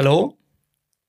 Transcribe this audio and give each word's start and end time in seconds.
Hallo 0.00 0.38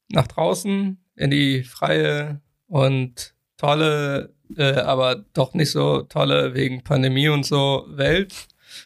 nach 0.10 0.28
draußen 0.28 1.02
in 1.16 1.32
die 1.32 1.64
freie 1.64 2.42
und 2.68 3.36
tolle, 3.56 4.36
äh, 4.58 4.74
aber 4.74 5.16
doch 5.32 5.54
nicht 5.54 5.72
so 5.72 6.02
tolle 6.02 6.56
wegen 6.56 6.84
Pandemie 6.84 7.30
und 7.30 7.46
so 7.46 7.86
Welt 7.88 8.34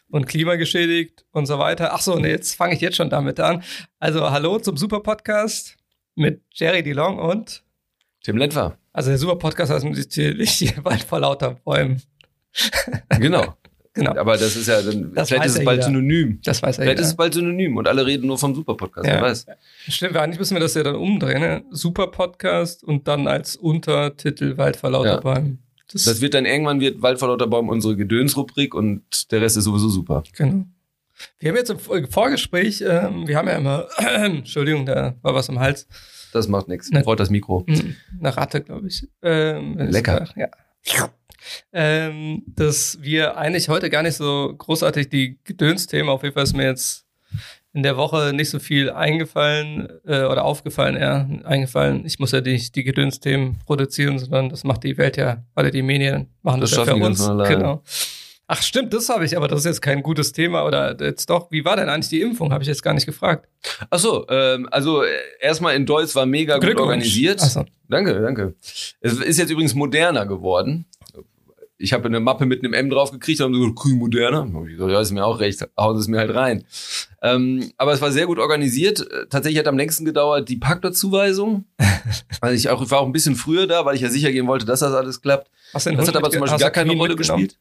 und 0.08 0.28
klimageschädigt 0.28 1.26
und 1.32 1.46
so 1.46 1.58
weiter. 1.58 1.92
Ach 1.92 2.02
so, 2.02 2.20
nee, 2.20 2.30
jetzt 2.30 2.54
fange 2.54 2.76
ich 2.76 2.80
jetzt 2.80 2.98
schon 2.98 3.10
damit 3.10 3.40
an. 3.40 3.64
Also 3.98 4.30
hallo 4.30 4.60
zum 4.60 4.76
Super 4.76 5.00
Podcast 5.00 5.76
mit 6.14 6.40
Jerry 6.52 6.84
DeLong 6.84 7.18
und 7.18 7.64
Tim 8.22 8.36
Lentwer. 8.36 8.78
Also 8.92 9.10
der 9.10 9.18
Super 9.18 9.34
Podcast 9.34 9.72
heißt 9.72 9.84
natürlich 9.84 10.52
hier 10.52 10.72
Wald 10.84 11.02
vor 11.02 11.18
lauter 11.18 11.54
Bäumen. 11.64 12.00
Genau. 13.18 13.56
Genau. 13.96 14.14
Aber 14.16 14.36
das 14.36 14.54
ist 14.54 14.68
ja, 14.68 14.80
dann, 14.82 15.12
das 15.14 15.28
vielleicht 15.28 15.46
ist 15.46 15.58
es 15.58 15.64
bald 15.64 15.78
jeder. 15.78 15.86
synonym. 15.88 16.38
Das 16.44 16.62
weiß 16.62 16.78
er 16.78 16.82
Vielleicht 16.84 16.98
jeder. 16.98 17.00
ist 17.02 17.08
es 17.08 17.16
bald 17.16 17.34
synonym 17.34 17.76
und 17.76 17.88
alle 17.88 18.06
reden 18.06 18.26
nur 18.28 18.38
vom 18.38 18.54
Super-Podcast. 18.54 19.06
Ja. 19.06 19.14
Wer 19.14 19.22
weiß. 19.22 19.46
Stimmt, 19.88 20.16
eigentlich 20.16 20.38
müssen 20.38 20.54
wir 20.54 20.60
das 20.60 20.74
ja 20.74 20.82
dann 20.82 20.94
umdrehen. 20.96 21.40
Ne? 21.40 21.64
Super 21.70 22.06
Podcast 22.08 22.84
und 22.84 23.08
dann 23.08 23.26
als 23.26 23.56
Untertitel 23.56 24.56
Wald 24.58 24.76
vor 24.76 24.90
lauter 24.90 25.14
Ja. 25.14 25.20
Bäumen. 25.20 25.62
Das, 25.92 26.04
Das 26.04 26.20
wird 26.20 26.34
dann 26.34 26.46
irgendwann 26.46 26.80
wird 26.80 27.00
Wald 27.02 27.18
vor 27.18 27.28
lauter 27.28 27.46
Baum 27.46 27.68
unsere 27.68 27.96
Gedönsrubrik 27.96 28.74
und 28.74 29.32
der 29.32 29.40
Rest 29.40 29.56
ist 29.56 29.64
sowieso 29.64 29.88
super. 29.88 30.22
genau. 30.36 30.66
Wir 31.38 31.48
haben 31.48 31.56
jetzt 31.56 31.70
im 31.70 31.78
Vor- 31.78 31.98
Vorgespräch, 32.10 32.84
ähm, 32.86 33.26
wir 33.26 33.38
haben 33.38 33.48
ja 33.48 33.56
immer, 33.56 33.86
Entschuldigung, 33.98 34.84
da 34.84 35.14
war 35.22 35.34
was 35.34 35.48
im 35.48 35.58
Hals, 35.58 35.88
Das 36.34 36.46
macht 36.48 36.68
nichts. 36.68 36.90
Ne. 36.90 37.02
Freut 37.02 37.18
das 37.20 37.30
Mikro. 37.30 37.64
Hm, 37.66 37.96
eine 38.20 38.36
Ratte, 38.36 38.60
glaube 38.60 38.88
ich. 38.88 39.08
Ähm, 39.22 39.78
Lecker. 39.78 40.20
war, 40.20 40.28
Ja. 40.36 40.48
Ähm, 41.72 42.42
dass 42.46 42.98
wir 43.00 43.36
eigentlich 43.36 43.68
heute 43.68 43.90
gar 43.90 44.02
nicht 44.02 44.16
so 44.16 44.54
großartig 44.56 45.08
die 45.08 45.38
Gedönsthemen, 45.44 46.08
auf 46.08 46.22
jeden 46.22 46.34
Fall 46.34 46.44
ist 46.44 46.56
mir 46.56 46.64
jetzt 46.66 47.06
in 47.76 47.82
der 47.82 47.98
Woche 47.98 48.32
nicht 48.32 48.48
so 48.48 48.58
viel 48.58 48.90
eingefallen 48.90 49.86
äh, 50.06 50.24
oder 50.24 50.46
aufgefallen, 50.46 50.96
eher 50.96 51.28
eingefallen. 51.44 52.06
Ich 52.06 52.18
muss 52.18 52.32
ja 52.32 52.40
nicht 52.40 52.74
die 52.74 52.84
Gedönsthemen 52.84 53.58
produzieren, 53.66 54.18
sondern 54.18 54.48
das 54.48 54.64
macht 54.64 54.82
die 54.82 54.96
Welt 54.96 55.18
ja, 55.18 55.44
oder 55.54 55.70
die 55.70 55.82
Medien 55.82 56.30
machen 56.42 56.62
das, 56.62 56.70
Das 56.70 56.86
ja 56.86 56.94
für 56.94 57.04
uns. 57.04 57.26
Genau. 57.26 57.82
Ach 58.48 58.62
stimmt, 58.62 58.94
das 58.94 59.08
habe 59.08 59.24
ich, 59.24 59.36
aber 59.36 59.48
das 59.48 59.60
ist 59.60 59.64
jetzt 59.66 59.82
kein 59.82 60.02
gutes 60.02 60.32
Thema 60.32 60.64
oder 60.64 60.96
jetzt 61.00 61.28
doch. 61.28 61.50
Wie 61.50 61.64
war 61.64 61.76
denn 61.76 61.88
eigentlich 61.88 62.08
die 62.08 62.22
Impfung? 62.22 62.52
Habe 62.52 62.62
ich 62.62 62.68
jetzt 62.68 62.82
gar 62.82 62.94
nicht 62.94 63.04
gefragt. 63.04 63.48
Ach 63.90 63.98
so, 63.98 64.24
ähm, 64.30 64.68
also 64.70 65.02
äh, 65.02 65.08
erstmal 65.40 65.74
in 65.74 65.84
Deutsch 65.84 66.14
war 66.14 66.26
mega 66.26 66.58
gut 66.58 66.78
organisiert. 66.78 67.40
Ach 67.42 67.48
so. 67.50 67.64
Danke, 67.88 68.20
danke. 68.20 68.54
Es 69.00 69.14
ist 69.14 69.38
jetzt 69.38 69.50
übrigens 69.50 69.74
moderner 69.74 70.26
geworden. 70.26 70.86
Ich 71.78 71.92
habe 71.92 72.06
eine 72.06 72.20
Mappe 72.20 72.46
mit 72.46 72.64
einem 72.64 72.72
M 72.72 72.88
drauf 72.88 73.10
gekriegt 73.10 73.40
und 73.40 73.52
haben 73.54 73.60
so 73.62 73.72
grün 73.74 73.98
moderner. 73.98 74.48
Hab 74.52 74.64
ich 74.66 74.72
gesagt, 74.72 74.90
Ja, 74.92 75.00
ist 75.00 75.10
mir 75.12 75.24
auch 75.26 75.40
recht, 75.40 75.66
hauen 75.78 75.96
Sie 75.96 76.00
es 76.00 76.08
mir 76.08 76.18
halt 76.18 76.34
rein. 76.34 76.64
Ähm, 77.22 77.70
aber 77.76 77.92
es 77.92 78.00
war 78.00 78.10
sehr 78.12 78.26
gut 78.26 78.38
organisiert. 78.38 79.00
Äh, 79.00 79.26
Tatsächlich 79.28 79.58
hat 79.58 79.68
am 79.68 79.76
längsten 79.76 80.04
gedauert 80.04 80.48
die 80.48 80.56
Parkplatzzuweisung. 80.56 81.64
also 82.40 82.54
ich, 82.54 82.68
auch, 82.70 82.82
ich 82.82 82.90
war 82.90 83.00
auch 83.00 83.06
ein 83.06 83.12
bisschen 83.12 83.36
früher 83.36 83.66
da, 83.66 83.84
weil 83.84 83.94
ich 83.94 84.00
ja 84.00 84.08
sicher 84.08 84.32
gehen 84.32 84.46
wollte, 84.46 84.64
dass 84.64 84.80
das 84.80 84.94
alles 84.94 85.20
klappt. 85.20 85.50
Hast 85.74 85.86
Das 85.86 85.94
Hund 85.94 86.08
hat 86.08 86.16
aber 86.16 86.30
zum 86.30 86.40
Beispiel 86.40 86.58
gar 86.60 86.70
keine 86.70 86.92
Rolle 86.94 87.16
gespielt. 87.16 87.58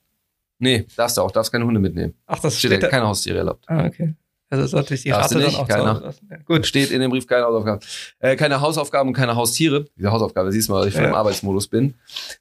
Nee, 0.59 0.85
darfst 0.95 1.17
du 1.17 1.21
auch, 1.21 1.31
darfst 1.31 1.51
keine 1.51 1.65
Hunde 1.65 1.81
mitnehmen. 1.81 2.13
Ach, 2.27 2.39
das 2.39 2.57
Steht 2.57 2.71
steht 2.71 2.83
da. 2.83 2.87
keine 2.87 3.07
Haustiere 3.07 3.39
erlaubt. 3.39 3.65
Ah, 3.67 3.85
okay. 3.85 4.13
Also 4.50 4.61
das 4.61 4.69
ist 4.72 4.75
natürlich 4.75 5.03
die 5.03 5.09
du 5.09 5.16
dann 5.39 5.56
auch 5.56 5.67
keiner. 5.67 6.13
Ja, 6.29 6.38
gut. 6.45 6.67
Steht 6.67 6.91
in 6.91 7.01
dem 7.01 7.09
Brief 7.09 7.25
keine 7.25 7.45
Hausaufgaben. 7.45 7.79
Äh, 8.19 8.35
keine 8.35 8.61
Hausaufgaben 8.61 9.09
und 9.09 9.16
keine 9.16 9.35
Haustiere. 9.35 9.85
Diese 9.97 10.11
Hausaufgabe, 10.11 10.51
siehst 10.51 10.69
du 10.69 10.73
mal, 10.73 10.81
weil 10.81 10.89
ich 10.89 10.94
Ja. 10.94 11.03
im 11.06 11.16
Arbeitsmodus 11.16 11.67
bin. 11.67 11.95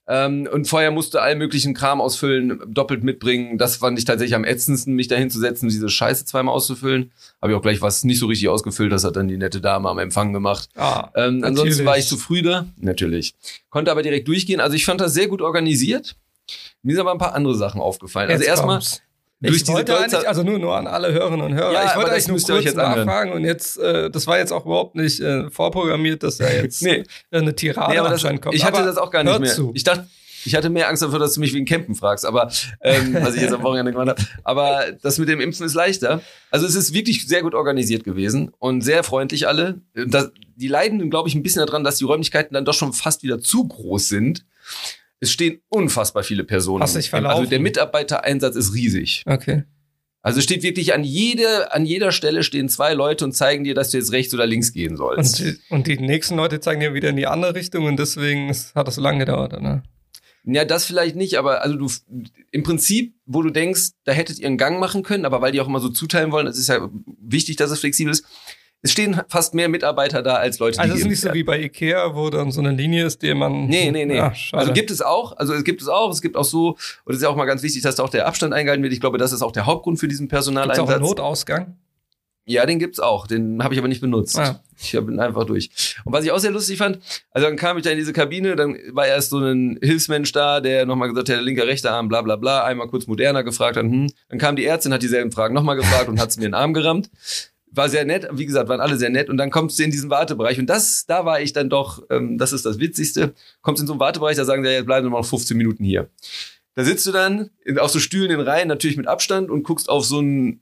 Ähm, 0.06 0.46
und 0.52 0.68
vorher 0.68 0.90
musste 0.90 1.22
all 1.22 1.34
möglichen 1.34 1.72
Kram 1.72 2.02
ausfüllen, 2.02 2.60
doppelt 2.68 3.04
mitbringen. 3.04 3.56
Das 3.56 3.76
fand 3.76 3.98
ich 3.98 4.04
tatsächlich 4.04 4.34
am 4.34 4.44
ätzendsten, 4.44 4.94
mich 4.94 5.08
dahin 5.08 5.30
zu 5.30 5.38
setzen, 5.40 5.68
diese 5.70 5.88
Scheiße 5.88 6.26
zweimal 6.26 6.54
auszufüllen. 6.54 7.10
Habe 7.40 7.52
ich 7.52 7.58
auch 7.58 7.62
gleich 7.62 7.80
was 7.80 8.04
nicht 8.04 8.18
so 8.18 8.26
richtig 8.26 8.50
ausgefüllt. 8.50 8.92
Das 8.92 9.02
hat 9.04 9.16
dann 9.16 9.26
die 9.28 9.38
nette 9.38 9.62
Dame 9.62 9.88
am 9.88 9.98
Empfang 9.98 10.32
gemacht. 10.34 10.68
Ah, 10.76 11.08
Ähm, 11.14 11.42
ansonsten 11.42 11.68
Natürlich. 11.68 11.84
war 11.86 11.98
ich 11.98 12.06
zu 12.06 12.18
früh 12.18 12.42
da. 12.42 12.66
Natürlich. 12.76 13.34
Konnte 13.70 13.90
aber 13.90 14.02
direkt 14.02 14.28
durchgehen. 14.28 14.60
Also 14.60 14.76
ich 14.76 14.84
fand 14.84 15.00
das 15.00 15.14
sehr 15.14 15.26
gut 15.28 15.40
organisiert. 15.40 16.16
Mir 16.82 16.92
sind 16.92 17.00
aber 17.00 17.12
ein 17.12 17.18
paar 17.18 17.34
andere 17.34 17.54
Sachen 17.54 17.80
aufgefallen. 17.80 18.28
Also 18.30 18.42
jetzt 18.42 18.48
erstmal 18.50 18.76
kommt's. 18.76 19.00
Durch 19.40 19.62
ich 19.62 19.68
wollte 19.68 19.98
eigentlich, 19.98 20.26
also 20.28 20.42
nur, 20.42 20.58
nur 20.58 20.76
an 20.76 20.86
alle 20.86 21.12
Hörerinnen 21.12 21.44
und 21.44 21.54
Hörer. 21.54 21.72
Ja, 21.72 21.90
ich 21.90 21.96
wollte 21.96 22.12
eigentlich 22.12 22.28
nur 22.28 22.40
kurz 22.40 22.64
jetzt 22.64 22.78
anhören. 22.78 23.06
nachfragen 23.06 23.32
und 23.32 23.44
jetzt, 23.44 23.78
äh, 23.78 24.10
das 24.10 24.26
war 24.26 24.38
jetzt 24.38 24.52
auch 24.52 24.64
überhaupt 24.64 24.94
nicht 24.94 25.20
äh, 25.20 25.50
vorprogrammiert, 25.50 26.22
dass 26.22 26.38
da 26.38 26.48
jetzt 26.48 26.82
Nee. 26.84 27.04
eine 27.30 27.54
Tirade 27.54 27.92
Nee, 27.92 27.98
aber 27.98 28.10
das, 28.10 28.22
kommt. 28.22 28.54
ich 28.54 28.64
hatte 28.64 28.78
aber 28.78 28.86
das 28.86 28.96
auch 28.96 29.10
gar 29.10 29.22
nicht 29.24 29.40
mehr. 29.40 29.52
Zu. 29.52 29.72
Ich 29.74 29.84
dachte, 29.84 30.06
ich 30.46 30.54
hatte 30.54 30.68
mehr 30.70 30.88
Angst 30.88 31.02
dafür, 31.02 31.18
dass 31.18 31.34
du 31.34 31.40
mich 31.40 31.54
wegen 31.54 31.64
Campen 31.64 31.94
fragst, 31.94 32.24
aber 32.26 32.50
ähm, 32.80 33.14
was 33.20 33.34
ich 33.34 33.42
jetzt 33.42 33.52
am 33.54 33.62
Wochenende 33.62 33.92
gemacht 33.92 34.08
habe. 34.08 34.22
Aber 34.44 34.84
das 35.02 35.18
mit 35.18 35.28
dem 35.28 35.40
Impfen 35.40 35.64
ist 35.66 35.74
leichter. 35.74 36.20
Also 36.50 36.66
es 36.66 36.74
ist 36.74 36.92
wirklich 36.92 37.26
sehr 37.26 37.42
gut 37.42 37.54
organisiert 37.54 38.04
gewesen 38.04 38.52
und 38.58 38.82
sehr 38.82 39.02
freundlich 39.04 39.48
alle. 39.48 39.80
Das, 39.94 40.30
die 40.56 40.68
leiden, 40.68 41.10
glaube 41.10 41.28
ich, 41.28 41.34
ein 41.34 41.42
bisschen 41.42 41.64
daran, 41.64 41.82
dass 41.84 41.96
die 41.96 42.04
Räumlichkeiten 42.04 42.54
dann 42.54 42.64
doch 42.64 42.74
schon 42.74 42.92
fast 42.92 43.22
wieder 43.22 43.40
zu 43.40 43.66
groß 43.66 44.08
sind. 44.08 44.44
Es 45.24 45.32
stehen 45.32 45.60
unfassbar 45.68 46.22
viele 46.22 46.44
Personen. 46.44 46.82
Hast 46.82 46.96
dich 46.96 47.10
verlaufen. 47.10 47.38
Also 47.38 47.50
der 47.50 47.60
Mitarbeitereinsatz 47.60 48.56
ist 48.56 48.74
riesig. 48.74 49.22
okay. 49.26 49.64
Also 50.24 50.38
es 50.38 50.44
steht 50.44 50.62
wirklich 50.62 50.94
an 50.94 51.04
jede, 51.04 51.74
an 51.74 51.84
jeder 51.84 52.10
Stelle 52.10 52.42
stehen 52.42 52.70
zwei 52.70 52.94
Leute 52.94 53.26
und 53.26 53.32
zeigen 53.32 53.62
dir, 53.62 53.74
dass 53.74 53.90
du 53.90 53.98
jetzt 53.98 54.10
rechts 54.10 54.32
oder 54.32 54.46
links 54.46 54.72
gehen 54.72 54.96
sollst. 54.96 55.38
Und 55.40 55.46
die, 55.46 55.58
und 55.68 55.86
die 55.86 55.98
nächsten 55.98 56.36
Leute 56.36 56.60
zeigen 56.60 56.80
dir 56.80 56.94
wieder 56.94 57.10
in 57.10 57.16
die 57.16 57.26
andere 57.26 57.54
Richtung 57.54 57.84
und 57.84 57.98
deswegen 57.98 58.48
hat 58.74 58.88
das 58.88 58.94
so 58.94 59.02
lange 59.02 59.18
gedauert, 59.18 59.52
oder? 59.52 59.82
Ja, 60.44 60.64
das 60.64 60.86
vielleicht 60.86 61.14
nicht, 61.14 61.36
aber 61.36 61.62
also 61.62 61.76
du 61.76 61.90
im 62.50 62.62
Prinzip, 62.62 63.14
wo 63.26 63.42
du 63.42 63.50
denkst, 63.50 63.90
da 64.04 64.12
hättet 64.12 64.38
ihr 64.38 64.46
einen 64.46 64.56
Gang 64.56 64.80
machen 64.80 65.02
können, 65.02 65.26
aber 65.26 65.42
weil 65.42 65.52
die 65.52 65.60
auch 65.60 65.68
immer 65.68 65.80
so 65.80 65.90
zuteilen 65.90 66.32
wollen, 66.32 66.46
das 66.46 66.56
ist 66.56 66.68
ja 66.68 66.88
wichtig, 67.20 67.56
dass 67.56 67.70
es 67.70 67.80
flexibel 67.80 68.12
ist. 68.12 68.24
Es 68.84 68.92
stehen 68.92 69.18
fast 69.28 69.54
mehr 69.54 69.70
Mitarbeiter 69.70 70.22
da 70.22 70.34
als 70.34 70.58
Leute, 70.58 70.78
Also 70.78 70.92
es 70.92 70.98
ist 70.98 71.04
die 71.04 71.08
nicht 71.08 71.20
so 71.22 71.32
wie 71.32 71.42
bei 71.42 71.58
Ikea, 71.58 72.14
wo 72.14 72.28
dann 72.28 72.52
so 72.52 72.60
eine 72.60 72.70
Linie 72.70 73.06
ist, 73.06 73.22
die 73.22 73.32
man... 73.32 73.66
Nee, 73.66 73.90
nee, 73.90 74.04
nee. 74.04 74.18
Schade. 74.34 74.60
also 74.60 74.72
gibt 74.74 74.90
es 74.90 75.00
auch, 75.00 75.34
also 75.38 75.54
es 75.54 75.64
gibt 75.64 75.80
es 75.80 75.88
auch, 75.88 76.12
es 76.12 76.20
gibt 76.20 76.36
auch 76.36 76.44
so, 76.44 76.76
und 77.04 77.12
es 77.12 77.16
ist 77.16 77.22
ja 77.22 77.30
auch 77.30 77.36
mal 77.36 77.46
ganz 77.46 77.62
wichtig, 77.62 77.80
dass 77.80 77.96
da 77.96 78.02
auch 78.02 78.10
der 78.10 78.26
Abstand 78.26 78.52
eingehalten 78.52 78.82
wird. 78.82 78.92
Ich 78.92 79.00
glaube, 79.00 79.16
das 79.16 79.32
ist 79.32 79.40
auch 79.40 79.52
der 79.52 79.64
Hauptgrund 79.64 79.98
für 79.98 80.06
diesen 80.06 80.28
Gibt's 80.28 80.46
auch 80.46 80.48
einen 80.48 80.68
Personaleinsatz. 80.68 81.00
Notausgang? 81.00 81.78
Ja, 82.46 82.66
den 82.66 82.78
gibt's 82.78 83.00
auch. 83.00 83.26
Den 83.26 83.64
habe 83.64 83.72
ich 83.72 83.80
aber 83.80 83.88
nicht 83.88 84.02
benutzt. 84.02 84.38
Ah. 84.38 84.60
Ich 84.78 84.92
bin 84.92 85.18
einfach 85.18 85.44
durch. 85.44 85.70
Und 86.04 86.12
was 86.12 86.26
ich 86.26 86.30
auch 86.30 86.38
sehr 86.38 86.50
lustig 86.50 86.76
fand, 86.76 86.98
also 87.30 87.46
dann 87.46 87.56
kam 87.56 87.78
ich 87.78 87.84
da 87.84 87.90
in 87.90 87.96
diese 87.96 88.12
Kabine, 88.12 88.54
dann 88.54 88.76
war 88.92 89.06
erst 89.06 89.30
so 89.30 89.38
ein 89.38 89.78
Hilfsmensch 89.80 90.32
da, 90.32 90.60
der 90.60 90.84
nochmal 90.84 91.08
gesagt 91.08 91.30
hat, 91.30 91.36
der 91.36 91.42
linke, 91.42 91.66
rechte 91.66 91.90
Arm, 91.90 92.08
bla 92.08 92.20
bla 92.20 92.36
bla, 92.36 92.64
einmal 92.64 92.88
kurz 92.88 93.06
moderner 93.06 93.44
gefragt 93.44 93.78
hat, 93.78 93.84
hm. 93.84 94.10
Dann 94.28 94.38
kam 94.38 94.56
die 94.56 94.66
Ärztin, 94.66 94.92
hat 94.92 95.02
dieselben 95.02 95.32
Fragen 95.32 95.54
nochmal 95.54 95.76
gefragt 95.76 96.08
und 96.08 96.20
hat 96.20 96.28
es 96.28 96.36
mir 96.36 96.44
in 96.44 96.50
den 96.50 96.54
Arm 96.54 96.74
gerammt. 96.74 97.08
War 97.74 97.88
sehr 97.88 98.04
nett, 98.04 98.28
wie 98.32 98.46
gesagt, 98.46 98.68
waren 98.68 98.80
alle 98.80 98.96
sehr 98.96 99.10
nett. 99.10 99.28
Und 99.28 99.36
dann 99.36 99.50
kommst 99.50 99.78
du 99.78 99.82
in 99.82 99.90
diesen 99.90 100.10
Wartebereich. 100.10 100.58
Und 100.58 100.66
das, 100.66 101.06
da 101.06 101.24
war 101.24 101.40
ich 101.40 101.52
dann 101.52 101.68
doch, 101.68 102.02
ähm, 102.10 102.38
das 102.38 102.52
ist 102.52 102.64
das 102.64 102.78
Witzigste, 102.78 103.34
kommst 103.62 103.80
in 103.80 103.86
so 103.86 103.94
einen 103.94 104.00
Wartebereich, 104.00 104.36
da 104.36 104.44
sagen 104.44 104.62
sie, 104.62 104.70
ja, 104.70 104.76
jetzt 104.76 104.86
bleiben 104.86 105.06
wir 105.06 105.10
noch 105.10 105.26
15 105.26 105.56
Minuten 105.56 105.84
hier. 105.84 106.08
Da 106.74 106.84
sitzt 106.84 107.06
du 107.06 107.12
dann 107.12 107.50
auf 107.78 107.90
so 107.90 108.00
Stühlen 108.00 108.30
in 108.30 108.40
Reihen, 108.40 108.68
natürlich 108.68 108.96
mit 108.96 109.06
Abstand 109.06 109.50
und 109.50 109.62
guckst 109.62 109.88
auf 109.88 110.04
so 110.04 110.20
ein 110.20 110.60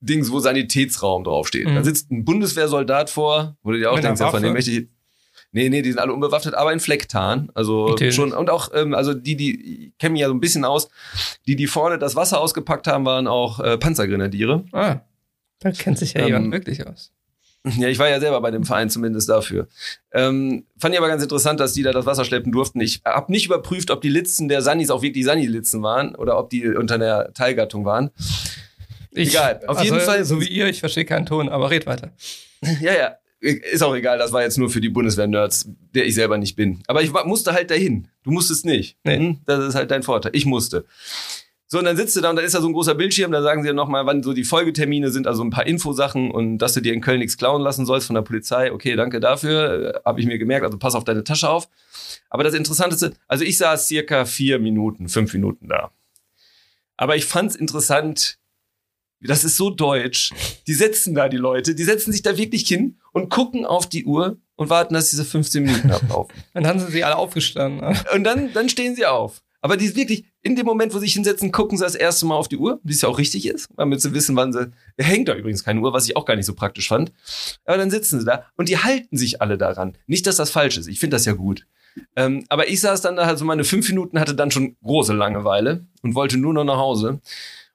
Dings, 0.00 0.32
wo 0.32 0.40
Sanitätsraum 0.40 1.24
draufsteht. 1.24 1.68
Mhm. 1.68 1.74
Da 1.74 1.84
sitzt 1.84 2.10
ein 2.10 2.24
Bundeswehrsoldat 2.24 3.10
vor, 3.10 3.56
wo 3.62 3.72
du 3.72 3.78
dir 3.78 3.90
auch 3.90 3.96
Mit 3.96 4.04
denkst, 4.04 4.20
ja, 4.20 4.30
von 4.30 4.42
dem 4.42 4.54
möchte 4.54 4.70
ich. 4.70 4.88
Nee, 5.52 5.68
nee, 5.68 5.82
die 5.82 5.90
sind 5.90 5.98
alle 5.98 6.12
unbewaffnet, 6.12 6.54
aber 6.54 6.72
in 6.72 6.78
Flecktarn. 6.78 7.50
Also 7.54 7.88
Natürlich. 7.88 8.14
schon, 8.14 8.32
und 8.32 8.48
auch, 8.50 8.70
ähm, 8.72 8.94
also 8.94 9.14
die, 9.14 9.36
die 9.36 9.86
ich 9.86 9.98
kenne 9.98 10.12
mich 10.12 10.20
ja 10.20 10.28
so 10.28 10.34
ein 10.34 10.40
bisschen 10.40 10.64
aus, 10.64 10.88
die, 11.46 11.56
die 11.56 11.66
vorne 11.66 11.98
das 11.98 12.14
Wasser 12.14 12.40
ausgepackt 12.40 12.86
haben, 12.86 13.04
waren 13.04 13.26
auch 13.26 13.58
äh, 13.58 13.76
Panzergrenadiere. 13.76 14.64
Ah, 14.72 15.00
da 15.60 15.70
kennt 15.72 15.98
sich 15.98 16.14
ja 16.14 16.20
Ähm, 16.22 16.26
jemand 16.26 16.52
wirklich 16.52 16.86
aus. 16.86 17.12
Ja, 17.76 17.88
ich 17.88 17.98
war 17.98 18.08
ja 18.08 18.20
selber 18.20 18.40
bei 18.40 18.50
dem 18.50 18.64
Verein 18.64 18.88
zumindest 18.88 19.28
dafür. 19.28 19.68
Ähm, 20.12 20.64
fand 20.78 20.94
ich 20.94 20.98
aber 20.98 21.08
ganz 21.08 21.22
interessant, 21.22 21.60
dass 21.60 21.74
die 21.74 21.82
da 21.82 21.92
das 21.92 22.06
Wasser 22.06 22.24
schleppen 22.24 22.52
durften. 22.52 22.80
Ich 22.80 23.02
habe 23.04 23.30
nicht 23.30 23.44
überprüft, 23.44 23.90
ob 23.90 24.00
die 24.00 24.08
Litzen 24.08 24.48
der 24.48 24.62
Sannis 24.62 24.88
auch 24.88 25.02
wirklich 25.02 25.26
Sanni-Litzen 25.26 25.82
waren 25.82 26.14
oder 26.14 26.38
ob 26.38 26.48
die 26.48 26.66
unter 26.68 26.96
der 26.98 27.34
Teilgattung 27.34 27.84
waren. 27.84 28.10
Ich, 29.10 29.28
egal, 29.30 29.60
auf 29.66 29.76
also, 29.76 29.92
jeden 29.92 30.04
Fall- 30.04 30.24
So 30.24 30.40
wie 30.40 30.48
ihr, 30.48 30.68
ich 30.68 30.80
verstehe 30.80 31.04
keinen 31.04 31.26
Ton, 31.26 31.48
aber 31.50 31.70
red 31.70 31.86
weiter. 31.86 32.12
Ja, 32.80 32.92
ja. 32.94 33.16
Ist 33.42 33.82
auch 33.82 33.94
egal, 33.94 34.18
das 34.18 34.32
war 34.32 34.42
jetzt 34.42 34.58
nur 34.58 34.68
für 34.68 34.82
die 34.82 34.90
Bundeswehr-Nerds, 34.90 35.66
der 35.94 36.04
ich 36.06 36.14
selber 36.14 36.36
nicht 36.36 36.56
bin. 36.56 36.82
Aber 36.86 37.02
ich 37.02 37.10
musste 37.24 37.54
halt 37.54 37.70
dahin. 37.70 38.08
Du 38.22 38.30
musstest 38.32 38.66
nicht. 38.66 38.98
Nee. 39.02 39.16
Hm? 39.16 39.40
Das 39.46 39.64
ist 39.64 39.74
halt 39.74 39.90
dein 39.90 40.02
Vorteil. 40.02 40.32
Ich 40.34 40.44
musste. 40.44 40.84
So, 41.72 41.78
und 41.78 41.84
dann 41.84 41.96
sitzt 41.96 42.16
du 42.16 42.20
da 42.20 42.30
und 42.30 42.36
da 42.36 42.42
ist 42.42 42.56
da 42.56 42.60
so 42.60 42.66
ein 42.66 42.72
großer 42.72 42.96
Bildschirm, 42.96 43.30
da 43.30 43.42
sagen 43.42 43.62
sie 43.62 43.68
ja 43.68 43.72
nochmal, 43.72 44.04
wann 44.04 44.24
so 44.24 44.32
die 44.32 44.42
Folgetermine 44.42 45.12
sind, 45.12 45.28
also 45.28 45.44
ein 45.44 45.50
paar 45.50 45.68
Infosachen 45.68 46.32
und 46.32 46.58
dass 46.58 46.74
du 46.74 46.80
dir 46.80 46.92
in 46.92 47.00
Köln 47.00 47.20
nichts 47.20 47.36
klauen 47.36 47.62
lassen 47.62 47.86
sollst 47.86 48.08
von 48.08 48.14
der 48.14 48.22
Polizei. 48.22 48.72
Okay, 48.72 48.96
danke 48.96 49.20
dafür, 49.20 49.94
äh, 49.94 50.00
habe 50.04 50.18
ich 50.18 50.26
mir 50.26 50.36
gemerkt, 50.38 50.64
also 50.64 50.78
pass 50.78 50.96
auf 50.96 51.04
deine 51.04 51.22
Tasche 51.22 51.48
auf. 51.48 51.68
Aber 52.28 52.42
das 52.42 52.54
Interessanteste, 52.54 53.12
also 53.28 53.44
ich 53.44 53.56
saß 53.56 53.86
circa 53.86 54.24
vier 54.24 54.58
Minuten, 54.58 55.08
fünf 55.08 55.32
Minuten 55.32 55.68
da. 55.68 55.92
Aber 56.96 57.14
ich 57.14 57.24
fand's 57.24 57.54
interessant, 57.54 58.40
das 59.20 59.44
ist 59.44 59.56
so 59.56 59.70
deutsch. 59.70 60.32
Die 60.66 60.74
setzen 60.74 61.14
da 61.14 61.28
die 61.28 61.36
Leute, 61.36 61.76
die 61.76 61.84
setzen 61.84 62.10
sich 62.10 62.22
da 62.22 62.36
wirklich 62.36 62.66
hin 62.66 62.98
und 63.12 63.28
gucken 63.28 63.64
auf 63.64 63.88
die 63.88 64.06
Uhr 64.06 64.38
und 64.56 64.70
warten, 64.70 64.94
dass 64.94 65.10
diese 65.10 65.24
15 65.24 65.62
Minuten 65.62 65.92
ablaufen. 65.92 66.34
Dann 66.52 66.66
haben 66.66 66.80
sie 66.80 67.04
alle 67.04 67.14
aufgestanden. 67.14 67.96
Und 68.12 68.24
dann, 68.24 68.52
dann 68.52 68.68
stehen 68.68 68.96
sie 68.96 69.06
auf. 69.06 69.40
Aber 69.62 69.76
die 69.76 69.84
ist 69.84 69.96
wirklich, 69.96 70.24
in 70.42 70.56
dem 70.56 70.64
Moment, 70.64 70.94
wo 70.94 70.98
sie 70.98 71.06
sich 71.06 71.14
hinsetzen, 71.14 71.52
gucken 71.52 71.76
sie 71.76 71.84
das 71.84 71.94
erste 71.94 72.26
Mal 72.26 72.36
auf 72.36 72.48
die 72.48 72.56
Uhr, 72.56 72.80
wie 72.82 72.92
es 72.92 73.02
ja 73.02 73.08
auch 73.08 73.18
richtig 73.18 73.46
ist, 73.46 73.68
damit 73.76 74.00
sie 74.00 74.14
wissen, 74.14 74.34
wann 74.36 74.52
sie. 74.52 74.70
Hängt 74.98 75.28
da 75.28 75.34
übrigens 75.34 75.64
keine 75.64 75.80
Uhr, 75.80 75.92
was 75.92 76.08
ich 76.08 76.16
auch 76.16 76.24
gar 76.24 76.36
nicht 76.36 76.46
so 76.46 76.54
praktisch 76.54 76.88
fand. 76.88 77.12
Aber 77.64 77.76
dann 77.76 77.90
sitzen 77.90 78.20
sie 78.20 78.24
da 78.24 78.46
und 78.56 78.68
die 78.68 78.78
halten 78.78 79.16
sich 79.16 79.42
alle 79.42 79.58
daran. 79.58 79.96
Nicht, 80.06 80.26
dass 80.26 80.36
das 80.36 80.50
falsch 80.50 80.78
ist. 80.78 80.86
Ich 80.86 80.98
finde 80.98 81.16
das 81.16 81.26
ja 81.26 81.32
gut. 81.32 81.66
Ähm, 82.16 82.44
aber 82.48 82.68
ich 82.68 82.80
saß 82.80 83.00
dann 83.02 83.16
da 83.16 83.26
halt 83.26 83.38
so 83.38 83.44
meine 83.44 83.64
fünf 83.64 83.88
Minuten, 83.88 84.18
hatte 84.20 84.34
dann 84.34 84.50
schon 84.50 84.76
große 84.82 85.12
Langeweile 85.12 85.86
und 86.02 86.14
wollte 86.14 86.38
nur 86.38 86.54
noch 86.54 86.64
nach 86.64 86.76
Hause. 86.76 87.20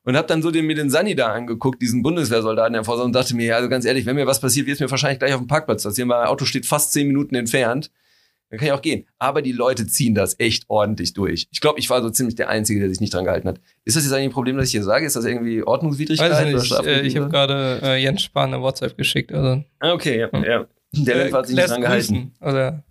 Und 0.04 0.16
hab 0.16 0.28
dann 0.28 0.44
so 0.44 0.52
den, 0.52 0.68
mir 0.68 0.76
den 0.76 0.92
Sani 0.92 1.16
da 1.16 1.34
angeguckt, 1.34 1.82
diesen 1.82 2.04
Bundeswehrsoldaten, 2.04 2.74
der 2.74 2.84
vor 2.84 3.04
und 3.04 3.14
dachte 3.14 3.36
mir, 3.36 3.48
ja, 3.48 3.56
also 3.56 3.70
ganz 3.70 3.86
ehrlich, 3.86 4.06
wenn 4.06 4.16
mir 4.16 4.28
was 4.28 4.40
passiert, 4.40 4.68
wird 4.68 4.76
es 4.76 4.80
mir 4.80 4.92
wahrscheinlich 4.92 5.18
gleich 5.18 5.34
auf 5.34 5.42
dem 5.42 5.48
Parkplatz 5.48 5.84
passieren, 5.84 6.10
weil 6.10 6.20
mein 6.20 6.28
Auto 6.28 6.46
steht 6.46 6.68
fast 6.68 6.94
zehn 6.94 7.08
Minuten 7.08 7.34
entfernt. 7.34 7.92
Dann 8.50 8.60
kann 8.60 8.68
ich 8.68 8.72
auch 8.72 8.82
gehen. 8.82 9.06
Aber 9.18 9.42
die 9.42 9.52
Leute 9.52 9.88
ziehen 9.88 10.16
das 10.16 10.40
echt 10.40 10.66
ordentlich 10.70 11.14
durch. 11.14 11.48
Ich 11.52 11.62
glaube, 11.62 11.80
ich 11.80 11.90
war 11.90 12.02
so 12.02 12.10
ziemlich 12.10 12.36
der 12.36 12.50
Einzige, 12.50 12.80
der 12.80 12.90
sich 12.90 13.02
nicht 13.02 13.14
dran 13.14 13.26
gehalten 13.26 13.48
hat. 13.48 13.60
Ist 13.84 13.98
das 13.98 14.04
jetzt 14.04 14.14
eigentlich 14.14 14.30
ein 14.30 14.34
Problem, 14.34 14.58
dass 14.58 14.68
ich 14.68 14.72
hier 14.72 14.84
sage? 14.84 15.06
Ist 15.06 15.16
das 15.16 15.26
irgendwie 15.26 15.64
Ordnungswidrigkeit? 15.64 16.32
Weiß 16.32 16.48
ich 16.48 16.72
nicht. 16.72 16.86
Äh, 16.86 17.02
ich 17.02 17.18
habe 17.18 17.30
gerade 17.30 17.80
äh, 17.84 18.02
Jens 18.02 18.22
Spahn 18.22 18.54
eine 18.54 18.62
WhatsApp 18.62 18.98
geschickt. 18.98 19.34
Also. 19.34 19.64
Ah, 19.80 19.94
okay, 19.94 20.20
ja. 20.20 20.30
ja. 20.44 20.68
Der 20.94 21.28
äh, 21.28 21.32
hat 21.34 21.48
sich 21.48 21.56
nicht 21.56 21.70
dran 21.70 21.82
gehalten. 21.82 22.34
Oder 22.40 22.85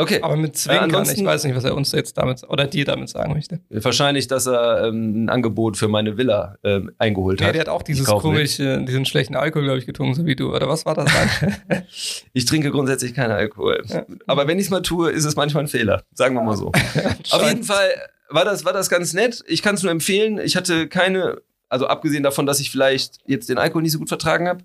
Okay. 0.00 0.20
Aber 0.22 0.36
mit 0.36 0.56
Zwinkern, 0.56 1.06
äh, 1.06 1.12
ich 1.12 1.24
weiß 1.24 1.44
nicht, 1.44 1.54
was 1.54 1.64
er 1.64 1.74
uns 1.74 1.92
jetzt 1.92 2.16
damit 2.16 2.42
oder 2.48 2.66
dir 2.66 2.86
damit 2.86 3.10
sagen 3.10 3.34
möchte. 3.34 3.60
Wahrscheinlich, 3.68 4.28
dass 4.28 4.46
er 4.46 4.86
ähm, 4.86 5.24
ein 5.24 5.28
Angebot 5.28 5.76
für 5.76 5.88
meine 5.88 6.16
Villa 6.16 6.56
ähm, 6.64 6.90
eingeholt 6.98 7.40
hat. 7.40 7.48
Ja, 7.48 7.52
der 7.52 7.60
hat 7.62 7.68
auch 7.68 7.82
dieses 7.82 8.06
komische, 8.06 8.82
diesen 8.82 9.04
schlechten 9.04 9.36
Alkohol, 9.36 9.64
glaube 9.64 9.78
ich, 9.78 9.86
getrunken, 9.86 10.14
so 10.14 10.24
wie 10.24 10.36
du. 10.36 10.54
Oder 10.54 10.68
was 10.68 10.86
war 10.86 10.94
das 10.94 11.12
dann? 11.12 11.54
ich 12.32 12.46
trinke 12.46 12.70
grundsätzlich 12.70 13.14
keinen 13.14 13.32
Alkohol. 13.32 13.82
Ja. 13.88 14.06
Aber 14.26 14.46
wenn 14.46 14.58
ich 14.58 14.64
es 14.66 14.70
mal 14.70 14.80
tue, 14.80 15.10
ist 15.10 15.26
es 15.26 15.36
manchmal 15.36 15.64
ein 15.64 15.68
Fehler. 15.68 16.02
Sagen 16.14 16.34
wir 16.34 16.42
mal 16.42 16.56
so. 16.56 16.72
Auf 17.30 17.46
jeden 17.46 17.64
Fall 17.64 17.90
war 18.30 18.44
das, 18.44 18.64
war 18.64 18.72
das 18.72 18.88
ganz 18.88 19.12
nett. 19.12 19.44
Ich 19.46 19.62
kann 19.62 19.74
es 19.74 19.82
nur 19.82 19.92
empfehlen. 19.92 20.40
Ich 20.42 20.56
hatte 20.56 20.88
keine, 20.88 21.42
also 21.68 21.86
abgesehen 21.86 22.22
davon, 22.22 22.46
dass 22.46 22.60
ich 22.60 22.70
vielleicht 22.70 23.18
jetzt 23.26 23.48
den 23.48 23.58
Alkohol 23.58 23.82
nicht 23.82 23.92
so 23.92 23.98
gut 23.98 24.08
vertragen 24.08 24.48
habe, 24.48 24.64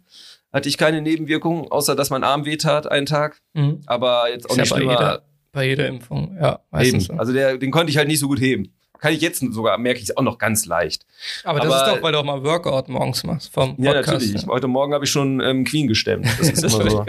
hatte 0.56 0.70
ich 0.70 0.78
keine 0.78 1.02
Nebenwirkungen, 1.02 1.68
außer 1.70 1.96
dass 1.96 2.10
mein 2.10 2.24
Arm 2.24 2.46
wehtat 2.46 2.90
einen 2.90 3.06
Tag. 3.06 3.42
Mhm. 3.54 3.82
Aber 3.88 4.30
jetzt 4.32 4.50
auch 4.50 4.52
ist 4.52 4.58
nicht 4.58 4.72
ja 4.72 4.78
bei 4.78 4.84
jeder, 4.84 5.22
bei 5.52 5.68
jeder 5.68 5.88
Impfung, 5.88 6.38
ja. 6.40 6.62
Meistens 6.72 7.06
so. 7.06 7.14
Also 7.14 7.34
der, 7.34 7.58
den 7.58 7.72
konnte 7.72 7.92
ich 7.92 7.98
halt 7.98 8.08
nicht 8.08 8.20
so 8.20 8.28
gut 8.30 8.40
heben. 8.40 8.74
Kann 9.00 9.12
ich 9.14 9.20
jetzt 9.20 9.44
sogar, 9.52 9.78
merke 9.78 10.00
ich 10.00 10.06
es 10.06 10.16
auch 10.16 10.24
noch 10.24 10.38
ganz 10.38 10.66
leicht. 10.66 11.06
Aber, 11.44 11.60
Aber 11.60 11.70
das 11.70 11.82
ist 11.82 11.96
doch, 11.96 12.02
weil 12.02 12.14
du 12.14 12.20
auch 12.20 12.24
mal 12.24 12.42
Workout 12.42 12.88
morgens 12.88 13.26
machst 13.26 13.54
vom 13.54 13.76
Podcast. 13.76 14.08
Ja, 14.08 14.14
natürlich. 14.14 14.42
Ja. 14.44 14.48
Heute 14.48 14.70
Morgen 14.70 14.94
habe 14.94 15.04
ich 15.04 15.12
schon 15.12 15.42
ähm, 15.42 15.66
Queen 15.66 15.88
gestemmt. 15.88 16.26
Das 16.40 16.50
ist 16.50 16.64
das 16.64 16.74
immer 16.74 16.90
so. 16.90 17.06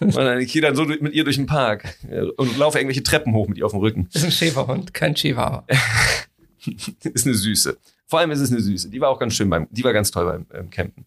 Und 0.00 0.38
ich 0.40 0.50
gehe 0.50 0.62
dann 0.62 0.74
so 0.74 0.86
mit 0.86 1.12
ihr 1.12 1.24
durch 1.24 1.36
den 1.36 1.46
Park 1.46 1.98
und 2.38 2.56
laufe 2.56 2.78
irgendwelche 2.78 3.02
Treppen 3.02 3.34
hoch 3.34 3.48
mit 3.48 3.58
ihr 3.58 3.66
auf 3.66 3.72
dem 3.72 3.80
Rücken. 3.80 4.08
Das 4.14 4.22
ist 4.22 4.28
ein 4.28 4.32
Schäferhund, 4.32 4.94
kein 4.94 5.14
Chihuahua. 5.14 5.66
ist 7.04 7.26
eine 7.26 7.34
Süße. 7.34 7.76
Vor 8.06 8.18
allem 8.18 8.30
ist 8.30 8.40
es 8.40 8.50
eine 8.50 8.60
Süße. 8.60 8.88
Die 8.88 9.00
war 9.02 9.10
auch 9.10 9.18
ganz 9.18 9.34
schön 9.34 9.50
beim, 9.50 9.68
die 9.70 9.84
war 9.84 9.92
ganz 9.92 10.10
toll 10.10 10.24
beim 10.24 10.46
ähm, 10.58 10.70
Campen. 10.70 11.04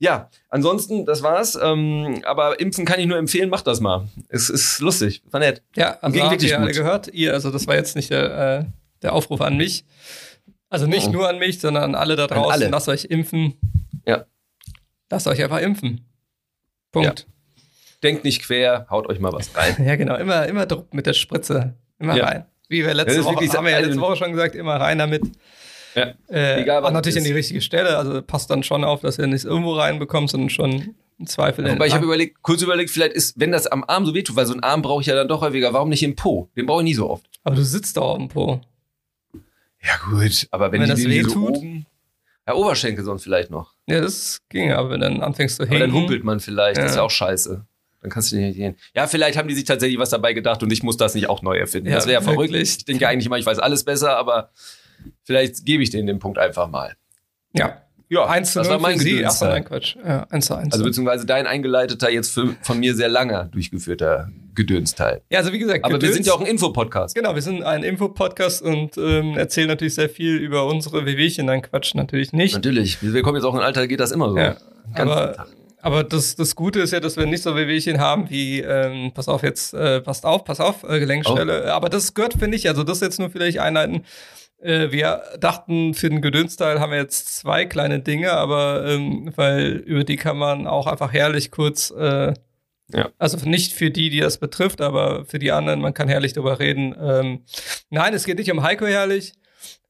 Ja, 0.00 0.30
ansonsten, 0.48 1.04
das 1.04 1.22
war's. 1.22 1.58
Ähm, 1.60 2.22
aber 2.24 2.58
impfen 2.58 2.86
kann 2.86 2.98
ich 2.98 3.06
nur 3.06 3.18
empfehlen, 3.18 3.50
macht 3.50 3.66
das 3.66 3.80
mal. 3.80 4.08
Es 4.28 4.48
ist 4.48 4.80
lustig, 4.80 5.22
war 5.30 5.40
nett. 5.40 5.62
Ja, 5.76 5.98
also 6.00 6.18
Ging 6.18 6.26
habt 6.28 6.42
ihr 6.42 6.58
alle 6.58 6.72
gehört, 6.72 7.08
ihr, 7.08 7.34
also 7.34 7.50
das 7.50 7.66
war 7.66 7.74
jetzt 7.74 7.94
nicht 7.96 8.10
der, 8.10 8.60
äh, 8.60 8.64
der 9.02 9.12
Aufruf 9.12 9.42
an 9.42 9.58
mich. 9.58 9.84
Also 10.70 10.86
nicht 10.86 11.08
oh. 11.08 11.12
nur 11.12 11.28
an 11.28 11.38
mich, 11.38 11.60
sondern 11.60 11.82
an 11.82 11.94
alle 11.94 12.16
da 12.16 12.28
draußen. 12.28 12.50
Alle. 12.50 12.68
Lasst 12.68 12.88
euch 12.88 13.04
impfen. 13.04 13.54
Ja. 14.06 14.24
Lasst 15.10 15.26
euch 15.26 15.42
einfach 15.42 15.60
impfen. 15.60 16.06
Punkt. 16.92 17.20
Ja. 17.20 17.26
Denkt 18.02 18.24
nicht 18.24 18.42
quer, 18.42 18.86
haut 18.88 19.06
euch 19.06 19.20
mal 19.20 19.34
was 19.34 19.54
rein. 19.54 19.76
ja, 19.84 19.96
genau. 19.96 20.16
Immer, 20.16 20.46
immer 20.46 20.64
Druck 20.64 20.94
mit 20.94 21.04
der 21.04 21.12
Spritze. 21.12 21.74
Immer 21.98 22.16
ja. 22.16 22.24
rein. 22.24 22.46
Wie 22.68 22.86
wir 22.86 22.94
letzte 22.94 23.22
Woche, 23.24 23.46
haben 23.52 23.66
wir 23.66 23.72
ja 23.72 23.80
letzte 23.80 24.00
Woche 24.00 24.16
schon 24.16 24.32
gesagt, 24.32 24.54
immer 24.54 24.76
rein 24.76 24.96
damit. 24.96 25.24
Ja. 25.94 26.14
Äh, 26.30 26.62
Egal, 26.62 26.82
was 26.82 26.92
natürlich 26.92 27.18
an 27.18 27.24
die 27.24 27.32
richtige 27.32 27.60
Stelle. 27.60 27.96
Also 27.96 28.22
passt 28.22 28.50
dann 28.50 28.62
schon 28.62 28.84
auf, 28.84 29.00
dass 29.00 29.18
ihr 29.18 29.26
nicht 29.26 29.44
irgendwo 29.44 29.74
reinbekommt, 29.74 30.30
sondern 30.30 30.50
schon 30.50 30.94
im 31.18 31.26
Zweifel. 31.26 31.68
Aber 31.68 31.86
ich 31.86 31.94
habe 31.94 32.04
überlegt, 32.04 32.42
kurz 32.42 32.62
überlegt, 32.62 32.90
vielleicht 32.90 33.12
ist, 33.12 33.38
wenn 33.38 33.52
das 33.52 33.66
am 33.66 33.84
Arm 33.86 34.06
so 34.06 34.14
wehtut, 34.14 34.36
weil 34.36 34.46
so 34.46 34.54
ein 34.54 34.62
Arm 34.62 34.82
brauche 34.82 35.00
ich 35.00 35.06
ja 35.06 35.14
dann 35.14 35.28
doch 35.28 35.42
häufiger, 35.42 35.72
warum 35.72 35.88
nicht 35.88 36.02
im 36.02 36.16
Po? 36.16 36.48
Den 36.56 36.66
brauche 36.66 36.80
ich 36.80 36.84
nie 36.84 36.94
so 36.94 37.10
oft. 37.10 37.26
Aber 37.44 37.56
du 37.56 37.64
sitzt 37.64 37.96
doch 37.96 38.10
auf 38.10 38.18
dem 38.18 38.28
Po. 38.28 38.60
Ja, 39.82 39.96
gut, 40.10 40.46
aber 40.50 40.72
wenn, 40.72 40.82
wenn 40.82 40.90
das 40.90 41.04
weh 41.04 41.22
tut. 41.22 41.58
Ja, 42.46 42.54
Oberschenkel 42.54 43.04
sonst 43.04 43.22
vielleicht 43.22 43.50
noch. 43.50 43.74
Ja, 43.86 44.00
das 44.00 44.40
ging, 44.48 44.72
aber 44.72 44.90
wenn 44.90 45.00
dann 45.00 45.22
anfängst 45.22 45.56
zu 45.56 45.64
hängen. 45.64 45.76
Aber 45.76 45.86
dann 45.86 45.92
humpelt 45.92 46.24
man 46.24 46.40
vielleicht, 46.40 46.78
ja. 46.78 46.82
das 46.82 46.92
ist 46.92 46.96
ja 46.96 47.02
auch 47.02 47.10
scheiße. 47.10 47.64
Dann 48.02 48.10
kannst 48.10 48.32
du 48.32 48.36
nicht 48.36 48.56
gehen. 48.56 48.76
Ja, 48.94 49.06
vielleicht 49.06 49.36
haben 49.36 49.48
die 49.48 49.54
sich 49.54 49.64
tatsächlich 49.64 49.98
was 49.98 50.10
dabei 50.10 50.32
gedacht 50.32 50.62
und 50.62 50.72
ich 50.72 50.82
muss 50.82 50.96
das 50.96 51.14
nicht 51.14 51.28
auch 51.28 51.42
neu 51.42 51.58
erfinden. 51.58 51.90
Ja, 51.90 51.96
das 51.96 52.06
wäre 52.06 52.14
ja 52.14 52.20
verrückt. 52.22 52.54
Ich 52.54 52.84
denke 52.84 53.06
eigentlich 53.06 53.26
immer, 53.26 53.36
ich 53.38 53.44
weiß 53.44 53.58
alles 53.58 53.84
besser, 53.84 54.16
aber 54.16 54.50
Vielleicht 55.24 55.64
gebe 55.64 55.82
ich 55.82 55.90
denen 55.90 56.06
den 56.06 56.18
Punkt 56.18 56.38
einfach 56.38 56.68
mal. 56.68 56.94
Ja. 57.52 57.82
Ja, 58.12 58.26
1 58.26 58.52
zu 58.52 58.58
0 58.58 58.64
das 58.64 58.72
war 58.72 58.80
mein 58.80 58.98
Sie. 58.98 59.24
Ach, 59.24 59.40
nein, 59.40 59.64
Quatsch. 59.64 59.94
Ja, 60.04 60.26
1 60.30 60.46
zu 60.46 60.56
1. 60.56 60.72
Also 60.72 60.84
beziehungsweise 60.84 61.26
dein 61.26 61.46
eingeleiteter, 61.46 62.10
jetzt 62.10 62.32
für, 62.32 62.56
von 62.62 62.80
mir 62.80 62.96
sehr 62.96 63.08
langer 63.08 63.44
durchgeführter 63.44 64.28
Gedönsteil. 64.56 65.22
Ja, 65.30 65.38
also 65.38 65.52
wie 65.52 65.60
gesagt. 65.60 65.84
Aber 65.84 65.94
Gedöns, 65.94 66.08
wir 66.08 66.14
sind 66.14 66.26
ja 66.26 66.32
auch 66.32 66.40
ein 66.40 66.46
Infopodcast. 66.46 67.14
Genau, 67.14 67.36
wir 67.36 67.42
sind 67.42 67.62
ein 67.62 67.84
Infopodcast 67.84 68.62
und 68.62 68.98
ähm, 68.98 69.36
erzählen 69.36 69.68
natürlich 69.68 69.94
sehr 69.94 70.08
viel 70.08 70.36
über 70.38 70.66
unsere 70.66 71.06
Wehwehchen. 71.06 71.46
Nein, 71.46 71.62
Quatsch, 71.62 71.94
natürlich 71.94 72.32
nicht. 72.32 72.54
Natürlich. 72.54 73.00
Wir 73.00 73.22
kommen 73.22 73.36
jetzt 73.36 73.44
auch 73.44 73.54
in 73.54 73.60
ein 73.60 73.66
Alter, 73.66 73.86
geht 73.86 74.00
das 74.00 74.10
immer 74.10 74.28
so. 74.28 74.38
Ja, 74.38 74.56
aber, 74.94 75.46
aber 75.80 76.02
das, 76.02 76.34
das 76.34 76.56
Gute 76.56 76.80
ist 76.80 76.92
ja, 76.92 76.98
dass 76.98 77.16
wir 77.16 77.26
nicht 77.26 77.44
so 77.44 77.54
Wehwehchen 77.54 78.00
haben 78.00 78.28
wie, 78.28 78.58
ähm, 78.58 79.12
pass 79.14 79.28
auf 79.28 79.44
jetzt, 79.44 79.72
äh, 79.72 80.00
passt 80.00 80.26
auf, 80.26 80.42
pass 80.42 80.58
auf, 80.58 80.82
äh, 80.82 80.98
Gelenkstelle. 80.98 81.62
Oh. 81.66 81.70
Aber 81.70 81.88
das 81.88 82.12
gehört, 82.14 82.34
finde 82.34 82.56
ich, 82.56 82.68
also 82.68 82.82
das 82.82 82.98
jetzt 82.98 83.20
nur 83.20 83.30
vielleicht 83.30 83.60
einleiten 83.60 84.04
äh, 84.60 84.90
wir 84.92 85.22
dachten, 85.38 85.94
für 85.94 86.10
den 86.10 86.22
Gedönsteil 86.22 86.80
haben 86.80 86.92
wir 86.92 86.98
jetzt 86.98 87.36
zwei 87.36 87.64
kleine 87.64 88.00
Dinge, 88.00 88.32
aber 88.32 88.84
ähm, 88.86 89.32
weil 89.36 89.72
über 89.86 90.04
die 90.04 90.16
kann 90.16 90.36
man 90.36 90.66
auch 90.66 90.86
einfach 90.86 91.12
herrlich 91.12 91.50
kurz, 91.50 91.90
äh, 91.90 92.34
ja. 92.92 93.10
also 93.18 93.36
nicht 93.48 93.72
für 93.72 93.90
die, 93.90 94.10
die 94.10 94.20
das 94.20 94.38
betrifft, 94.38 94.80
aber 94.80 95.24
für 95.24 95.38
die 95.38 95.52
anderen, 95.52 95.80
man 95.80 95.94
kann 95.94 96.08
herrlich 96.08 96.32
darüber 96.32 96.58
reden. 96.58 96.94
Ähm, 97.00 97.44
nein, 97.90 98.14
es 98.14 98.24
geht 98.24 98.38
nicht 98.38 98.50
um 98.50 98.62
Heiko 98.62 98.86
herrlich, 98.86 99.32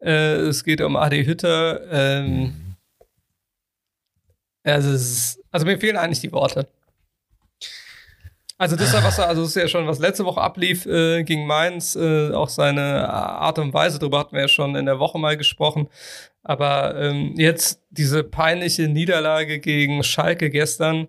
äh, 0.00 0.36
es 0.36 0.64
geht 0.64 0.80
um 0.80 0.96
Adi 0.96 1.24
Hütter. 1.24 1.80
Ähm, 1.90 2.76
also, 4.62 4.92
ist, 4.92 5.40
also 5.50 5.66
mir 5.66 5.78
fehlen 5.78 5.96
eigentlich 5.96 6.20
die 6.20 6.32
Worte. 6.32 6.68
Also 8.60 8.76
das 8.76 8.88
ist 8.88 8.92
ja 8.92 9.24
also 9.26 9.40
das 9.40 9.48
ist 9.48 9.54
ja 9.54 9.68
schon, 9.68 9.86
was 9.86 10.00
letzte 10.00 10.26
Woche 10.26 10.42
ablief 10.42 10.84
äh, 10.84 11.24
gegen 11.24 11.46
Mainz, 11.46 11.96
äh, 11.96 12.30
auch 12.32 12.50
seine 12.50 13.08
Art 13.08 13.58
und 13.58 13.72
Weise, 13.72 13.98
darüber 13.98 14.18
hatten 14.18 14.34
wir 14.34 14.42
ja 14.42 14.48
schon 14.48 14.76
in 14.76 14.84
der 14.84 14.98
Woche 14.98 15.18
mal 15.18 15.38
gesprochen. 15.38 15.88
Aber 16.42 16.94
ähm, 16.94 17.32
jetzt 17.38 17.82
diese 17.88 18.22
peinliche 18.22 18.86
Niederlage 18.86 19.60
gegen 19.60 20.02
Schalke 20.02 20.50
gestern, 20.50 21.08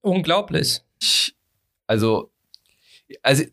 unglaublich. 0.00 0.80
Also, 1.86 2.30
also 3.20 3.44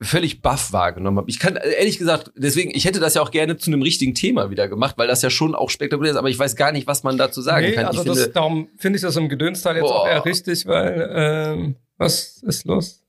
völlig 0.00 0.42
baff 0.42 0.72
wahrgenommen 0.72 1.18
habe. 1.18 1.30
Ich 1.30 1.38
kann 1.38 1.56
ehrlich 1.56 1.98
gesagt, 1.98 2.30
deswegen, 2.36 2.70
ich 2.74 2.84
hätte 2.84 3.00
das 3.00 3.14
ja 3.14 3.22
auch 3.22 3.30
gerne 3.30 3.56
zu 3.56 3.70
einem 3.70 3.82
richtigen 3.82 4.14
Thema 4.14 4.50
wieder 4.50 4.68
gemacht, 4.68 4.98
weil 4.98 5.08
das 5.08 5.22
ja 5.22 5.30
schon 5.30 5.54
auch 5.54 5.70
spektakulär 5.70 6.12
ist, 6.12 6.18
aber 6.18 6.28
ich 6.28 6.38
weiß 6.38 6.56
gar 6.56 6.72
nicht, 6.72 6.86
was 6.86 7.02
man 7.02 7.16
dazu 7.16 7.40
sagen 7.40 7.66
nee, 7.66 7.72
kann. 7.72 7.86
Also 7.86 8.00
ich 8.02 8.06
das, 8.06 8.18
finde, 8.18 8.32
darum 8.32 8.68
finde 8.76 8.96
ich 8.96 9.02
das 9.02 9.16
im 9.16 9.28
Gedönsteil 9.28 9.76
jetzt 9.76 9.84
boah. 9.84 10.02
auch 10.02 10.06
eher 10.06 10.24
richtig, 10.24 10.66
weil 10.66 11.10
ähm, 11.14 11.76
was 11.96 12.42
ist 12.42 12.66
los? 12.66 13.02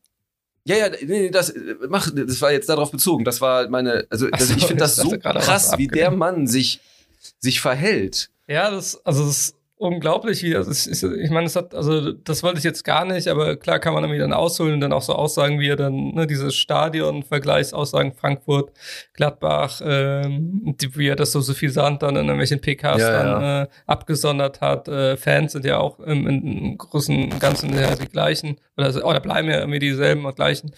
Ja, 0.63 0.75
ja, 0.75 0.89
nee, 1.06 1.29
das 1.29 1.53
mach, 1.88 2.10
das 2.13 2.41
war 2.41 2.51
jetzt 2.51 2.67
darauf 2.67 2.91
bezogen. 2.91 3.24
Das 3.24 3.39
war 3.41 3.70
meine, 3.70 4.06
also, 4.10 4.27
also 4.32 4.53
ich 4.53 4.65
finde 4.65 4.82
das 4.82 4.98
so 4.98 5.17
krass, 5.17 5.77
wie 5.77 5.88
der 5.88 6.12
Mann 6.12 6.48
sich 6.48 6.82
sich 7.39 7.62
verhält. 7.62 8.29
Ja, 8.48 8.72
das, 8.72 9.06
also 9.06 9.25
das 9.25 9.53
unglaublich, 9.77 10.41
wie 10.43 10.51
das 10.51 10.67
ist. 10.67 11.03
Ich 11.03 11.29
meine, 11.29 11.46
es 11.46 11.55
hat, 11.55 11.75
also 11.75 12.12
das 12.12 12.41
wollte 12.41 12.57
ich 12.57 12.63
jetzt 12.63 12.84
gar 12.84 13.05
nicht, 13.05 13.27
aber 13.27 13.55
klar 13.55 13.79
kann 13.79 13.93
man 13.93 14.03
irgendwie 14.03 14.19
dann 14.19 14.34
ausholen 14.34 14.74
und 14.74 14.81
dann 14.81 14.91
auch 14.91 15.03
so 15.03 15.13
Aussagen, 15.13 15.60
wie 15.60 15.69
er 15.69 15.75
dann, 15.75 16.13
ne, 16.15 16.25
diese 16.25 16.51
Stadion-Vergleichsaussagen 16.51 18.13
Frankfurt, 18.13 18.72
Gladbach, 19.13 19.81
ähm, 19.84 20.75
die, 20.81 20.96
wie 20.98 21.07
er 21.07 21.15
das 21.15 21.31
so 21.31 21.41
suffisant 21.41 22.01
dann 22.01 22.15
in 22.15 22.25
irgendwelchen 22.25 22.60
PKs 22.60 23.01
ja, 23.01 23.12
dann 23.12 23.41
ja. 23.41 23.63
Äh, 23.63 23.67
abgesondert 23.86 24.62
hat. 24.62 24.88
Äh, 24.88 25.15
Fans 25.15 25.51
sind 25.51 25.65
ja 25.65 25.77
auch 25.77 26.00
im, 26.00 26.27
im 26.27 26.77
großen 26.77 27.38
Ganzen 27.39 27.74
ja 27.77 27.96
die 27.96 28.10
gleichen, 28.10 28.60
oder, 28.77 29.05
oder 29.05 29.19
bleiben 29.19 29.50
ja 29.50 29.60
irgendwie 29.60 29.79
dieselben 29.79 30.25
und 30.25 30.36
gleichen. 30.36 30.72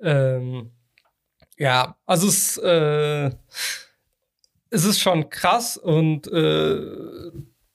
Ähm, 0.00 0.70
ja, 1.58 1.96
also 2.06 2.26
es, 2.26 2.56
äh, 2.56 3.30
es 4.70 4.84
ist 4.84 5.00
schon 5.00 5.28
krass 5.28 5.76
und 5.76 6.26
äh, 6.28 6.80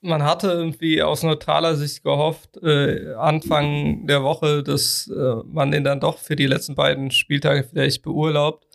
man 0.05 0.23
hatte 0.23 0.47
irgendwie 0.47 1.01
aus 1.01 1.23
neutraler 1.23 1.75
Sicht 1.75 2.03
gehofft, 2.03 2.57
äh, 2.63 3.13
Anfang 3.15 4.07
der 4.07 4.23
Woche, 4.23 4.63
dass 4.63 5.07
äh, 5.07 5.35
man 5.45 5.71
den 5.71 5.83
dann 5.83 5.99
doch 5.99 6.19
für 6.19 6.35
die 6.35 6.45
letzten 6.45 6.75
beiden 6.75 7.11
Spieltage 7.11 7.63
vielleicht 7.63 8.01
beurlaubt, 8.03 8.65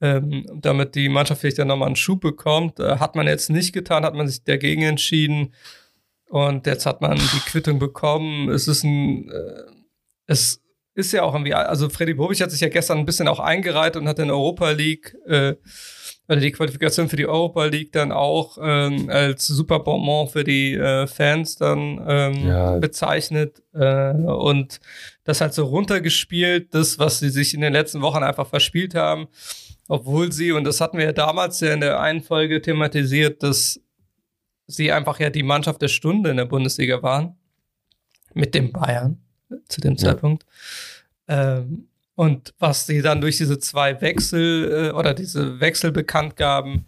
ähm, 0.00 0.46
damit 0.54 0.94
die 0.94 1.08
Mannschaft 1.08 1.40
vielleicht 1.40 1.58
dann 1.58 1.68
nochmal 1.68 1.86
einen 1.86 1.96
Schub 1.96 2.20
bekommt. 2.20 2.80
Äh, 2.80 2.96
hat 2.98 3.16
man 3.16 3.26
jetzt 3.26 3.50
nicht 3.50 3.72
getan, 3.72 4.04
hat 4.04 4.14
man 4.14 4.28
sich 4.28 4.44
dagegen 4.44 4.82
entschieden 4.82 5.54
und 6.28 6.66
jetzt 6.66 6.86
hat 6.86 7.00
man 7.00 7.16
die 7.16 7.40
Quittung 7.46 7.78
bekommen. 7.78 8.48
Es 8.50 8.68
ist 8.68 8.84
ein, 8.84 9.30
äh, 9.30 9.62
es 10.26 10.62
ist 10.94 11.12
ja 11.12 11.22
auch 11.22 11.34
irgendwie, 11.34 11.54
also 11.54 11.88
Freddy 11.88 12.14
Bobic 12.14 12.40
hat 12.40 12.50
sich 12.50 12.60
ja 12.60 12.68
gestern 12.68 12.98
ein 12.98 13.06
bisschen 13.06 13.28
auch 13.28 13.40
eingereiht 13.40 13.96
und 13.96 14.08
hat 14.08 14.18
in 14.18 14.30
Europa 14.30 14.70
League 14.70 15.16
äh, 15.26 15.54
oder 16.30 16.38
die 16.38 16.52
Qualifikation 16.52 17.08
für 17.08 17.16
die 17.16 17.26
Europa 17.26 17.64
League 17.64 17.90
dann 17.90 18.12
auch 18.12 18.56
ähm, 18.62 19.10
als 19.10 19.48
super 19.48 19.80
Bonbon 19.80 20.28
für 20.28 20.44
die 20.44 20.74
äh, 20.74 21.08
Fans 21.08 21.56
dann 21.56 22.00
ähm, 22.06 22.46
ja. 22.46 22.78
bezeichnet 22.78 23.60
äh, 23.74 24.12
und 24.12 24.78
das 25.24 25.40
halt 25.40 25.54
so 25.54 25.64
runtergespielt, 25.64 26.72
das, 26.72 27.00
was 27.00 27.18
sie 27.18 27.30
sich 27.30 27.52
in 27.52 27.62
den 27.62 27.72
letzten 27.72 28.00
Wochen 28.00 28.22
einfach 28.22 28.46
verspielt 28.46 28.94
haben, 28.94 29.26
obwohl 29.88 30.30
sie, 30.30 30.52
und 30.52 30.62
das 30.62 30.80
hatten 30.80 30.98
wir 30.98 31.06
ja 31.06 31.12
damals 31.12 31.58
ja 31.58 31.72
in 31.72 31.80
der 31.80 31.98
einen 31.98 32.22
Folge 32.22 32.62
thematisiert, 32.62 33.42
dass 33.42 33.80
sie 34.68 34.92
einfach 34.92 35.18
ja 35.18 35.30
die 35.30 35.42
Mannschaft 35.42 35.82
der 35.82 35.88
Stunde 35.88 36.30
in 36.30 36.36
der 36.36 36.44
Bundesliga 36.44 37.02
waren 37.02 37.34
mit 38.34 38.54
dem 38.54 38.70
Bayern 38.70 39.20
zu 39.66 39.80
dem 39.80 39.98
Zeitpunkt. 39.98 40.46
Ja. 41.28 41.58
Ähm, 41.58 41.88
und 42.20 42.52
was 42.58 42.86
sie 42.86 43.00
dann 43.00 43.22
durch 43.22 43.38
diese 43.38 43.58
zwei 43.58 43.98
Wechsel 44.02 44.90
äh, 44.90 44.94
oder 44.94 45.14
diese 45.14 45.58
Wechselbekanntgaben 45.58 46.84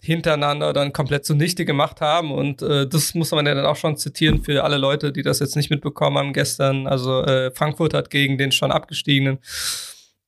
hintereinander 0.00 0.72
dann 0.72 0.94
komplett 0.94 1.26
zunichte 1.26 1.66
gemacht 1.66 2.00
haben. 2.00 2.32
Und 2.32 2.62
äh, 2.62 2.88
das 2.88 3.12
muss 3.14 3.32
man 3.32 3.44
ja 3.44 3.54
dann 3.54 3.66
auch 3.66 3.76
schon 3.76 3.98
zitieren 3.98 4.42
für 4.42 4.64
alle 4.64 4.78
Leute, 4.78 5.12
die 5.12 5.20
das 5.20 5.40
jetzt 5.40 5.56
nicht 5.56 5.68
mitbekommen 5.68 6.16
haben 6.16 6.32
gestern. 6.32 6.86
Also 6.86 7.22
äh, 7.22 7.50
Frankfurt 7.50 7.92
hat 7.92 8.08
gegen 8.08 8.38
den 8.38 8.50
schon 8.50 8.72
abgestiegenen 8.72 9.40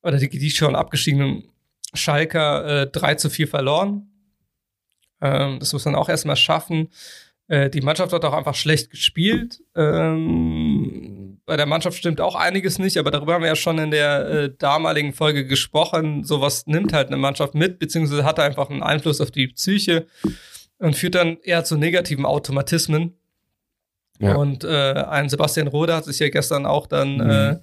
oder 0.03 0.19
die, 0.19 0.29
die 0.29 0.51
schon 0.51 0.77
abgestiegenen 0.77 1.45
Schalker 1.95 2.83
äh, 2.83 2.87
3 2.87 3.15
zu 3.15 3.31
4 3.31 3.49
verloren. 3.49 4.11
Ähm, 5.23 5.59
das 5.59 5.73
muss 5.73 5.87
man 5.87 5.95
auch 5.95 6.11
erstmal 6.11 6.37
schaffen. 6.37 6.91
Äh, 7.49 7.71
die 7.71 7.81
Mannschaft 7.81 8.13
hat 8.13 8.27
auch 8.27 8.35
einfach 8.35 8.57
schlecht 8.57 8.91
gespielt. 8.91 9.63
Ähm, 9.75 11.14
bei 11.47 11.57
der 11.57 11.67
Mannschaft 11.67 11.99
stimmt 11.99 12.21
auch 12.21 12.35
einiges 12.35 12.79
nicht, 12.79 12.97
aber 12.97 13.11
darüber 13.11 13.35
haben 13.35 13.43
wir 13.43 13.49
ja 13.49 13.57
schon 13.57 13.79
in 13.79 13.91
der 13.91 14.29
äh, 14.29 14.51
damaligen 14.57 15.13
Folge 15.13 15.47
gesprochen. 15.47 16.25
Sowas 16.25 16.67
nimmt 16.67 16.93
halt 16.93 17.09
eine 17.09 17.17
Mannschaft 17.17 17.55
mit, 17.55 17.79
beziehungsweise 17.79 18.25
hat 18.25 18.39
einfach 18.41 18.71
einen 18.71 18.83
Einfluss 18.83 19.21
auf 19.21 19.31
die 19.31 19.49
Psyche 19.49 20.07
und 20.79 20.97
führt 20.97 21.15
dann 21.15 21.39
eher 21.43 21.65
zu 21.65 21.77
negativen 21.77 22.25
Automatismen. 22.25 23.15
Ja. 24.21 24.37
Und 24.37 24.65
äh, 24.65 24.93
ein 24.93 25.29
Sebastian 25.29 25.67
Rode 25.67 25.95
hat 25.95 26.05
sich 26.05 26.19
ja 26.19 26.29
gestern 26.29 26.67
auch 26.67 26.87
dann 26.87 27.17
mhm. 27.17 27.31
äh, 27.31 27.57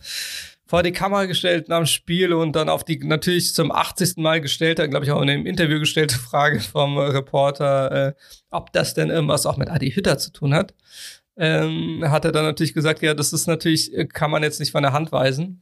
vor 0.66 0.84
die 0.84 0.92
Kamera 0.92 1.26
gestellt 1.26 1.68
nach 1.70 1.80
dem 1.80 1.86
Spiel 1.86 2.34
und 2.34 2.56
dann 2.56 2.70
auf 2.70 2.84
die 2.84 2.98
natürlich 3.00 3.54
zum 3.54 3.72
80. 3.72 4.18
Mal 4.18 4.42
gestellte, 4.42 4.88
glaube 4.88 5.06
ich 5.06 5.12
auch 5.12 5.22
in 5.22 5.28
dem 5.28 5.46
Interview 5.46 5.80
gestellte 5.80 6.16
Frage 6.30 6.60
vom 6.60 6.98
Reporter, 6.98 8.10
äh, 8.10 8.14
ob 8.52 8.72
das 8.74 8.94
denn 8.94 9.10
irgendwas 9.10 9.46
auch 9.46 9.58
mit 9.58 9.70
Adi 9.70 9.92
Hütter 9.92 10.18
zu 10.18 10.32
tun 10.32 10.54
hat. 10.54 10.74
Ähm, 11.38 12.04
hat 12.10 12.26
er 12.26 12.32
dann 12.32 12.46
natürlich 12.46 12.74
gesagt, 12.74 13.02
ja, 13.02 13.14
das 13.14 13.34
ist 13.34 13.48
natürlich, 13.48 13.92
kann 14.14 14.32
man 14.32 14.44
jetzt 14.44 14.60
nicht 14.60 14.72
von 14.72 14.84
der 14.84 14.94
Hand 14.94 15.12
weisen. 15.12 15.62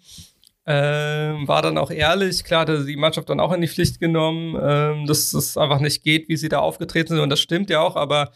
Ähm, 0.65 1.47
war 1.47 1.61
dann 1.61 1.77
auch 1.77 1.89
ehrlich, 1.89 2.43
klar 2.43 2.61
hat 2.61 2.69
er 2.69 2.83
die 2.83 2.95
Mannschaft 2.95 3.29
dann 3.29 3.39
auch 3.39 3.53
in 3.53 3.61
die 3.61 3.67
Pflicht 3.67 3.99
genommen, 3.99 4.55
ähm, 4.61 5.07
dass 5.07 5.33
es 5.33 5.57
einfach 5.57 5.79
nicht 5.79 6.03
geht, 6.03 6.29
wie 6.29 6.37
sie 6.37 6.49
da 6.49 6.59
aufgetreten 6.59 7.09
sind 7.09 7.19
und 7.21 7.29
das 7.29 7.39
stimmt 7.39 7.71
ja 7.71 7.79
auch, 7.79 7.95
aber 7.95 8.31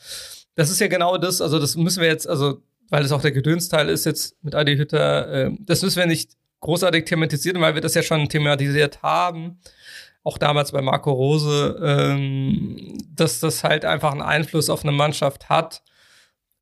das 0.56 0.72
ist 0.72 0.80
ja 0.80 0.88
genau 0.88 1.18
das, 1.18 1.42
also 1.42 1.60
das 1.60 1.76
müssen 1.76 2.02
wir 2.02 2.08
jetzt, 2.08 2.28
also 2.28 2.64
weil 2.90 3.04
es 3.04 3.12
auch 3.12 3.22
der 3.22 3.34
Gedönsteil 3.34 3.88
ist 3.90 4.06
jetzt 4.06 4.36
mit 4.44 4.56
Adi 4.56 4.78
Hütter, 4.78 5.32
äh, 5.32 5.52
das 5.60 5.84
müssen 5.84 6.00
wir 6.00 6.08
nicht 6.08 6.32
großartig 6.62 7.06
thematisiert, 7.06 7.60
weil 7.60 7.76
wir 7.76 7.82
das 7.82 7.94
ja 7.94 8.02
schon 8.02 8.28
thematisiert 8.30 9.04
haben, 9.04 9.60
auch 10.24 10.38
damals 10.38 10.72
bei 10.72 10.82
Marco 10.82 11.12
Rose, 11.12 11.78
ähm, 11.84 12.98
dass 13.14 13.42
das 13.42 13.64
halt 13.64 13.86
einfach 13.86 14.12
einen 14.12 14.22
Einfluss 14.22 14.70
auf 14.70 14.84
eine 14.84 14.94
Mannschaft 14.94 15.50
hat. 15.50 15.84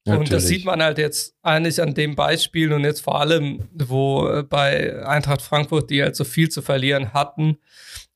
Natürlich. 0.06 0.20
Und 0.20 0.34
das 0.34 0.48
sieht 0.48 0.66
man 0.66 0.82
halt 0.82 0.98
jetzt 0.98 1.36
eigentlich 1.44 1.82
an 1.82 1.94
dem 1.94 2.16
Beispiel 2.16 2.74
und 2.74 2.84
jetzt 2.84 3.02
vor 3.02 3.20
allem, 3.20 3.68
wo 3.74 4.28
äh, 4.28 4.44
bei 4.44 5.06
Eintracht 5.06 5.44
Frankfurt, 5.44 5.92
die 5.92 6.02
halt 6.02 6.16
so 6.16 6.24
viel 6.24 6.50
zu 6.50 6.64
verlieren 6.64 7.14
hatten 7.14 7.60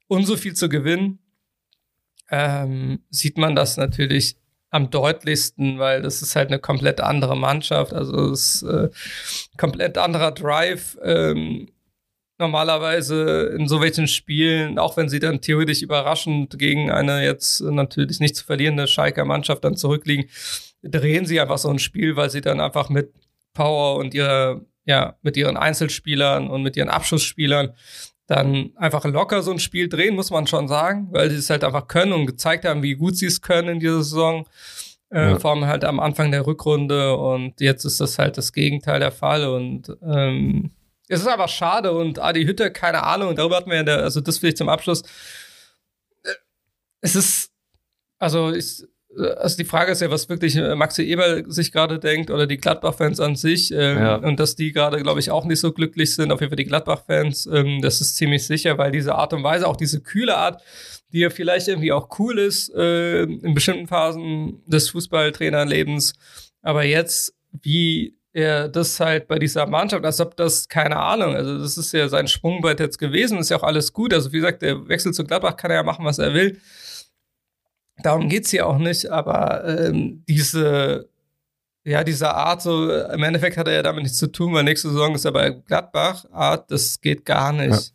und 0.08 0.26
so 0.26 0.36
viel 0.36 0.56
zu 0.56 0.68
gewinnen, 0.68 1.20
ähm, 2.32 3.04
sieht 3.12 3.38
man 3.38 3.56
das 3.56 3.78
natürlich 3.78 4.36
am 4.72 4.90
deutlichsten, 4.90 5.78
weil 5.78 6.02
das 6.02 6.24
ist 6.24 6.36
halt 6.36 6.50
eine 6.50 6.60
komplett 6.60 7.02
andere 7.02 7.38
Mannschaft, 7.38 7.94
also 7.94 8.32
es 8.32 8.62
ist 8.62 8.64
äh, 8.64 8.90
komplett 9.58 9.98
anderer 10.00 10.32
Drive. 10.32 10.98
Ähm, 11.04 11.70
normalerweise 12.38 13.56
in 13.58 13.68
so 13.68 13.82
welchen 13.82 14.08
Spielen, 14.08 14.78
auch 14.78 14.98
wenn 14.98 15.08
sie 15.08 15.20
dann 15.20 15.40
theoretisch 15.40 15.82
überraschend 15.82 16.58
gegen 16.60 16.92
eine 16.92 17.24
jetzt 17.24 17.62
natürlich 17.62 18.20
nicht 18.20 18.36
zu 18.36 18.44
verlierende 18.44 18.88
Schalker 18.88 19.24
Mannschaft 19.24 19.64
dann 19.64 19.78
zurückliegen, 19.78 20.26
drehen 20.86 21.26
sie 21.26 21.40
einfach 21.40 21.58
so 21.58 21.70
ein 21.70 21.80
Spiel, 21.80 22.16
weil 22.16 22.30
sie 22.30 22.42
dann 22.42 22.60
einfach 22.60 22.90
mit 22.90 23.14
Power 23.54 23.98
und 23.98 24.14
ihrer, 24.14 24.62
ja, 24.86 25.18
mit 25.22 25.38
ihren 25.38 25.58
Einzelspielern 25.58 26.50
und 26.50 26.64
mit 26.64 26.78
ihren 26.78 26.90
Abschussspielern 26.90 27.74
dann 28.28 28.72
einfach 28.76 29.06
locker 29.06 29.44
so 29.44 29.52
ein 29.52 29.60
Spiel 29.60 29.88
drehen, 29.88 30.16
muss 30.16 30.32
man 30.32 30.48
schon 30.48 30.68
sagen, 30.68 31.10
weil 31.12 31.30
sie 31.30 31.38
es 31.38 31.50
halt 31.50 31.64
einfach 31.64 31.88
können 31.88 32.14
und 32.14 32.26
gezeigt 32.26 32.66
haben, 32.66 32.82
wie 32.82 32.96
gut 32.96 33.18
sie 33.18 33.28
es 33.28 33.42
können 33.42 33.70
in 33.70 33.80
dieser 33.80 34.04
Saison. 34.04 34.48
Äh, 35.12 35.32
ja. 35.32 35.40
Vor 35.40 35.52
allem 35.52 35.66
halt 35.66 35.86
am 35.86 36.00
Anfang 36.00 36.32
der 36.32 36.48
Rückrunde 36.48 37.16
und 37.16 37.62
jetzt 37.62 37.86
ist 37.86 38.02
das 38.02 38.18
halt 38.18 38.38
das 38.38 38.52
Gegenteil 38.52 39.00
der 39.00 39.12
Fall 39.12 39.48
und 39.48 39.96
ähm, 40.02 40.72
es 41.08 41.22
ist 41.22 41.28
aber 41.28 41.48
schade 41.48 41.92
und 41.92 42.18
Adi 42.18 42.46
Hütte, 42.46 42.72
keine 42.72 43.04
Ahnung, 43.04 43.36
darüber 43.36 43.58
hatten 43.58 43.70
wir 43.70 43.78
ja, 43.78 43.84
der, 43.84 43.98
also 44.00 44.22
das 44.22 44.40
vielleicht 44.40 44.58
zum 44.58 44.70
Abschluss. 44.70 45.04
Es 47.02 47.16
ist, 47.16 47.52
also 48.18 48.52
ich, 48.52 48.84
also 49.38 49.58
die 49.58 49.66
Frage 49.66 49.92
ist 49.92 50.02
ja, 50.02 50.12
was 50.12 50.30
wirklich 50.30 50.56
äh, 50.56 50.76
Maxi 50.76 51.04
Eber 51.04 51.44
sich 51.48 51.72
gerade 51.72 52.00
denkt 52.00 52.32
oder 52.32 52.48
die 52.48 52.58
Gladbach-Fans 52.58 53.20
an 53.20 53.36
sich 53.36 53.72
ähm, 53.72 53.98
ja. 53.98 54.16
und 54.16 54.40
dass 54.40 54.56
die 54.56 54.72
gerade, 54.72 55.02
glaube 55.02 55.20
ich, 55.20 55.32
auch 55.32 55.46
nicht 55.46 55.60
so 55.60 55.72
glücklich 55.72 56.16
sind, 56.16 56.32
auf 56.32 56.42
jeden 56.42 56.52
Fall 56.52 56.58
die 56.58 56.66
Gladbach-Fans, 56.66 57.48
ähm, 57.48 57.82
das 57.82 58.02
ist 58.02 58.16
ziemlich 58.16 58.46
sicher, 58.46 58.78
weil 58.78 58.92
diese 58.92 59.16
Art 59.16 59.34
und 59.34 59.44
Weise, 59.44 59.68
auch 59.68 59.78
diese 59.78 60.02
kühle 60.02 60.36
Art, 60.36 60.62
die 61.12 61.20
ja 61.20 61.30
vielleicht 61.30 61.68
irgendwie 61.68 61.92
auch 61.92 62.10
cool 62.20 62.40
ist 62.40 62.74
äh, 62.76 63.24
in 63.24 63.54
bestimmten 63.54 63.88
Phasen 63.88 64.62
des 64.66 64.90
Fußballtrainerlebens, 64.90 66.14
aber 66.62 66.84
jetzt, 66.84 67.34
wie 67.62 68.16
er 68.36 68.68
das 68.68 69.00
halt 69.00 69.30
bei 69.30 69.40
dieser 69.40 69.66
Mannschaft, 69.66 70.04
als 70.04 70.20
ob 70.20 70.36
das, 70.36 70.68
keine 70.68 70.98
Ahnung, 70.98 71.36
also 71.36 71.58
das 71.58 71.78
ist 71.78 71.94
ja 71.94 72.10
sein 72.10 72.28
Sprungbrett 72.28 72.82
jetzt 72.82 72.98
gewesen, 72.98 73.38
ist 73.38 73.50
ja 73.50 73.58
auch 73.58 73.64
alles 73.64 73.94
gut. 73.94 74.14
Also 74.14 74.34
wie 74.34 74.38
gesagt, 74.38 74.62
der 74.62 74.90
Wechsel 74.90 75.14
zu 75.14 75.24
Gladbach 75.24 75.56
kann 75.56 75.72
er 75.72 75.78
ja 75.78 75.84
machen, 75.84 76.04
was 76.04 76.20
er 76.20 76.34
will. 76.34 76.60
Darum 78.06 78.30
geht's 78.30 78.52
hier 78.52 78.68
auch 78.68 78.78
nicht, 78.78 79.10
aber 79.10 79.66
ähm, 79.66 80.24
diese, 80.30 81.10
ja, 81.84 82.04
diese 82.04 82.32
Art, 82.32 82.62
so 82.62 82.92
im 82.92 83.24
Endeffekt 83.24 83.58
hat 83.58 83.68
er 83.68 83.74
ja 83.74 83.82
damit 83.82 84.04
nichts 84.04 84.20
zu 84.20 84.28
tun, 84.28 84.54
weil 84.54 84.64
nächste 84.64 84.90
Saison 84.90 85.16
ist 85.16 85.26
er 85.26 85.32
bei 85.32 85.50
Gladbach, 85.50 86.26
Art, 86.32 86.70
das 86.70 87.02
geht 87.02 87.26
gar 87.26 87.52
nicht. 87.52 87.94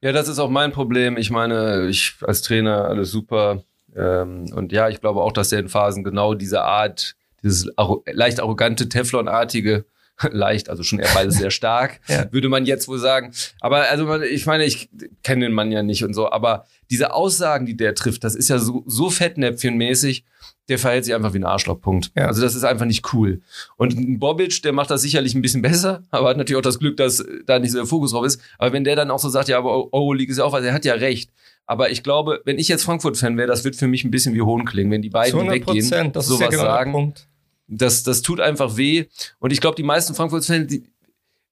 Ja. 0.00 0.08
ja, 0.08 0.12
das 0.12 0.28
ist 0.28 0.38
auch 0.38 0.48
mein 0.48 0.72
Problem. 0.72 1.18
Ich 1.18 1.30
meine, 1.30 1.86
ich 1.88 2.14
als 2.22 2.40
Trainer 2.40 2.86
alles 2.86 3.10
super. 3.10 3.62
Ähm, 3.94 4.46
und 4.54 4.72
ja, 4.72 4.88
ich 4.88 5.02
glaube 5.02 5.20
auch, 5.20 5.32
dass 5.32 5.52
er 5.52 5.58
in 5.58 5.68
Phasen 5.68 6.02
genau 6.02 6.32
diese 6.32 6.62
Art 6.62 7.14
dieses 7.42 7.70
leicht 8.06 8.40
arrogante, 8.40 8.88
Teflonartige, 8.88 9.84
leicht, 10.30 10.68
also 10.68 10.82
schon 10.82 10.98
eher 10.98 11.12
beides 11.14 11.36
sehr 11.36 11.50
stark, 11.50 12.00
ja. 12.08 12.30
würde 12.32 12.48
man 12.48 12.66
jetzt 12.66 12.88
wohl 12.88 12.98
sagen. 12.98 13.32
Aber 13.60 13.88
also 13.90 14.20
ich 14.22 14.46
meine, 14.46 14.64
ich 14.64 14.88
kenne 15.22 15.46
den 15.46 15.52
Mann 15.52 15.72
ja 15.72 15.82
nicht 15.82 16.04
und 16.04 16.14
so, 16.14 16.30
aber 16.30 16.66
diese 16.90 17.12
Aussagen, 17.12 17.66
die 17.66 17.76
der 17.76 17.94
trifft, 17.94 18.24
das 18.24 18.34
ist 18.34 18.48
ja 18.48 18.58
so, 18.58 18.84
so 18.86 19.10
fettnäpfchenmäßig, 19.10 20.24
der 20.68 20.78
verhält 20.78 21.04
sich 21.04 21.14
einfach 21.14 21.32
wie 21.32 21.38
ein 21.38 21.44
Arschlochpunkt. 21.44 22.10
Ja. 22.16 22.26
Also 22.26 22.42
das 22.42 22.54
ist 22.54 22.64
einfach 22.64 22.86
nicht 22.86 23.12
cool. 23.12 23.40
Und 23.76 23.96
ein 23.96 24.18
Bobic, 24.18 24.62
der 24.62 24.72
macht 24.72 24.90
das 24.90 25.02
sicherlich 25.02 25.34
ein 25.34 25.42
bisschen 25.42 25.62
besser, 25.62 26.02
aber 26.10 26.30
hat 26.30 26.36
natürlich 26.36 26.58
auch 26.58 26.62
das 26.62 26.78
Glück, 26.78 26.96
dass 26.96 27.24
da 27.46 27.58
nicht 27.58 27.72
so 27.72 27.78
der 27.78 27.86
Fokus 27.86 28.12
drauf 28.12 28.26
ist. 28.26 28.40
Aber 28.58 28.72
wenn 28.72 28.84
der 28.84 28.96
dann 28.96 29.10
auch 29.10 29.18
so 29.18 29.28
sagt, 29.28 29.48
ja, 29.48 29.58
aber 29.58 29.92
Euroleague 29.92 30.30
ist 30.30 30.38
ja 30.38 30.44
auch 30.44 30.52
was, 30.52 30.64
er 30.64 30.72
hat 30.72 30.84
ja 30.84 30.94
recht. 30.94 31.30
Aber 31.66 31.90
ich 31.90 32.02
glaube, 32.02 32.40
wenn 32.44 32.58
ich 32.58 32.68
jetzt 32.68 32.84
Frankfurt-Fan 32.84 33.36
wäre, 33.36 33.48
das 33.48 33.64
wird 33.64 33.74
für 33.74 33.88
mich 33.88 34.04
ein 34.04 34.10
bisschen 34.12 34.34
wie 34.34 34.42
Hohn 34.42 34.64
klingen, 34.64 34.90
wenn 34.92 35.02
die 35.02 35.10
beiden 35.10 35.48
weggehen, 35.50 36.12
das 36.12 36.26
sowas 36.26 36.40
ist 36.40 36.40
ja 36.40 36.48
genau 36.48 36.62
sagen. 36.62 36.92
Der 36.92 36.98
Punkt. 36.98 37.28
Das, 37.68 38.02
das 38.02 38.22
tut 38.22 38.40
einfach 38.40 38.76
weh. 38.76 39.06
Und 39.38 39.52
ich 39.52 39.60
glaube, 39.60 39.76
die 39.76 39.82
meisten 39.82 40.14
Frankfurt-Fans, 40.14 40.68
die, 40.68 40.84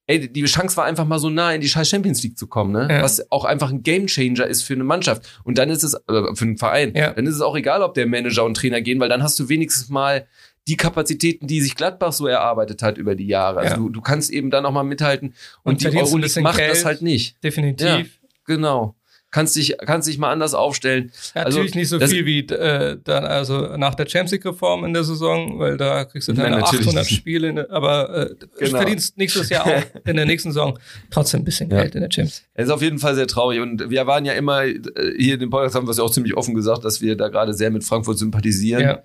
ey, 0.06 0.30
die 0.30 0.44
Chance 0.44 0.76
war 0.76 0.84
einfach 0.84 1.04
mal 1.04 1.18
so 1.18 1.30
nah 1.30 1.52
in 1.52 1.60
die 1.60 1.68
scheiß 1.68 1.88
Champions 1.88 2.22
League 2.22 2.38
zu 2.38 2.46
kommen, 2.46 2.72
ne? 2.72 2.88
Ja. 2.90 3.02
Was 3.02 3.30
auch 3.32 3.44
einfach 3.44 3.70
ein 3.70 3.82
Gamechanger 3.82 4.46
ist 4.46 4.62
für 4.62 4.74
eine 4.74 4.84
Mannschaft. 4.84 5.40
Und 5.44 5.58
dann 5.58 5.70
ist 5.70 5.82
es, 5.82 5.94
äh, 5.94 6.34
für 6.34 6.44
einen 6.44 6.58
Verein, 6.58 6.94
ja. 6.94 7.12
dann 7.12 7.26
ist 7.26 7.34
es 7.34 7.40
auch 7.40 7.56
egal, 7.56 7.82
ob 7.82 7.94
der 7.94 8.06
Manager 8.06 8.44
und 8.44 8.56
Trainer 8.56 8.80
gehen, 8.80 9.00
weil 9.00 9.08
dann 9.08 9.22
hast 9.22 9.38
du 9.38 9.48
wenigstens 9.48 9.88
mal 9.88 10.26
die 10.66 10.76
Kapazitäten, 10.76 11.46
die 11.46 11.60
sich 11.60 11.74
Gladbach 11.74 12.12
so 12.12 12.26
erarbeitet 12.26 12.82
hat 12.82 12.96
über 12.96 13.14
die 13.14 13.26
Jahre. 13.26 13.60
Also 13.60 13.72
ja. 13.72 13.76
du, 13.76 13.88
du 13.90 14.00
kannst 14.00 14.30
eben 14.30 14.50
dann 14.50 14.64
auch 14.64 14.72
mal 14.72 14.82
mithalten. 14.82 15.34
Und, 15.62 15.72
und 15.72 15.82
die 15.82 15.98
Euroleague 15.98 16.42
macht 16.42 16.56
Geld, 16.56 16.70
das 16.70 16.84
halt 16.84 17.02
nicht. 17.02 17.42
Definitiv. 17.44 18.18
Genau 18.46 18.94
kannst 19.34 19.56
dich, 19.56 19.76
kannst 19.84 20.06
dich 20.06 20.16
mal 20.16 20.30
anders 20.30 20.54
aufstellen. 20.54 21.10
Ja, 21.34 21.42
also, 21.42 21.58
natürlich 21.58 21.74
nicht 21.74 21.88
so 21.88 21.98
viel 21.98 22.24
wie 22.24 22.38
äh, 22.38 22.96
dann, 23.02 23.24
also 23.24 23.76
nach 23.76 23.96
der 23.96 24.06
Champions 24.06 24.30
League 24.30 24.46
Reform 24.46 24.84
in 24.84 24.92
der 24.92 25.02
Saison, 25.02 25.58
weil 25.58 25.76
da 25.76 26.04
kriegst 26.04 26.28
du 26.28 26.34
dann 26.34 26.54
800 26.54 26.94
nicht. 26.94 27.10
Spiele, 27.16 27.52
ne, 27.52 27.66
aber 27.68 28.30
äh, 28.30 28.34
genau. 28.60 28.78
verdienst 28.78 29.18
nächstes 29.18 29.48
Jahr 29.48 29.66
auch 29.66 29.82
in 30.06 30.14
der 30.14 30.24
nächsten 30.24 30.52
Saison 30.52 30.78
trotzdem 31.10 31.40
ein 31.40 31.44
bisschen 31.44 31.68
ja. 31.68 31.80
Geld 31.80 31.96
in 31.96 32.02
der 32.02 32.10
Champions. 32.12 32.44
Es 32.54 32.66
ist 32.66 32.70
auf 32.70 32.80
jeden 32.80 33.00
Fall 33.00 33.16
sehr 33.16 33.26
traurig 33.26 33.58
und 33.58 33.90
wir 33.90 34.06
waren 34.06 34.24
ja 34.24 34.34
immer 34.34 34.66
äh, 34.66 34.80
hier 35.18 35.34
in 35.34 35.40
dem 35.40 35.50
Podcast 35.50 35.74
haben 35.74 35.88
wir 35.88 35.90
es 35.90 35.98
ja 35.98 36.04
auch 36.04 36.12
ziemlich 36.12 36.36
offen 36.36 36.54
gesagt, 36.54 36.84
dass 36.84 37.00
wir 37.00 37.16
da 37.16 37.26
gerade 37.26 37.54
sehr 37.54 37.72
mit 37.72 37.82
Frankfurt 37.82 38.18
sympathisieren. 38.18 38.82
Ja. 38.82 39.02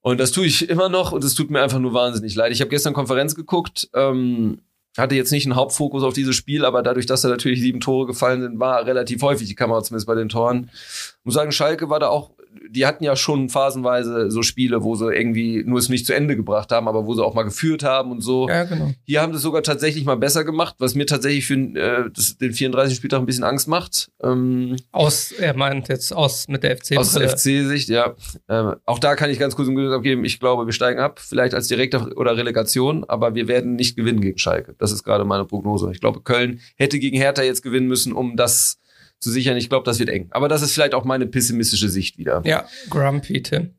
Und 0.00 0.20
das 0.20 0.30
tue 0.30 0.46
ich 0.46 0.68
immer 0.68 0.88
noch 0.88 1.10
und 1.10 1.24
es 1.24 1.34
tut 1.34 1.50
mir 1.50 1.60
einfach 1.60 1.80
nur 1.80 1.92
wahnsinnig 1.92 2.36
leid. 2.36 2.52
Ich 2.52 2.60
habe 2.60 2.70
gestern 2.70 2.94
Konferenz 2.94 3.34
geguckt. 3.34 3.90
Ähm, 3.94 4.60
hatte 4.98 5.14
jetzt 5.14 5.32
nicht 5.32 5.46
einen 5.46 5.56
Hauptfokus 5.56 6.02
auf 6.02 6.14
dieses 6.14 6.34
Spiel, 6.34 6.64
aber 6.64 6.82
dadurch, 6.82 7.06
dass 7.06 7.22
da 7.22 7.28
natürlich 7.28 7.60
sieben 7.60 7.80
Tore 7.80 8.06
gefallen 8.06 8.42
sind, 8.42 8.60
war 8.60 8.86
relativ 8.86 9.22
häufig 9.22 9.48
die 9.48 9.54
Kamera 9.54 9.82
zumindest 9.82 10.06
bei 10.06 10.14
den 10.14 10.28
Toren. 10.28 10.70
Ich 10.72 11.24
muss 11.24 11.34
sagen, 11.34 11.52
Schalke 11.52 11.90
war 11.90 12.00
da 12.00 12.08
auch 12.08 12.30
die 12.70 12.86
hatten 12.86 13.04
ja 13.04 13.16
schon 13.16 13.48
phasenweise 13.48 14.30
so 14.30 14.42
Spiele, 14.42 14.82
wo 14.82 14.94
sie 14.94 15.12
irgendwie 15.12 15.62
nur 15.64 15.78
es 15.78 15.88
nicht 15.88 16.06
zu 16.06 16.14
Ende 16.14 16.36
gebracht 16.36 16.70
haben, 16.72 16.88
aber 16.88 17.06
wo 17.06 17.14
sie 17.14 17.24
auch 17.24 17.34
mal 17.34 17.42
geführt 17.42 17.82
haben 17.82 18.10
und 18.10 18.20
so. 18.20 18.48
Ja, 18.48 18.64
genau. 18.64 18.92
Hier 19.04 19.22
haben 19.22 19.32
sie 19.32 19.38
es 19.38 19.42
sogar 19.42 19.62
tatsächlich 19.62 20.04
mal 20.04 20.16
besser 20.16 20.44
gemacht, 20.44 20.76
was 20.78 20.94
mir 20.94 21.06
tatsächlich 21.06 21.46
für 21.46 21.54
äh, 21.54 22.10
das, 22.12 22.36
den 22.38 22.52
34. 22.52 22.96
Spieltag 22.96 23.20
ein 23.20 23.26
bisschen 23.26 23.44
Angst 23.44 23.68
macht. 23.68 24.10
Ähm, 24.22 24.76
aus, 24.92 25.32
er 25.32 25.56
meint 25.56 25.88
jetzt 25.88 26.12
aus 26.12 26.48
mit 26.48 26.62
der 26.62 26.76
FC. 26.76 26.96
Aus 26.96 27.12
der 27.12 27.28
FC-Sicht, 27.28 27.88
ja. 27.88 28.14
Ähm, 28.48 28.74
auch 28.84 28.98
da 28.98 29.14
kann 29.14 29.30
ich 29.30 29.38
ganz 29.38 29.56
kurz 29.56 29.68
ein 29.68 29.74
Gutes 29.74 29.92
abgeben. 29.92 30.24
Ich 30.24 30.40
glaube, 30.40 30.66
wir 30.66 30.72
steigen 30.72 31.00
ab, 31.00 31.20
vielleicht 31.20 31.54
als 31.54 31.68
direkter 31.68 32.16
oder 32.16 32.36
Relegation, 32.36 33.04
aber 33.04 33.34
wir 33.34 33.48
werden 33.48 33.76
nicht 33.76 33.96
gewinnen 33.96 34.20
gegen 34.20 34.38
Schalke. 34.38 34.74
Das 34.78 34.92
ist 34.92 35.04
gerade 35.04 35.24
meine 35.24 35.44
Prognose. 35.44 35.90
Ich 35.92 36.00
glaube, 36.00 36.20
Köln 36.20 36.60
hätte 36.76 36.98
gegen 36.98 37.16
Hertha 37.16 37.42
jetzt 37.42 37.62
gewinnen 37.62 37.86
müssen, 37.86 38.12
um 38.12 38.36
das 38.36 38.78
zu 39.20 39.30
sichern. 39.30 39.56
Ich 39.56 39.68
glaube, 39.68 39.84
das 39.84 39.98
wird 39.98 40.08
eng. 40.10 40.28
Aber 40.30 40.48
das 40.48 40.62
ist 40.62 40.72
vielleicht 40.72 40.94
auch 40.94 41.04
meine 41.04 41.26
pessimistische 41.26 41.88
Sicht 41.88 42.18
wieder. 42.18 42.42
Ja, 42.44 42.66
grumpy, 42.90 43.42
Tim. 43.42 43.70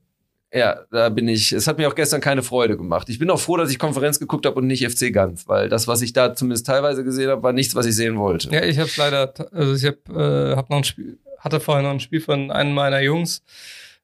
Ja, 0.51 0.79
da 0.91 1.09
bin 1.09 1.27
ich. 1.27 1.51
Es 1.51 1.67
hat 1.67 1.77
mir 1.77 1.87
auch 1.87 1.95
gestern 1.95 2.21
keine 2.21 2.41
Freude 2.41 2.75
gemacht. 2.75 3.07
Ich 3.09 3.19
bin 3.19 3.29
auch 3.29 3.39
froh, 3.39 3.57
dass 3.57 3.69
ich 3.69 3.77
Konferenz 3.77 4.19
geguckt 4.19 4.45
habe 4.47 4.55
und 4.55 4.67
nicht 4.67 4.87
FC 4.87 5.13
ganz, 5.13 5.47
weil 5.47 5.69
das, 5.69 5.87
was 5.87 6.01
ich 6.01 6.13
da 6.13 6.33
zumindest 6.33 6.65
teilweise 6.65 7.03
gesehen 7.03 7.29
habe, 7.29 7.43
war 7.43 7.53
nichts, 7.53 7.75
was 7.75 7.85
ich 7.85 7.95
sehen 7.95 8.17
wollte. 8.17 8.49
Ja, 8.49 8.63
ich 8.63 8.79
habe 8.79 8.89
leider, 8.97 9.33
also 9.51 9.75
ich 9.75 9.85
habe 9.85 10.51
äh, 10.51 10.55
hab 10.55 10.71
noch 10.71 10.77
ein 10.77 10.83
Spiel, 10.83 11.19
hatte 11.37 11.59
vorher 11.59 11.83
noch 11.83 11.91
ein 11.91 11.99
Spiel 11.99 12.21
von 12.21 12.49
einem 12.49 12.73
meiner 12.73 12.99
Jungs. 13.01 13.43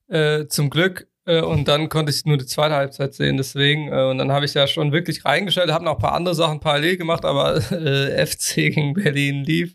Äh, 0.07 0.45
zum 0.47 0.69
Glück 0.69 1.07
äh, 1.25 1.41
und 1.41 1.67
dann 1.67 1.89
konnte 1.89 2.11
ich 2.11 2.25
nur 2.25 2.37
die 2.37 2.45
zweite 2.45 2.75
Halbzeit 2.75 3.13
sehen, 3.13 3.37
deswegen. 3.37 3.91
Äh, 3.91 4.03
und 4.03 4.17
dann 4.17 4.31
habe 4.31 4.45
ich 4.45 4.53
ja 4.53 4.67
schon 4.67 4.91
wirklich 4.91 5.25
reingestellt, 5.25 5.71
habe 5.71 5.85
noch 5.85 5.93
ein 5.95 6.01
paar 6.01 6.13
andere 6.13 6.35
Sachen 6.35 6.59
parallel 6.59 6.97
gemacht, 6.97 7.25
aber 7.25 7.55
äh, 7.71 8.25
FC 8.25 8.55
gegen 8.55 8.93
Berlin 8.93 9.43
lief. 9.43 9.73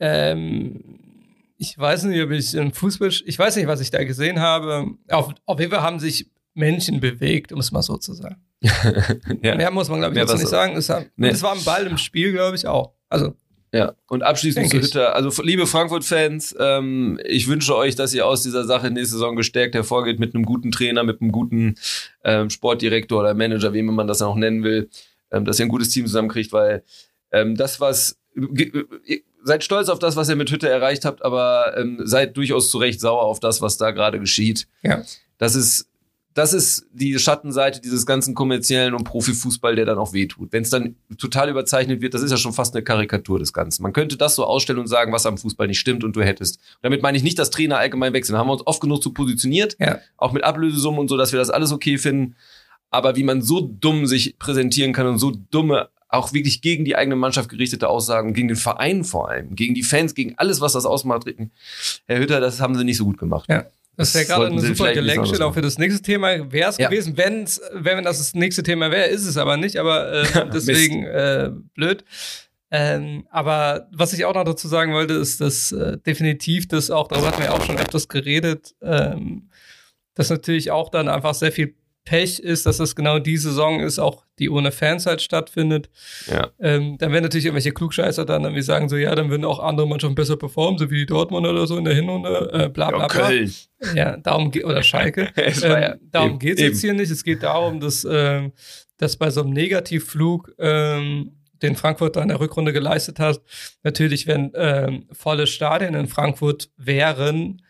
Ähm, 0.00 0.98
ich 1.56 1.78
weiß 1.78 2.04
nicht, 2.04 2.22
ob 2.22 2.30
ich 2.30 2.54
im 2.54 2.72
Fußball, 2.72 3.10
ich 3.24 3.38
weiß 3.38 3.56
nicht, 3.56 3.66
was 3.66 3.80
ich 3.80 3.90
da 3.90 4.04
gesehen 4.04 4.40
habe. 4.40 4.86
Auf, 5.08 5.32
auf 5.46 5.60
jeden 5.60 5.70
Fall 5.70 5.82
haben 5.82 5.98
sich 5.98 6.30
Menschen 6.54 7.00
bewegt, 7.00 7.52
um 7.52 7.60
es 7.60 7.72
mal 7.72 7.82
so 7.82 7.96
zu 7.96 8.14
sagen. 8.14 8.36
ja. 9.42 9.54
Mehr 9.56 9.70
muss 9.70 9.88
man, 9.88 10.00
glaube 10.00 10.14
ich, 10.14 10.20
jetzt 10.20 10.32
nicht 10.32 10.42
so. 10.42 10.48
sagen. 10.48 10.76
Es, 10.76 10.88
hat, 10.88 11.06
nee. 11.16 11.28
es 11.28 11.42
war 11.42 11.52
ein 11.52 11.64
Ball 11.64 11.86
im 11.86 11.98
Spiel, 11.98 12.32
glaube 12.32 12.56
ich, 12.56 12.66
auch. 12.66 12.94
Also. 13.08 13.34
Ja, 13.72 13.94
und 14.06 14.22
abschließend 14.22 14.70
zu 14.70 14.80
Hütter. 14.80 15.16
Also, 15.16 15.42
liebe 15.42 15.66
Frankfurt-Fans, 15.66 16.54
ähm, 16.60 17.18
ich 17.24 17.48
wünsche 17.48 17.74
euch, 17.74 17.96
dass 17.96 18.14
ihr 18.14 18.24
aus 18.24 18.44
dieser 18.44 18.64
Sache 18.64 18.88
nächste 18.88 19.14
Saison 19.14 19.34
gestärkt 19.34 19.74
hervorgeht 19.74 20.20
mit 20.20 20.32
einem 20.32 20.44
guten 20.44 20.70
Trainer, 20.70 21.02
mit 21.02 21.20
einem 21.20 21.32
guten 21.32 21.74
ähm, 22.22 22.50
Sportdirektor 22.50 23.18
oder 23.18 23.34
Manager, 23.34 23.72
wie 23.72 23.82
man 23.82 24.06
das 24.06 24.22
auch 24.22 24.36
nennen 24.36 24.62
will, 24.62 24.90
ähm, 25.32 25.44
dass 25.44 25.58
ihr 25.58 25.66
ein 25.66 25.70
gutes 25.70 25.88
Team 25.88 26.06
zusammenkriegt, 26.06 26.52
weil 26.52 26.84
ähm, 27.32 27.56
das, 27.56 27.80
was 27.80 28.16
seid 29.44 29.62
stolz 29.62 29.88
auf 29.88 29.98
das, 29.98 30.16
was 30.16 30.28
ihr 30.28 30.36
mit 30.36 30.50
Hütte 30.50 30.68
erreicht 30.68 31.04
habt, 31.04 31.22
aber 31.22 31.76
ähm, 31.76 32.00
seid 32.02 32.36
durchaus 32.36 32.70
zu 32.70 32.78
Recht 32.78 33.00
sauer 33.00 33.22
auf 33.22 33.40
das, 33.40 33.60
was 33.60 33.76
da 33.76 33.90
gerade 33.90 34.18
geschieht. 34.18 34.66
Ja. 34.82 35.02
Das 35.38 35.54
ist, 35.54 35.88
das 36.32 36.52
ist 36.52 36.86
die 36.92 37.16
Schattenseite 37.18 37.80
dieses 37.80 38.06
ganzen 38.06 38.34
kommerziellen 38.34 38.94
und 38.94 39.04
Profifußball, 39.04 39.76
der 39.76 39.84
dann 39.84 39.98
auch 39.98 40.12
wehtut. 40.12 40.52
Wenn 40.52 40.62
es 40.62 40.70
dann 40.70 40.96
total 41.18 41.50
überzeichnet 41.50 42.00
wird, 42.00 42.14
das 42.14 42.22
ist 42.22 42.30
ja 42.30 42.36
schon 42.36 42.54
fast 42.54 42.74
eine 42.74 42.82
Karikatur 42.82 43.38
des 43.38 43.52
Ganzen. 43.52 43.82
Man 43.82 43.92
könnte 43.92 44.16
das 44.16 44.34
so 44.34 44.44
ausstellen 44.44 44.80
und 44.80 44.88
sagen, 44.88 45.12
was 45.12 45.26
am 45.26 45.38
Fußball 45.38 45.68
nicht 45.68 45.78
stimmt 45.78 46.02
und 46.02 46.16
du 46.16 46.22
hättest. 46.22 46.56
Und 46.56 46.84
damit 46.84 47.02
meine 47.02 47.16
ich 47.16 47.22
nicht, 47.22 47.38
dass 47.38 47.50
Trainer 47.50 47.78
allgemein 47.78 48.14
wechseln. 48.14 48.32
Da 48.32 48.40
haben 48.40 48.48
wir 48.48 48.54
uns 48.54 48.66
oft 48.66 48.80
genug 48.80 49.02
zu 49.02 49.12
positioniert, 49.12 49.76
ja. 49.78 50.00
auch 50.16 50.32
mit 50.32 50.42
Ablösesummen 50.42 51.00
und 51.00 51.08
so, 51.08 51.16
dass 51.16 51.32
wir 51.32 51.38
das 51.38 51.50
alles 51.50 51.70
okay 51.70 51.98
finden. 51.98 52.34
Aber 52.90 53.16
wie 53.16 53.24
man 53.24 53.42
so 53.42 53.60
dumm 53.60 54.06
sich 54.06 54.38
präsentieren 54.38 54.92
kann 54.92 55.06
und 55.06 55.18
so 55.18 55.32
dumme 55.50 55.88
auch 56.14 56.32
wirklich 56.32 56.62
gegen 56.62 56.84
die 56.84 56.96
eigene 56.96 57.16
Mannschaft 57.16 57.48
gerichtete 57.48 57.88
Aussagen, 57.88 58.34
gegen 58.34 58.48
den 58.48 58.56
Verein 58.56 59.04
vor 59.04 59.28
allem, 59.28 59.54
gegen 59.54 59.74
die 59.74 59.82
Fans, 59.82 60.14
gegen 60.14 60.34
alles, 60.36 60.60
was 60.60 60.72
das 60.72 60.86
ausmacht. 60.86 61.26
Herr 62.06 62.18
Hütter, 62.18 62.40
das 62.40 62.60
haben 62.60 62.74
sie 62.76 62.84
nicht 62.84 62.96
so 62.96 63.04
gut 63.04 63.18
gemacht. 63.18 63.48
Ja. 63.48 63.66
Das 63.96 64.12
wäre 64.14 64.24
gerade 64.24 64.46
eine 64.46 64.60
super 64.60 64.92
Gelenkstelle 64.92 65.46
auch 65.46 65.54
für 65.54 65.62
das 65.62 65.78
nächste 65.78 66.02
Thema. 66.02 66.50
Wäre 66.50 66.70
es 66.70 66.78
ja. 66.78 66.88
gewesen, 66.88 67.16
wenn's, 67.16 67.60
wenn 67.72 68.02
das 68.02 68.18
das 68.18 68.34
nächste 68.34 68.62
Thema 68.62 68.90
wäre, 68.90 69.06
ist 69.06 69.24
es 69.24 69.36
aber 69.36 69.56
nicht, 69.56 69.76
aber 69.76 70.12
äh, 70.12 70.50
deswegen 70.52 71.04
äh, 71.04 71.50
blöd. 71.74 72.04
Ähm, 72.72 73.26
aber 73.30 73.88
was 73.92 74.12
ich 74.12 74.24
auch 74.24 74.34
noch 74.34 74.42
dazu 74.42 74.66
sagen 74.66 74.94
wollte, 74.94 75.14
ist, 75.14 75.40
dass 75.40 75.70
äh, 75.70 75.96
definitiv 75.98 76.66
das 76.66 76.90
auch, 76.90 77.06
darüber 77.06 77.28
hatten 77.28 77.42
wir 77.42 77.54
auch 77.54 77.64
schon 77.64 77.78
öfters 77.78 78.08
geredet, 78.08 78.74
ähm, 78.82 79.48
dass 80.14 80.30
natürlich 80.30 80.72
auch 80.72 80.90
dann 80.90 81.08
einfach 81.08 81.34
sehr 81.34 81.52
viel 81.52 81.76
Pech 82.04 82.38
ist, 82.38 82.66
dass 82.66 82.76
das 82.76 82.94
genau 82.94 83.18
die 83.18 83.38
Saison 83.38 83.80
ist, 83.80 83.98
auch 83.98 84.24
die 84.38 84.50
ohne 84.50 84.72
Fans 84.72 85.06
halt 85.06 85.22
stattfindet. 85.22 85.88
Ja. 86.30 86.50
Ähm, 86.60 86.98
dann 86.98 87.12
werden 87.12 87.22
natürlich 87.22 87.46
irgendwelche 87.46 87.72
Klugscheißer 87.72 88.26
dann 88.26 88.42
irgendwie 88.42 88.62
sagen 88.62 88.88
so, 88.88 88.96
ja, 88.96 89.14
dann 89.14 89.30
würden 89.30 89.44
auch 89.44 89.58
andere 89.58 89.88
Mannschaften 89.88 90.14
besser 90.14 90.36
performen, 90.36 90.78
so 90.78 90.90
wie 90.90 90.98
die 90.98 91.06
Dortmund 91.06 91.46
oder 91.46 91.66
so 91.66 91.78
in 91.78 91.84
der 91.84 91.94
Hinrunde, 91.94 92.50
äh, 92.52 92.68
bla 92.68 92.90
bla 92.90 93.06
bla. 93.06 93.28
Köln. 93.28 93.52
Ja, 93.94 94.16
darum 94.18 94.50
geht, 94.50 94.64
oder 94.64 94.82
Schalke. 94.82 95.30
ähm, 95.36 95.54
ja, 95.62 95.94
darum 96.10 96.38
geht 96.38 96.56
es 96.56 96.60
jetzt 96.60 96.80
hier 96.82 96.92
nicht. 96.94 97.10
Es 97.10 97.24
geht 97.24 97.42
darum, 97.42 97.80
dass, 97.80 98.06
ähm, 98.10 98.52
dass 98.98 99.16
bei 99.16 99.30
so 99.30 99.40
einem 99.40 99.50
Negativflug 99.50 100.52
ähm, 100.58 101.32
den 101.62 101.76
Frankfurt 101.76 102.16
da 102.16 102.22
in 102.22 102.28
der 102.28 102.40
Rückrunde 102.40 102.72
geleistet 102.72 103.18
hat, 103.18 103.40
natürlich, 103.82 104.26
wenn 104.26 104.52
ähm, 104.54 105.06
volle 105.12 105.46
Stadien 105.46 105.94
in 105.94 106.06
Frankfurt 106.06 106.70
wären, 106.76 107.62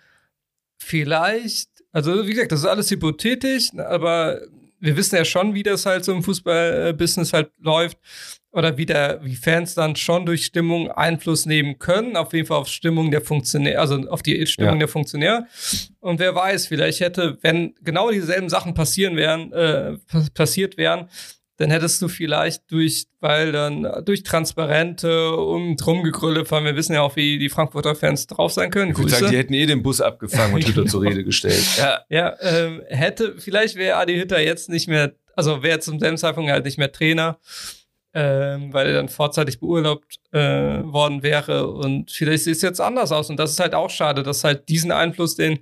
vielleicht 0.77 1.74
also, 1.95 2.27
wie 2.27 2.33
gesagt, 2.33 2.51
das 2.51 2.61
ist 2.61 2.67
alles 2.67 2.91
hypothetisch, 2.91 3.71
aber 3.77 4.41
wir 4.81 4.97
wissen 4.97 5.15
ja 5.15 5.25
schon, 5.25 5.55
wie 5.55 5.63
das 5.63 5.87
halt 5.87 6.05
so 6.05 6.13
im 6.13 6.25
Fußballbusiness 6.25 7.33
halt 7.33 7.51
läuft. 7.61 7.99
Oder 8.51 8.77
wie, 8.77 8.87
der, 8.87 9.21
wie 9.23 9.35
Fans 9.35 9.75
dann 9.75 9.97
schon 9.97 10.27
durch 10.27 10.45
Stimmung 10.45 10.91
Einfluss 10.91 11.47
nehmen 11.47 11.79
können, 11.79 12.17
auf 12.17 12.33
jeden 12.33 12.47
Fall 12.47 12.59
auf 12.59 12.69
Stimmung 12.69 13.11
der 13.11 13.21
Funktionäre, 13.21 13.81
also 13.81 13.97
auf 14.09 14.23
die 14.23 14.47
Stimmung 14.47 14.75
ja. 14.75 14.79
der 14.81 14.89
Funktionäre. 14.89 15.47
Und 16.01 16.21
wer 16.21 16.35
weiß, 16.35 16.67
vielleicht 16.67 17.01
hätte, 17.01 17.39
wenn 17.43 17.75
genau 17.83 18.11
dieselben 18.11 18.49
Sachen 18.49 18.75
passieren 18.75 19.17
wären, 19.17 19.53
äh, 19.53 19.97
passiert 20.35 20.77
wären, 20.77 21.09
dann 21.57 21.71
hättest 21.71 22.03
du 22.03 22.09
vielleicht 22.09 22.71
durch, 22.71 23.07
weil 23.21 23.53
dann 23.53 23.87
durch 24.05 24.25
Transparente 24.25 25.37
und 25.37 25.77
Drumgegrülle 25.77 26.45
fahren, 26.45 26.65
wir 26.65 26.75
wissen 26.75 26.95
ja 26.95 27.03
auch, 27.03 27.15
wie 27.15 27.39
die 27.39 27.49
Frankfurter 27.49 27.95
Fans 27.95 28.27
drauf 28.27 28.53
sein 28.53 28.71
können. 28.71 28.91
Ich 28.91 28.99
würde 28.99 29.11
sagen, 29.11 29.31
die 29.31 29.37
hätten 29.37 29.55
eh 29.55 29.67
den 29.67 29.83
Bus 29.83 30.01
abgefangen 30.01 30.55
und 30.55 30.65
Hütter 30.67 30.87
zur 30.87 31.03
Rede 31.03 31.23
gestellt. 31.23 31.65
Ja, 31.79 32.01
ja 32.09 32.35
ähm, 32.41 32.83
hätte, 32.89 33.37
vielleicht 33.39 33.77
wäre 33.77 33.99
Adi 33.99 34.17
Hütter 34.17 34.41
jetzt 34.41 34.69
nicht 34.69 34.89
mehr, 34.89 35.13
also 35.37 35.63
wäre 35.63 35.79
zum 35.79 36.01
selben 36.01 36.19
Zeitpunkt 36.19 36.51
halt 36.51 36.65
nicht 36.65 36.79
mehr 36.79 36.91
Trainer, 36.91 37.39
ähm, 38.15 38.73
weil 38.73 38.89
er 38.89 38.95
dann 38.95 39.09
vorzeitig 39.09 39.61
beurlaubt 39.61 40.17
äh, 40.33 40.39
worden 40.41 41.23
wäre 41.23 41.69
und 41.69 42.11
vielleicht 42.11 42.45
sieht 42.45 42.57
es 42.57 42.63
jetzt 42.63 42.81
anders 42.81 43.13
aus 43.13 43.31
und 43.31 43.39
das 43.39 43.53
ist 43.53 43.61
halt 43.61 43.75
auch 43.75 43.91
schade, 43.91 44.25
dass 44.25 44.43
halt 44.43 44.69
diesen 44.69 44.91
Einfluss, 44.91 45.37
den 45.37 45.61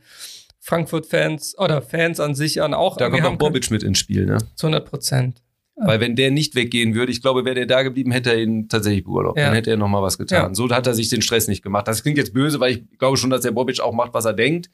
Frankfurt-Fans 0.61 1.59
oder 1.59 1.83
Fans 1.83 2.21
an 2.21 2.35
sich 2.35 2.63
an 2.63 2.73
auch 2.73 2.97
Da 2.97 3.11
kommt 3.11 3.25
auch 3.25 3.37
Bobic 3.37 3.71
mit 3.71 3.83
ins 3.83 3.99
Spiel, 3.99 4.25
ne? 4.27 4.39
Zu 4.55 4.69
100 4.69 4.89
Prozent. 4.89 5.43
Weil 5.75 6.01
wenn 6.01 6.17
der 6.17 6.31
nicht 6.31 6.55
weggehen 6.55 6.95
würde, 6.95 7.13
ich 7.13 7.23
glaube, 7.23 7.45
wäre 7.45 7.55
der 7.55 7.67
da 7.67 7.83
geblieben, 7.83 8.13
hätte 8.13 8.31
er 8.31 8.39
ihn 8.39 8.69
tatsächlich 8.69 9.05
beurlaubt. 9.05 9.39
Ja. 9.39 9.47
Dann 9.47 9.55
hätte 9.55 9.71
er 9.71 9.77
noch 9.77 9.89
mal 9.89 10.03
was 10.03 10.19
getan. 10.19 10.51
Ja. 10.51 10.55
So 10.55 10.69
hat 10.71 10.87
er 10.87 10.95
sich 10.95 11.09
den 11.09 11.23
Stress 11.23 11.49
nicht 11.49 11.63
gemacht. 11.63 11.89
Das 11.89 12.03
klingt 12.03 12.19
jetzt 12.19 12.35
böse, 12.35 12.61
weil 12.61 12.73
ich 12.73 12.99
glaube 12.99 13.17
schon, 13.17 13.31
dass 13.31 13.41
der 13.41 13.53
Bobic 13.53 13.81
auch 13.81 13.93
macht, 13.93 14.13
was 14.15 14.25
er 14.25 14.35
denkt. 14.35 14.71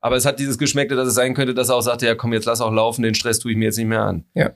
Aber 0.00 0.16
es 0.16 0.24
hat 0.24 0.40
dieses 0.40 0.56
Geschmäckte, 0.56 0.96
dass 0.96 1.08
es 1.08 1.14
sein 1.14 1.34
könnte, 1.34 1.52
dass 1.52 1.68
er 1.68 1.76
auch 1.76 1.82
sagte, 1.82 2.06
ja 2.06 2.14
komm, 2.14 2.32
jetzt 2.32 2.46
lass 2.46 2.62
auch 2.62 2.72
laufen, 2.72 3.02
den 3.02 3.14
Stress 3.14 3.38
tue 3.38 3.52
ich 3.52 3.58
mir 3.58 3.66
jetzt 3.66 3.76
nicht 3.76 3.86
mehr 3.86 4.02
an. 4.02 4.24
Ja. 4.34 4.52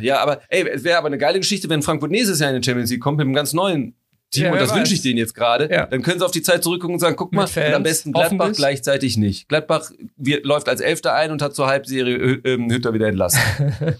Ja, 0.00 0.18
aber 0.20 0.40
ey, 0.48 0.68
es 0.68 0.84
wäre 0.84 0.98
aber 0.98 1.06
eine 1.06 1.16
geile 1.16 1.38
Geschichte, 1.38 1.68
wenn 1.70 1.80
Frankfurt 1.80 2.10
nächstes 2.10 2.40
Jahr 2.40 2.50
in 2.50 2.56
den 2.56 2.62
Champions 2.62 2.90
League 2.90 3.00
kommt 3.00 3.18
mit 3.18 3.24
einem 3.24 3.34
ganz 3.34 3.52
neuen 3.52 3.94
Team, 4.30 4.44
ja, 4.44 4.52
und 4.52 4.60
das 4.60 4.74
wünsche 4.74 4.92
ich 4.92 5.00
denen 5.00 5.16
jetzt 5.16 5.34
gerade, 5.34 5.70
ja. 5.72 5.86
dann 5.86 6.02
können 6.02 6.18
sie 6.18 6.24
auf 6.24 6.30
die 6.30 6.42
Zeit 6.42 6.62
zurückgucken 6.62 6.94
und 6.94 7.00
sagen, 7.00 7.16
guck 7.16 7.32
mal, 7.32 7.46
Fans, 7.46 7.74
am 7.74 7.82
besten 7.82 8.12
Gladbach 8.12 8.52
gleichzeitig 8.52 9.16
nicht. 9.16 9.48
Gladbach 9.48 9.90
wird, 10.18 10.44
läuft 10.44 10.68
als 10.68 10.82
Elfter 10.82 11.14
ein 11.14 11.30
und 11.30 11.40
hat 11.40 11.54
zur 11.54 11.66
Halbserie 11.66 12.40
äh, 12.44 12.58
Hütter 12.70 12.92
wieder 12.92 13.08
entlassen. 13.08 13.40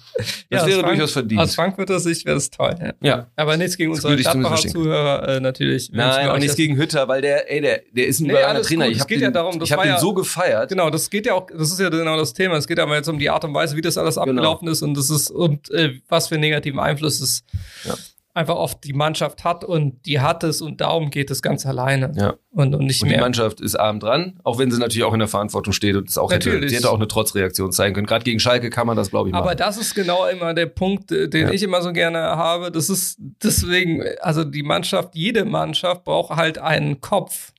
das 0.50 0.66
wäre 0.66 0.80
Frank 0.80 0.92
durchaus 0.92 1.12
verdient. 1.12 1.40
Aus 1.40 1.54
Frankfurter 1.54 1.98
Sicht 1.98 2.26
wäre 2.26 2.36
das 2.36 2.50
toll. 2.50 2.74
Ja. 2.78 2.92
ja. 3.00 3.26
Aber 3.36 3.56
nichts 3.56 3.78
gegen 3.78 3.90
unsere 3.90 4.16
Gladbacher 4.16 4.68
Zuhörer 4.68 5.28
äh, 5.28 5.40
natürlich. 5.40 5.90
Nein, 5.92 6.28
auch 6.28 6.38
nichts 6.38 6.56
gegen 6.56 6.76
Hütter, 6.76 7.08
weil 7.08 7.22
der, 7.22 7.50
ey, 7.50 7.62
der, 7.62 7.80
der 7.90 8.06
ist 8.06 8.20
ein 8.20 8.24
nee, 8.24 8.32
überragender 8.32 8.62
Trainer. 8.62 8.86
Gut. 8.86 8.96
Ich 8.96 9.00
habe 9.00 9.14
ja 9.14 9.30
darum, 9.30 9.62
ich 9.62 9.72
hab 9.72 9.84
ihn 9.84 9.96
so 9.98 10.12
gefeiert. 10.12 10.68
Genau, 10.68 10.90
das 10.90 11.08
geht 11.08 11.24
ja 11.24 11.32
auch, 11.32 11.46
das 11.46 11.72
ist 11.72 11.80
ja 11.80 11.88
genau 11.88 12.18
das 12.18 12.34
Thema. 12.34 12.56
Es 12.56 12.66
geht 12.66 12.78
aber 12.80 12.96
jetzt 12.96 13.08
um 13.08 13.18
die 13.18 13.30
Art 13.30 13.44
und 13.46 13.54
Weise, 13.54 13.76
wie 13.76 13.80
das 13.80 13.96
alles 13.96 14.16
genau. 14.16 14.26
abgelaufen 14.26 14.66
genau. 14.66 14.72
ist 14.72 14.82
und 14.82 14.94
das 14.94 15.08
ist 15.08 15.30
und 15.30 15.70
äh, 15.70 16.00
was 16.08 16.28
für 16.28 16.36
negativen 16.36 16.80
Einfluss 16.80 17.20
es 17.22 17.44
ja 17.84 17.94
einfach 18.38 18.56
oft 18.56 18.84
die 18.84 18.92
Mannschaft 18.92 19.44
hat 19.44 19.64
und 19.64 20.06
die 20.06 20.20
hat 20.20 20.44
es 20.44 20.62
und 20.62 20.80
darum 20.80 21.10
geht 21.10 21.30
es 21.30 21.42
ganz 21.42 21.66
alleine. 21.66 22.12
Ja. 22.16 22.34
Und, 22.50 22.74
und 22.74 22.86
nicht 22.86 23.02
und 23.02 23.08
mehr. 23.08 23.18
Die 23.18 23.22
Mannschaft 23.22 23.60
ist 23.60 23.74
arm 23.74 24.00
dran, 24.00 24.40
auch 24.44 24.58
wenn 24.58 24.70
sie 24.70 24.78
natürlich 24.78 25.04
auch 25.04 25.12
in 25.12 25.18
der 25.18 25.28
Verantwortung 25.28 25.72
steht 25.72 25.96
und 25.96 26.08
es 26.08 26.16
auch 26.16 26.30
hätte, 26.32 26.68
sie 26.68 26.76
hätte 26.76 26.90
auch 26.90 26.96
eine 26.96 27.08
Trotzreaktion 27.08 27.72
zeigen 27.72 27.94
können. 27.94 28.06
Gerade 28.06 28.24
gegen 28.24 28.40
Schalke 28.40 28.70
kann 28.70 28.86
man 28.86 28.96
das, 28.96 29.10
glaube 29.10 29.28
ich, 29.28 29.32
machen. 29.32 29.42
Aber 29.42 29.54
das 29.54 29.76
ist 29.76 29.94
genau 29.94 30.26
immer 30.26 30.54
der 30.54 30.66
Punkt, 30.66 31.12
äh, 31.12 31.28
den 31.28 31.48
ja. 31.48 31.52
ich 31.52 31.62
immer 31.62 31.82
so 31.82 31.92
gerne 31.92 32.18
habe. 32.18 32.70
Das 32.70 32.88
ist 32.88 33.18
deswegen, 33.18 34.02
also 34.20 34.44
die 34.44 34.62
Mannschaft, 34.62 35.14
jede 35.14 35.44
Mannschaft 35.44 36.04
braucht 36.04 36.36
halt 36.36 36.58
einen 36.58 37.00
Kopf. 37.00 37.52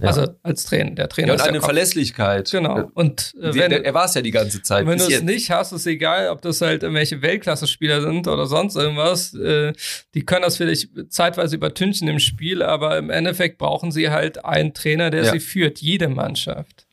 Ja. 0.00 0.08
Also 0.08 0.28
als 0.42 0.64
Trainer, 0.64 0.90
der 0.90 1.08
Trainer. 1.08 1.28
Ja, 1.28 1.34
und 1.34 1.40
eine 1.40 1.60
Verlässlichkeit. 1.62 2.50
Genau. 2.50 2.90
Und 2.92 3.34
äh, 3.40 3.54
wenn, 3.54 3.72
er 3.72 3.94
war 3.94 4.04
es 4.04 4.14
ja 4.14 4.20
die 4.20 4.30
ganze 4.30 4.62
Zeit. 4.62 4.86
Wenn 4.86 4.98
du 4.98 5.06
es 5.06 5.22
nicht 5.22 5.50
hast, 5.50 5.72
ist 5.72 5.86
egal, 5.86 6.28
ob 6.28 6.42
das 6.42 6.60
halt 6.60 6.82
irgendwelche 6.82 7.22
Weltklasse-Spieler 7.22 8.02
sind 8.02 8.28
oder 8.28 8.46
sonst 8.46 8.76
irgendwas. 8.76 9.32
Äh, 9.34 9.72
die 10.14 10.24
können 10.26 10.42
das 10.42 10.58
vielleicht 10.58 10.90
zeitweise 11.10 11.56
übertünchen 11.56 12.08
im 12.08 12.18
Spiel, 12.18 12.62
aber 12.62 12.98
im 12.98 13.08
Endeffekt 13.08 13.56
brauchen 13.56 13.90
sie 13.90 14.10
halt 14.10 14.44
einen 14.44 14.74
Trainer, 14.74 15.10
der 15.10 15.24
ja. 15.24 15.32
sie 15.32 15.40
führt, 15.40 15.80
jede 15.80 16.08
Mannschaft. 16.08 16.85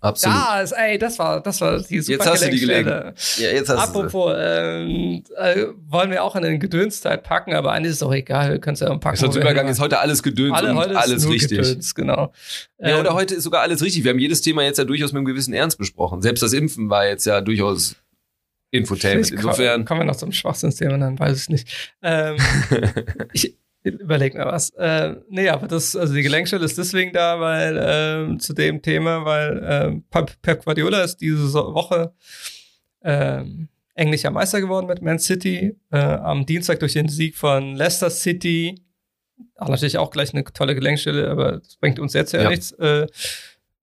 Absolut. 0.00 0.36
Ja, 0.36 0.60
ist, 0.60 0.72
ey, 0.72 0.98
das 0.98 1.18
war, 1.18 1.42
das 1.42 1.60
war 1.60 1.80
die 1.80 2.00
super 2.00 2.18
Jetzt 2.18 2.26
hast 2.26 2.44
du 2.44 2.50
die 2.50 2.60
Gelegenheit. 2.60 3.14
Ja, 3.36 3.50
jetzt 3.50 3.68
hast 3.68 3.78
Apropos, 3.78 4.34
ähm, 4.36 5.22
äh, 5.36 5.66
wollen 5.88 6.10
wir 6.10 6.24
auch 6.24 6.34
in 6.36 6.42
den 6.42 6.58
Gedönsteil 6.58 7.18
packen, 7.18 7.54
aber 7.54 7.72
eigentlich 7.72 7.90
ist 7.90 7.96
es 7.96 8.02
auch 8.02 8.12
egal, 8.12 8.50
wir 8.50 8.58
können 8.58 8.74
es 8.74 8.80
ja 8.80 8.96
packen. 8.96 9.16
Sonst 9.16 9.36
Übergang 9.36 9.68
ist 9.68 9.78
heute 9.78 10.00
alles 10.00 10.22
Gedöns 10.22 10.54
Alle, 10.54 10.70
und 10.70 10.96
alles 10.96 11.28
richtig. 11.28 11.58
Gedöns, 11.58 11.94
genau. 11.94 12.32
Ja, 12.78 12.98
oder 12.98 13.10
ähm, 13.10 13.14
heute 13.14 13.34
ist 13.34 13.44
sogar 13.44 13.60
alles 13.60 13.82
richtig. 13.82 14.04
Wir 14.04 14.10
haben 14.10 14.18
jedes 14.18 14.40
Thema 14.40 14.62
jetzt 14.62 14.78
ja 14.78 14.84
durchaus 14.84 15.12
mit 15.12 15.18
einem 15.18 15.26
gewissen 15.26 15.54
Ernst 15.54 15.78
besprochen. 15.78 16.22
Selbst 16.22 16.42
das 16.42 16.52
Impfen 16.52 16.90
war 16.90 17.06
jetzt 17.06 17.26
ja 17.26 17.40
durchaus 17.40 17.96
Infotainment. 18.70 19.30
Insofern. 19.30 19.84
Kommen 19.84 20.00
wir 20.00 20.04
noch 20.04 20.16
zum 20.16 20.32
Schwachsinnsthema, 20.32 20.96
dann 20.96 21.18
weiß 21.18 21.42
ich 21.42 21.48
nicht. 21.48 21.68
Ähm, 22.02 22.36
ich, 23.32 23.56
Überleg 23.82 24.34
mir 24.34 24.44
was. 24.44 24.70
Äh, 24.70 25.16
nee, 25.28 25.48
aber 25.48 25.66
das, 25.66 25.96
also 25.96 26.12
die 26.12 26.22
Gelenkstelle 26.22 26.64
ist 26.64 26.76
deswegen 26.76 27.12
da, 27.12 27.40
weil 27.40 27.76
äh, 28.34 28.38
zu 28.38 28.52
dem 28.52 28.82
Thema, 28.82 29.24
weil 29.24 30.02
äh, 30.12 30.24
Pep 30.42 30.64
Guardiola 30.64 31.02
ist 31.02 31.16
diese 31.18 31.54
Woche 31.54 32.12
äh, 33.00 33.42
englischer 33.94 34.30
Meister 34.30 34.60
geworden 34.60 34.86
mit 34.86 35.00
Man 35.00 35.18
City. 35.18 35.76
Äh, 35.90 35.98
am 35.98 36.44
Dienstag 36.44 36.80
durch 36.80 36.92
den 36.92 37.08
Sieg 37.08 37.36
von 37.36 37.74
Leicester 37.74 38.10
City. 38.10 38.74
Auch 39.56 39.68
natürlich 39.68 39.96
auch 39.96 40.10
gleich 40.10 40.34
eine 40.34 40.44
tolle 40.44 40.74
Gelenkstelle, 40.74 41.30
aber 41.30 41.58
das 41.58 41.76
bringt 41.76 41.98
uns 41.98 42.12
jetzt 42.12 42.32
ja, 42.32 42.42
ja. 42.42 42.50
nichts. 42.50 42.72
Äh, 42.72 43.06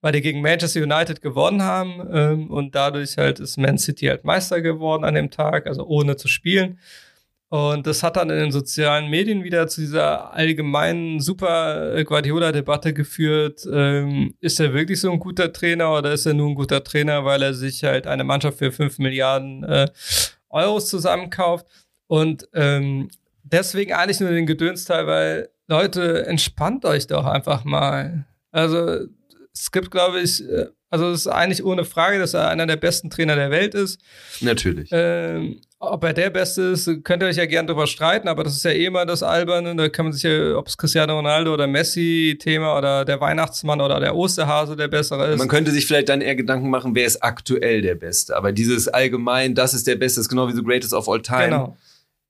weil 0.01 0.11
die 0.11 0.21
gegen 0.21 0.41
Manchester 0.41 0.81
United 0.81 1.21
gewonnen 1.21 1.63
haben 1.63 2.07
ähm, 2.11 2.51
und 2.51 2.75
dadurch 2.75 3.17
halt 3.17 3.39
ist 3.39 3.57
Man 3.57 3.79
City 3.79 4.05
halt 4.05 4.23
Meister 4.23 4.61
geworden 4.61 5.03
an 5.03 5.15
dem 5.15 5.31
Tag, 5.31 5.65
also 5.65 5.85
ohne 5.85 6.17
zu 6.17 6.27
spielen. 6.27 6.79
Und 7.49 7.87
das 7.87 8.03
hat 8.03 8.17
dann 8.17 8.29
in 8.29 8.37
den 8.37 8.51
sozialen 8.51 9.09
Medien 9.09 9.43
wieder 9.43 9.67
zu 9.67 9.79
dieser 9.79 10.33
allgemeinen 10.33 11.21
super 11.21 12.03
Guardiola-Debatte 12.03 12.93
geführt. 12.93 13.65
Ähm, 13.71 14.33
ist 14.41 14.59
er 14.59 14.73
wirklich 14.73 14.99
so 14.99 15.11
ein 15.11 15.19
guter 15.19 15.53
Trainer 15.53 15.93
oder 15.93 16.11
ist 16.11 16.25
er 16.25 16.33
nur 16.33 16.49
ein 16.49 16.55
guter 16.55 16.83
Trainer, 16.83 17.23
weil 17.23 17.41
er 17.41 17.53
sich 17.53 17.85
halt 17.85 18.05
eine 18.05 18.25
Mannschaft 18.25 18.57
für 18.57 18.71
5 18.71 18.99
Milliarden 18.99 19.63
äh, 19.63 19.87
Euros 20.49 20.89
zusammenkauft? 20.89 21.65
Und 22.07 22.49
ähm, 22.53 23.09
deswegen 23.43 23.93
eigentlich 23.93 24.19
nur 24.19 24.31
den 24.31 24.45
Gedönsteil, 24.45 25.07
weil 25.07 25.49
Leute, 25.67 26.25
entspannt 26.25 26.83
euch 26.83 27.07
doch 27.07 27.25
einfach 27.25 27.63
mal. 27.63 28.25
Also 28.51 29.05
es 29.53 29.71
gibt, 29.71 29.91
glaube 29.91 30.19
ich, 30.19 30.43
äh, 30.43 30.67
also 30.89 31.09
es 31.11 31.21
ist 31.21 31.27
eigentlich 31.27 31.63
ohne 31.63 31.85
Frage, 31.85 32.19
dass 32.19 32.33
er 32.33 32.49
einer 32.49 32.65
der 32.65 32.77
besten 32.77 33.09
Trainer 33.09 33.35
der 33.35 33.51
Welt 33.51 33.73
ist. 33.73 33.99
Natürlich. 34.41 34.89
Ähm, 34.91 35.61
ob 35.79 36.03
er 36.03 36.13
der 36.13 36.31
Beste 36.31 36.63
ist, 36.63 36.89
könnt 37.03 37.21
ihr 37.21 37.27
euch 37.27 37.35
ja 37.35 37.45
gern 37.45 37.67
drüber 37.67 37.85
streiten, 37.85 38.27
aber 38.27 38.43
das 38.43 38.55
ist 38.55 38.65
ja 38.65 38.71
eh 38.71 38.89
mal 38.89 39.05
das 39.05 39.21
Alberne. 39.21 39.75
Da 39.75 39.89
kann 39.89 40.05
man 40.05 40.13
sich 40.13 40.23
ja, 40.23 40.55
ob 40.55 40.67
es 40.67 40.77
Cristiano 40.77 41.15
Ronaldo 41.15 41.53
oder 41.53 41.67
Messi-Thema 41.67 42.77
oder 42.77 43.05
der 43.05 43.21
Weihnachtsmann 43.21 43.79
oder 43.79 43.99
der 43.99 44.15
Osterhase 44.15 44.75
der 44.75 44.87
bessere 44.87 45.27
ist. 45.27 45.37
Man 45.37 45.47
könnte 45.47 45.71
sich 45.71 45.85
vielleicht 45.85 46.09
dann 46.09 46.21
eher 46.21 46.35
Gedanken 46.35 46.69
machen, 46.69 46.95
wer 46.95 47.05
ist 47.05 47.23
aktuell 47.23 47.81
der 47.81 47.95
Beste. 47.95 48.35
Aber 48.35 48.51
dieses 48.51 48.87
allgemein, 48.87 49.53
das 49.53 49.75
ist 49.75 49.85
der 49.85 49.95
Beste, 49.95 50.19
ist 50.19 50.29
genau 50.29 50.47
wie 50.47 50.53
The 50.53 50.63
Greatest 50.63 50.93
of 50.93 51.07
All 51.07 51.21
Time. 51.21 51.45
Genau. 51.45 51.77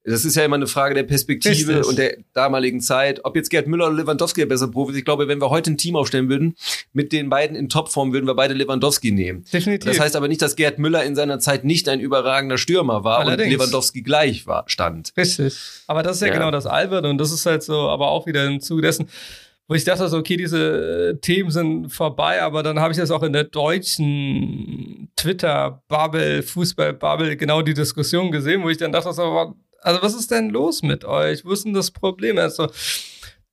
Das 0.09 0.23
ist 0.23 0.35
ja 0.35 0.45
immer 0.45 0.55
eine 0.55 0.67
Frage 0.67 0.95
der 0.95 1.03
Perspektive 1.03 1.75
Richtig. 1.75 1.85
und 1.85 1.97
der 1.97 2.17
damaligen 2.33 2.79
Zeit. 2.79 3.25
Ob 3.25 3.35
jetzt 3.35 3.49
Gerd 3.49 3.67
Müller 3.67 3.87
oder 3.87 3.95
Lewandowski 3.95 4.39
der 4.39 4.45
bessere 4.45 4.71
Profi 4.71 4.93
ist, 4.93 4.99
ich 4.99 5.05
glaube, 5.05 5.27
wenn 5.27 5.41
wir 5.41 5.49
heute 5.49 5.71
ein 5.71 5.77
Team 5.77 5.97
aufstellen 5.97 6.29
würden, 6.29 6.55
mit 6.93 7.11
den 7.11 7.29
beiden 7.29 7.57
in 7.57 7.67
Topform, 7.67 8.13
würden 8.13 8.25
wir 8.25 8.33
beide 8.33 8.53
Lewandowski 8.53 9.11
nehmen. 9.11 9.43
Definitiv. 9.51 9.91
Das 9.91 9.99
heißt 9.99 10.15
aber 10.15 10.29
nicht, 10.29 10.41
dass 10.41 10.55
Gerd 10.55 10.79
Müller 10.79 11.03
in 11.03 11.17
seiner 11.17 11.39
Zeit 11.39 11.65
nicht 11.65 11.89
ein 11.89 11.99
überragender 11.99 12.57
Stürmer 12.57 13.03
war 13.03 13.19
Allerdings. 13.19 13.53
und 13.53 13.59
Lewandowski 13.59 14.01
gleich 14.01 14.47
war, 14.47 14.63
stand. 14.67 15.11
Richtig. 15.17 15.57
Aber 15.87 16.03
das 16.03 16.15
ist 16.15 16.21
ja, 16.21 16.27
ja. 16.27 16.33
genau 16.33 16.51
das 16.51 16.65
Albert 16.65 17.05
und 17.05 17.17
das 17.17 17.33
ist 17.33 17.45
halt 17.45 17.63
so, 17.63 17.89
aber 17.89 18.09
auch 18.09 18.27
wieder 18.27 18.45
im 18.45 18.61
Zuge 18.61 18.83
dessen, 18.83 19.09
wo 19.67 19.75
ich 19.75 19.83
dachte, 19.83 20.07
so, 20.07 20.17
okay, 20.17 20.37
diese 20.37 21.15
äh, 21.15 21.19
Themen 21.19 21.51
sind 21.51 21.89
vorbei, 21.89 22.41
aber 22.41 22.63
dann 22.63 22.79
habe 22.79 22.93
ich 22.93 22.97
das 22.97 23.11
auch 23.11 23.23
in 23.23 23.33
der 23.33 23.43
deutschen 23.43 25.09
Twitter-Bubble, 25.17 26.43
Fußball-Bubble, 26.43 27.35
genau 27.35 27.61
die 27.61 27.73
Diskussion 27.73 28.31
gesehen, 28.31 28.63
wo 28.63 28.69
ich 28.69 28.77
dann 28.77 28.93
dachte, 28.93 29.11
so, 29.11 29.55
also 29.81 30.01
was 30.01 30.15
ist 30.15 30.31
denn 30.31 30.49
los 30.49 30.83
mit 30.83 31.05
euch? 31.05 31.45
Wo 31.45 31.51
ist 31.51 31.65
denn 31.65 31.73
das 31.73 31.91
Problem? 31.91 32.37
Also 32.37 32.67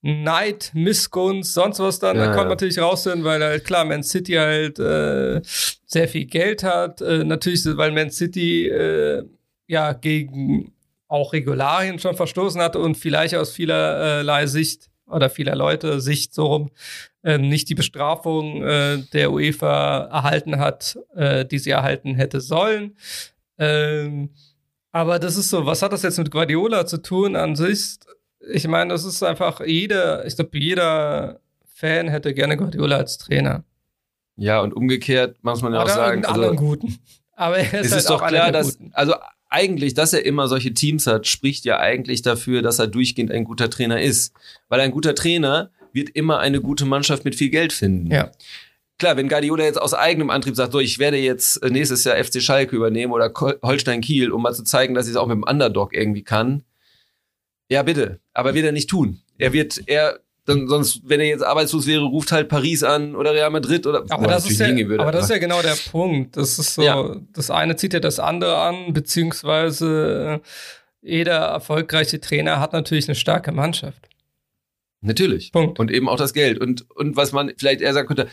Neid, 0.02 0.70
Missgunst, 0.74 1.54
sonst 1.54 1.78
was 1.78 1.98
dann, 1.98 2.16
ja, 2.16 2.26
da 2.26 2.32
kommt 2.32 2.44
ja. 2.44 2.50
natürlich 2.50 2.78
raushören, 2.78 3.24
weil 3.24 3.42
halt 3.42 3.64
klar, 3.64 3.86
Man 3.86 4.02
City 4.02 4.34
halt 4.34 4.78
äh, 4.78 5.40
sehr 5.44 6.08
viel 6.08 6.26
Geld 6.26 6.62
hat. 6.62 7.00
Äh, 7.00 7.24
natürlich, 7.24 7.64
weil 7.64 7.90
Man 7.92 8.10
City 8.10 8.68
äh, 8.68 9.24
ja 9.66 9.94
gegen 9.94 10.72
auch 11.08 11.32
Regularien 11.32 11.98
schon 11.98 12.16
verstoßen 12.16 12.60
hatte 12.60 12.80
und 12.80 12.96
vielleicht 12.96 13.34
aus 13.34 13.52
vielerlei 13.52 14.46
Sicht 14.46 14.90
oder 15.06 15.30
vieler 15.30 15.54
Leute 15.54 16.00
Sicht 16.00 16.34
so 16.34 16.46
rum 16.46 16.70
äh, 17.22 17.38
nicht 17.38 17.68
die 17.68 17.74
Bestrafung 17.74 18.62
äh, 18.62 18.98
der 19.12 19.32
UEFA 19.32 20.04
erhalten 20.12 20.58
hat, 20.58 20.98
äh, 21.14 21.44
die 21.44 21.58
sie 21.58 21.70
erhalten 21.70 22.14
hätte 22.14 22.40
sollen. 22.40 22.96
Ähm, 23.58 24.30
aber 24.94 25.18
das 25.18 25.36
ist 25.36 25.50
so, 25.50 25.66
was 25.66 25.82
hat 25.82 25.92
das 25.92 26.02
jetzt 26.02 26.18
mit 26.18 26.30
Guardiola 26.30 26.86
zu 26.86 26.98
tun 26.98 27.34
an 27.34 27.56
sich? 27.56 27.96
Ich 28.52 28.68
meine, 28.68 28.92
das 28.92 29.04
ist 29.04 29.24
einfach 29.24 29.60
jeder, 29.60 30.24
ich 30.24 30.36
glaube, 30.36 30.56
jeder 30.56 31.40
Fan 31.64 32.06
hätte 32.06 32.32
gerne 32.32 32.56
Guardiola 32.56 32.98
als 32.98 33.18
Trainer. 33.18 33.64
Ja, 34.36 34.60
und 34.60 34.72
umgekehrt 34.72 35.42
muss 35.42 35.62
man 35.62 35.74
ja 35.74 35.82
Oder 35.82 35.90
auch 35.90 35.96
sagen. 35.96 36.24
Also, 36.24 36.34
anderen 36.34 36.56
Guten. 36.56 36.98
Aber 37.32 37.56
er 37.58 37.80
ist, 37.80 37.86
es 37.86 37.90
halt 37.90 38.00
ist 38.02 38.10
doch 38.10 38.24
klar, 38.24 38.52
dass, 38.52 38.78
Guten. 38.78 38.92
also 38.94 39.14
eigentlich, 39.48 39.94
dass 39.94 40.12
er 40.12 40.24
immer 40.24 40.46
solche 40.46 40.72
Teams 40.72 41.08
hat, 41.08 41.26
spricht 41.26 41.64
ja 41.64 41.80
eigentlich 41.80 42.22
dafür, 42.22 42.62
dass 42.62 42.78
er 42.78 42.86
durchgehend 42.86 43.32
ein 43.32 43.42
guter 43.42 43.70
Trainer 43.70 44.00
ist. 44.00 44.32
Weil 44.68 44.78
ein 44.78 44.92
guter 44.92 45.16
Trainer 45.16 45.72
wird 45.92 46.10
immer 46.10 46.38
eine 46.38 46.60
gute 46.60 46.84
Mannschaft 46.84 47.24
mit 47.24 47.34
viel 47.34 47.50
Geld 47.50 47.72
finden. 47.72 48.12
Ja 48.12 48.30
klar, 48.98 49.16
wenn 49.16 49.28
Guardiola 49.28 49.64
jetzt 49.64 49.80
aus 49.80 49.94
eigenem 49.94 50.30
Antrieb 50.30 50.56
sagt, 50.56 50.72
so, 50.72 50.80
ich 50.80 50.98
werde 50.98 51.16
jetzt 51.16 51.62
äh, 51.62 51.70
nächstes 51.70 52.04
Jahr 52.04 52.22
FC 52.22 52.40
Schalke 52.40 52.76
übernehmen 52.76 53.12
oder 53.12 53.32
Holstein 53.62 54.00
Kiel, 54.00 54.30
um 54.30 54.42
mal 54.42 54.54
zu 54.54 54.64
zeigen, 54.64 54.94
dass 54.94 55.06
ich 55.06 55.12
es 55.12 55.16
auch 55.16 55.26
mit 55.26 55.36
dem 55.36 55.44
Underdog 55.44 55.94
irgendwie 55.94 56.22
kann. 56.22 56.62
Ja, 57.68 57.82
bitte. 57.82 58.20
Aber 58.32 58.54
wird 58.54 58.66
er 58.66 58.72
nicht 58.72 58.90
tun. 58.90 59.20
Er 59.38 59.52
wird, 59.52 59.82
er, 59.86 60.20
dann, 60.44 60.68
sonst, 60.68 61.00
wenn 61.04 61.20
er 61.20 61.26
jetzt 61.26 61.42
arbeitslos 61.42 61.86
wäre, 61.86 62.04
ruft 62.04 62.30
halt 62.30 62.48
Paris 62.48 62.82
an 62.82 63.16
oder 63.16 63.32
Real 63.32 63.50
Madrid 63.50 63.86
oder 63.86 64.04
aber, 64.10 64.26
das 64.26 64.48
ist, 64.48 64.60
ja, 64.60 64.76
würde, 64.76 65.02
aber 65.02 65.12
das 65.12 65.24
ist 65.24 65.30
ja 65.30 65.38
genau 65.38 65.62
der 65.62 65.76
Punkt. 65.90 66.36
Das 66.36 66.58
ist 66.58 66.74
so, 66.74 66.82
ja. 66.82 67.16
das 67.32 67.50
eine 67.50 67.76
zieht 67.76 67.94
ja 67.94 68.00
das 68.00 68.20
andere 68.20 68.58
an, 68.58 68.92
beziehungsweise 68.92 70.40
äh, 70.42 71.10
jeder 71.16 71.38
erfolgreiche 71.38 72.20
Trainer 72.20 72.60
hat 72.60 72.72
natürlich 72.72 73.08
eine 73.08 73.14
starke 73.14 73.52
Mannschaft. 73.52 74.08
Natürlich. 75.00 75.52
Punkt. 75.52 75.78
Und 75.78 75.90
eben 75.90 76.08
auch 76.08 76.16
das 76.16 76.32
Geld. 76.32 76.58
Und, 76.58 76.90
und 76.90 77.14
was 77.16 77.32
man 77.32 77.52
vielleicht 77.58 77.82
eher 77.82 77.92
sagen 77.92 78.08
könnte, 78.08 78.28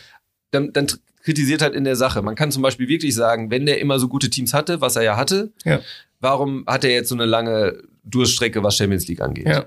dann, 0.52 0.72
dann 0.72 0.86
kritisiert 1.22 1.62
halt 1.62 1.74
in 1.74 1.84
der 1.84 1.96
Sache. 1.96 2.22
Man 2.22 2.36
kann 2.36 2.52
zum 2.52 2.62
Beispiel 2.62 2.88
wirklich 2.88 3.14
sagen, 3.14 3.50
wenn 3.50 3.66
der 3.66 3.80
immer 3.80 3.98
so 3.98 4.08
gute 4.08 4.30
Teams 4.30 4.54
hatte, 4.54 4.80
was 4.80 4.96
er 4.96 5.02
ja 5.02 5.16
hatte, 5.16 5.52
ja. 5.64 5.80
warum 6.20 6.64
hat 6.66 6.84
er 6.84 6.90
jetzt 6.90 7.08
so 7.08 7.14
eine 7.14 7.26
lange 7.26 7.82
Durststrecke, 8.04 8.62
was 8.62 8.76
Champions 8.76 9.08
League 9.08 9.20
angeht? 9.20 9.46
Ja. 9.46 9.66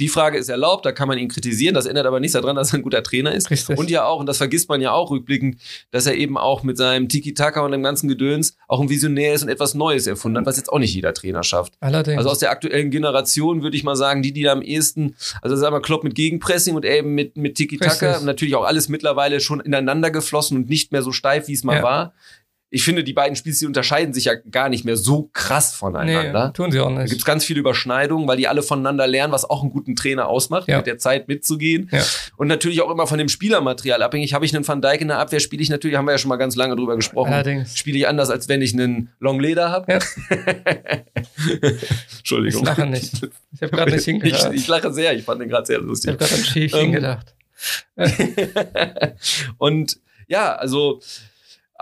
Die 0.00 0.08
Frage 0.08 0.38
ist 0.38 0.48
erlaubt, 0.48 0.86
da 0.86 0.92
kann 0.92 1.06
man 1.06 1.18
ihn 1.18 1.28
kritisieren. 1.28 1.74
Das 1.74 1.86
ändert 1.86 2.06
aber 2.06 2.18
nichts 2.18 2.32
daran, 2.32 2.56
dass 2.56 2.72
er 2.72 2.78
ein 2.78 2.82
guter 2.82 3.02
Trainer 3.02 3.32
ist. 3.32 3.50
Richtig. 3.50 3.78
Und 3.78 3.90
ja 3.90 4.04
auch, 4.04 4.20
und 4.20 4.26
das 4.26 4.38
vergisst 4.38 4.68
man 4.68 4.80
ja 4.80 4.92
auch 4.92 5.10
rückblickend, 5.10 5.58
dass 5.90 6.06
er 6.06 6.14
eben 6.14 6.38
auch 6.38 6.62
mit 6.62 6.76
seinem 6.76 7.08
Tiki-Taka 7.08 7.60
und 7.60 7.72
dem 7.72 7.82
ganzen 7.82 8.08
Gedöns 8.08 8.56
auch 8.68 8.80
ein 8.80 8.88
Visionär 8.88 9.34
ist 9.34 9.42
und 9.42 9.48
etwas 9.48 9.74
Neues 9.74 10.06
erfunden 10.06 10.38
hat, 10.38 10.46
was 10.46 10.56
jetzt 10.56 10.72
auch 10.72 10.78
nicht 10.78 10.94
jeder 10.94 11.12
Trainer 11.12 11.42
schafft. 11.42 11.74
Allerdings. 11.80 12.18
Also 12.18 12.30
aus 12.30 12.38
der 12.38 12.50
aktuellen 12.50 12.90
Generation 12.90 13.62
würde 13.62 13.76
ich 13.76 13.84
mal 13.84 13.96
sagen, 13.96 14.22
die, 14.22 14.32
die 14.32 14.42
da 14.42 14.52
am 14.52 14.62
ehesten, 14.62 15.14
also 15.42 15.56
sagen 15.56 15.74
wir 15.74 15.82
Klopp 15.82 16.04
mit 16.04 16.14
Gegenpressing 16.14 16.74
und 16.74 16.84
eben 16.84 17.14
mit, 17.14 17.36
mit 17.36 17.56
Tiki-Taka, 17.56 18.20
natürlich 18.20 18.54
auch 18.54 18.64
alles 18.64 18.88
mittlerweile 18.88 19.40
schon 19.40 19.60
ineinander 19.60 20.10
geflossen 20.10 20.56
und 20.56 20.68
nicht 20.68 20.92
mehr 20.92 21.02
so 21.02 21.12
steif, 21.12 21.48
wie 21.48 21.52
es 21.54 21.64
mal 21.64 21.76
ja. 21.76 21.82
war 21.82 22.14
ich 22.74 22.84
finde, 22.84 23.04
die 23.04 23.12
beiden 23.12 23.36
Spiele, 23.36 23.54
die 23.54 23.66
unterscheiden 23.66 24.14
sich 24.14 24.24
ja 24.24 24.34
gar 24.34 24.70
nicht 24.70 24.86
mehr 24.86 24.96
so 24.96 25.28
krass 25.34 25.74
voneinander. 25.74 26.46
Nee, 26.46 26.52
tun 26.54 26.72
sie 26.72 26.80
auch 26.80 26.88
nicht. 26.88 27.00
Da 27.00 27.04
gibt 27.04 27.18
es 27.18 27.24
ganz 27.26 27.44
viele 27.44 27.60
Überschneidungen, 27.60 28.26
weil 28.26 28.38
die 28.38 28.48
alle 28.48 28.62
voneinander 28.62 29.06
lernen, 29.06 29.30
was 29.30 29.48
auch 29.48 29.60
einen 29.60 29.70
guten 29.70 29.94
Trainer 29.94 30.26
ausmacht, 30.26 30.68
ja. 30.68 30.78
mit 30.78 30.86
der 30.86 30.96
Zeit 30.96 31.28
mitzugehen. 31.28 31.90
Ja. 31.92 32.02
Und 32.38 32.48
natürlich 32.48 32.80
auch 32.80 32.90
immer 32.90 33.06
von 33.06 33.18
dem 33.18 33.28
Spielermaterial 33.28 34.02
abhängig. 34.02 34.32
Habe 34.32 34.46
ich 34.46 34.56
einen 34.56 34.66
Van 34.66 34.80
Dijk 34.80 35.02
in 35.02 35.08
der 35.08 35.18
Abwehr, 35.18 35.38
spiele 35.38 35.62
ich 35.62 35.68
natürlich, 35.68 35.98
haben 35.98 36.06
wir 36.06 36.12
ja 36.12 36.18
schon 36.18 36.30
mal 36.30 36.36
ganz 36.36 36.56
lange 36.56 36.74
drüber 36.74 36.96
gesprochen. 36.96 37.34
Allerdings. 37.34 37.76
Spiele 37.76 37.98
ich 37.98 38.08
anders, 38.08 38.30
als 38.30 38.48
wenn 38.48 38.62
ich 38.62 38.72
einen 38.72 39.10
Longleder 39.20 39.68
habe. 39.68 39.92
Ja. 39.92 39.98
Entschuldigung. 42.18 42.62
Ich 42.62 42.66
lache 42.66 42.86
nicht. 42.86 43.28
Ich 43.52 43.60
habe 43.60 43.76
gerade 43.76 43.92
nicht 43.92 44.04
hingedacht. 44.06 44.50
Ich, 44.50 44.62
ich, 44.62 44.68
lache 44.68 44.90
sehr, 44.94 45.14
ich 45.14 45.24
fand 45.24 45.42
den 45.42 45.50
gerade 45.50 45.66
sehr 45.66 45.78
lustig. 45.78 46.14
Ich 46.14 46.14
habe 46.14 46.24
gerade 46.24 46.40
an 46.40 46.46
Schäfchen 46.46 46.92
gedacht. 46.92 47.34
Und 49.58 49.98
ja, 50.26 50.54
also 50.54 51.02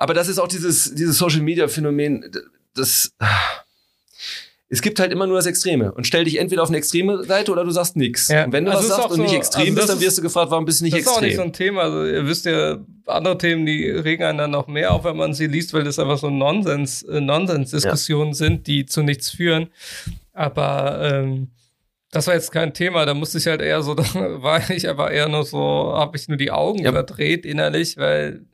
aber 0.00 0.14
das 0.14 0.28
ist 0.28 0.38
auch 0.38 0.48
dieses, 0.48 0.94
dieses 0.94 1.18
Social 1.18 1.42
Media 1.42 1.68
Phänomen, 1.68 2.24
das, 2.74 3.12
es 4.68 4.80
gibt 4.82 5.00
halt 5.00 5.10
immer 5.12 5.26
nur 5.26 5.36
das 5.36 5.46
Extreme. 5.46 5.92
Und 5.92 6.06
stell 6.06 6.24
dich 6.24 6.38
entweder 6.38 6.62
auf 6.62 6.68
eine 6.68 6.78
extreme 6.78 7.24
Seite 7.24 7.50
oder 7.52 7.64
du 7.64 7.70
sagst 7.70 7.96
nix. 7.96 8.28
Ja. 8.28 8.44
Und 8.44 8.52
wenn 8.52 8.64
du 8.64 8.70
Also 8.70 8.88
was 8.88 8.96
sagst 8.96 9.10
und 9.10 9.20
nicht 9.20 9.30
so- 9.30 9.36
extrem 9.36 9.62
also 9.62 9.74
bist, 9.74 9.88
dann 9.88 10.00
wirst 10.00 10.18
du 10.18 10.22
gefragt, 10.22 10.50
warum 10.52 10.64
bist 10.64 10.80
du 10.80 10.84
nicht 10.84 10.94
das 10.94 11.02
ist 11.02 11.08
auch 11.08 11.20
nicht 11.20 11.36
so 11.36 11.42
extrem? 11.42 11.48
ein 11.48 11.52
Thema. 11.52 11.82
Also 11.82 12.06
ihr 12.06 12.26
wisst 12.26 12.44
ja, 12.46 12.78
andere 13.06 13.36
Themen, 13.36 13.66
die 13.66 13.90
regen 13.90 14.22
einen 14.22 14.38
dann 14.38 14.50
noch 14.52 14.68
mehr 14.68 14.92
auf, 14.94 15.04
wenn 15.04 15.16
man 15.16 15.34
sie 15.34 15.48
liest, 15.48 15.74
weil 15.74 15.82
das 15.84 15.98
einfach 15.98 16.18
so 16.18 16.30
Nonsens, 16.30 17.02
äh, 17.02 17.20
Nonsens-Diskussionen 17.20 18.32
sind, 18.32 18.66
die 18.68 18.86
zu 18.86 19.02
nichts 19.02 19.30
führen. 19.30 19.68
Aber 20.32 21.00
ähm, 21.02 21.48
das 22.12 22.26
war 22.28 22.34
jetzt 22.34 22.52
kein 22.52 22.72
Thema. 22.72 23.04
Da 23.06 23.12
musste 23.14 23.38
ich 23.38 23.46
halt 23.48 23.60
eher 23.60 23.82
so, 23.82 23.94
da 23.96 24.04
war 24.14 24.70
ich 24.70 24.88
aber 24.88 25.10
eher 25.10 25.28
nur 25.28 25.44
so, 25.44 25.92
habe 25.94 26.16
ich 26.16 26.28
nur 26.28 26.38
die 26.38 26.52
Augen 26.52 26.78
Ja. 26.84 26.90
überdreht 26.90 27.44
innerlich, 27.44 27.96
weil 27.98 28.44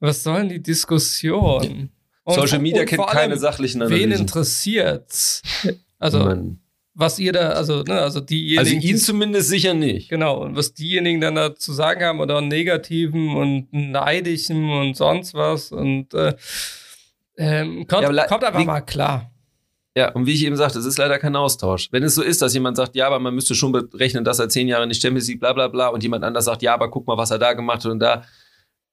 was 0.00 0.22
sollen 0.22 0.48
die 0.48 0.62
Diskussionen? 0.62 1.90
Und- 2.24 2.34
Social 2.34 2.58
Media 2.58 2.80
und 2.82 2.88
kennt 2.88 3.06
keine 3.06 3.38
sachlichen 3.38 3.80
Wen 3.82 3.86
Analysen. 3.86 4.20
interessiert's? 4.22 5.42
Also, 5.98 6.18
Mann. 6.18 6.58
was 6.94 7.18
ihr 7.18 7.32
da, 7.32 7.50
also, 7.50 7.82
ne, 7.82 8.00
also 8.00 8.20
diejenigen. 8.20 8.58
Also 8.58 8.88
ihn 8.88 8.96
zumindest 8.98 9.48
sicher 9.48 9.74
nicht. 9.74 10.08
Genau, 10.10 10.42
und 10.42 10.56
was 10.56 10.74
diejenigen 10.74 11.20
dann 11.20 11.36
da 11.36 11.54
zu 11.54 11.72
sagen 11.72 12.02
haben 12.04 12.20
oder 12.20 12.40
negativen 12.40 13.34
und 13.36 13.68
neidischen 13.72 14.68
und 14.70 14.96
sonst 14.96 15.34
was 15.34 15.70
und 15.72 16.12
äh, 16.14 16.34
ähm, 17.38 17.86
kommt, 17.86 18.02
Ja, 18.02 18.26
kommt 18.26 18.44
einfach 18.44 18.64
mal 18.64 18.80
klar. 18.80 19.30
Ja, 19.96 20.10
und 20.12 20.26
wie 20.26 20.32
ich 20.32 20.44
eben 20.44 20.56
sagte, 20.56 20.78
es 20.78 20.84
ist 20.84 20.98
leider 20.98 21.18
kein 21.18 21.36
Austausch. 21.36 21.88
Wenn 21.90 22.02
es 22.02 22.14
so 22.14 22.22
ist, 22.22 22.42
dass 22.42 22.52
jemand 22.52 22.76
sagt, 22.76 22.96
ja, 22.96 23.06
aber 23.06 23.18
man 23.18 23.34
müsste 23.34 23.54
schon 23.54 23.72
berechnen, 23.72 24.24
dass 24.24 24.38
er 24.38 24.48
zehn 24.50 24.68
Jahre 24.68 24.86
die 24.86 24.94
Champions 24.94 25.28
League, 25.28 25.40
bla 25.40 25.52
bla 25.54 25.68
bla, 25.68 25.88
und 25.88 26.02
jemand 26.02 26.22
anders 26.24 26.44
sagt, 26.44 26.60
ja, 26.62 26.74
aber 26.74 26.90
guck 26.90 27.06
mal, 27.06 27.16
was 27.16 27.30
er 27.30 27.38
da 27.38 27.52
gemacht 27.54 27.84
hat 27.84 27.92
und 27.92 28.00
da. 28.00 28.24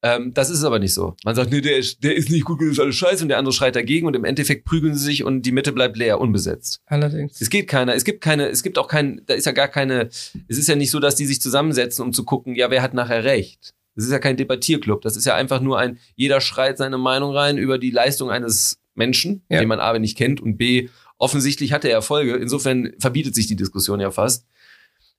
Ähm, 0.05 0.33
das 0.33 0.49
ist 0.49 0.63
aber 0.65 0.79
nicht 0.79 0.93
so. 0.93 1.15
Man 1.23 1.33
sagt, 1.33 1.49
nee, 1.51 1.61
der 1.61 1.77
ist, 1.77 2.03
der 2.03 2.13
ist 2.15 2.29
nicht 2.29 2.43
gut, 2.43 2.61
das 2.61 2.67
ist 2.71 2.79
alles 2.79 2.95
scheiße, 2.97 3.23
und 3.23 3.29
der 3.29 3.37
andere 3.37 3.53
schreit 3.53 3.75
dagegen 3.77 4.05
und 4.05 4.15
im 4.15 4.25
Endeffekt 4.25 4.65
prügeln 4.65 4.95
sie 4.95 5.05
sich 5.05 5.23
und 5.23 5.43
die 5.43 5.53
Mitte 5.53 5.71
bleibt 5.71 5.95
leer, 5.95 6.19
unbesetzt. 6.19 6.81
Allerdings. 6.85 7.39
Es 7.39 7.49
geht 7.49 7.69
keiner, 7.69 7.95
es 7.95 8.03
gibt 8.03 8.19
keine, 8.21 8.49
es 8.49 8.63
gibt 8.63 8.77
auch 8.77 8.89
kein, 8.89 9.21
da 9.27 9.33
ist 9.33 9.45
ja 9.45 9.53
gar 9.53 9.69
keine, 9.69 10.09
es 10.09 10.57
ist 10.57 10.67
ja 10.67 10.75
nicht 10.75 10.91
so, 10.91 10.99
dass 10.99 11.15
die 11.15 11.25
sich 11.25 11.39
zusammensetzen, 11.41 12.03
um 12.03 12.11
zu 12.11 12.25
gucken, 12.25 12.53
ja, 12.55 12.69
wer 12.69 12.81
hat 12.81 12.93
nachher 12.93 13.23
recht. 13.23 13.73
Das 13.95 14.03
ist 14.05 14.11
ja 14.11 14.19
kein 14.19 14.35
Debattierclub, 14.35 15.01
das 15.03 15.15
ist 15.15 15.25
ja 15.25 15.35
einfach 15.35 15.61
nur 15.61 15.79
ein, 15.79 15.99
jeder 16.15 16.41
schreit 16.41 16.77
seine 16.77 16.97
Meinung 16.97 17.31
rein 17.33 17.57
über 17.57 17.77
die 17.77 17.91
Leistung 17.91 18.29
eines 18.29 18.79
Menschen, 18.95 19.43
Ja. 19.49 19.59
den 19.59 19.69
man 19.69 19.79
A 19.79 19.97
nicht 19.99 20.17
kennt 20.17 20.41
und 20.41 20.57
B, 20.57 20.89
offensichtlich 21.17 21.71
hat 21.71 21.85
er 21.85 21.91
Erfolge, 21.91 22.35
insofern 22.35 22.91
verbietet 22.99 23.35
sich 23.35 23.47
die 23.47 23.55
Diskussion 23.55 23.99
ja 24.01 24.11
fast. 24.11 24.45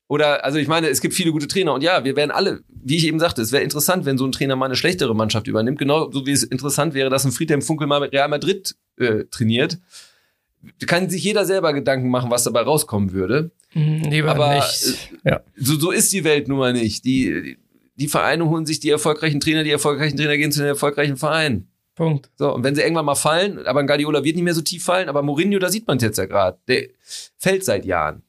Oder, 0.06 0.44
also 0.44 0.58
ich 0.58 0.68
meine, 0.68 0.88
es 0.88 1.00
gibt 1.00 1.14
viele 1.14 1.32
gute 1.32 1.48
Trainer 1.48 1.72
und 1.72 1.82
ja, 1.82 2.04
wir 2.04 2.14
werden 2.14 2.30
alle, 2.30 2.60
wie 2.68 2.96
ich 2.96 3.06
eben 3.06 3.18
sagte, 3.18 3.40
es 3.40 3.52
wäre 3.52 3.62
interessant, 3.62 4.04
wenn 4.04 4.18
so 4.18 4.26
ein 4.26 4.32
Trainer 4.32 4.54
mal 4.54 4.66
eine 4.66 4.76
schlechtere 4.76 5.14
Mannschaft 5.14 5.46
übernimmt, 5.46 5.78
genau 5.78 6.10
so 6.10 6.26
wie 6.26 6.32
es 6.32 6.42
interessant 6.42 6.92
wäre, 6.94 7.08
dass 7.08 7.24
ein 7.24 7.32
Friedhelm 7.32 7.62
Funkel 7.62 7.86
mal 7.86 8.00
mit 8.00 8.12
Real 8.12 8.28
Madrid 8.28 8.76
äh, 8.98 9.24
trainiert. 9.30 9.78
Da 10.80 10.86
kann 10.86 11.08
sich 11.10 11.24
jeder 11.24 11.44
selber 11.46 11.72
Gedanken 11.72 12.08
machen, 12.10 12.30
was 12.30 12.44
dabei 12.44 12.62
rauskommen 12.62 13.12
würde. 13.12 13.50
Hm, 13.70 14.02
Lieber 14.10 14.30
Aber 14.32 14.54
nicht. 14.54 15.08
äh, 15.24 15.30
Ja. 15.30 15.40
so, 15.56 15.78
so 15.78 15.90
ist 15.90 16.12
die 16.12 16.24
Welt 16.24 16.48
nun 16.48 16.58
mal 16.58 16.72
nicht. 16.72 17.04
Die, 17.04 17.56
die 17.96 18.08
Vereine 18.08 18.48
holen 18.48 18.66
sich 18.66 18.80
die 18.80 18.90
erfolgreichen 18.90 19.40
Trainer, 19.40 19.64
die 19.64 19.70
erfolgreichen 19.70 20.16
Trainer 20.16 20.36
gehen 20.36 20.52
zu 20.52 20.60
den 20.60 20.68
erfolgreichen 20.68 21.16
Vereinen. 21.16 21.68
Punkt. 21.94 22.30
So, 22.36 22.52
und 22.52 22.64
wenn 22.64 22.74
sie 22.74 22.82
irgendwann 22.82 23.04
mal 23.04 23.14
fallen, 23.14 23.64
aber 23.66 23.80
ein 23.80 23.86
Guardiola 23.86 24.24
wird 24.24 24.34
nicht 24.36 24.44
mehr 24.44 24.54
so 24.54 24.62
tief 24.62 24.84
fallen, 24.84 25.08
aber 25.08 25.22
Mourinho, 25.22 25.58
da 25.58 25.70
sieht 25.70 25.86
man 25.86 25.98
es 25.98 26.02
jetzt 26.02 26.18
ja 26.18 26.26
gerade. 26.26 26.58
Der 26.66 26.88
fällt 27.38 27.64
seit 27.64 27.84
Jahren. 27.84 28.22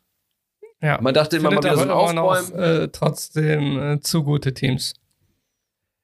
Ja. 0.82 1.00
Man 1.02 1.14
dachte 1.14 1.38
immer 1.38 1.50
Findet 1.50 1.66
wieder 1.66 1.76
so 1.76 1.82
ein 1.84 1.90
immer 1.90 2.14
noch, 2.14 2.38
Aufbäumen. 2.38 2.84
äh, 2.84 2.88
trotzdem 2.90 3.94
äh, 3.94 4.00
zu 4.02 4.24
gute 4.24 4.54
Teams. 4.54 4.94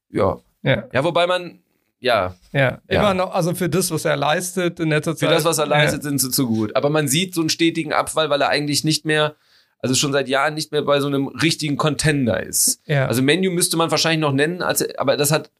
Ja. 0.10 0.40
Ja. 0.64 0.86
Ja, 0.92 1.04
wobei 1.04 1.28
man, 1.28 1.60
ja, 2.00 2.36
Ja. 2.52 2.80
Ja. 2.90 3.00
Immer 3.00 3.14
noch, 3.14 3.34
also 3.34 3.54
für 3.54 3.70
das, 3.70 3.92
was 3.92 4.06
er 4.06 4.16
leistet 4.16 4.80
in 4.80 4.90
letzter 4.90 5.14
für 5.14 5.28
Zeit. 5.28 5.32
das, 5.32 5.46
was 5.46 5.58
er 5.58 5.68
leistet, 5.68 6.04
sind 6.04 6.20
sie 6.20 6.32
zu 6.32 6.48
gut. 6.48 6.76
Aber 6.76 6.90
man 6.90 7.08
sieht 7.08 7.34
so 7.34 7.42
einen 7.42 7.50
stetigen 7.50 7.94
Abfall, 7.94 8.30
weil 8.30 8.42
er 8.42 8.50
eigentlich 8.50 8.84
nicht 8.84 9.06
mehr, 9.06 9.36
also 9.80 9.96
schon 9.96 10.12
seit 10.12 10.28
Jahren 10.28 10.54
nicht 10.54 10.72
mehr 10.72 10.82
bei 10.82 11.00
so 11.00 11.08
einem 11.08 11.28
richtigen 11.28 11.78
Contender 11.78 12.42
ist. 12.42 12.82
Ja. 12.86 12.96
ja. 12.96 13.08
Also 13.08 13.22
Menu 13.22 13.52
müsste 13.52 13.78
man 13.78 13.92
wahrscheinlich 13.92 14.22
noch 14.22 14.34
nennen, 14.34 14.62
als, 14.62 14.88
aber 14.98 15.18
das 15.18 15.32
hat, 15.32 15.52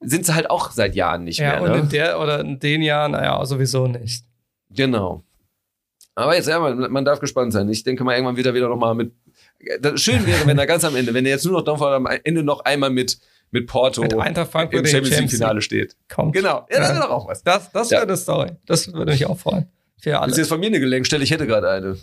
sind 0.00 0.26
sie 0.26 0.34
halt 0.34 0.50
auch 0.50 0.70
seit 0.70 0.94
Jahren 0.94 1.24
nicht 1.24 1.38
ja, 1.38 1.52
mehr. 1.52 1.62
und 1.62 1.70
ne? 1.70 1.78
in 1.78 1.88
der 1.90 2.20
oder 2.20 2.40
in 2.40 2.58
den 2.58 2.82
Jahren, 2.82 3.12
naja, 3.12 3.44
sowieso 3.44 3.86
nicht. 3.86 4.24
Genau. 4.70 5.24
Aber 6.20 6.36
jetzt, 6.36 6.48
ja, 6.48 6.58
man, 6.58 6.90
man 6.90 7.04
darf 7.04 7.20
gespannt 7.20 7.52
sein. 7.52 7.68
Ich 7.68 7.82
denke 7.82 8.04
mal, 8.04 8.14
irgendwann 8.14 8.36
wird 8.36 8.46
er 8.46 8.54
wieder 8.54 8.68
noch 8.68 8.76
mal 8.76 8.94
mit. 8.94 9.12
Das 9.80 10.00
schön 10.00 10.26
wäre, 10.26 10.46
wenn 10.46 10.58
er 10.58 10.66
ganz 10.66 10.84
am 10.84 10.96
Ende, 10.96 11.12
wenn 11.14 11.24
er 11.26 11.32
jetzt 11.32 11.44
nur 11.44 11.62
noch 11.62 11.78
vor 11.78 11.92
am 11.92 12.06
Ende 12.06 12.42
noch 12.42 12.60
einmal 12.64 12.90
mit, 12.90 13.18
mit 13.50 13.66
Porto 13.66 14.02
Mit 14.02 14.14
Eintracht 14.14 14.50
Frankfurt 14.52 14.80
im 14.80 14.86
Champions 14.86 15.18
League 15.18 15.30
Finale 15.30 15.60
steht. 15.62 15.96
Kommt. 16.08 16.34
Genau. 16.34 16.66
Ja, 16.70 16.78
das 16.80 16.90
wäre 16.90 17.00
doch 17.00 17.10
auch 17.10 17.28
was. 17.28 17.42
Das, 17.42 17.70
das 17.72 17.90
Ja. 17.90 17.98
wäre 17.98 18.08
eine 18.08 18.16
Story. 18.16 18.50
Das 18.66 18.92
würde 18.92 19.12
mich 19.12 19.26
auch 19.26 19.38
freuen. 19.38 19.66
Für 20.00 20.18
alle. 20.18 20.28
Das 20.28 20.32
ist 20.32 20.38
jetzt 20.38 20.48
von 20.48 20.60
mir 20.60 20.66
eine 20.66 20.80
Gelenkstelle. 20.80 21.22
Ich 21.24 21.30
hätte 21.30 21.46
gerade 21.46 21.68
eine. 21.68 21.96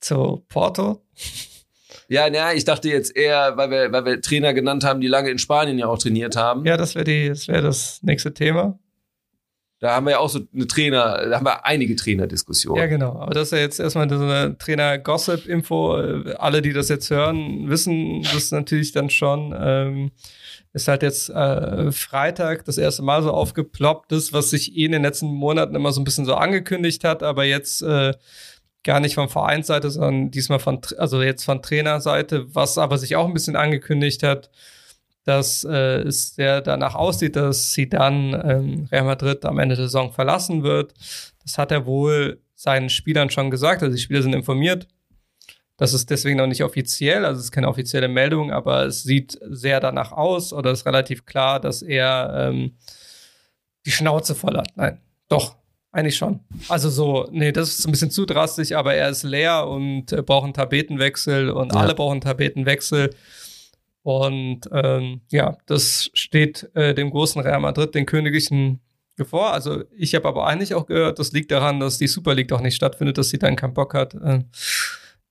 Zu 0.00 0.44
Porto. 0.48 1.02
Ja, 2.08 2.30
naja, 2.30 2.52
ich 2.54 2.64
dachte 2.64 2.88
jetzt 2.88 3.14
eher, 3.14 3.56
weil 3.56 3.70
wir, 3.70 3.92
weil 3.92 4.04
wir 4.04 4.20
Trainer 4.22 4.54
genannt 4.54 4.82
haben, 4.84 5.00
die 5.00 5.08
lange 5.08 5.30
in 5.30 5.38
Spanien 5.38 5.78
ja 5.78 5.86
auch 5.86 5.98
trainiert 5.98 6.36
haben. 6.36 6.64
Ja, 6.64 6.76
das 6.76 6.94
wäre 6.94 7.06
wäre 7.06 7.62
das 7.62 8.00
nächste 8.02 8.32
Thema. 8.32 8.78
Da 9.80 9.94
haben 9.94 10.06
wir 10.06 10.12
ja 10.12 10.18
auch 10.18 10.28
so 10.28 10.40
eine 10.52 10.66
Trainer, 10.66 11.28
da 11.28 11.36
haben 11.36 11.46
wir 11.46 11.64
einige 11.64 11.94
Trainerdiskussionen. 11.94 12.80
Ja, 12.80 12.88
genau. 12.88 13.20
Aber 13.20 13.32
das 13.32 13.44
ist 13.44 13.52
ja 13.52 13.58
jetzt 13.58 13.78
erstmal 13.78 14.08
so 14.08 14.16
eine 14.16 14.58
Trainer-Gossip-Info. 14.58 15.94
Alle, 16.38 16.62
die 16.62 16.72
das 16.72 16.88
jetzt 16.88 17.10
hören, 17.10 17.68
wissen 17.68 18.22
das 18.22 18.50
natürlich 18.50 18.90
dann 18.90 19.08
schon. 19.08 19.54
Ähm, 19.56 20.10
ist 20.72 20.88
halt 20.88 21.02
jetzt 21.02 21.30
äh, 21.30 21.92
Freitag 21.92 22.64
das 22.64 22.78
erste 22.78 23.02
Mal 23.02 23.22
so 23.22 23.32
aufgeploppt 23.32 24.12
ist, 24.12 24.32
was 24.32 24.50
sich 24.50 24.76
eh 24.76 24.84
in 24.84 24.92
den 24.92 25.02
letzten 25.02 25.28
Monaten 25.28 25.74
immer 25.74 25.92
so 25.92 26.00
ein 26.00 26.04
bisschen 26.04 26.24
so 26.24 26.34
angekündigt 26.34 27.04
hat, 27.04 27.22
aber 27.22 27.44
jetzt 27.44 27.82
äh, 27.82 28.14
gar 28.84 29.00
nicht 29.00 29.14
von 29.14 29.28
Vereinsseite, 29.28 29.90
sondern 29.90 30.30
diesmal 30.30 30.58
von, 30.58 30.80
also 30.98 31.22
jetzt 31.22 31.44
von 31.44 31.62
Trainerseite, 31.62 32.54
was 32.54 32.78
aber 32.78 32.98
sich 32.98 33.16
auch 33.16 33.26
ein 33.26 33.34
bisschen 33.34 33.56
angekündigt 33.56 34.22
hat, 34.22 34.50
dass 35.24 35.64
äh, 35.64 36.00
es 36.02 36.34
sehr 36.34 36.60
danach 36.62 36.94
aussieht, 36.94 37.36
dass 37.36 37.72
sie 37.72 37.88
dann 37.88 38.32
ähm, 38.44 38.88
Real 38.90 39.04
Madrid 39.04 39.44
am 39.44 39.58
Ende 39.58 39.76
der 39.76 39.84
Saison 39.86 40.12
verlassen 40.12 40.62
wird. 40.62 40.94
Das 41.42 41.58
hat 41.58 41.70
er 41.72 41.84
wohl 41.86 42.40
seinen 42.54 42.88
Spielern 42.88 43.30
schon 43.30 43.50
gesagt, 43.50 43.82
also 43.82 43.94
die 43.94 44.00
Spieler 44.02 44.22
sind 44.22 44.34
informiert. 44.34 44.88
Das 45.76 45.92
ist 45.94 46.10
deswegen 46.10 46.38
noch 46.38 46.48
nicht 46.48 46.64
offiziell, 46.64 47.24
also 47.24 47.38
es 47.38 47.44
ist 47.46 47.52
keine 47.52 47.68
offizielle 47.68 48.08
Meldung, 48.08 48.50
aber 48.50 48.86
es 48.86 49.04
sieht 49.04 49.38
sehr 49.48 49.78
danach 49.78 50.10
aus 50.10 50.52
oder 50.52 50.72
ist 50.72 50.86
relativ 50.86 51.24
klar, 51.24 51.60
dass 51.60 51.82
er 51.82 52.48
ähm, 52.50 52.76
die 53.86 53.92
Schnauze 53.92 54.34
voll 54.34 54.56
hat. 54.56 54.70
Nein, 54.74 55.00
doch, 55.28 55.54
eigentlich 55.92 56.16
schon. 56.16 56.40
Also 56.68 56.90
so, 56.90 57.28
nee, 57.30 57.52
das 57.52 57.78
ist 57.78 57.86
ein 57.86 57.92
bisschen 57.92 58.10
zu 58.10 58.26
drastisch, 58.26 58.72
aber 58.72 58.94
er 58.94 59.08
ist 59.08 59.22
leer 59.22 59.68
und 59.68 60.10
äh, 60.12 60.20
braucht 60.22 60.44
einen 60.44 60.54
Tapetenwechsel 60.54 61.50
und 61.50 61.72
Ja. 61.72 61.80
alle 61.80 61.94
brauchen 61.94 62.14
einen 62.14 62.20
Tapetenwechsel. 62.22 63.10
Und 64.02 64.62
ähm, 64.72 65.20
ja, 65.30 65.56
das 65.66 66.10
steht 66.14 66.70
äh, 66.74 66.94
dem 66.94 67.10
großen 67.10 67.42
Real 67.42 67.60
Madrid, 67.60 67.94
den 67.94 68.06
Königlichen, 68.06 68.80
bevor. 69.16 69.52
Also 69.52 69.84
ich 69.96 70.14
habe 70.14 70.28
aber 70.28 70.46
eigentlich 70.46 70.74
auch 70.74 70.86
gehört, 70.86 71.18
das 71.18 71.32
liegt 71.32 71.50
daran, 71.50 71.80
dass 71.80 71.98
die 71.98 72.06
Super 72.06 72.34
League 72.34 72.48
doch 72.48 72.60
nicht 72.60 72.76
stattfindet, 72.76 73.18
dass 73.18 73.30
sie 73.30 73.38
dann 73.38 73.56
keinen 73.56 73.74
Bock 73.74 73.94
hat, 73.94 74.14
äh, 74.14 74.44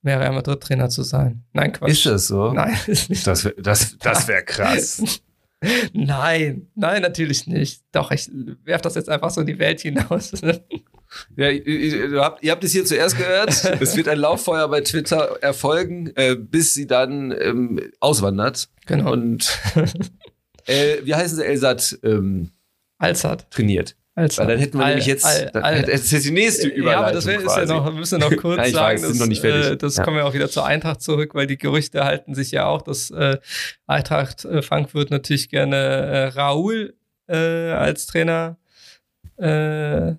mehr 0.02 0.20
Real 0.20 0.34
Madrid 0.34 0.62
Trainer 0.62 0.90
zu 0.90 1.04
sein. 1.04 1.44
Nein, 1.54 1.72
Quatsch. 1.72 1.92
Ist 1.92 2.06
das 2.06 2.28
so? 2.28 2.52
Nein, 2.52 2.78
ist 2.88 3.10
nicht. 3.10 3.26
Das, 3.26 3.50
das, 3.58 3.98
das 3.98 4.28
wäre 4.28 4.44
krass. 4.44 5.22
Nein, 5.92 6.68
nein, 6.76 7.02
natürlich 7.02 7.48
nicht. 7.48 7.82
Doch, 7.92 8.12
ich 8.12 8.30
werf 8.64 8.82
das 8.84 8.94
jetzt 8.94 9.10
einfach 9.10 9.32
so 9.32 9.42
in 9.42 9.48
die 9.48 9.58
Welt 9.58 9.82
hinaus. 9.82 10.32
Ja, 11.36 11.50
ihr, 11.50 12.22
habt, 12.22 12.44
ihr 12.44 12.52
habt 12.52 12.64
es 12.64 12.72
hier 12.72 12.86
zuerst 12.86 13.18
gehört. 13.18 13.50
es 13.80 13.96
wird 13.96 14.08
ein 14.08 14.20
Lauffeuer 14.20 14.68
bei 14.70 14.82
Twitter 14.82 15.38
erfolgen, 15.42 16.12
äh, 16.16 16.36
bis 16.36 16.74
sie 16.74 16.88
dann 16.88 17.32
ähm, 17.40 17.80
auswandert. 18.00 18.70
genau. 18.86 19.12
Und 19.14 19.58
äh, 20.66 20.98
wie 21.04 21.16
heißen 21.16 21.38
sie 21.38 21.46
Elsat 21.46 21.98
ähm, 22.04 22.52
Alzat. 22.98 23.50
trainiert. 23.52 23.96
Alzat. 24.16 24.48
Weil 24.48 24.54
dann 24.56 24.60
hätten 24.60 24.78
wir 24.80 24.84
Al- 24.86 24.90
nämlich 24.94 25.06
jetzt, 25.06 25.26
Al- 25.26 25.52
dann, 25.54 25.64
Al- 25.64 25.82
das 25.84 26.02
ist 26.06 26.12
jetzt 26.12 26.26
die 26.26 26.32
nächste 26.32 26.68
Überleitung 26.70 26.92
Ja, 26.92 27.00
aber 27.08 27.12
das 27.12 27.26
wär, 27.28 27.40
ist 27.40 27.56
ja 27.56 27.66
noch, 27.66 27.86
wir 27.86 27.92
müssen 27.92 28.20
ja 28.20 28.28
noch 28.30 28.36
kurz 28.42 28.68
ich 28.68 28.74
sagen, 28.74 29.04
weiß, 29.04 29.40
fertig. 29.40 29.72
Äh, 29.74 29.78
das 29.78 29.98
Ja. 29.98 30.04
kommen 30.04 30.18
wir 30.18 30.26
auch 30.26 30.34
wieder 30.34 30.50
zur 30.50 30.66
Eintracht 30.66 31.02
zurück, 31.04 31.36
weil 31.36 31.46
die 31.46 31.58
Gerüchte 31.60 32.04
halten 32.04 32.34
sich 32.34 32.50
ja 32.52 32.66
auch, 32.66 32.82
dass 32.82 33.12
äh, 33.12 33.38
Eintracht 33.86 34.44
äh, 34.46 34.64
Frankfurt 34.64 35.12
natürlich 35.12 35.50
gerne 35.50 35.76
äh, 35.76 36.24
Raoul 36.30 36.96
äh, 37.28 37.36
als 37.36 38.08
Trainer 38.08 38.58
äh, 39.38 40.14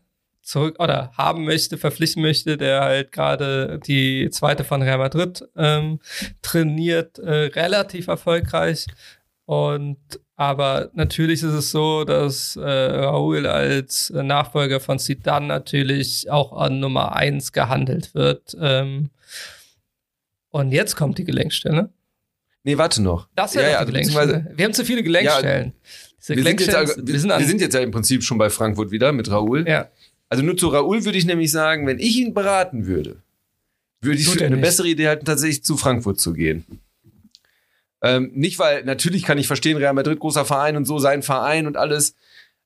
zurück 0.49 0.77
oder 0.79 1.13
haben 1.17 1.45
möchte, 1.45 1.77
verpflichten 1.77 2.23
möchte, 2.23 2.57
der 2.57 2.81
halt 2.81 3.13
gerade 3.13 3.79
die 3.87 4.31
zweite 4.31 4.65
von 4.65 4.81
Real 4.81 4.99
Madrid 4.99 5.45
ähm, 5.57 6.01
trainiert, 6.41 7.19
äh, 7.19 7.51
relativ 7.55 8.09
erfolgreich. 8.09 8.87
Und 9.45 9.99
aber 10.37 10.91
natürlich 10.95 11.43
ist 11.43 11.53
es 11.53 11.71
so, 11.71 12.05
dass 12.05 12.57
äh, 12.57 12.61
Raúl 12.63 13.47
als 13.47 14.11
Nachfolger 14.11 14.81
von 14.81 14.99
Zidane 14.99 15.47
natürlich 15.47 16.31
auch 16.31 16.53
an 16.53 16.81
Nummer 16.81 17.15
eins 17.15 17.53
gehandelt 17.53 18.15
wird. 18.15 18.57
Ähm, 18.59 19.11
und 20.51 20.73
jetzt 20.73 20.97
kommt 20.97 21.19
die 21.19 21.25
Gelenkstelle. 21.25 21.91
Nee, 22.63 22.79
warte 22.79 23.03
noch. 23.03 23.29
Das 23.35 23.55
wäre 23.55 23.65
Ja, 23.65 23.71
ja, 23.71 23.79
ja, 23.81 23.85
die 23.85 23.93
Gelenkstelle. 23.93 24.53
Wir 24.55 24.65
haben 24.65 24.75
zu 24.75 24.85
viele 24.85 25.03
Gelenkstellen. 25.03 25.73
Diese 26.21 26.37
Wir 26.37 26.43
sind, 26.45 26.61
jetzt, 26.61 27.07
wir, 27.07 27.19
sind 27.19 27.31
wir 27.31 27.47
sind 27.47 27.61
jetzt 27.61 27.75
ja 27.75 27.81
im 27.81 27.91
Prinzip 27.91 28.23
schon 28.23 28.39
bei 28.39 28.51
Frankfurt 28.51 28.91
wieder 28.91 29.13
mit 29.13 29.31
Raoul. 29.31 29.67
ja, 29.69 29.89
Also 30.29 30.45
nur 30.45 30.57
zu 30.57 30.69
Raoul 30.69 31.05
würde 31.05 31.19
ich 31.19 31.25
nämlich 31.27 31.51
sagen, 31.51 31.87
wenn 31.87 31.99
ich 31.99 32.17
ihn 32.17 32.35
beraten 32.35 32.87
würde, 32.87 33.23
würde 34.01 34.19
ich 34.19 34.29
für 34.29 34.45
eine 34.45 34.57
nicht. 34.57 34.65
bessere 34.65 34.89
Idee 34.89 35.09
halten, 35.09 35.25
tatsächlich 35.25 35.65
zu 35.65 35.77
Frankfurt 35.77 36.21
zu 36.21 36.33
gehen. 36.33 36.65
Ähm, 38.03 38.31
nicht, 38.35 38.59
weil, 38.59 38.85
natürlich 38.85 39.25
kann 39.25 39.39
ich 39.39 39.47
verstehen, 39.49 39.77
Real 39.77 39.95
Madrid, 39.95 40.21
großer 40.21 40.45
Verein 40.45 40.77
und 40.77 40.85
so, 40.85 40.99
sein 40.99 41.23
Verein 41.23 41.67
und 41.67 41.77
alles. 41.77 42.15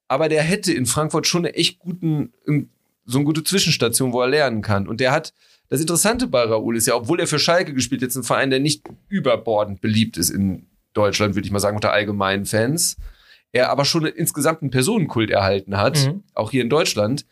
Aber 0.09 0.29
der 0.29 0.42
hätte 0.42 0.72
in 0.72 0.85
Frankfurt 0.87 1.27
schon 1.27 1.46
eine 1.46 1.55
echt 1.55 1.79
guten, 1.79 2.33
ähm, 2.46 2.68
so 3.07 3.18
eine 3.18 3.25
gute 3.25 3.42
Zwischenstation, 3.42 4.12
wo 4.12 4.20
er 4.20 4.29
lernen 4.29 4.61
kann. 4.61 4.87
Und 4.87 5.01
der 5.01 5.11
hat, 5.12 5.33
das 5.70 5.81
Interessante 5.81 6.27
bei 6.27 6.42
Raoul 6.42 6.77
ist 6.77 6.87
ja, 6.87 6.94
obwohl 6.94 7.18
er 7.18 7.27
für 7.27 7.38
Schalke 7.38 7.72
gespielt, 7.72 8.03
jetzt 8.03 8.16
ein 8.16 8.25
Verein, 8.25 8.51
der 8.51 8.61
nicht 8.61 8.83
überbordend 9.09 9.81
beliebt 9.81 10.18
ist 10.18 10.29
in 10.31 10.66
Deutschland, 10.92 11.35
würde 11.35 11.46
ich 11.46 11.53
mal 11.53 11.61
sagen, 11.61 11.77
unter 11.77 11.92
allgemeinen 11.92 12.44
Fans. 12.44 12.96
Er 13.53 13.70
aber 13.70 13.85
schon 13.87 14.05
insgesamt 14.05 14.61
einen 14.62 14.70
Personenkult 14.70 15.31
erhalten 15.31 15.79
hat, 15.79 16.07
Mhm. 16.07 16.22
auch 16.35 16.51
hier 16.51 16.62
in 16.62 16.68
Deutschland. 16.70 17.25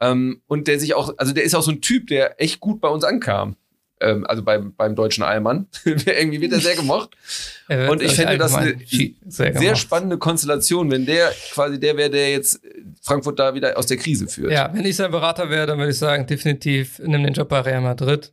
Ähm, 0.00 0.42
und 0.46 0.68
der 0.68 0.78
sich 0.78 0.94
auch, 0.94 1.14
also 1.16 1.32
der 1.32 1.44
ist 1.44 1.54
auch 1.54 1.62
so 1.62 1.70
ein 1.70 1.80
Typ, 1.80 2.08
der 2.08 2.40
echt 2.40 2.60
gut 2.60 2.80
bei 2.80 2.88
uns 2.88 3.04
ankam. 3.04 3.56
Ähm, 3.98 4.26
also 4.26 4.42
beim, 4.42 4.74
beim 4.74 4.94
deutschen 4.94 5.24
Allmann. 5.24 5.68
Irgendwie 5.84 6.40
wird 6.40 6.52
er 6.52 6.60
sehr 6.60 6.76
gemocht. 6.76 7.16
Er 7.68 7.90
Und 7.90 8.00
ich 8.00 8.12
finde 8.12 8.38
das 8.38 8.54
eine 8.54 8.76
sehr, 9.26 9.58
Sehr 9.58 9.74
spannende 9.74 10.18
Konstellation, 10.18 10.88
wenn 10.88 11.04
der 11.04 11.32
quasi 11.52 11.80
der 11.80 11.96
wäre, 11.96 12.10
der 12.10 12.30
jetzt 12.30 12.60
Frankfurt 13.02 13.40
da 13.40 13.54
wieder 13.54 13.76
aus 13.76 13.86
der 13.86 13.96
Krise 13.96 14.28
führt. 14.28 14.52
Ja, 14.52 14.70
wenn 14.72 14.84
ich 14.84 14.94
sein 14.94 15.10
Berater 15.10 15.50
wäre, 15.50 15.66
dann 15.66 15.78
würde 15.78 15.90
ich 15.90 15.98
sagen, 15.98 16.28
definitiv 16.28 17.00
nimm 17.00 17.24
den 17.24 17.32
Job 17.34 17.48
bei 17.48 17.58
Real 17.58 17.80
Madrid. 17.80 18.32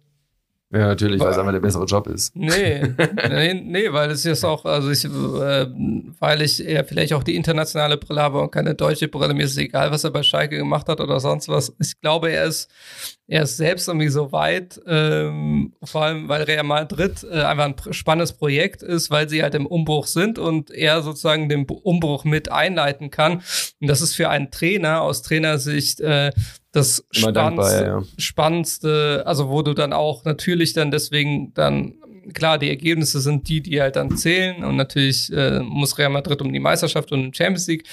Ja, 0.74 0.88
natürlich, 0.88 1.22
weil 1.22 1.30
es 1.30 1.38
einfach 1.38 1.52
der 1.52 1.60
bessere 1.60 1.86
Job 1.86 2.08
ist. 2.08 2.36
Nee, 2.36 2.82
nee, 3.30 3.54
nee, 3.54 3.94
weil 3.94 4.10
es 4.10 4.24
jetzt 4.24 4.44
auch, 4.44 4.66
also 4.66 4.90
ich, 4.90 5.06
äh, 5.06 5.68
weil 6.20 6.42
ich 6.42 6.66
eher 6.66 6.84
vielleicht 6.84 7.14
auch 7.14 7.22
die 7.22 7.36
internationale 7.36 7.98
Brille 7.98 8.20
habe 8.20 8.40
und 8.42 8.52
keine 8.52 8.74
deutsche 8.74 9.08
Brille, 9.08 9.36
mir 9.36 9.44
ist 9.44 9.52
es 9.52 9.58
egal, 9.58 9.92
was 9.92 10.04
er 10.04 10.10
bei 10.10 10.24
Schalke 10.24 10.58
gemacht 10.58 10.90
hat 10.90 11.00
oder 11.00 11.20
sonst 11.20 11.48
was. 11.48 11.76
Ich 11.80 12.02
glaube, 12.02 12.32
er 12.32 12.46
ist, 12.46 12.72
er 13.28 13.44
ist 13.44 13.58
selbst 13.58 13.88
irgendwie 13.88 14.08
so 14.08 14.32
weit, 14.32 14.82
ähm, 14.88 15.74
vor 15.84 16.06
allem, 16.06 16.28
weil 16.28 16.42
Real 16.42 16.64
Madrid 16.64 17.24
äh, 17.32 17.44
einfach 17.44 17.66
ein 17.66 17.94
spannendes 17.94 18.34
Projekt 18.34 18.82
ist, 18.82 19.12
weil 19.12 19.30
sie 19.30 19.44
halt 19.44 19.54
im 19.54 19.68
Umbruch 19.68 20.08
sind 20.08 20.40
und 20.40 20.72
er 20.72 21.04
sozusagen 21.04 21.50
den 21.50 21.68
Umbruch 21.68 22.24
mit 22.24 22.52
einleiten 22.52 23.12
kann. 23.12 23.44
Und 23.80 23.88
das 23.88 24.02
ist 24.02 24.16
für 24.16 24.30
einen 24.30 24.50
Trainer 24.50 25.02
aus 25.02 25.22
Trainersicht 25.22 26.02
äh, 26.02 26.32
das 26.74 27.06
Immer 27.16 27.32
dankbar, 27.32 27.70
spannendste, 27.70 27.86
ja, 27.86 28.04
spannendste, 28.18 29.24
also 29.26 29.50
wo 29.50 29.62
du 29.62 29.74
dann 29.74 29.94
auch 29.94 30.26
natürlich 30.26 30.74
dann 30.74 30.92
deswegen 30.92 31.54
dann 31.54 31.94
klar, 32.34 32.58
die 32.58 32.70
Ergebnisse 32.70 33.22
sind 33.22 33.48
die, 33.48 33.62
die 33.62 33.80
halt 33.80 33.96
dann 33.96 34.18
zählen 34.18 34.64
und 34.64 34.76
natürlich 34.76 35.32
äh, 35.32 35.60
muss 35.60 35.98
Real 35.98 36.10
Madrid 36.10 36.42
um 36.42 36.52
die 36.52 36.60
Meisterschaft 36.60 37.12
und 37.12 37.32
die 37.32 37.38
Champions 37.38 37.68
League 37.68 37.86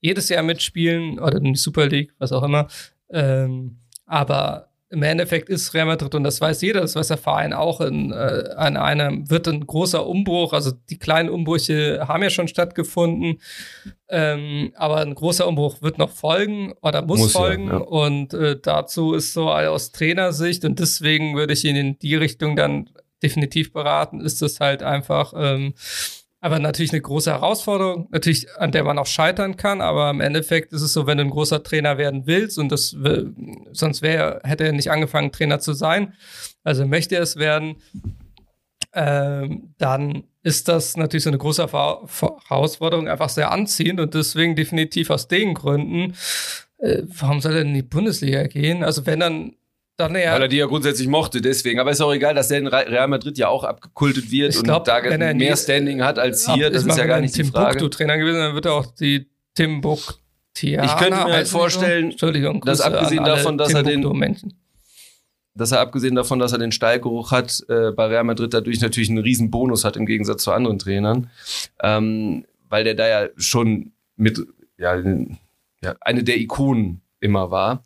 jedes 0.00 0.28
Jahr 0.28 0.42
mitspielen 0.42 1.18
oder 1.18 1.40
die 1.40 1.56
Super 1.56 1.86
League, 1.86 2.12
was 2.18 2.32
auch 2.32 2.42
immer. 2.42 2.68
Ähm, 3.10 3.78
aber 4.06 4.67
im 4.90 5.02
Endeffekt 5.02 5.48
ist 5.50 5.74
Real 5.74 5.86
Madrid, 5.86 6.14
und 6.14 6.24
das 6.24 6.40
weiß 6.40 6.62
jeder, 6.62 6.80
das 6.80 6.94
weiß 6.94 7.08
der 7.08 7.18
Verein 7.18 7.52
auch, 7.52 7.80
in, 7.80 8.10
äh, 8.10 8.50
an 8.56 8.76
einem 8.76 9.28
wird 9.28 9.46
ein 9.46 9.66
großer 9.66 10.06
Umbruch, 10.06 10.52
also 10.52 10.72
die 10.88 10.98
kleinen 10.98 11.28
Umbrüche 11.28 12.06
haben 12.08 12.22
ja 12.22 12.30
schon 12.30 12.48
stattgefunden, 12.48 13.40
ähm, 14.08 14.72
aber 14.76 14.98
ein 14.98 15.14
großer 15.14 15.46
Umbruch 15.46 15.82
wird 15.82 15.98
noch 15.98 16.10
folgen 16.10 16.72
oder 16.80 17.02
muss, 17.02 17.20
Muss 17.20 17.34
ja, 17.34 17.40
folgen. 17.40 17.66
ja. 17.68 17.76
Und 17.76 18.32
äh, 18.32 18.58
dazu 18.60 19.12
ist 19.12 19.34
so 19.34 19.50
aus 19.50 19.92
Trainersicht, 19.92 20.64
und 20.64 20.78
deswegen 20.78 21.36
würde 21.36 21.52
ich 21.52 21.64
ihn 21.64 21.76
in 21.76 21.98
die 21.98 22.14
Richtung 22.14 22.56
dann 22.56 22.88
definitiv 23.22 23.72
beraten, 23.72 24.20
ist 24.20 24.40
es 24.42 24.60
halt 24.60 24.82
einfach, 24.82 25.34
ähm, 25.36 25.74
aber 26.40 26.58
natürlich 26.58 26.92
eine 26.92 27.00
große 27.00 27.32
Herausforderung, 27.32 28.08
natürlich, 28.10 28.46
an 28.56 28.70
der 28.70 28.84
man 28.84 28.98
auch 28.98 29.06
scheitern 29.06 29.56
kann, 29.56 29.80
aber 29.80 30.10
im 30.10 30.20
Endeffekt 30.20 30.72
ist 30.72 30.82
es 30.82 30.92
so, 30.92 31.06
wenn 31.06 31.18
du 31.18 31.24
ein 31.24 31.30
großer 31.30 31.62
Trainer 31.62 31.98
werden 31.98 32.26
willst 32.26 32.58
und 32.58 32.70
das 32.70 33.02
will, 33.02 33.34
sonst 33.72 34.02
wäre, 34.02 34.40
hätte 34.44 34.64
er 34.64 34.72
nicht 34.72 34.90
angefangen, 34.90 35.32
Trainer 35.32 35.58
zu 35.58 35.72
sein, 35.72 36.14
also 36.62 36.86
möchte 36.86 37.16
er 37.16 37.22
es 37.22 37.36
werden, 37.36 37.76
ähm, 38.94 39.74
dann 39.78 40.24
ist 40.42 40.68
das 40.68 40.96
natürlich 40.96 41.24
so 41.24 41.30
eine 41.30 41.38
große 41.38 41.66
Herausforderung, 41.66 43.08
einfach 43.08 43.28
sehr 43.28 43.50
anziehend 43.50 44.00
und 44.00 44.14
deswegen 44.14 44.56
definitiv 44.56 45.10
aus 45.10 45.28
den 45.28 45.54
Gründen, 45.54 46.14
äh, 46.78 47.02
warum 47.06 47.40
soll 47.40 47.54
er 47.56 47.62
in 47.62 47.74
die 47.74 47.82
Bundesliga 47.82 48.44
gehen? 48.44 48.84
Also 48.84 49.04
wenn 49.06 49.20
dann, 49.20 49.56
dann 49.98 50.14
Weil 50.14 50.22
ja, 50.22 50.36
er 50.38 50.48
die 50.48 50.56
ja 50.56 50.66
grundsätzlich 50.66 51.08
mochte, 51.08 51.40
deswegen. 51.40 51.80
Aber 51.80 51.90
ist 51.90 52.00
auch 52.00 52.12
egal, 52.12 52.34
dass 52.34 52.48
der 52.48 52.58
in 52.58 52.66
Re- 52.68 52.86
Real 52.88 53.08
Madrid 53.08 53.36
ja 53.36 53.48
auch 53.48 53.64
abgekultet 53.64 54.30
wird 54.30 54.52
Ich 54.52 54.58
und 54.58 54.64
glaub, 54.64 54.84
da 54.84 55.02
wenn 55.02 55.20
er 55.20 55.32
in 55.32 55.36
mehr 55.38 55.54
die- 55.54 55.60
Standing 55.60 56.02
hat 56.02 56.18
als 56.18 56.48
hier. 56.50 56.70
das 56.70 56.84
ist 56.86 56.96
ja 56.96 57.04
gar 57.04 57.16
wenn 57.16 57.22
nicht 57.24 57.34
die 57.36 57.42
Timbuktu 57.42 57.60
Frage. 57.60 57.90
Trainer 57.90 58.16
gewesen, 58.16 58.38
dann 58.38 58.54
wird 58.54 58.66
er 58.66 58.74
auch 58.74 58.86
die 58.86 59.26
Timbuktianer. 59.54 60.84
Ich 60.84 60.96
könnte 60.96 61.16
mir 61.24 61.32
halt 61.32 61.46
die 61.46 61.50
vorstellen? 61.50 62.10
Entschuldigung, 62.12 62.60
dass 62.64 62.80
abgesehen 62.80 63.24
davon, 63.24 63.58
dass 63.58 63.74
er 63.74 63.82
den- 63.82 63.94
Timbuktu-Menschen. 64.02 64.54
dass 65.54 65.72
er 65.72 65.80
abgesehen 65.80 66.14
davon, 66.14 66.38
dass 66.38 66.52
er 66.52 66.58
den 66.58 66.70
Stallgeruch 66.70 67.32
hat, 67.32 67.64
äh, 67.68 67.90
bei 67.90 68.06
Real 68.06 68.22
Madrid 68.22 68.54
dadurch 68.54 68.80
natürlich 68.80 69.08
einen 69.08 69.18
riesen 69.18 69.50
Bonus 69.50 69.84
hat 69.84 69.96
im 69.96 70.06
Gegensatz 70.06 70.44
zu 70.44 70.52
anderen 70.52 70.78
Trainern, 70.78 71.30
ähm, 71.82 72.44
weil 72.68 72.84
der 72.84 72.94
da 72.94 73.08
ja 73.08 73.28
schon 73.36 73.90
mit 74.14 74.40
ja, 74.78 74.94
ja 75.82 75.96
eine 76.00 76.22
der 76.22 76.36
Ikonen 76.38 77.00
immer 77.18 77.50
war. 77.50 77.82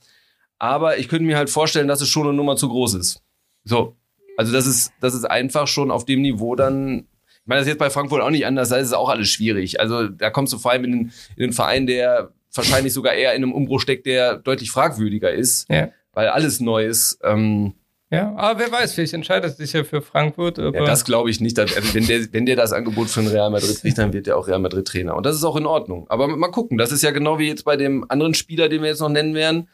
Aber 0.62 0.98
ich 0.98 1.08
könnte 1.08 1.24
mir 1.24 1.36
halt 1.36 1.50
vorstellen, 1.50 1.88
dass 1.88 2.00
es 2.00 2.08
schon 2.08 2.22
eine 2.26 2.36
Nummer 2.36 2.54
zu 2.54 2.68
groß 2.68 2.94
ist. 2.94 3.20
So, 3.64 3.96
also 4.36 4.52
das 4.52 4.64
ist 4.66 4.92
das 5.00 5.12
ist 5.12 5.24
einfach 5.24 5.66
schon 5.66 5.90
auf 5.90 6.04
dem 6.04 6.22
Niveau 6.22 6.54
dann. 6.54 7.08
Ich 7.24 7.46
meine, 7.46 7.58
das 7.58 7.66
ist 7.66 7.72
jetzt 7.72 7.78
bei 7.80 7.90
Frankfurt 7.90 8.22
auch 8.22 8.30
nicht 8.30 8.46
anders, 8.46 8.68
da 8.68 8.76
ist 8.76 8.86
es 8.86 8.92
auch 8.92 9.08
alles 9.08 9.28
schwierig. 9.28 9.80
Also 9.80 10.06
da 10.08 10.30
kommst 10.30 10.52
du 10.52 10.58
vor 10.58 10.70
allem 10.70 10.84
in 10.84 10.92
den, 10.92 11.00
in 11.34 11.42
den 11.42 11.52
Verein, 11.52 11.88
der 11.88 12.30
wahrscheinlich 12.54 12.92
sogar 12.92 13.14
eher 13.14 13.34
in 13.34 13.42
einem 13.42 13.52
Umbruch 13.52 13.80
steckt, 13.80 14.06
der 14.06 14.36
deutlich 14.36 14.70
fragwürdiger 14.70 15.32
ist, 15.32 15.68
Ja. 15.68 15.88
weil 16.12 16.28
alles 16.28 16.60
neu 16.60 16.86
ist. 16.86 17.18
Ähm, 17.24 17.72
Ja, 18.10 18.32
aber 18.36 18.60
wer 18.60 18.70
weiß, 18.70 18.92
vielleicht 18.94 19.14
entscheidet 19.14 19.56
sich 19.56 19.72
ja 19.72 19.82
für 19.82 20.00
Frankfurt. 20.02 20.58
Ja, 20.58 20.70
das 20.70 21.04
glaube 21.04 21.30
ich 21.30 21.40
nicht. 21.40 21.58
Dass, 21.58 21.74
also 21.74 21.92
wenn, 21.94 22.06
der, 22.06 22.32
wenn 22.32 22.46
der 22.46 22.54
das 22.54 22.72
Angebot 22.72 23.08
von 23.08 23.26
Real 23.26 23.50
Madrid 23.50 23.80
kriegt, 23.80 23.98
dann 23.98 24.12
wird 24.12 24.28
er 24.28 24.36
auch 24.36 24.46
Real 24.46 24.60
Madrid 24.60 24.86
Trainer. 24.86 25.16
Und 25.16 25.26
das 25.26 25.34
ist 25.34 25.42
auch 25.44 25.56
in 25.56 25.66
Ordnung. 25.66 26.06
Aber 26.10 26.28
mal 26.28 26.50
gucken. 26.52 26.78
Das 26.78 26.92
ist 26.92 27.02
ja 27.02 27.10
genau 27.10 27.40
wie 27.40 27.48
jetzt 27.48 27.64
bei 27.64 27.76
dem 27.76 28.04
anderen 28.08 28.34
Spieler, 28.34 28.68
den 28.68 28.82
wir 28.82 28.90
jetzt 28.90 29.00
noch 29.00 29.08
nennen 29.08 29.34
werden. 29.34 29.68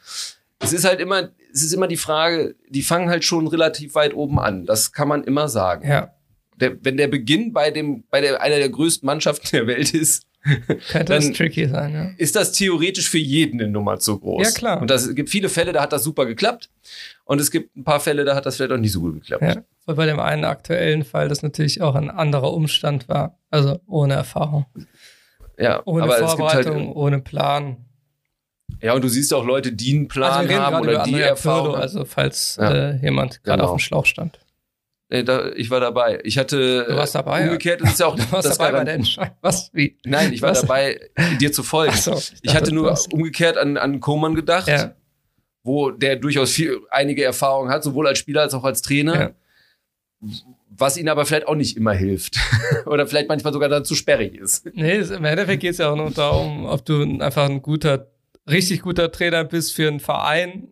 Es 0.61 0.73
ist 0.73 0.85
halt 0.85 0.99
immer, 0.99 1.29
es 1.53 1.63
ist 1.63 1.73
immer 1.73 1.87
die 1.87 1.97
Frage, 1.97 2.55
die 2.69 2.81
fangen 2.81 3.09
halt 3.09 3.23
schon 3.23 3.47
relativ 3.47 3.95
weit 3.95 4.13
oben 4.13 4.39
an. 4.39 4.65
Das 4.65 4.91
kann 4.91 5.07
man 5.07 5.23
immer 5.23 5.47
sagen. 5.49 5.87
ja, 5.87 6.13
Der, 6.59 6.83
wenn 6.83 6.97
der 6.97 7.07
Beginn 7.07 7.53
bei 7.53 7.71
dem, 7.71 8.03
bei 8.09 8.21
der, 8.21 8.41
einer 8.41 8.57
der 8.57 8.69
größten 8.69 9.05
Mannschaften 9.05 9.47
der 9.51 9.67
Welt 9.67 9.93
ist, 9.93 10.25
könnte 10.89 11.13
das 11.13 11.25
Dann- 11.25 11.33
tricky 11.33 11.67
sein, 11.67 11.93
ja. 11.93 12.09
ist 12.17 12.35
das 12.35 12.53
theoretisch 12.53 13.09
für 13.09 13.17
jeden 13.17 13.59
eine 13.59 13.69
Nummer 13.69 13.99
zu 13.99 14.19
groß. 14.19 14.47
Ja, 14.47 14.51
klar. 14.53 14.81
Und 14.81 14.89
das 14.89 15.05
es 15.05 15.13
gibt 15.15 15.29
viele 15.29 15.49
Fälle, 15.49 15.73
da 15.73 15.81
hat 15.81 15.91
das 15.91 16.03
super 16.03 16.25
geklappt. 16.25 16.69
Und 17.25 17.41
es 17.41 17.51
gibt 17.51 17.75
ein 17.75 17.83
paar 17.83 17.99
Fälle, 17.99 18.23
da 18.25 18.35
hat 18.35 18.45
das 18.45 18.55
vielleicht 18.55 18.71
auch 18.71 18.77
nicht 18.77 18.91
so 18.93 19.01
gut 19.01 19.15
geklappt. 19.15 19.43
ja. 19.43 19.55
Und 19.85 19.95
bei 19.95 20.05
dem 20.05 20.19
einen 20.19 20.45
aktuellen 20.45 21.03
Fall, 21.03 21.27
das 21.29 21.41
natürlich 21.41 21.81
auch 21.81 21.95
ein 21.95 22.09
anderer 22.09 22.53
Umstand 22.53 23.09
war. 23.09 23.37
Also 23.49 23.79
ohne 23.87 24.13
Erfahrung, 24.13 24.65
Ja, 25.57 25.81
ohne 25.85 26.05
gibt 26.07 26.19
Vorbereitung, 26.19 26.87
halt, 26.87 26.95
ohne 26.95 27.19
Plan. 27.19 27.77
Ja, 28.81 28.93
und 28.93 29.03
du 29.03 29.09
siehst 29.09 29.33
auch 29.33 29.45
Leute, 29.45 29.71
die 29.73 29.93
einen 29.95 30.07
Plan 30.07 30.47
also 30.47 30.53
haben 30.55 30.81
oder 30.81 31.03
die 31.03 31.13
Erfahrung. 31.19 31.69
Pirlo, 31.71 31.77
also 31.81 32.05
falls 32.05 32.57
Ja. 32.59 32.71
äh, 32.91 32.97
jemand 33.01 33.43
gerade 33.43 33.59
Genau. 33.59 33.71
auf 33.71 33.77
dem 33.77 33.79
Schlauch 33.79 34.05
stand. 34.05 34.39
Nee, 35.11 35.23
da, 35.23 35.49
ich 35.53 35.69
war 35.71 35.79
dabei. 35.79 36.19
Ich 36.23 36.37
hatte. 36.37 36.85
Du 36.87 36.95
warst 36.95 37.15
dabei, 37.15 37.39
ja. 37.39 37.45
Umgekehrt 37.47 37.81
ist 37.81 37.93
es 37.93 37.99
ja 37.99 38.05
auch. 38.05 38.15
Du 38.17 38.31
warst 38.31 38.47
das 38.47 38.57
dabei 38.59 38.71
bei 38.77 38.83
der 38.83 38.93
Entscheidung. 38.93 39.35
Was? 39.41 39.71
Wie? 39.73 39.97
Nein, 40.05 40.31
ich 40.33 40.41
war 40.43 40.51
Was? 40.51 40.61
dabei, 40.61 40.99
dir 41.41 41.51
zu 41.51 41.63
folgen. 41.63 41.93
Ach 41.95 41.99
so, 41.99 42.11
Ich 42.43 42.53
hatte 42.53 42.65
dachte, 42.71 42.75
nur 42.75 42.97
umgekehrt 43.11 43.57
an, 43.57 43.77
an 43.77 43.99
Koman 43.99 44.35
gedacht, 44.35 44.67
Ja, 44.67 44.93
wo 45.63 45.89
der 45.91 46.15
durchaus 46.15 46.51
viel, 46.51 46.79
einige 46.91 47.23
Erfahrung 47.23 47.69
hat, 47.69 47.83
sowohl 47.83 48.07
als 48.07 48.19
Spieler 48.19 48.41
als 48.41 48.53
auch 48.53 48.63
als 48.63 48.81
Trainer. 48.83 49.19
Ja. 49.19 49.31
Was 50.77 50.95
ihnen 50.97 51.09
aber 51.09 51.25
vielleicht 51.25 51.47
auch 51.47 51.55
nicht 51.55 51.75
immer 51.75 51.93
hilft. 51.93 52.37
Oder 52.85 53.07
vielleicht 53.07 53.27
manchmal 53.29 53.51
sogar 53.53 53.67
dann 53.69 53.85
zu 53.85 53.95
sperrig 53.95 54.35
ist. 54.35 54.65
nee, 54.75 54.97
im 54.97 55.25
Endeffekt 55.25 55.61
geht 55.61 55.71
es 55.71 55.77
ja 55.79 55.89
auch 55.91 55.95
nur 55.95 56.11
darum, 56.11 56.65
ob 56.65 56.85
du 56.85 57.01
ein- 57.01 57.21
einfach 57.21 57.45
ein 57.49 57.61
guter, 57.61 58.07
richtig 58.49 58.81
guter 58.81 59.11
Trainer 59.11 59.43
bist 59.43 59.73
für 59.73 59.87
einen 59.87 59.99
Verein. 59.99 60.69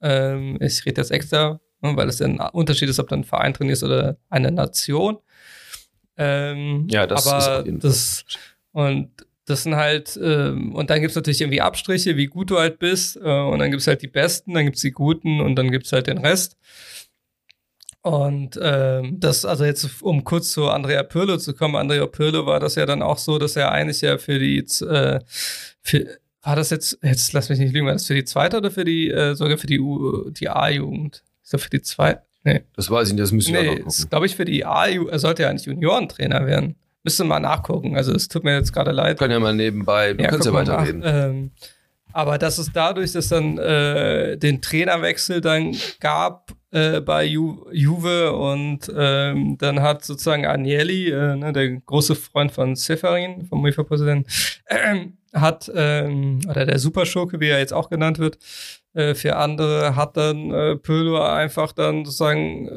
Ähm, 0.00 0.58
ich 0.60 0.84
rede 0.86 1.00
jetzt 1.00 1.10
extra, 1.10 1.60
ne, 1.80 1.96
weil 1.96 2.08
es 2.08 2.18
ja 2.18 2.26
ein 2.26 2.40
Unterschied 2.52 2.88
ist, 2.88 2.98
ob 2.98 3.08
du 3.08 3.14
einen 3.14 3.24
Verein 3.24 3.54
trainierst 3.54 3.82
oder 3.82 4.16
eine 4.28 4.50
Nation. 4.50 5.18
Ähm, 6.16 6.86
Ja, 6.90 7.06
das 7.06 7.26
aber 7.26 7.66
ist 7.66 7.84
das, 7.84 8.24
Und 8.72 9.10
das 9.46 9.64
sind 9.64 9.76
halt, 9.76 10.18
ähm, 10.22 10.74
und 10.74 10.90
dann 10.90 11.00
gibt's 11.00 11.16
natürlich 11.16 11.40
irgendwie 11.40 11.60
Abstriche, 11.60 12.16
wie 12.16 12.26
gut 12.26 12.50
du 12.50 12.58
halt 12.58 12.78
bist. 12.78 13.16
Äh, 13.16 13.20
und 13.20 13.58
dann 13.58 13.70
gibt's 13.70 13.86
halt 13.86 14.02
die 14.02 14.08
Besten, 14.08 14.54
dann 14.54 14.64
gibt's 14.64 14.80
die 14.80 14.92
Guten 14.92 15.40
und 15.40 15.56
dann 15.56 15.70
gibt's 15.70 15.92
halt 15.92 16.06
den 16.06 16.18
Rest. 16.18 16.56
Und 18.02 18.58
ähm, 18.60 19.18
das, 19.18 19.46
also 19.46 19.64
jetzt, 19.64 20.02
um 20.02 20.24
kurz 20.24 20.52
zu 20.52 20.68
Andrea 20.68 21.02
Pirlo 21.02 21.38
zu 21.38 21.54
kommen, 21.54 21.74
Andrea 21.76 22.06
Pirlo 22.06 22.44
war 22.44 22.60
das 22.60 22.74
ja 22.74 22.84
dann 22.84 23.00
auch 23.02 23.16
so, 23.16 23.38
dass 23.38 23.56
er 23.56 23.72
eigentlich 23.72 24.02
ja 24.02 24.18
für 24.18 24.38
die, 24.38 24.58
äh, 24.58 25.20
für, 25.80 26.18
war 26.44 26.56
das 26.56 26.70
jetzt, 26.70 26.98
jetzt 27.02 27.32
lass 27.32 27.48
mich 27.48 27.58
nicht 27.58 27.72
lügen, 27.72 27.86
war 27.86 27.92
das 27.94 28.06
für 28.06 28.14
die 28.14 28.24
zweite 28.24 28.58
oder 28.58 28.70
für 28.70 28.84
die, 28.84 29.10
äh, 29.10 29.34
sogar 29.34 29.58
für 29.58 29.66
die, 29.66 29.80
U- 29.80 30.30
die 30.30 30.48
A-Jugend? 30.48 31.22
Ist 31.42 31.52
das 31.54 31.62
für 31.62 31.70
die 31.70 31.82
zweite? 31.82 32.22
Nee. 32.44 32.62
Das 32.76 32.90
weiß 32.90 33.08
ich 33.08 33.14
nicht, 33.14 33.22
das 33.22 33.32
müssen 33.32 33.54
wir 33.54 33.62
Nee, 33.62 33.78
noch 33.80 33.86
ist, 33.86 33.96
gucken. 33.98 34.10
glaube 34.10 34.26
ich, 34.26 34.36
für 34.36 34.44
die 34.44 34.64
A-Jugend, 34.64 35.12
er 35.12 35.18
sollte 35.18 35.42
ja 35.44 35.50
eigentlich 35.50 35.64
Juniorentrainer 35.66 36.46
werden. 36.46 36.76
Müsste 37.02 37.24
mal 37.24 37.40
nachgucken. 37.40 37.96
Also 37.96 38.12
es 38.14 38.28
tut 38.28 38.44
mir 38.44 38.54
jetzt 38.56 38.72
gerade 38.72 38.90
leid. 38.92 39.18
Können 39.18 39.32
ja 39.32 39.40
mal 39.40 39.54
nebenbei, 39.54 40.12
du 40.14 40.24
kannst 40.24 40.46
ja 40.46 40.50
guck 40.52 40.66
mal 40.66 40.66
weiterreden. 40.66 41.02
Ähm, 41.04 41.50
Aber 42.14 42.38
dass 42.38 42.58
es 42.58 42.72
dadurch, 42.72 43.10
dass 43.12 43.28
dann 43.28 43.58
äh, 43.58 44.38
den 44.38 44.62
Trainerwechsel 44.62 45.40
dann 45.40 45.76
gab 45.98 46.52
äh, 46.70 47.00
bei 47.00 47.24
Ju 47.24 47.66
Juve 47.72 48.32
und 48.32 48.92
ähm, 48.96 49.58
dann 49.58 49.82
hat 49.82 50.04
sozusagen 50.04 50.46
Agnelli, 50.46 51.10
äh, 51.10 51.34
ne, 51.34 51.52
der 51.52 51.70
große 51.80 52.14
Freund 52.14 52.52
von 52.52 52.76
Seferin, 52.76 53.46
vom 53.46 53.64
UEFA-Präsidenten, 53.64 54.26
äh, 54.66 55.06
hat, 55.32 55.68
ähm, 55.74 56.38
oder 56.48 56.64
der 56.66 56.78
Superschurke, 56.78 57.40
wie 57.40 57.48
er 57.48 57.58
jetzt 57.58 57.72
auch 57.72 57.90
genannt 57.90 58.20
wird, 58.20 58.38
äh, 58.92 59.14
für 59.16 59.34
andere 59.34 59.96
hat 59.96 60.16
dann 60.16 60.52
äh, 60.52 60.76
Pölo 60.76 61.20
einfach 61.20 61.72
dann 61.72 62.04
sozusagen 62.04 62.68
äh, 62.68 62.72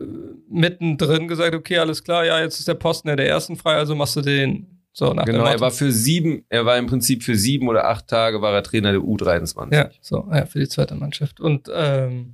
mittendrin 0.50 1.28
gesagt, 1.28 1.54
okay, 1.54 1.78
alles 1.78 2.04
klar, 2.04 2.26
ja, 2.26 2.40
jetzt 2.40 2.58
ist 2.58 2.68
der 2.68 2.74
Posten 2.74 3.08
ja 3.08 3.16
der 3.16 3.30
ersten 3.30 3.56
frei, 3.56 3.76
also 3.76 3.94
machst 3.94 4.16
du 4.16 4.22
den. 4.22 4.77
So, 5.00 5.14
nach 5.14 5.26
genau, 5.26 5.46
er 5.46 5.60
war 5.60 5.70
für 5.70 5.92
sieben, 5.92 6.44
er 6.50 6.66
war 6.66 6.76
im 6.76 6.88
Prinzip 6.88 7.22
für 7.22 7.36
sieben 7.36 7.68
oder 7.68 7.88
acht 7.88 8.08
Tage 8.08 8.42
war 8.42 8.52
er 8.56 8.64
Trainer 8.64 8.94
der 8.94 9.02
U23. 9.02 9.72
Ja, 9.72 9.92
so, 10.02 10.28
ja, 10.34 10.48
für 10.48 10.58
die 10.58 10.68
zweite 10.68 10.96
Mannschaft. 10.96 11.40
Und, 11.40 11.70
ähm, 11.72 12.34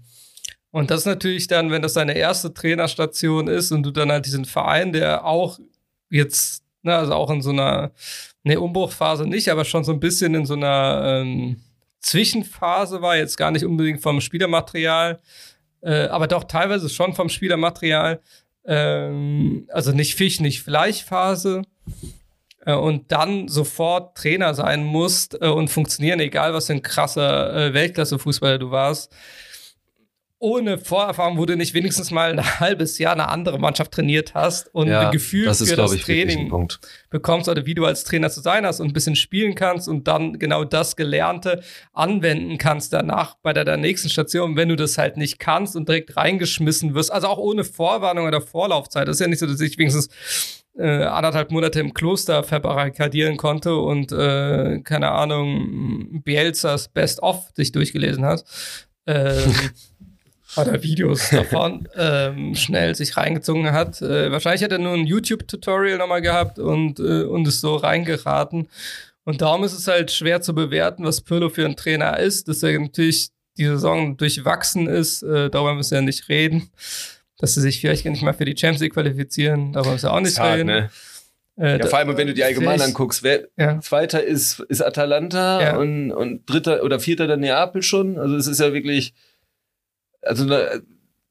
und 0.72 0.90
das 0.90 1.02
ist 1.02 1.06
natürlich 1.06 1.48
dann, 1.48 1.72
wenn 1.72 1.82
das 1.82 1.92
deine 1.92 2.14
erste 2.14 2.54
Trainerstation 2.54 3.50
ist 3.50 3.74
und 3.74 3.84
du 3.84 3.92
dann 3.92 4.14
halt 4.14 4.26
diesen 4.26 4.46
Verein, 4.46 4.94
der 4.94 5.26
auch 5.26 5.60
jetzt, 6.10 6.64
ne, 6.84 6.96
also 6.96 7.12
auch 7.16 7.30
in 7.32 7.42
so 7.42 7.50
einer, 7.50 7.92
ne, 8.44 8.58
Umbruchphase 8.58 9.28
nicht, 9.28 9.50
aber 9.50 9.66
schon 9.66 9.84
so 9.84 9.92
ein 9.92 10.00
bisschen 10.00 10.34
in 10.34 10.46
so 10.46 10.54
einer 10.54 11.04
ähm, 11.06 11.58
Zwischenphase 12.00 13.02
war, 13.02 13.18
jetzt 13.18 13.36
gar 13.36 13.52
nicht 13.52 13.66
unbedingt 13.66 14.00
vom 14.00 14.22
Spielermaterial, 14.22 15.20
äh, 15.82 16.06
aber 16.06 16.28
doch 16.28 16.46
teilweise 16.46 16.88
schon 16.88 17.14
vom 17.14 17.28
Spielermaterial. 17.28 18.22
Ähm, 18.66 19.68
also 19.70 19.92
nicht 19.92 20.16
Fisch, 20.16 20.40
nicht 20.40 20.62
Fleischphase. 20.62 21.64
Äh, 22.66 22.74
und 22.74 23.12
dann 23.12 23.48
sofort 23.48 24.18
Trainer 24.18 24.54
sein 24.54 24.84
musst 24.84 25.40
äh, 25.42 25.48
und 25.48 25.70
funktionieren, 25.70 26.20
egal 26.20 26.54
was 26.54 26.68
für 26.68 26.74
ein 26.74 26.82
krasser 26.82 27.56
äh, 27.56 27.74
Weltklasse-Fußballer 27.74 28.60
du 28.60 28.72
warst. 28.72 29.14
Ohne 30.40 30.78
Vorerfahrung, 30.78 31.38
wo 31.38 31.46
du 31.46 31.56
nicht 31.56 31.74
wenigstens 31.74 32.12
mal 32.12 32.32
ein 32.32 32.60
halbes 32.60 32.98
Jahr 33.00 33.14
eine 33.14 33.30
andere 33.30 33.60
Mannschaft 33.60 33.94
trainiert 33.94 34.34
hast 34.34 34.74
und 34.76 34.90
Ja, 34.90 35.06
ein 35.06 35.12
Gefühl 35.12 35.46
das 35.46 35.62
ist, 35.62 35.70
für 35.70 35.78
das 35.78 35.94
ich, 35.94 36.04
Training 36.04 36.52
bekommst 37.10 37.48
oder 37.48 37.66
wie 37.66 37.74
du 37.74 37.86
als 37.86 38.04
Trainer 38.04 38.30
zu 38.30 38.42
sein 38.42 38.66
hast 38.66 38.82
und 38.82 38.88
ein 38.88 38.94
bisschen 38.94 39.16
spielen 39.16 39.56
kannst 39.56 39.88
und 39.88 40.06
dann 40.06 40.40
genau 40.40 40.66
das 40.66 40.98
Gelernte 40.98 41.64
anwenden 41.94 42.58
kannst 42.58 42.92
danach 42.92 43.36
bei 43.42 43.54
der, 43.54 43.64
der 43.64 43.78
nächsten 43.78 44.10
Station, 44.10 44.58
wenn 44.58 44.68
du 44.68 44.76
das 44.76 44.98
halt 44.98 45.16
nicht 45.16 45.40
kannst 45.40 45.78
und 45.78 45.88
direkt 45.88 46.18
reingeschmissen 46.18 46.94
wirst, 46.94 47.14
also 47.14 47.28
auch 47.28 47.38
ohne 47.38 47.64
Vorwarnung 47.64 48.28
oder 48.28 48.42
Vorlaufzeit. 48.42 49.08
Das 49.08 49.16
ist 49.16 49.22
ja 49.22 49.28
nicht 49.28 49.40
so, 49.40 49.48
dass 49.48 49.62
ich 49.62 49.78
wenigstens 49.78 50.10
äh, 50.78 51.04
anderthalb 51.04 51.52
Monate 51.52 51.80
im 51.80 51.94
Kloster 51.94 52.44
verbarrikadieren 52.44 53.38
konnte 53.38 53.76
und 53.76 54.12
äh, 54.12 54.80
keine 54.84 55.12
Ahnung, 55.12 56.22
Bielzas 56.24 56.88
Best 56.88 57.22
of 57.22 57.50
sich 57.56 57.72
durchgelesen 57.72 58.26
hat. 58.26 58.44
Ähm, 59.06 59.54
oder 60.58 60.82
Videos 60.84 61.30
davon 61.32 61.88
ähm, 61.96 62.56
schnell 62.56 62.96
sich 62.96 63.18
reingezogen 63.18 63.72
hat. 63.72 64.02
Äh, 64.02 64.32
wahrscheinlich 64.32 64.64
hat 64.64 64.72
er 64.72 64.80
nur 64.80 64.94
ein 64.94 65.06
YouTube-Tutorial 65.06 65.98
nochmal 65.98 66.22
gehabt 66.22 66.60
und, 66.60 67.00
äh, 67.00 67.24
und 67.24 67.48
ist 67.48 67.62
so 67.62 67.76
reingeraten. 67.76 68.68
Und 69.26 69.42
darum 69.42 69.64
ist 69.64 69.74
es 69.74 69.88
halt 69.88 70.12
schwer 70.12 70.42
zu 70.42 70.54
bewerten, 70.54 71.06
was 71.06 71.22
Pirlo 71.22 71.50
für 71.50 71.66
ein 71.66 71.76
Trainer 71.76 72.20
ist, 72.20 72.48
dass 72.48 72.62
er 72.62 72.78
natürlich 72.80 73.30
die 73.58 73.66
Saison 73.66 74.18
durchwachsen 74.18 74.88
ist. 74.88 75.24
Äh, 75.24 75.50
darüber 75.50 75.76
müssen 75.76 75.96
wir 75.96 76.02
nicht 76.02 76.30
reden. 76.30 76.70
Dass 77.40 77.56
sie 77.56 77.62
sich 77.62 77.82
vielleicht 77.82 78.06
nicht 78.06 78.22
mal 78.24 78.34
für 78.34 78.46
die 78.46 78.56
Champions 78.58 78.82
League 78.82 78.94
qualifizieren, 78.94 79.74
darüber 79.74 79.94
müssen 79.94 80.06
wir 80.06 80.14
auch 80.14 80.20
nicht 80.22 80.40
Hart, 80.40 80.56
reden. 80.60 80.68
ne? 80.68 80.90
Äh, 81.58 81.80
Ja, 81.80 81.86
vor 81.88 82.00
allem, 82.00 82.16
wenn 82.18 82.28
du 82.28 82.34
die 82.34 82.44
allgemein 82.44 82.80
anguckst, 82.82 83.24
wer 83.24 83.48
Ja. 83.58 83.80
Zweiter 83.82 84.24
ist, 84.24 84.60
ist 84.70 84.82
Atalanta 84.82 85.62
Ja. 85.62 85.78
und, 85.78 86.12
und 86.12 86.50
Dritter 86.50 86.84
oder 86.84 87.00
Vierter 87.00 87.28
dann 87.28 87.40
Neapel 87.42 87.82
schon. 87.84 88.18
Also 88.18 88.36
es 88.36 88.48
ist 88.48 88.60
ja 88.60 88.72
wirklich, 88.74 89.14
also 90.22 90.46
da, 90.48 90.80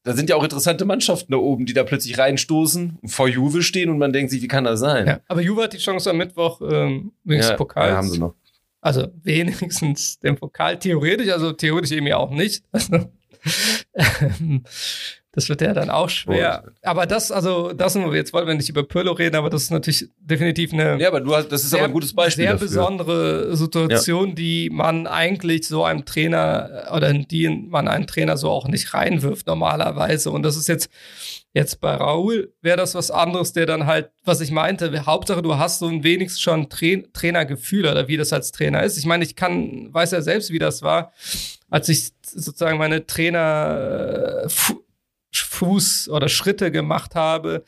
da 0.03 0.12
sind 0.14 0.28
ja 0.28 0.36
auch 0.36 0.42
interessante 0.42 0.84
Mannschaften 0.84 1.32
da 1.32 1.38
oben, 1.38 1.66
die 1.66 1.72
da 1.72 1.84
plötzlich 1.84 2.18
reinstoßen, 2.18 2.98
vor 3.07 3.28
Juve 3.28 3.62
stehen 3.62 3.88
und 3.88 3.98
man 3.98 4.12
denkt 4.12 4.30
sich, 4.32 4.42
wie 4.42 4.48
kann 4.48 4.64
das 4.64 4.80
sein? 4.80 5.07
Ja, 5.07 5.20
aber 5.28 5.40
Juve 5.40 5.62
hat 5.62 5.72
die 5.72 5.78
Chance 5.78 6.11
am 6.11 6.16
Mittwoch 6.18 6.61
ähm, 6.68 7.12
des 7.24 7.48
ja, 7.48 7.57
Pokals. 7.57 7.88
ja, 7.90 7.96
haben 7.96 8.09
sie 8.11 8.18
noch. 8.18 8.34
Also 8.80 9.07
wenigstens 9.22 10.18
den 10.18 10.34
Pokal 10.36 10.78
theoretisch, 10.78 11.30
also 11.30 11.53
theoretisch 11.53 11.92
eben 11.92 12.07
ja 12.09 12.16
auch 12.16 12.30
nicht. 12.30 12.64
Also, 12.72 13.09
das 15.32 15.49
wird 15.49 15.62
ja 15.62 15.72
dann 15.72 15.90
auch 15.90 16.09
schwer. 16.09 16.72
Aber 16.82 17.07
das, 17.07 17.32
also, 17.32 17.72
das 17.72 17.95
wir 17.95 18.14
jetzt 18.14 18.32
wollen 18.32 18.47
wir 18.47 18.55
nicht 18.55 18.68
über 18.68 18.82
Pirlo 18.82 19.12
reden, 19.12 19.36
aber 19.36 19.49
das 19.51 19.62
ist 19.64 19.70
natürlich 19.70 20.09
definitiv 20.18 20.72
eine 20.72 21.01
Ja, 21.01 21.09
aber 21.09 21.20
du 21.20 21.34
hast, 21.34 21.51
das 21.51 21.64
ist 21.64 21.74
aber 21.74 21.84
ein 21.84 21.93
gutes 21.93 22.14
Beispiel 22.14 22.45
sehr 22.45 22.53
dafür. 22.53 22.68
besondere 22.68 23.57
Situation, 23.57 24.34
die 24.34 24.68
man 24.70 25.07
eigentlich 25.07 25.66
so 25.66 25.84
einem 25.84 26.05
Trainer 26.05 26.88
äh, 26.88 26.97
oder 26.97 27.09
in 27.11 27.26
die 27.28 27.49
man 27.49 27.88
einen 27.88 28.07
Trainer 28.07 28.36
so 28.36 28.51
auch 28.51 28.68
nicht 28.68 28.93
reinwirft 28.93 29.47
normalerweise. 29.47 30.30
Und 30.30 30.43
das 30.43 30.57
ist 30.57 30.68
jetzt 30.68 30.90
jetzt 31.55 31.80
bei 31.80 31.95
Raul 31.95 32.53
wäre 32.62 32.76
das 32.76 32.95
was 32.95 33.11
anderes, 33.11 33.53
der 33.53 33.66
dann 33.66 33.86
halt, 33.86 34.11
was 34.24 34.40
ich 34.40 34.51
meinte, 34.51 35.05
Hauptsache 35.07 35.43
du 35.43 35.59
hast 35.59 35.80
so 35.80 35.86
ein 35.86 36.03
wenigstens 36.03 36.40
schon 36.40 36.68
Tra 36.68 36.86
Trainergefühl 37.12 37.86
oder 37.86 38.09
wie 38.09 38.16
das 38.16 38.32
als 38.32 38.53
Trainer 38.53 38.82
ist. 38.82 38.97
Ich 38.97 39.05
meine, 39.05 39.24
ich 39.24 39.36
kann, 39.36 39.93
weiß 39.93 40.12
ja 40.12 40.22
selbst, 40.22 40.51
wie 40.51 40.59
das 40.59 40.82
war, 40.82 41.12
als 41.68 41.88
ich 41.88 42.12
sozusagen 42.32 42.78
meine 42.78 43.06
Trainer 43.06 44.44
äh, 44.44 44.48
Fu 44.48 44.82
Fuß 45.34 46.10
oder 46.10 46.28
Schritte 46.28 46.70
gemacht 46.70 47.14
habe, 47.14 47.64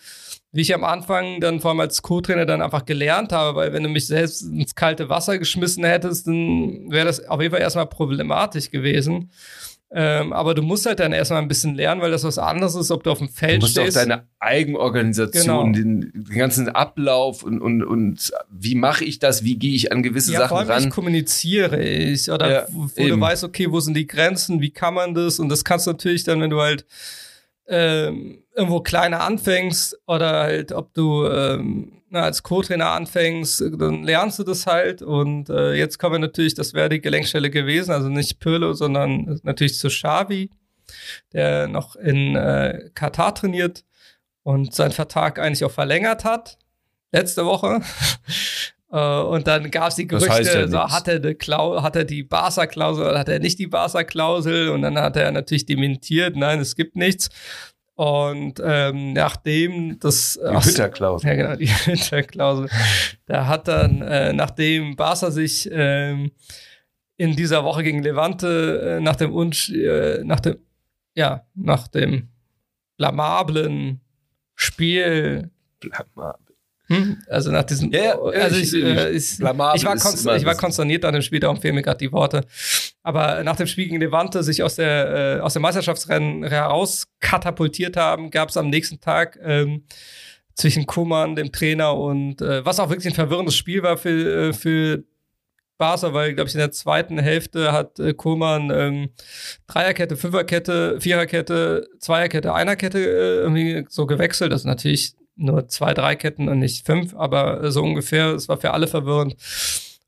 wie 0.52 0.60
ich 0.60 0.74
am 0.74 0.84
Anfang 0.84 1.40
dann 1.40 1.60
vor 1.60 1.70
allem 1.70 1.80
als 1.80 2.02
Co-Trainer 2.02 2.44
dann 2.44 2.60
einfach 2.60 2.84
gelernt 2.84 3.32
habe, 3.32 3.56
weil 3.56 3.72
wenn 3.72 3.82
du 3.82 3.88
mich 3.88 4.06
selbst 4.06 4.42
ins 4.42 4.74
kalte 4.74 5.08
Wasser 5.08 5.38
geschmissen 5.38 5.84
hättest, 5.84 6.26
dann 6.26 6.90
wäre 6.90 7.06
das 7.06 7.26
auf 7.26 7.40
jeden 7.40 7.52
Fall 7.52 7.62
erstmal 7.62 7.86
problematisch 7.86 8.70
gewesen. 8.70 9.30
Ähm, 9.96 10.32
aber 10.32 10.54
du 10.54 10.62
musst 10.62 10.86
halt 10.86 10.98
dann 10.98 11.12
erstmal 11.12 11.40
ein 11.40 11.46
bisschen 11.46 11.76
lernen, 11.76 12.00
weil 12.00 12.10
das 12.10 12.24
was 12.24 12.36
anderes 12.36 12.74
ist, 12.74 12.90
ob 12.90 13.04
du 13.04 13.12
auf 13.12 13.18
dem 13.18 13.28
Du 13.28 13.32
Feld 13.32 13.60
musst 13.62 13.78
auch 13.78 13.82
stehst. 13.82 13.96
deine 13.96 14.26
Eigenorganisation, 14.40 15.72
Genau. 15.72 15.72
den, 15.72 16.10
den 16.12 16.36
ganzen 16.36 16.68
Ablauf 16.68 17.44
und, 17.44 17.60
und, 17.60 17.84
und 17.84 18.32
wie 18.50 18.74
mache 18.74 19.04
ich 19.04 19.20
das, 19.20 19.44
wie 19.44 19.56
gehe 19.56 19.74
ich 19.74 19.92
an 19.92 20.02
gewisse 20.02 20.32
ja, 20.32 20.48
vor 20.48 20.58
Sachen 20.58 20.70
allem, 20.72 20.80
wie 20.80 20.84
ran. 20.86 20.90
kommuniziere 20.90 21.80
ich 21.82 22.28
oder 22.28 22.50
Ja, 22.52 22.66
wo, 22.72 22.88
wo 22.96 23.06
du 23.08 23.20
weißt, 23.20 23.44
okay, 23.44 23.70
wo 23.70 23.78
sind 23.78 23.94
die 23.96 24.08
Grenzen, 24.08 24.60
wie 24.60 24.70
kann 24.70 24.94
man 24.94 25.14
das 25.14 25.38
und 25.38 25.48
das 25.48 25.62
kannst 25.64 25.86
du 25.86 25.92
natürlich 25.92 26.24
dann, 26.24 26.40
wenn 26.40 26.50
du 26.50 26.60
halt 26.60 26.84
ähm, 27.66 28.42
irgendwo 28.54 28.80
kleiner 28.80 29.20
anfängst 29.22 29.98
oder 30.06 30.32
halt, 30.40 30.72
ob 30.72 30.92
du 30.94 31.24
ähm, 31.26 31.92
na, 32.14 32.22
als 32.22 32.42
Co-Trainer 32.42 32.92
anfängst, 32.92 33.62
dann 33.76 34.04
lernst 34.04 34.38
du 34.38 34.44
das 34.44 34.66
halt 34.66 35.02
und 35.02 35.50
äh, 35.50 35.74
jetzt 35.74 35.98
kommen 35.98 36.14
wir 36.14 36.18
natürlich, 36.20 36.54
das 36.54 36.72
wäre 36.72 36.88
die 36.88 37.00
Gelenkstelle 37.00 37.50
gewesen, 37.50 37.90
also 37.90 38.08
nicht 38.08 38.38
Pirlo, 38.38 38.72
sondern 38.72 39.40
natürlich 39.42 39.76
zu 39.76 39.88
Xavi, 39.88 40.50
der 41.32 41.66
noch 41.66 41.96
in 41.96 42.36
äh, 42.36 42.90
Katar 42.94 43.34
trainiert 43.34 43.84
und 44.44 44.74
seinen 44.74 44.92
Vertrag 44.92 45.38
eigentlich 45.38 45.64
auch 45.64 45.70
verlängert 45.72 46.24
hat, 46.24 46.56
letzte 47.12 47.44
Woche. 47.44 47.80
Äh, 48.92 49.22
Und 49.22 49.48
dann 49.48 49.72
gab 49.72 49.88
es 49.88 49.96
die 49.96 50.06
Das 50.06 50.22
Gerüchte, 50.22 50.50
heißt 50.50 50.54
ja 50.54 50.68
so, 50.68 50.78
hat 50.78 51.08
er, 51.08 51.34
Klau 51.34 51.82
hat 51.82 51.96
er 51.96 52.04
die 52.04 52.22
Barca-Klausel 52.22 53.04
oder 53.04 53.18
hat 53.18 53.28
er 53.28 53.40
nicht 53.40 53.58
die 53.58 53.66
Barca-Klausel? 53.66 54.68
Und 54.68 54.82
dann 54.82 54.96
hat 54.96 55.16
er 55.16 55.32
natürlich 55.32 55.66
dementiert, 55.66 56.36
nein, 56.36 56.60
es 56.60 56.76
gibt 56.76 56.94
nichts. 56.94 57.28
Und 57.96 58.60
ähm, 58.64 59.12
nachdem 59.12 59.98
das 60.00 60.34
Die 60.34 60.46
ach, 60.46 60.64
Hütterklausel. 60.64 61.28
ja, 61.30 61.34
genau, 61.36 61.56
die 61.56 61.68
Winterklausel. 61.68 62.68
Da 63.26 63.46
hat 63.46 63.68
dann, 63.68 64.02
äh, 64.02 64.32
nachdem 64.32 64.96
Barca 64.96 65.30
sich 65.30 65.68
ähm, 65.70 66.32
in 67.16 67.36
dieser 67.36 67.62
Woche 67.64 67.84
gegen 67.84 68.02
Levante 68.02 68.96
äh, 68.98 69.00
nach 69.00 69.16
dem 69.16 69.32
Unsch 69.32 69.70
äh, 69.70 70.24
nach 70.24 70.40
dem, 70.40 70.56
ja, 71.14 71.46
nach 71.54 71.86
dem 71.86 72.30
blamablen 72.96 74.00
Spiel, 74.56 75.50
hm, 76.88 77.16
also 77.28 77.50
nach 77.50 77.62
diesem, 77.64 77.90
Ja, 77.92 78.02
ja, 78.02 78.18
also 78.18 78.56
ich, 78.56 78.74
ich- 78.74 78.84
äh, 78.84 79.10
ich- 79.10 79.32
ich, 79.38 79.40
war, 79.40 79.74
ist 79.74 79.84
konst 80.02 80.26
ich 80.26 80.44
war 80.44 80.54
konsterniert 80.54 81.04
an 81.04 81.14
dem 81.14 81.22
Spiel, 81.22 81.40
darum 81.40 81.60
fehlen 81.60 81.74
mir 81.74 81.82
gerade 81.82 81.98
die 81.98 82.12
Worte. 82.12 82.42
Aber 83.02 83.42
nach 83.42 83.56
dem 83.56 83.66
Spiel 83.66 83.86
gegen 83.86 84.00
Levante 84.00 84.42
sich 84.42 84.62
aus 84.62 84.76
der 84.76 85.36
äh, 85.38 85.40
aus 85.40 85.54
dem 85.54 85.62
Meisterschaftsrennen 85.62 86.44
heraus 86.44 87.06
katapultiert 87.20 87.96
haben, 87.96 88.30
gab 88.30 88.50
es 88.50 88.56
am 88.56 88.68
nächsten 88.68 89.00
Tag 89.00 89.38
ähm, 89.42 89.84
zwischen 90.54 90.86
Kuman, 90.86 91.36
dem 91.36 91.50
Trainer 91.52 91.96
und 91.96 92.40
äh, 92.42 92.64
was 92.64 92.78
auch 92.80 92.88
wirklich 92.90 93.06
ein 93.12 93.14
verwirrendes 93.14 93.56
Spiel 93.56 93.82
war 93.82 93.96
für, 93.96 94.48
äh, 94.48 94.52
für 94.52 95.04
Barca, 95.76 96.12
weil, 96.14 96.34
glaube 96.34 96.48
ich, 96.48 96.54
in 96.54 96.60
der 96.60 96.70
zweiten 96.70 97.18
Hälfte 97.18 97.72
hat 97.72 97.98
äh, 97.98 98.14
Koman 98.14 98.70
ähm, 98.72 99.08
Dreierkette, 99.66 100.16
Fünferkette, 100.16 101.00
Viererkette, 101.00 101.88
Zweierkette, 101.98 102.54
Einerkette 102.54 102.98
äh, 103.00 103.36
irgendwie 103.40 103.84
so 103.88 104.06
gewechselt. 104.06 104.52
Das 104.52 104.62
sind 104.62 104.68
natürlich 104.70 105.14
nur 105.36 105.68
zwei, 105.68 105.94
drei 105.94 106.16
Ketten 106.16 106.48
und 106.48 106.58
nicht 106.58 106.86
fünf, 106.86 107.14
aber 107.14 107.70
so 107.70 107.82
ungefähr. 107.82 108.34
Es 108.34 108.48
war 108.48 108.56
für 108.56 108.72
alle 108.72 108.86
verwirrend 108.86 109.36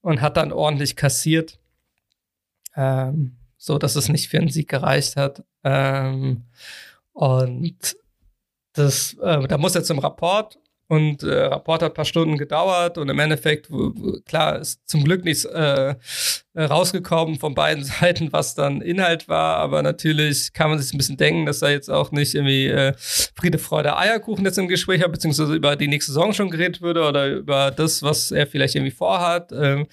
und 0.01 0.21
hat 0.21 0.37
dann 0.37 0.53
ordentlich 0.53 0.97
kassiert, 0.97 1.59
ähm, 2.77 3.37
so 3.57 3.79
dass 3.79 3.97
es 3.97 4.09
nicht 4.09 4.29
für 4.29 4.39
einen 4.39 4.51
Sieg 4.51 4.69
gereicht 4.69 5.17
hat. 5.17 5.45
Ähm, 5.65 6.45
und 7.13 7.97
das, 8.75 9.15
äh, 9.15 9.47
da 9.49 9.59
muss 9.59 9.75
er 9.75 9.85
zum 9.85 9.99
Rapport 9.99 10.59
und 10.89 11.23
äh, 11.25 11.47
Rapport 11.47 11.83
hat 11.83 11.93
ein 11.93 11.95
paar 11.95 12.05
Stunden 12.05 12.39
gedauert 12.39 12.97
und 12.97 13.09
im 13.09 13.19
Endeffekt, 13.19 13.69
klar, 14.25 14.61
ist 14.61 14.89
zum 14.89 15.03
Glück 15.03 15.25
nichts 15.25 15.45
äh, 15.45 15.97
rausgekommen 16.57 17.39
von 17.39 17.55
beiden 17.55 17.85
Seiten, 17.85 18.33
was 18.33 18.55
dann 18.55 18.81
Inhalt 18.81 19.29
war. 19.29 19.57
Aber 19.57 19.83
natürlich 19.83 20.53
kann 20.53 20.71
man 20.71 20.79
sich 20.79 20.93
ein 20.93 20.99
bisschen 20.99 21.17
denken, 21.17 21.47
dass 21.47 21.59
da 21.59 21.69
jetzt 21.69 21.91
auch 21.91 22.13
nicht 22.13 22.35
irgendwie 22.35 22.67
äh, 22.67 22.93
Friede, 22.99 23.59
Freude, 23.59 23.97
Eierkuchen 23.97 24.45
jetzt 24.45 24.59
im 24.59 24.69
Gespräch 24.69 25.03
hat, 25.03 25.11
beziehungsweise 25.11 25.55
über 25.55 25.75
die 25.75 25.89
nächste 25.89 26.13
Saison 26.13 26.33
schon 26.33 26.51
geredet 26.51 26.81
würde 26.81 27.05
oder 27.05 27.29
über 27.29 27.71
das, 27.71 28.03
was 28.03 28.31
er 28.31 28.47
vielleicht 28.47 28.77
irgendwie 28.77 28.93
vorhat. 28.95 29.53
Ähm, 29.53 29.83
äh, 29.83 29.85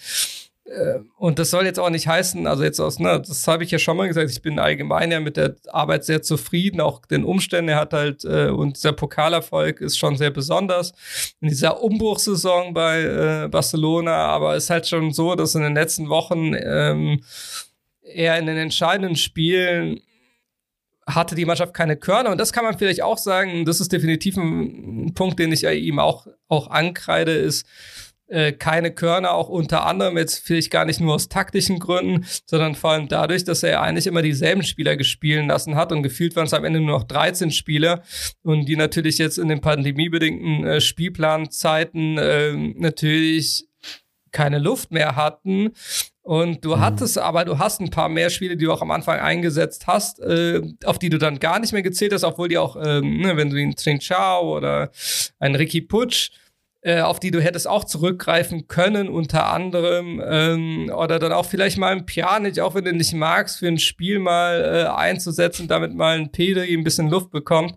und 1.17 1.39
das 1.39 1.49
soll 1.49 1.65
jetzt 1.65 1.79
auch 1.79 1.89
nicht 1.89 2.07
heißen, 2.07 2.47
also 2.47 2.63
jetzt 2.63 2.79
aus, 2.79 2.97
ne, 2.97 3.21
das 3.25 3.47
habe 3.47 3.65
ich 3.65 3.71
ja 3.71 3.79
schon 3.79 3.97
mal 3.97 4.07
gesagt, 4.07 4.31
ich 4.31 4.41
bin 4.41 4.59
allgemein 4.59 5.11
ja 5.11 5.19
mit 5.19 5.35
der 5.35 5.55
Arbeit 5.67 6.05
sehr 6.05 6.21
zufrieden, 6.21 6.79
auch 6.79 7.05
den 7.05 7.25
Umständen. 7.25 7.69
Er 7.69 7.79
hat 7.79 7.91
halt, 7.91 8.23
äh, 8.23 8.47
und 8.47 8.77
dieser 8.77 8.93
Pokalerfolg 8.93 9.81
ist 9.81 9.97
schon 9.97 10.15
sehr 10.15 10.31
besonders. 10.31 10.93
In 11.41 11.49
dieser 11.49 11.83
Umbruchssaison 11.83 12.73
bei 12.73 13.01
äh, 13.01 13.47
Barcelona, 13.49 14.27
aber 14.27 14.55
ist 14.55 14.69
halt 14.69 14.87
schon 14.87 15.11
so, 15.11 15.35
dass 15.35 15.55
in 15.55 15.63
den 15.63 15.75
letzten 15.75 16.07
Wochen 16.07 16.53
ähm, 16.55 17.21
er 18.01 18.39
in 18.39 18.45
den 18.45 18.57
entscheidenden 18.57 19.17
Spielen 19.17 19.99
hatte 21.05 21.35
die 21.35 21.45
Mannschaft 21.45 21.73
keine 21.73 21.97
Körner. 21.97 22.31
Und 22.31 22.37
das 22.37 22.53
kann 22.53 22.63
man 22.63 22.77
vielleicht 22.77 23.01
auch 23.01 23.17
sagen, 23.17 23.65
das 23.65 23.81
ist 23.81 23.91
definitiv 23.91 24.37
ein 24.37 25.13
Punkt, 25.13 25.39
den 25.39 25.51
ich 25.51 25.65
ihm 25.65 25.99
auch, 25.99 26.27
auch 26.47 26.69
ankreide, 26.69 27.33
ist, 27.33 27.67
äh, 28.27 28.51
keine 28.53 28.91
Körner, 28.91 29.33
auch 29.33 29.49
unter 29.49 29.85
anderem 29.85 30.17
jetzt 30.17 30.45
vielleicht 30.45 30.71
gar 30.71 30.85
nicht 30.85 30.99
nur 30.99 31.15
aus 31.15 31.29
taktischen 31.29 31.79
Gründen, 31.79 32.25
sondern 32.45 32.75
vor 32.75 32.91
allem 32.91 33.07
dadurch, 33.07 33.43
dass 33.43 33.63
er 33.63 33.81
eigentlich 33.81 34.07
immer 34.07 34.21
dieselben 34.21 34.63
Spieler 34.63 34.95
gespielt 34.95 35.45
lassen 35.47 35.75
hat 35.75 35.91
und 35.91 36.03
gefühlt 36.03 36.35
waren 36.35 36.45
es 36.45 36.53
am 36.53 36.65
Ende 36.65 36.79
nur 36.79 36.99
noch 36.99 37.03
13 37.03 37.51
Spieler 37.51 38.03
und 38.41 38.65
die 38.65 38.75
natürlich 38.75 39.17
jetzt 39.17 39.37
in 39.37 39.49
den 39.49 39.61
pandemiebedingten 39.61 40.65
äh, 40.65 40.81
Spielplanzeiten 40.81 42.17
äh, 42.17 42.53
natürlich 42.75 43.67
keine 44.31 44.59
Luft 44.59 44.91
mehr 44.91 45.15
hatten. 45.15 45.71
Und 46.21 46.63
du 46.63 46.75
mhm. 46.75 46.79
hattest 46.79 47.17
aber, 47.17 47.45
du 47.45 47.59
hast 47.59 47.81
ein 47.81 47.89
paar 47.89 48.09
mehr 48.09 48.29
Spiele, 48.29 48.55
die 48.55 48.65
du 48.65 48.71
auch 48.71 48.81
am 48.81 48.91
Anfang 48.91 49.19
eingesetzt 49.19 49.87
hast, 49.87 50.19
äh, 50.21 50.61
auf 50.85 50.97
die 50.97 51.09
du 51.09 51.17
dann 51.17 51.39
gar 51.39 51.59
nicht 51.59 51.73
mehr 51.73 51.81
gezählt 51.81 52.13
hast, 52.13 52.23
obwohl 52.23 52.47
die 52.47 52.57
auch, 52.57 52.77
ähm, 52.81 53.17
ne, 53.17 53.37
wenn 53.37 53.49
du 53.49 53.57
ihn 53.57 53.75
Tring 53.75 53.99
Chao 53.99 54.55
oder 54.57 54.89
ein 55.39 55.55
Ricky 55.55 55.81
Putsch 55.81 56.31
äh, 56.83 56.99
auf 56.99 57.19
die 57.19 57.31
du 57.31 57.41
hättest 57.41 57.67
auch 57.67 57.85
zurückgreifen 57.85 58.67
können, 58.67 59.07
unter 59.07 59.51
anderem. 59.51 60.21
Ähm, 60.25 60.91
oder 60.93 61.17
dann 61.17 61.31
auch 61.31 61.45
vielleicht 61.45 61.77
mal 61.77 61.93
ein 61.93 62.05
Pjanic, 62.05 62.59
auch 62.59 62.75
wenn 62.75 62.85
du 62.85 62.93
nicht 62.93 63.13
magst, 63.13 63.59
für 63.59 63.67
ein 63.67 63.79
Spiel 63.79 64.19
mal 64.19 64.61
äh, 64.61 64.89
einzusetzen, 64.89 65.67
damit 65.67 65.95
mal 65.95 66.17
ein 66.17 66.31
Pedri 66.31 66.73
ein 66.73 66.83
bisschen 66.83 67.09
Luft 67.09 67.31
bekommt. 67.31 67.75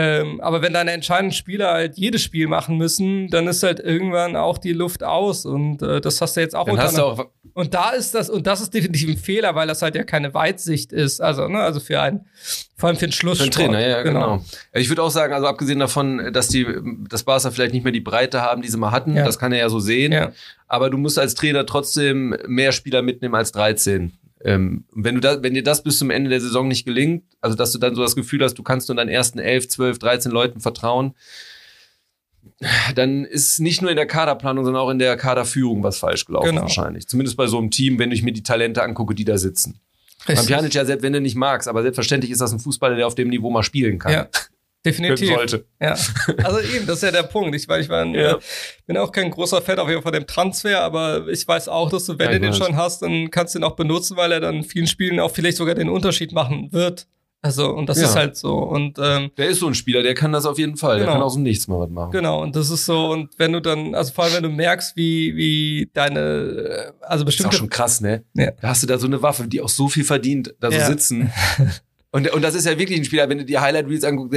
Ähm, 0.00 0.40
aber 0.40 0.62
wenn 0.62 0.74
deine 0.74 0.92
entscheidenden 0.92 1.32
Spieler 1.32 1.72
halt 1.72 1.98
jedes 1.98 2.22
Spiel 2.22 2.46
machen 2.46 2.76
müssen, 2.76 3.26
dann 3.30 3.48
ist 3.48 3.64
halt 3.64 3.80
irgendwann 3.80 4.36
auch 4.36 4.58
die 4.58 4.72
Luft 4.72 5.02
aus. 5.02 5.44
Und 5.44 5.82
äh, 5.82 6.00
das 6.00 6.20
hast 6.20 6.36
du 6.36 6.40
jetzt 6.40 6.54
auch 6.54 6.66
dann 6.66 6.78
hast 6.78 6.98
du 6.98 7.02
auch 7.02 7.26
Und 7.52 7.74
da 7.74 7.90
ist 7.90 8.14
das, 8.14 8.30
und 8.30 8.46
das 8.46 8.60
ist 8.60 8.72
definitiv 8.72 9.08
ein 9.08 9.16
Fehler, 9.16 9.56
weil 9.56 9.66
das 9.66 9.82
halt 9.82 9.96
ja 9.96 10.04
keine 10.04 10.32
Weitsicht 10.34 10.92
ist. 10.92 11.20
Also, 11.20 11.48
ne, 11.48 11.58
also 11.58 11.80
für 11.80 12.00
ein, 12.00 12.26
vor 12.76 12.90
allem 12.90 12.96
für 12.96 13.08
den 13.08 13.12
Schluss. 13.12 13.38
Für 13.38 13.46
den 13.46 13.50
Trainer, 13.50 13.80
ja, 13.80 14.02
genau. 14.02 14.36
genau. 14.36 14.44
Ich 14.72 14.88
würde 14.88 15.02
auch 15.02 15.10
sagen, 15.10 15.32
also 15.32 15.48
abgesehen 15.48 15.80
davon, 15.80 16.32
dass 16.32 16.46
die, 16.46 16.64
das 17.08 17.24
Barca 17.24 17.50
vielleicht 17.50 17.74
nicht 17.74 17.82
mehr 17.82 17.92
die 17.92 18.00
Breite 18.00 18.40
haben, 18.40 18.62
die 18.62 18.68
sie 18.68 18.78
mal 18.78 18.92
hatten, 18.92 19.16
ja. 19.16 19.24
das 19.24 19.40
kann 19.40 19.50
er 19.50 19.58
ja 19.58 19.68
so 19.68 19.80
sehen. 19.80 20.12
Ja. 20.12 20.30
Aber 20.68 20.90
du 20.90 20.98
musst 20.98 21.18
als 21.18 21.34
Trainer 21.34 21.66
trotzdem 21.66 22.36
mehr 22.46 22.70
Spieler 22.70 23.02
mitnehmen 23.02 23.34
als 23.34 23.50
13. 23.50 24.12
Ähm, 24.44 24.84
wenn 24.92 25.16
du 25.16 25.20
da, 25.20 25.42
wenn 25.42 25.54
dir 25.54 25.62
das 25.62 25.82
bis 25.82 25.98
zum 25.98 26.10
Ende 26.10 26.30
der 26.30 26.40
Saison 26.40 26.68
nicht 26.68 26.84
gelingt, 26.84 27.24
also 27.40 27.56
dass 27.56 27.72
du 27.72 27.78
dann 27.78 27.94
so 27.94 28.02
das 28.02 28.14
Gefühl 28.14 28.42
hast, 28.44 28.54
du 28.54 28.62
kannst 28.62 28.88
nur 28.88 28.96
deinen 28.96 29.08
ersten 29.08 29.38
11, 29.38 29.68
12, 29.68 29.98
13 29.98 30.32
Leuten 30.32 30.60
vertrauen, 30.60 31.14
dann 32.94 33.24
ist 33.24 33.60
nicht 33.60 33.82
nur 33.82 33.90
in 33.90 33.96
der 33.96 34.06
Kaderplanung, 34.06 34.64
sondern 34.64 34.82
auch 34.82 34.90
in 34.90 34.98
der 34.98 35.16
Kaderführung 35.16 35.82
was 35.82 35.98
falsch 35.98 36.24
gelaufen 36.24 36.50
genau. 36.50 36.62
wahrscheinlich. 36.62 37.06
Zumindest 37.06 37.36
bei 37.36 37.46
so 37.46 37.58
einem 37.58 37.70
Team, 37.70 37.98
wenn 37.98 38.10
ich 38.10 38.22
mir 38.22 38.32
die 38.32 38.42
Talente 38.42 38.82
angucke, 38.82 39.14
die 39.14 39.24
da 39.24 39.38
sitzen. 39.38 39.80
Richtig. 40.20 40.36
Beim 40.36 40.46
Pjanic 40.46 40.74
ja, 40.74 40.84
selbst 40.84 41.02
wenn 41.02 41.12
du 41.12 41.20
nicht 41.20 41.36
magst, 41.36 41.68
aber 41.68 41.82
selbstverständlich 41.82 42.32
ist 42.32 42.40
das 42.40 42.52
ein 42.52 42.60
Fußballer, 42.60 42.96
der 42.96 43.06
auf 43.06 43.14
dem 43.14 43.28
Niveau 43.28 43.50
mal 43.50 43.62
spielen 43.62 43.98
kann. 43.98 44.12
Ja. 44.12 44.28
Definitiv. 44.88 45.28
Sollte. 45.28 45.64
Ja. 45.80 45.96
Also 46.42 46.60
eben, 46.60 46.86
das 46.86 46.96
ist 46.96 47.02
ja 47.02 47.10
der 47.10 47.24
Punkt. 47.24 47.54
Ich, 47.54 47.68
weil 47.68 47.80
ich 47.80 47.88
war, 47.88 48.04
ja. 48.06 48.32
äh, 48.32 48.38
bin 48.86 48.96
auch 48.96 49.12
kein 49.12 49.30
großer 49.30 49.62
Fan 49.62 49.78
auf 49.78 49.88
jeden 49.88 50.02
Fall 50.02 50.12
von 50.12 50.20
dem 50.20 50.26
Transfer, 50.26 50.80
aber 50.82 51.28
ich 51.28 51.46
weiß 51.46 51.68
auch, 51.68 51.90
dass 51.90 52.06
du, 52.06 52.18
wenn 52.18 52.26
ja, 52.26 52.38
du 52.38 52.40
den 52.40 52.54
schon 52.54 52.76
hast, 52.76 53.02
dann 53.02 53.30
kannst 53.30 53.54
du 53.54 53.58
ihn 53.58 53.64
auch 53.64 53.76
benutzen, 53.76 54.16
weil 54.16 54.32
er 54.32 54.40
dann 54.40 54.56
in 54.56 54.64
vielen 54.64 54.86
Spielen 54.86 55.20
auch 55.20 55.30
vielleicht 55.30 55.56
sogar 55.56 55.74
den 55.74 55.88
Unterschied 55.88 56.32
machen 56.32 56.72
wird. 56.72 57.06
Also, 57.40 57.72
und 57.72 57.88
das 57.88 58.00
ja. 58.00 58.08
ist 58.08 58.16
halt 58.16 58.36
so. 58.36 58.56
Und 58.56 58.98
ähm, 59.00 59.30
der 59.36 59.48
ist 59.48 59.60
so 59.60 59.68
ein 59.68 59.74
Spieler, 59.74 60.02
der 60.02 60.14
kann 60.14 60.32
das 60.32 60.44
auf 60.44 60.58
jeden 60.58 60.76
Fall. 60.76 60.96
Genau. 60.96 61.06
Der 61.06 61.14
kann 61.14 61.22
aus 61.22 61.34
dem 61.34 61.44
Nichts 61.44 61.68
mal 61.68 61.78
was 61.78 61.90
machen. 61.90 62.10
Genau, 62.10 62.42
und 62.42 62.56
das 62.56 62.68
ist 62.68 62.84
so, 62.84 63.12
und 63.12 63.30
wenn 63.38 63.52
du 63.52 63.60
dann, 63.60 63.94
also 63.94 64.12
vor 64.12 64.24
allem 64.24 64.34
wenn 64.34 64.42
du 64.42 64.48
merkst, 64.48 64.96
wie, 64.96 65.36
wie 65.36 65.90
deine, 65.94 66.20
äh, 66.20 66.92
also 67.00 67.24
bestimmt. 67.24 67.46
Das 67.46 67.54
ist 67.54 67.58
auch 67.58 67.60
schon 67.60 67.70
krass, 67.70 68.00
ne? 68.00 68.24
Ja. 68.34 68.50
Da 68.60 68.68
hast 68.68 68.82
du 68.82 68.88
da 68.88 68.98
so 68.98 69.06
eine 69.06 69.22
Waffe, 69.22 69.46
die 69.46 69.60
auch 69.60 69.68
so 69.68 69.88
viel 69.88 70.02
verdient, 70.02 70.54
da 70.58 70.72
so 70.72 70.78
ja. 70.78 70.86
sitzen. 70.86 71.32
Und, 72.10 72.32
und 72.32 72.42
das 72.42 72.54
ist 72.54 72.64
ja 72.64 72.78
wirklich 72.78 72.98
ein 72.98 73.04
Spieler, 73.04 73.28
wenn 73.28 73.36
du 73.36 73.44
die 73.44 73.58
Highlight 73.58 73.86
Reels 73.86 74.02
anguckst, 74.02 74.32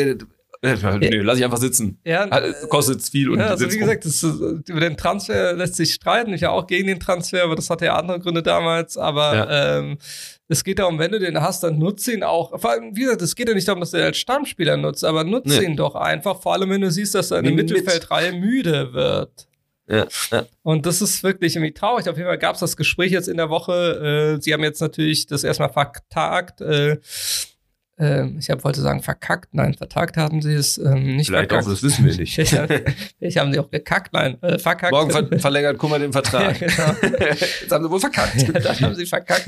nee, 0.62 1.18
lass 1.18 1.40
ich 1.40 1.44
einfach 1.44 1.58
sitzen. 1.58 2.00
Ja, 2.06 2.28
Kostet 2.70 3.02
viel 3.02 3.30
und 3.30 3.40
ja, 3.40 3.48
also 3.48 3.72
wie 3.72 3.78
gesagt, 3.78 4.06
das, 4.06 4.22
über 4.22 4.80
den 4.80 4.96
Transfer 4.96 5.54
lässt 5.54 5.76
sich 5.76 5.94
streiten. 5.94 6.34
Ich 6.34 6.42
ja 6.42 6.52
auch 6.52 6.68
gegen 6.68 6.88
den 6.88 7.00
Transfer, 7.00 7.44
aber 7.44 7.56
das 7.56 7.70
hatte 7.70 7.86
ja 7.86 7.96
andere 7.96 8.20
Gründe 8.20 8.44
damals. 8.44 8.98
Aber 8.98 9.36
ja. 9.36 9.80
ähm, 9.80 9.98
es 10.48 10.64
geht 10.64 10.80
darum, 10.80 11.00
wenn 11.00 11.12
du 11.12 11.20
den 11.20 11.42
hast, 11.42 11.64
dann 11.64 11.80
nutze 11.80 12.14
ihn 12.14 12.24
auch. 12.24 12.60
Vor 12.60 12.72
allem, 12.72 12.96
wie 12.96 13.02
gesagt, 13.02 13.22
es 13.22 13.36
geht 13.36 13.48
ja 13.48 13.56
nicht 13.56 13.68
darum, 13.68 13.80
dass 13.80 13.92
du 13.92 13.98
den 13.98 14.06
als 14.08 14.18
Stammspieler 14.18 14.78
nutzt, 14.78 15.04
aber 15.04 15.24
nutze 15.24 15.60
nee. 15.60 15.66
ihn 15.66 15.78
doch 15.78 15.96
einfach. 15.96 16.42
Vor 16.42 16.54
allem, 16.54 16.70
wenn 16.70 16.82
du 16.82 16.92
siehst, 16.92 17.16
dass 17.16 17.30
deine 17.30 17.52
Mittelfeldreihe 17.52 18.34
müde 18.34 18.94
wird. 18.94 19.48
Ja, 19.88 20.08
ja. 20.32 20.46
Und 20.64 20.86
das 20.86 21.02
ist 21.02 21.24
wirklich 21.24 21.56
irgendwie 21.56 21.74
traurig. 21.74 22.08
Auf 22.08 22.16
jeden 22.16 22.28
Fall 22.28 22.38
gab 22.38 22.54
es 22.54 22.62
das 22.62 22.78
Gespräch 22.78 23.12
jetzt 23.12 23.28
in 23.28 23.38
der 23.38 23.50
Woche. 23.50 24.36
Äh, 24.38 24.42
sie 24.42 24.54
haben 24.54 24.64
jetzt 24.64 24.80
natürlich 24.80 25.26
das 25.26 25.44
erstmal 25.44 25.70
vertagt. 25.70 26.62
Äh, 26.62 26.98
ähm, 28.02 28.38
ich 28.40 28.50
hab, 28.50 28.64
wollte 28.64 28.82
sagen 28.82 29.04
verkackt, 29.04 29.54
nein, 29.54 29.76
vertagt 29.76 30.18
haben 30.18 30.42
sie 30.42 30.54
es 30.54 30.80
ähm, 30.80 31.18
nicht 31.18 31.28
Vielleicht 31.28 31.50
verkackt. 31.50 31.68
auch, 31.68 31.70
das 31.70 31.84
wissen 31.84 32.04
wir 32.04 32.16
nicht. 32.16 32.36
ich 33.20 33.38
haben 33.38 33.54
sie 33.54 33.60
auch 33.60 33.70
gekackt, 33.70 34.12
nein, 34.12 34.42
äh, 34.42 34.58
verkackt. 34.58 34.92
Morgen 34.92 35.12
ver 35.12 35.28
verlängert 35.40 35.78
Kummer 35.78 36.00
den 36.00 36.12
Vertrag. 36.12 36.60
ja, 36.60 36.68
genau. 36.68 37.16
Jetzt 37.30 37.72
haben 37.72 37.84
sie 37.84 37.92
wohl 37.92 38.00
verkackt. 38.00 38.42
ja, 38.42 38.54
das 38.54 38.82
haben 38.82 38.96
sie 38.96 39.06
verkackt. 39.06 39.48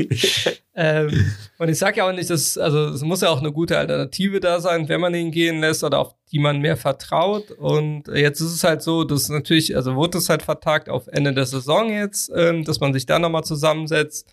ähm, 0.75 1.33
und 1.57 1.69
ich 1.69 1.79
sage 1.79 1.97
ja 1.97 2.07
auch 2.07 2.13
nicht, 2.13 2.29
dass, 2.29 2.55
also 2.59 2.89
es 2.89 3.01
muss 3.01 3.21
ja 3.21 3.29
auch 3.29 3.39
eine 3.39 3.51
gute 3.51 3.75
Alternative 3.75 4.39
da 4.39 4.59
sein, 4.59 4.87
wenn 4.87 5.01
man 5.01 5.15
ihn 5.15 5.31
gehen 5.31 5.59
lässt 5.59 5.83
oder 5.83 5.97
auf 5.97 6.13
die 6.31 6.37
man 6.37 6.59
mehr 6.59 6.77
vertraut. 6.77 7.49
Und 7.49 8.07
jetzt 8.07 8.39
ist 8.39 8.53
es 8.53 8.63
halt 8.63 8.83
so, 8.83 9.03
dass 9.03 9.29
natürlich, 9.29 9.75
also 9.75 9.95
wurde 9.95 10.19
es 10.19 10.29
halt 10.29 10.43
vertagt 10.43 10.89
auf 10.89 11.07
Ende 11.07 11.33
der 11.33 11.47
Saison 11.47 11.91
jetzt, 11.91 12.31
ähm, 12.35 12.63
dass 12.65 12.79
man 12.79 12.93
sich 12.93 13.07
da 13.07 13.17
nochmal 13.17 13.43
zusammensetzt 13.43 14.31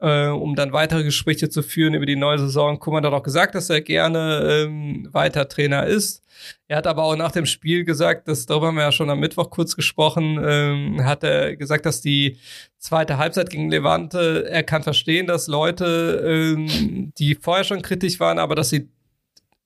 äh, 0.00 0.28
um 0.28 0.54
dann 0.54 0.72
weitere 0.72 1.04
Gespräche 1.04 1.48
zu 1.48 1.62
führen 1.62 1.94
über 1.94 2.06
die 2.06 2.16
neue 2.16 2.38
Saison. 2.38 2.78
Kuman 2.78 3.04
hat 3.04 3.12
auch 3.12 3.22
gesagt, 3.22 3.54
dass 3.54 3.70
er 3.70 3.80
gerne 3.80 4.64
ähm, 4.66 5.08
weiter 5.12 5.48
Trainer 5.48 5.86
ist. 5.86 6.22
Er 6.66 6.78
hat 6.78 6.86
aber 6.86 7.04
auch 7.04 7.16
nach 7.16 7.32
dem 7.32 7.46
Spiel 7.46 7.84
gesagt, 7.84 8.28
dass 8.28 8.46
darüber 8.46 8.68
haben 8.68 8.76
wir 8.76 8.82
ja 8.82 8.92
schon 8.92 9.10
am 9.10 9.20
Mittwoch 9.20 9.50
kurz 9.50 9.76
gesprochen, 9.76 10.38
ähm, 10.44 11.04
hat 11.04 11.22
er 11.22 11.56
gesagt, 11.56 11.86
dass 11.86 12.00
die 12.00 12.38
zweite 12.78 13.18
Halbzeit 13.18 13.50
gegen 13.50 13.70
Levante, 13.70 14.48
er 14.50 14.62
kann 14.62 14.82
verstehen, 14.82 15.26
dass 15.26 15.46
Leute, 15.46 16.22
ähm, 16.26 17.12
die 17.16 17.36
vorher 17.36 17.64
schon 17.64 17.82
kritisch 17.82 18.18
waren, 18.20 18.38
aber 18.38 18.54
dass 18.54 18.70
sie 18.70 18.88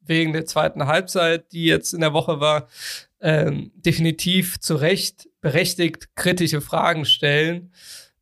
wegen 0.02 0.32
der 0.32 0.46
zweiten 0.46 0.86
Halbzeit, 0.86 1.52
die 1.52 1.64
jetzt 1.64 1.94
in 1.94 2.00
der 2.00 2.12
Woche 2.12 2.40
war, 2.40 2.68
ähm, 3.20 3.72
definitiv 3.74 4.60
zu 4.60 4.76
Recht 4.76 5.28
berechtigt 5.40 6.14
kritische 6.14 6.60
Fragen 6.60 7.04
stellen 7.04 7.72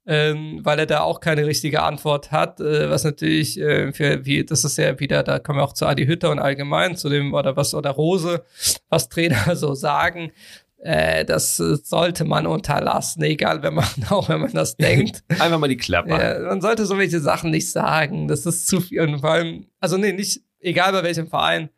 ähm, 0.06 0.60
weil 0.62 0.78
er 0.78 0.86
da 0.86 1.00
auch 1.00 1.20
keine 1.20 1.46
richtige 1.46 1.82
Antwort 1.82 2.30
hat, 2.30 2.60
äh, 2.60 2.88
was 2.88 3.04
natürlich 3.04 3.58
äh, 3.58 3.92
für 3.92 4.24
wie 4.24 4.44
das 4.44 4.64
ist 4.64 4.78
ja 4.78 4.98
wieder, 5.00 5.22
da 5.22 5.38
kommen 5.40 5.58
wir 5.58 5.64
auch 5.64 5.72
zu 5.72 5.86
Adi 5.86 6.06
Hütter 6.06 6.30
und 6.30 6.38
allgemein 6.38 6.96
zu 6.96 7.08
dem 7.08 7.34
oder 7.34 7.56
was 7.56 7.74
oder 7.74 7.90
Rose, 7.90 8.44
was 8.88 9.08
Trainer 9.08 9.56
so 9.56 9.74
sagen. 9.74 10.30
Äh, 10.78 11.24
das 11.24 11.56
sollte 11.56 12.24
man 12.24 12.46
unterlassen, 12.46 13.22
egal 13.24 13.62
wenn 13.62 13.74
man 13.74 13.88
auch 14.10 14.28
wenn 14.28 14.40
man 14.40 14.52
das 14.52 14.76
denkt. 14.76 15.24
Einfach 15.28 15.58
mal 15.58 15.68
die 15.68 15.76
Klappe. 15.76 16.10
Ja, 16.10 16.38
man 16.38 16.60
sollte 16.60 16.86
so 16.86 16.96
welche 16.98 17.18
Sachen 17.18 17.50
nicht 17.50 17.70
sagen. 17.70 18.28
Das 18.28 18.46
ist 18.46 18.68
zu 18.68 18.80
viel. 18.80 19.00
Und 19.00 19.20
vor 19.20 19.30
allem, 19.30 19.66
also 19.80 19.96
nee, 19.96 20.12
nicht 20.12 20.42
egal 20.60 20.92
bei 20.92 21.02
welchem 21.02 21.26
Verein. 21.26 21.70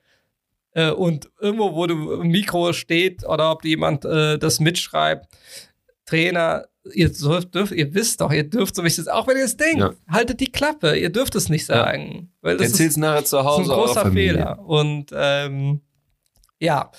Äh, 0.73 0.91
und 0.91 1.31
irgendwo, 1.41 1.75
wo 1.75 1.87
du 1.87 2.21
im 2.21 2.29
Mikro 2.29 2.75
steht 2.75 3.27
oder 3.27 3.53
ob 3.53 3.65
jemand 3.65 4.05
äh, 4.05 4.39
das 4.39 4.61
mitschreibt, 4.61 5.29
Trainer 6.05 6.67
ihr 6.93 7.13
dürft, 7.13 7.55
dürft, 7.55 7.73
ihr 7.73 7.93
wisst 7.95 8.21
doch, 8.21 8.33
ihr 8.33 8.45
dürft 8.45 8.75
so 8.75 8.85
wichtig, 8.85 9.09
auch 9.09 9.27
wenn 9.27 9.37
ihr 9.37 9.45
es 9.45 9.57
denkt, 9.57 9.81
ja. 9.81 9.93
haltet 10.11 10.41
die 10.41 10.51
Klappe, 10.51 10.97
ihr 10.97 11.11
dürft 11.11 11.35
es 11.35 11.49
nicht 11.49 11.67
sagen. 11.67 12.13
Ja. 12.13 12.23
Weil 12.43 12.57
das 12.57 12.73
Erzähl's 12.73 12.91
ist, 12.93 12.97
nachher 12.99 13.25
zu 13.25 13.45
Hause. 13.45 13.69
Das 13.71 13.91
ist 13.91 13.97
ein 13.97 14.03
großer 14.03 14.13
Fehler. 14.13 14.59
Und 14.61 15.11
ähm, 15.15 15.81
ja, 16.61 16.91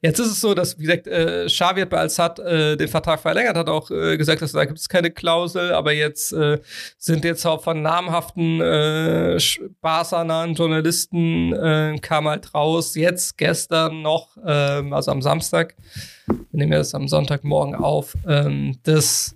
jetzt 0.00 0.20
ist 0.20 0.28
es 0.28 0.40
so, 0.40 0.54
dass, 0.54 0.78
wie 0.78 0.84
gesagt, 0.84 1.08
äh, 1.08 1.46
Xavi 1.46 1.80
hat 1.80 1.90
bei 1.90 1.98
Al-Sad 1.98 2.38
äh, 2.38 2.76
den 2.76 2.88
Vertrag 2.88 3.20
verlängert, 3.20 3.56
hat 3.56 3.68
auch 3.68 3.90
äh, 3.90 4.16
gesagt, 4.16 4.42
dass 4.42 4.52
da 4.52 4.64
gibt 4.64 4.78
es 4.78 4.88
keine 4.88 5.10
Klausel, 5.10 5.72
aber 5.72 5.92
jetzt 5.92 6.32
äh, 6.32 6.60
sind 6.98 7.24
jetzt 7.24 7.44
auch 7.44 7.62
von 7.62 7.82
namhaften 7.82 8.60
äh, 8.60 9.38
Barca-nahen 9.80 10.54
Journalisten 10.54 11.52
äh, 11.52 11.98
kam 12.00 12.28
halt 12.28 12.54
raus, 12.54 12.94
jetzt 12.94 13.36
gestern 13.38 14.02
noch, 14.02 14.36
äh, 14.36 14.50
also 14.92 15.10
am 15.10 15.20
Samstag, 15.20 15.74
wir 16.26 16.36
nehmen 16.52 16.70
wir 16.70 16.78
das 16.78 16.94
am 16.94 17.08
Sonntagmorgen 17.08 17.74
auf, 17.74 18.14
ähm, 18.26 18.78
dass 18.84 19.34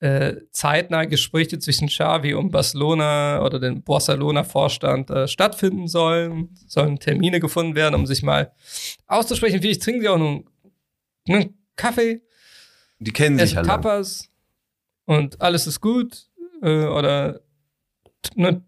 äh, 0.00 0.36
zeitnah 0.50 1.04
Gespräche 1.04 1.58
zwischen 1.58 1.88
Xavi 1.88 2.34
und 2.34 2.50
Barcelona 2.50 3.42
oder 3.42 3.60
dem 3.60 3.82
Barcelona-Vorstand 3.82 5.10
äh, 5.10 5.28
stattfinden 5.28 5.88
sollen. 5.88 6.56
Sollen 6.66 6.98
Termine 6.98 7.38
gefunden 7.38 7.74
werden, 7.74 7.94
um 7.94 8.06
sich 8.06 8.22
mal 8.22 8.52
auszusprechen. 9.06 9.60
Vielleicht 9.60 9.82
trinken 9.82 10.00
sie 10.00 10.08
auch 10.08 10.18
nur 10.18 10.44
einen 11.28 11.58
Kaffee. 11.76 12.22
Die 12.98 13.12
kennen 13.12 13.38
sich 13.38 13.56
alle. 13.56 13.66
Tapas 13.66 14.28
und 15.04 15.40
alles 15.40 15.66
ist 15.66 15.80
gut. 15.80 16.28
Äh, 16.62 16.84
oder 16.84 17.40
ne, 18.34 18.62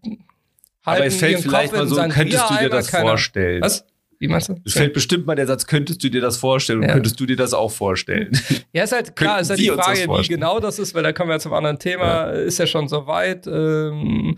Aber 0.83 1.05
es 1.05 1.17
fällt 1.17 1.41
vielleicht 1.41 1.73
mal 1.73 1.87
so, 1.87 1.95
könntest 1.95 2.49
du 2.49 2.57
dir 2.57 2.69
das 2.69 2.89
vorstellen? 2.89 3.61
Was? 3.61 3.85
Wie 4.23 4.29
meinst 4.29 4.47
du? 4.47 4.55
Es 4.65 4.73
fällt 4.73 4.93
bestimmt 4.93 5.25
mal 5.25 5.35
der 5.35 5.47
Satz, 5.47 5.67
könntest 5.67 6.01
du 6.01 6.09
dir 6.09 6.21
das 6.21 6.37
vorstellen 6.37 6.79
und 6.79 6.85
Ja. 6.87 6.93
könntest 6.93 7.19
du 7.19 7.25
dir 7.25 7.35
das 7.35 7.53
auch 7.53 7.71
vorstellen? 7.71 8.31
Ja, 8.71 8.83
ist 8.85 8.93
halt 8.93 9.17
klar, 9.17 9.41
ist 9.41 9.49
halt 9.49 9.59
die 9.59 9.67
Frage, 9.67 10.07
wie 10.07 10.27
genau 10.29 10.61
das 10.61 10.79
ist, 10.79 10.93
weil 10.95 11.03
da 11.03 11.11
kommen 11.11 11.29
wir 11.29 11.39
zum 11.39 11.51
anderen 11.53 11.77
Thema, 11.77 12.29
ist 12.29 12.57
ja 12.57 12.65
schon 12.65 12.87
so 12.87 13.05
weit. 13.05 13.45
Ähm, 13.47 14.37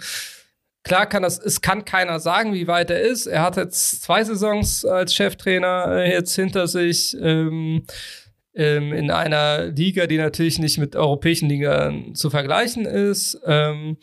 klar 0.83 1.05
kann 1.05 1.21
das, 1.21 1.37
es 1.37 1.61
kann 1.61 1.85
keiner 1.85 2.19
sagen, 2.19 2.53
wie 2.55 2.67
weit 2.67 2.89
er 2.89 2.99
ist. 3.01 3.27
Er 3.27 3.43
hat 3.43 3.57
jetzt 3.57 4.01
zwei 4.01 4.23
Saisons 4.23 4.85
als 4.85 5.13
Cheftrainer 5.13 5.97
äh, 6.03 6.11
jetzt 6.11 6.33
hinter 6.35 6.67
sich. 6.67 7.15
Ähm, 7.21 7.83
ähm, 8.55 8.93
in 8.93 9.11
einer 9.11 9.65
Liga, 9.65 10.07
die 10.07 10.17
natürlich 10.17 10.59
nicht 10.59 10.77
mit 10.77 10.95
europäischen 10.95 11.49
Ligern 11.49 12.15
zu 12.15 12.29
vergleichen 12.29 12.85
ist. 12.85 13.39
Ähm, 13.45 13.97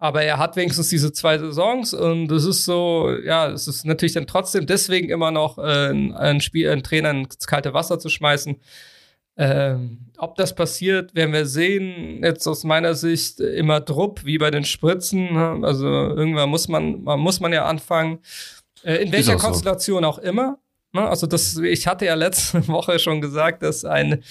aber 0.00 0.22
er 0.22 0.38
hat 0.38 0.56
wenigstens 0.56 0.88
diese 0.88 1.12
zwei 1.12 1.38
Saisons 1.38 1.92
und 1.92 2.32
es 2.32 2.46
ist 2.46 2.64
so, 2.64 3.14
ja, 3.22 3.50
es 3.50 3.68
ist 3.68 3.84
natürlich 3.84 4.14
dann 4.14 4.26
trotzdem 4.26 4.66
deswegen 4.66 5.10
immer 5.10 5.30
noch 5.30 5.58
äh, 5.58 5.90
ein, 5.90 6.40
Spiel, 6.40 6.70
ein 6.70 6.82
Trainer 6.82 7.10
ins 7.10 7.46
kalte 7.46 7.74
Wasser 7.74 7.98
zu 7.98 8.08
schmeißen. 8.08 8.56
Ähm, 9.36 10.06
ob 10.16 10.36
das 10.36 10.54
passiert, 10.54 11.14
werden 11.14 11.34
wir 11.34 11.44
sehen. 11.44 12.24
Jetzt 12.24 12.46
aus 12.46 12.64
meiner 12.64 12.94
Sicht 12.94 13.40
immer 13.40 13.80
Drupp, 13.80 14.24
wie 14.24 14.38
bei 14.38 14.50
den 14.50 14.64
Spritzen. 14.64 15.34
ne? 15.34 15.60
Also 15.62 15.86
irgendwann 15.86 16.48
muss 16.48 16.68
man, 16.68 17.02
man 17.02 17.20
muss 17.20 17.40
man 17.40 17.52
ja 17.52 17.66
anfangen. 17.66 18.20
Äh, 18.82 18.96
in 18.96 19.12
welcher 19.12 19.36
auch 19.36 19.40
so. 19.40 19.46
Konstellation 19.48 20.04
auch 20.04 20.18
immer. 20.18 20.58
Ne? 20.92 21.06
Also 21.06 21.26
das, 21.26 21.56
ich 21.58 21.86
hatte 21.86 22.06
ja 22.06 22.14
letzte 22.14 22.66
Woche 22.68 22.98
schon 22.98 23.20
gesagt, 23.20 23.62
dass 23.62 23.84
ein 23.84 24.22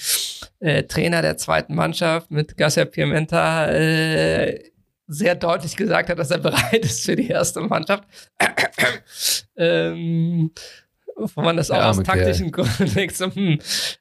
äh, 0.58 0.82
Trainer 0.82 1.22
der 1.22 1.36
zweiten 1.36 1.76
Mannschaft 1.76 2.30
mit 2.30 2.56
Garcia 2.56 2.84
Pimenta 2.84 3.66
äh, 3.66 4.69
sehr 5.10 5.34
deutlich 5.34 5.76
gesagt 5.76 6.08
hat, 6.08 6.18
dass 6.18 6.30
er 6.30 6.38
bereit 6.38 6.84
ist 6.84 7.04
für 7.04 7.16
die 7.16 7.28
erste 7.28 7.60
Mannschaft. 7.60 8.04
ähm, 9.56 10.52
wo 11.16 11.42
man 11.42 11.56
das 11.56 11.70
auch 11.70 11.82
aus 11.82 12.02
taktischen 12.02 12.50
Gründen 12.52 12.94
denkt, 12.94 13.16
so, 13.16 13.26
hm, 13.26 13.58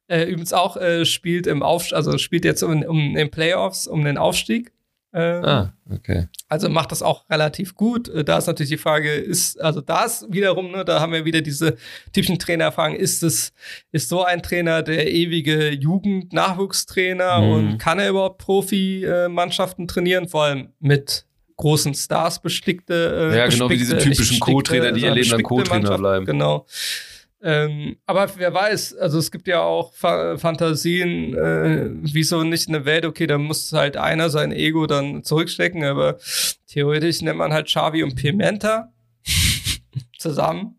äh, 0.07 0.23
übrigens 0.23 0.53
auch 0.53 0.77
äh, 0.77 1.05
spielt 1.05 1.47
im 1.47 1.63
Auf, 1.63 1.91
also 1.91 2.17
spielt 2.17 2.45
jetzt 2.45 2.63
um, 2.63 2.83
um 2.83 3.15
den 3.15 3.31
Playoffs 3.31 3.87
um 3.87 4.03
den 4.05 4.17
Aufstieg. 4.17 4.71
Äh, 5.11 5.21
ah, 5.21 5.73
okay. 5.91 6.27
also 6.49 6.69
macht 6.69 6.91
das 6.91 7.01
auch 7.01 7.27
relativ 7.31 7.73
gut. 7.73 8.07
Äh, 8.09 8.23
Da 8.23 8.37
ist 8.37 8.45
natürlich 8.45 8.69
die 8.69 8.77
Frage, 8.77 9.11
ist, 9.11 9.59
also 9.59 9.81
da 9.81 10.05
ist 10.05 10.27
wiederum, 10.29 10.71
ne, 10.71 10.85
da 10.85 10.99
haben 10.99 11.13
wir 11.13 11.25
wieder 11.25 11.41
diese 11.41 11.77
typischen 12.13 12.37
Trainererfahrungen. 12.37 12.99
Ist 12.99 13.23
es, 13.23 13.51
ist 13.91 14.07
so 14.09 14.23
ein 14.23 14.43
Trainer 14.43 14.83
der 14.83 15.11
ewige 15.11 15.71
Jugend-Nachwuchstrainer 15.71 17.41
Mhm. 17.41 17.51
und 17.51 17.77
kann 17.79 17.97
er 17.99 18.09
überhaupt 18.09 18.37
Profi-Mannschaften 18.39 19.87
trainieren? 19.87 20.27
Vor 20.27 20.43
allem 20.43 20.69
mit 20.79 21.25
großen 21.57 21.93
Stars 21.93 22.41
bestickte. 22.41 23.31
Äh, 23.33 23.37
Ja, 23.37 23.47
genau 23.47 23.69
wie 23.69 23.77
diese 23.77 23.97
typischen 23.97 24.39
Co-Trainer, 24.39 24.91
die 24.91 25.01
ihr 25.01 25.11
Leben 25.11 25.29
lang 25.29 25.43
Co-Trainer 25.43 25.97
bleiben. 25.97 26.25
Genau. 26.25 26.65
Ähm, 27.41 27.95
aber 28.05 28.29
wer 28.35 28.53
weiß, 28.53 28.97
also 28.97 29.17
es 29.17 29.31
gibt 29.31 29.47
ja 29.47 29.61
auch 29.61 29.93
Fa 29.93 30.37
Fantasien, 30.37 31.33
äh, 31.35 31.89
wieso 32.01 32.43
nicht 32.43 32.67
eine 32.67 32.83
Welt, 32.83 33.05
okay, 33.05 33.27
da 33.27 33.37
muss 33.37 33.71
halt 33.71 33.95
einer 33.95 34.29
sein 34.29 34.51
Ego 34.51 34.87
dann 34.87 35.23
zurückstecken, 35.23 35.85
aber 35.85 36.17
theoretisch 36.67 37.21
nennt 37.21 37.37
man 37.37 37.53
halt 37.53 37.67
Xavi 37.67 38.03
und 38.03 38.15
Pimenta 38.15 38.91
zusammen. 40.17 40.75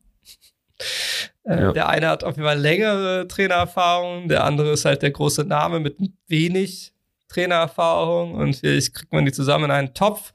Äh, 1.44 1.62
Ja. 1.62 1.72
Der 1.72 1.88
eine 1.88 2.08
hat 2.08 2.24
auf 2.24 2.36
jeden 2.36 2.46
Fall 2.46 2.58
längere 2.60 3.26
Trainererfahrung, 3.26 4.28
der 4.28 4.44
andere 4.44 4.72
ist 4.72 4.84
halt 4.84 5.00
der 5.00 5.12
große 5.12 5.44
Name 5.44 5.80
mit 5.80 5.96
wenig 6.28 6.92
Trainererfahrung 7.28 8.34
und 8.34 8.56
vielleicht 8.56 8.94
kriegt 8.94 9.12
man 9.12 9.24
die 9.24 9.32
zusammen 9.32 9.64
in 9.66 9.70
einen 9.70 9.94
Topf. 9.94 10.32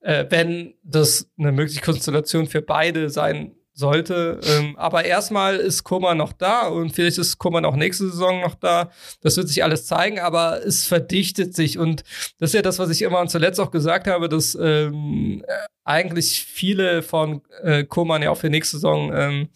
Äh, 0.00 0.26
wenn 0.30 0.74
das 0.84 1.28
eine 1.38 1.50
mögliche 1.50 1.80
Konstellation 1.80 2.46
für 2.46 2.62
beide 2.62 3.10
sein 3.10 3.56
sollte. 3.72 4.40
Ähm, 4.44 4.76
aber 4.76 5.04
erstmal 5.04 5.56
ist 5.56 5.84
Koma 5.84 6.14
noch 6.14 6.32
da 6.32 6.68
und 6.68 6.92
vielleicht 6.94 7.18
ist 7.18 7.38
Koma 7.38 7.62
auch 7.64 7.76
nächste 7.76 8.10
Saison 8.10 8.40
noch 8.40 8.54
da. 8.54 8.90
Das 9.20 9.36
wird 9.36 9.48
sich 9.48 9.64
alles 9.64 9.86
zeigen, 9.86 10.18
aber 10.18 10.64
es 10.64 10.86
verdichtet 10.86 11.54
sich 11.54 11.78
und 11.78 12.02
das 12.38 12.50
ist 12.50 12.54
ja 12.54 12.62
das, 12.62 12.78
was 12.78 12.90
ich 12.90 13.02
immer 13.02 13.20
und 13.20 13.30
zuletzt 13.30 13.60
auch 13.60 13.70
gesagt 13.70 14.06
habe, 14.06 14.28
dass 14.28 14.56
ähm, 14.60 15.44
äh, 15.46 15.52
eigentlich 15.84 16.44
viele 16.44 17.02
von 17.02 17.42
äh, 17.62 17.84
Koman 17.84 18.22
ja 18.22 18.30
auch 18.30 18.36
für 18.38 18.50
nächste 18.50 18.76
Saison 18.76 19.12
ähm, 19.14 19.48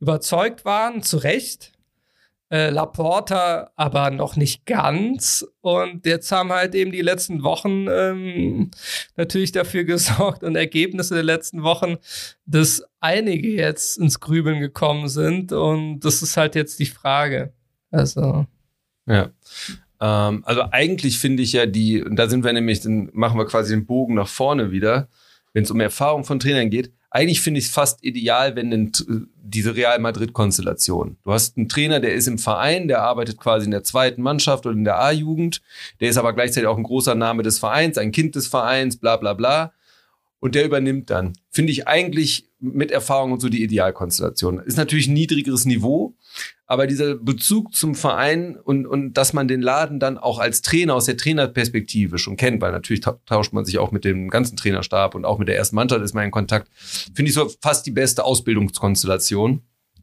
überzeugt 0.00 0.64
waren, 0.64 1.02
zu 1.02 1.18
Recht. 1.18 1.72
Äh, 2.50 2.70
Laporta 2.70 3.70
aber 3.76 4.10
noch 4.10 4.36
nicht 4.36 4.64
ganz. 4.64 5.46
Und 5.60 6.06
jetzt 6.06 6.32
haben 6.32 6.50
halt 6.50 6.74
eben 6.74 6.92
die 6.92 7.02
letzten 7.02 7.42
Wochen 7.42 7.86
ähm, 7.90 8.70
natürlich 9.16 9.52
dafür 9.52 9.84
gesorgt 9.84 10.42
und 10.42 10.56
Ergebnisse 10.56 11.14
der 11.14 11.24
letzten 11.24 11.62
Wochen, 11.62 11.96
dass 12.46 12.82
einige 13.00 13.48
jetzt 13.48 13.98
ins 13.98 14.20
Grübeln 14.20 14.60
gekommen 14.60 15.08
sind. 15.08 15.52
Und 15.52 16.00
das 16.00 16.22
ist 16.22 16.36
halt 16.36 16.54
jetzt 16.54 16.78
die 16.78 16.86
Frage. 16.86 17.52
Also, 17.90 18.46
Ja. 19.06 19.30
Ähm, 20.00 20.42
also 20.44 20.62
eigentlich 20.70 21.18
finde 21.18 21.42
ich 21.42 21.52
ja 21.52 21.66
die, 21.66 22.02
und 22.02 22.16
da 22.16 22.28
sind 22.28 22.44
wir 22.44 22.52
nämlich, 22.52 22.80
dann 22.80 23.10
machen 23.12 23.38
wir 23.38 23.46
quasi 23.46 23.74
den 23.74 23.86
Bogen 23.86 24.14
nach 24.14 24.28
vorne 24.28 24.70
wieder, 24.70 25.08
wenn 25.52 25.64
es 25.64 25.70
um 25.70 25.80
Erfahrung 25.80 26.24
von 26.24 26.38
Trainern 26.38 26.70
geht. 26.70 26.92
Eigentlich 27.10 27.40
finde 27.40 27.58
ich 27.58 27.66
es 27.66 27.70
fast 27.70 28.04
ideal, 28.04 28.54
wenn 28.54 28.72
ein, 28.72 28.92
diese 29.42 29.74
Real 29.74 29.98
Madrid-Konstellation. 29.98 31.16
Du 31.24 31.32
hast 31.32 31.56
einen 31.56 31.68
Trainer, 31.68 32.00
der 32.00 32.12
ist 32.12 32.28
im 32.28 32.38
Verein, 32.38 32.86
der 32.86 33.02
arbeitet 33.02 33.38
quasi 33.38 33.64
in 33.64 33.70
der 33.70 33.82
zweiten 33.82 34.20
Mannschaft 34.20 34.66
oder 34.66 34.76
in 34.76 34.84
der 34.84 35.00
A-Jugend, 35.00 35.62
der 36.00 36.10
ist 36.10 36.18
aber 36.18 36.34
gleichzeitig 36.34 36.66
auch 36.66 36.76
ein 36.76 36.82
großer 36.82 37.14
Name 37.14 37.42
des 37.42 37.58
Vereins, 37.58 37.96
ein 37.96 38.12
Kind 38.12 38.34
des 38.34 38.48
Vereins, 38.48 38.98
bla 38.98 39.16
bla 39.16 39.32
bla. 39.32 39.72
Und 40.40 40.54
der 40.54 40.64
übernimmt 40.64 41.10
dann. 41.10 41.32
Finde 41.50 41.72
ich 41.72 41.88
eigentlich 41.88 42.48
mit 42.60 42.90
Erfahrung 42.92 43.32
und 43.32 43.40
so 43.40 43.48
die 43.48 43.62
Idealkonstellation. 43.62 44.60
Ist 44.60 44.76
natürlich 44.76 45.08
ein 45.08 45.12
niedrigeres 45.14 45.64
Niveau, 45.64 46.16
aber 46.66 46.86
dieser 46.86 47.16
Bezug 47.16 47.74
zum 47.74 47.94
Verein 47.96 48.56
und, 48.56 48.86
und 48.86 49.14
dass 49.14 49.32
man 49.32 49.48
den 49.48 49.62
Laden 49.62 49.98
dann 49.98 50.16
auch 50.16 50.38
als 50.38 50.62
Trainer 50.62 50.94
aus 50.94 51.06
der 51.06 51.16
Trainerperspektive 51.16 52.18
schon 52.18 52.36
kennt, 52.36 52.60
weil 52.62 52.72
natürlich 52.72 53.00
ta- 53.00 53.20
tauscht 53.26 53.52
man 53.52 53.64
sich 53.64 53.78
auch 53.78 53.90
mit 53.90 54.04
dem 54.04 54.28
ganzen 54.28 54.56
Trainerstab 54.56 55.14
und 55.14 55.24
auch 55.24 55.38
mit 55.38 55.48
der 55.48 55.56
ersten 55.56 55.76
Mannschaft 55.76 56.02
ist 56.02 56.14
man 56.14 56.24
in 56.24 56.30
Kontakt, 56.30 56.68
finde 57.14 57.28
ich 57.28 57.34
so 57.34 57.50
fast 57.60 57.86
die 57.86 57.92
beste 57.92 58.24
Ausbildungskonstellation. 58.24 59.62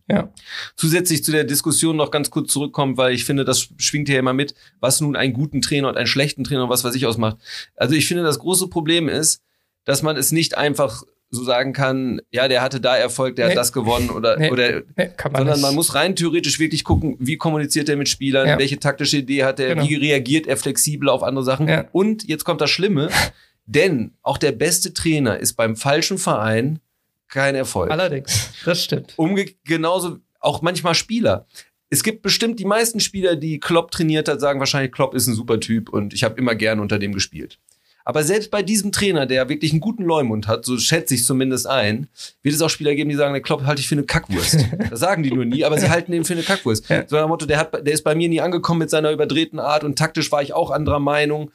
ja. 0.09 0.31
Zusätzlich 0.75 1.23
zu 1.23 1.31
der 1.31 1.43
Diskussion 1.45 1.95
noch 1.95 2.11
ganz 2.11 2.29
kurz 2.29 2.51
zurückkommen, 2.51 2.97
weil 2.97 3.13
ich 3.13 3.25
finde, 3.25 3.45
das 3.45 3.69
schwingt 3.77 4.07
hier 4.09 4.19
immer 4.19 4.33
mit, 4.33 4.53
was 4.79 5.01
nun 5.01 5.15
einen 5.15 5.33
guten 5.33 5.61
Trainer 5.61 5.89
und 5.89 5.97
einen 5.97 6.07
schlechten 6.07 6.43
Trainer 6.43 6.65
und 6.65 6.69
was 6.69 6.83
weiß 6.83 6.95
ich 6.95 7.05
ausmacht. 7.05 7.37
Also 7.75 7.95
ich 7.95 8.07
finde, 8.07 8.23
das 8.23 8.39
große 8.39 8.67
Problem 8.67 9.09
ist, 9.09 9.41
dass 9.85 10.01
man 10.01 10.17
es 10.17 10.31
nicht 10.31 10.57
einfach 10.57 11.03
so 11.31 11.43
sagen 11.43 11.73
kann, 11.73 12.21
ja, 12.31 12.47
der 12.47 12.61
hatte 12.61 12.79
da 12.79 12.95
Erfolg, 12.95 13.35
der 13.35 13.45
Nee. 13.47 13.51
hat 13.51 13.57
das 13.57 13.73
gewonnen 13.73 14.09
oder, 14.09 14.37
Nee. 14.37 14.51
oder 14.51 14.81
Nee, 14.95 15.09
man 15.23 15.35
sondern 15.35 15.47
nicht. 15.55 15.61
man 15.61 15.75
muss 15.75 15.95
rein 15.95 16.15
theoretisch 16.15 16.59
wirklich 16.59 16.83
gucken, 16.83 17.17
wie 17.19 17.37
kommuniziert 17.37 17.89
er 17.89 17.97
mit 17.97 18.07
Spielern, 18.07 18.47
Ja. 18.47 18.59
welche 18.59 18.79
taktische 18.79 19.17
Idee 19.17 19.43
hat 19.43 19.59
er, 19.59 19.75
Genau. 19.75 19.87
wie 19.89 19.95
reagiert 19.95 20.47
er 20.47 20.55
flexibel 20.55 21.09
auf 21.09 21.23
andere 21.23 21.43
Sachen. 21.43 21.67
Ja. 21.67 21.85
Und 21.91 22.27
jetzt 22.27 22.45
kommt 22.45 22.61
das 22.61 22.69
Schlimme, 22.69 23.09
denn 23.65 24.13
auch 24.21 24.37
der 24.37 24.51
beste 24.51 24.93
Trainer 24.93 25.37
ist 25.39 25.53
beim 25.53 25.75
falschen 25.75 26.17
Verein 26.17 26.79
kein 27.27 27.55
Erfolg. 27.55 27.91
Allerdings, 27.91 28.51
das 28.63 28.83
stimmt. 28.83 29.13
Umge 29.17 29.45
genauso 29.65 30.19
auch 30.39 30.61
manchmal 30.61 30.93
Spieler. 30.93 31.47
Es 31.89 32.03
gibt 32.03 32.21
bestimmt 32.21 32.59
die 32.59 32.65
meisten 32.65 32.99
Spieler, 32.99 33.35
die 33.35 33.59
Klopp 33.59 33.91
trainiert 33.91 34.27
hat, 34.27 34.39
sagen 34.39 34.59
wahrscheinlich, 34.59 34.91
Klopp 34.91 35.15
ist 35.15 35.27
ein 35.27 35.33
super 35.33 35.59
Typ 35.59 35.89
und 35.89 36.13
ich 36.13 36.23
habe 36.23 36.37
immer 36.37 36.55
gern 36.55 36.79
unter 36.79 36.99
dem 36.99 37.13
gespielt. 37.13 37.57
Aber 38.05 38.23
selbst 38.23 38.51
bei 38.51 38.61
diesem 38.61 38.91
Trainer, 38.91 39.25
der 39.25 39.49
wirklich 39.49 39.71
einen 39.71 39.81
guten 39.81 40.03
Leumund 40.03 40.47
hat, 40.47 40.63
so 40.63 40.77
schätze 40.77 41.15
ich 41.15 41.25
zumindest 41.25 41.65
ein, 41.65 42.07
wird 42.43 42.53
es 42.53 42.61
auch 42.61 42.69
Spieler 42.69 42.93
geben, 42.93 43.09
die 43.09 43.15
sagen, 43.15 43.33
der 43.33 43.41
Klopp 43.41 43.65
halte 43.65 43.81
ich 43.81 43.87
für 43.87 43.95
eine 43.95 44.03
Kackwurst. 44.03 44.65
Das 44.89 44.99
sagen 44.99 45.23
die 45.23 45.31
nur 45.31 45.45
nie, 45.45 45.65
aber 45.65 45.79
sie 45.79 45.89
halten 45.89 46.13
ihn 46.13 46.23
für 46.23 46.33
eine 46.33 46.43
Kackwurst. 46.43 46.87
Ja. 46.89 47.03
So 47.07 47.17
dem 47.17 47.27
Motto, 47.27 47.45
der, 47.45 47.57
hat, 47.57 47.73
der 47.73 47.93
ist 47.93 48.03
bei 48.03 48.13
mir 48.13 48.29
nie 48.29 48.39
angekommen 48.39 48.79
mit 48.79 48.89
seiner 48.89 49.11
überdrehten 49.11 49.59
Art 49.59 49.83
und 49.83 49.97
taktisch 49.97 50.31
war 50.31 50.43
ich 50.43 50.53
auch 50.53 50.69
anderer 50.69 50.99
Meinung. 50.99 51.51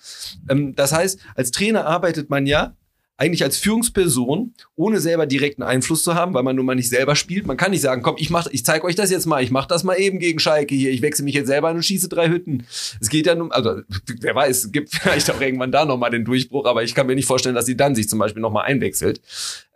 Ähm, 0.49 0.75
das 0.75 0.93
heißt, 0.93 1.21
als 1.37 1.53
Trainer 1.53 1.87
arbeitet 1.87 2.29
man 2.29 2.47
ja 2.47 2.75
eigentlich 3.21 3.43
als 3.43 3.59
Führungsperson, 3.59 4.55
ohne 4.77 4.99
selber 4.99 5.27
direkten 5.27 5.63
Einfluss 5.63 6.05
zu 6.05 6.15
haben, 6.15 6.33
weil 6.33 6.43
man 6.43 6.57
nun 6.57 6.65
mal 6.65 6.75
nicht 6.75 6.89
selber 6.89 7.15
spielt. 7.15 7.47
Man 7.47 7.59
kann 7.59 7.71
nicht 7.71 7.83
sagen, 7.83 8.01
komm, 8.01 8.15
ich 8.17 8.31
mach, 8.31 8.47
ich 8.47 8.65
zeige 8.65 8.87
euch 8.87 8.95
das 8.95 9.11
jetzt 9.11 9.27
mal, 9.27 9.43
ich 9.43 9.51
mach 9.51 9.67
das 9.67 9.85
mal 9.85 9.97
eben 9.97 10.19
gegen 10.19 10.39
Schalke 10.39 10.75
hier, 10.75 10.91
ich 10.91 11.03
wechsle 11.03 11.27
mich 11.27 11.35
jetzt 11.35 11.49
selber 11.49 11.69
an 11.69 11.77
und 11.77 11.83
schieße 11.83 12.09
drei 12.09 12.31
Hütten. 12.31 12.67
Es 12.99 13.11
geht 13.11 13.27
ja 13.27 13.35
nun, 13.35 13.53
also 13.53 13.83
wer 14.21 14.35
weiß, 14.35 14.65
es 14.65 14.73
gibt 14.73 14.95
vielleicht 14.95 15.31
auch 15.31 15.39
irgendwann 15.39 15.71
da 15.71 15.85
nochmal 15.85 16.11
den 16.11 16.25
Durchbruch, 16.25 16.65
aber 16.65 16.83
ich 16.83 16.95
kann 16.95 17.07
mir 17.07 17.15
nicht 17.15 17.27
vorstellen, 17.27 17.55
dass 17.55 17.67
sie 17.67 17.77
dann 17.77 17.95
sich 17.95 18.09
zum 18.09 18.19
Beispiel 18.19 18.41
nochmal 18.41 18.65
einwechselt. 18.65 19.21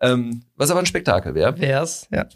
Ähm, 0.00 0.44
was 0.56 0.70
aber 0.70 0.80
ein 0.80 0.86
Spektakel 0.86 1.34
wäre. 1.34 1.60
Wär's, 1.60 2.08
ja. 2.10 2.26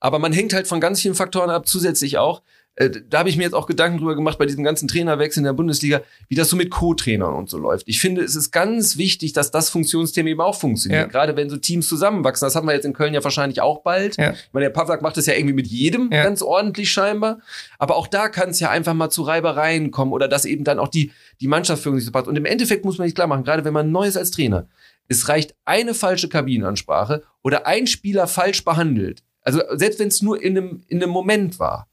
Aber 0.00 0.18
man 0.18 0.32
hängt 0.32 0.54
halt 0.54 0.66
von 0.66 0.80
ganz 0.80 1.00
vielen 1.00 1.14
Faktoren 1.14 1.50
ab, 1.50 1.68
zusätzlich 1.68 2.18
auch, 2.18 2.42
äh, 2.76 2.90
da 3.08 3.18
habe 3.18 3.28
ich 3.28 3.36
mir 3.36 3.42
jetzt 3.42 3.52
auch 3.54 3.66
Gedanken 3.66 3.98
drüber 3.98 4.14
gemacht 4.14 4.38
bei 4.38 4.46
diesem 4.46 4.64
ganzen 4.64 4.88
Trainerwechsel 4.88 5.40
in 5.40 5.44
der 5.44 5.52
Bundesliga, 5.52 6.00
wie 6.28 6.34
das 6.34 6.48
so 6.48 6.56
mit 6.56 6.70
Co-Trainern 6.70 7.34
und 7.34 7.50
so 7.50 7.58
läuft. 7.58 7.86
Ich 7.86 8.00
finde, 8.00 8.22
es 8.22 8.34
ist 8.34 8.50
ganz 8.50 8.96
wichtig, 8.96 9.34
dass 9.34 9.50
das 9.50 9.68
Funktionsthema 9.68 10.30
eben 10.30 10.40
auch 10.40 10.54
funktioniert. 10.54 11.02
Ja. 11.02 11.06
Gerade 11.06 11.36
wenn 11.36 11.50
so 11.50 11.58
Teams 11.58 11.86
zusammenwachsen. 11.86 12.46
Das 12.46 12.56
haben 12.56 12.66
wir 12.66 12.72
jetzt 12.74 12.86
in 12.86 12.94
Köln 12.94 13.12
ja 13.12 13.22
wahrscheinlich 13.22 13.60
auch 13.60 13.82
bald. 13.82 14.16
Ja. 14.16 14.30
Ich 14.32 14.52
meine, 14.52 14.66
der 14.66 14.70
Pavlak 14.70 15.02
macht 15.02 15.18
das 15.18 15.26
ja 15.26 15.34
irgendwie 15.34 15.54
mit 15.54 15.66
jedem 15.66 16.10
Ja. 16.10 16.22
ganz 16.24 16.40
ordentlich 16.40 16.90
scheinbar. 16.90 17.40
Aber 17.78 17.96
auch 17.96 18.06
da 18.06 18.28
kann 18.28 18.50
es 18.50 18.60
ja 18.60 18.70
einfach 18.70 18.94
mal 18.94 19.10
zu 19.10 19.22
Reibereien 19.22 19.90
kommen 19.90 20.12
oder 20.12 20.26
dass 20.26 20.46
eben 20.46 20.64
dann 20.64 20.78
auch 20.78 20.88
die, 20.88 21.12
die 21.40 21.48
Mannschaftsführung 21.48 21.96
nicht 21.96 22.06
so 22.06 22.12
passt. 22.12 22.26
Und 22.26 22.36
im 22.36 22.46
Endeffekt 22.46 22.86
muss 22.86 22.96
man 22.96 23.04
nicht 23.06 23.14
klar 23.14 23.26
machen, 23.26 23.44
gerade 23.44 23.64
wenn 23.64 23.74
man 23.74 23.92
neu 23.92 24.06
ist 24.06 24.16
als 24.16 24.30
Trainer, 24.30 24.66
es 25.08 25.28
reicht 25.28 25.54
eine 25.66 25.92
falsche 25.92 26.28
Kabinenansprache 26.30 27.22
oder 27.42 27.66
ein 27.66 27.86
Spieler 27.86 28.26
falsch 28.26 28.64
behandelt. 28.64 29.22
Also 29.42 29.60
selbst 29.72 29.98
wenn 29.98 30.08
es 30.08 30.22
nur 30.22 30.40
in 30.40 30.56
einem, 30.56 30.84
in 30.86 31.02
einem 31.02 31.10
Moment 31.10 31.58
war, 31.58 31.88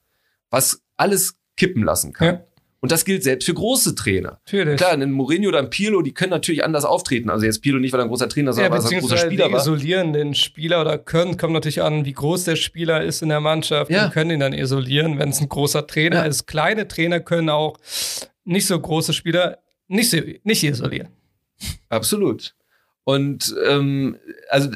was 0.49 0.81
alles 0.97 1.35
kippen 1.57 1.83
lassen 1.83 2.13
kann. 2.13 2.27
Ja. 2.27 2.43
Und 2.81 2.93
das 2.93 3.03
gilt 3.03 3.23
selbst 3.23 3.45
für 3.45 3.53
große 3.53 3.93
Trainer. 3.93 4.39
Natürlich. 4.45 4.77
Klar, 4.77 4.93
ein 4.93 5.11
Mourinho 5.11 5.49
oder 5.49 5.59
ein 5.59 5.69
Pirlo, 5.69 6.01
die 6.01 6.13
können 6.13 6.29
natürlich 6.29 6.63
anders 6.63 6.85
auftreten. 6.85 7.29
Also 7.29 7.45
jetzt 7.45 7.61
Pirlo 7.61 7.77
nicht, 7.77 7.91
weil 7.91 7.99
er 7.99 8.03
ein 8.03 8.09
großer 8.09 8.29
Trainer 8.29 8.51
ist, 8.51 8.57
Ja, 8.57 8.63
sondern 8.69 8.83
weil 8.85 8.91
er 8.93 8.97
ein 8.97 9.01
großer 9.01 9.17
Spieler 9.17 9.47
die 9.47 9.53
war. 9.53 9.59
isolieren 9.59 10.13
den 10.13 10.33
Spieler 10.33 10.79
oder 10.79 10.97
können, 10.97 11.35
kommt 11.35 11.51
natürlich 11.51 11.81
an, 11.81 12.05
wie 12.05 12.13
groß 12.13 12.45
der 12.45 12.55
Spieler 12.55 13.03
ist 13.03 13.21
in 13.21 13.27
der 13.27 13.41
Mannschaft 13.41 13.91
Ja. 13.91 14.05
und 14.05 14.13
können 14.13 14.31
ihn 14.31 14.39
dann 14.39 14.53
isolieren, 14.53 15.19
wenn 15.19 15.27
es 15.29 15.41
ein 15.41 15.49
großer 15.49 15.87
Trainer 15.87 16.17
Ja. 16.19 16.23
ist. 16.23 16.47
Kleine 16.47 16.87
Trainer 16.87 17.19
können 17.19 17.49
auch 17.49 17.75
nicht 18.45 18.65
so 18.65 18.79
große 18.79 19.11
Spieler 19.11 19.57
nicht, 19.89 20.09
so- 20.09 20.17
nicht 20.43 20.63
isolieren. 20.63 21.09
Absolut. 21.89 22.55
Und 23.03 23.53
ähm, 23.67 24.17
also 24.49 24.69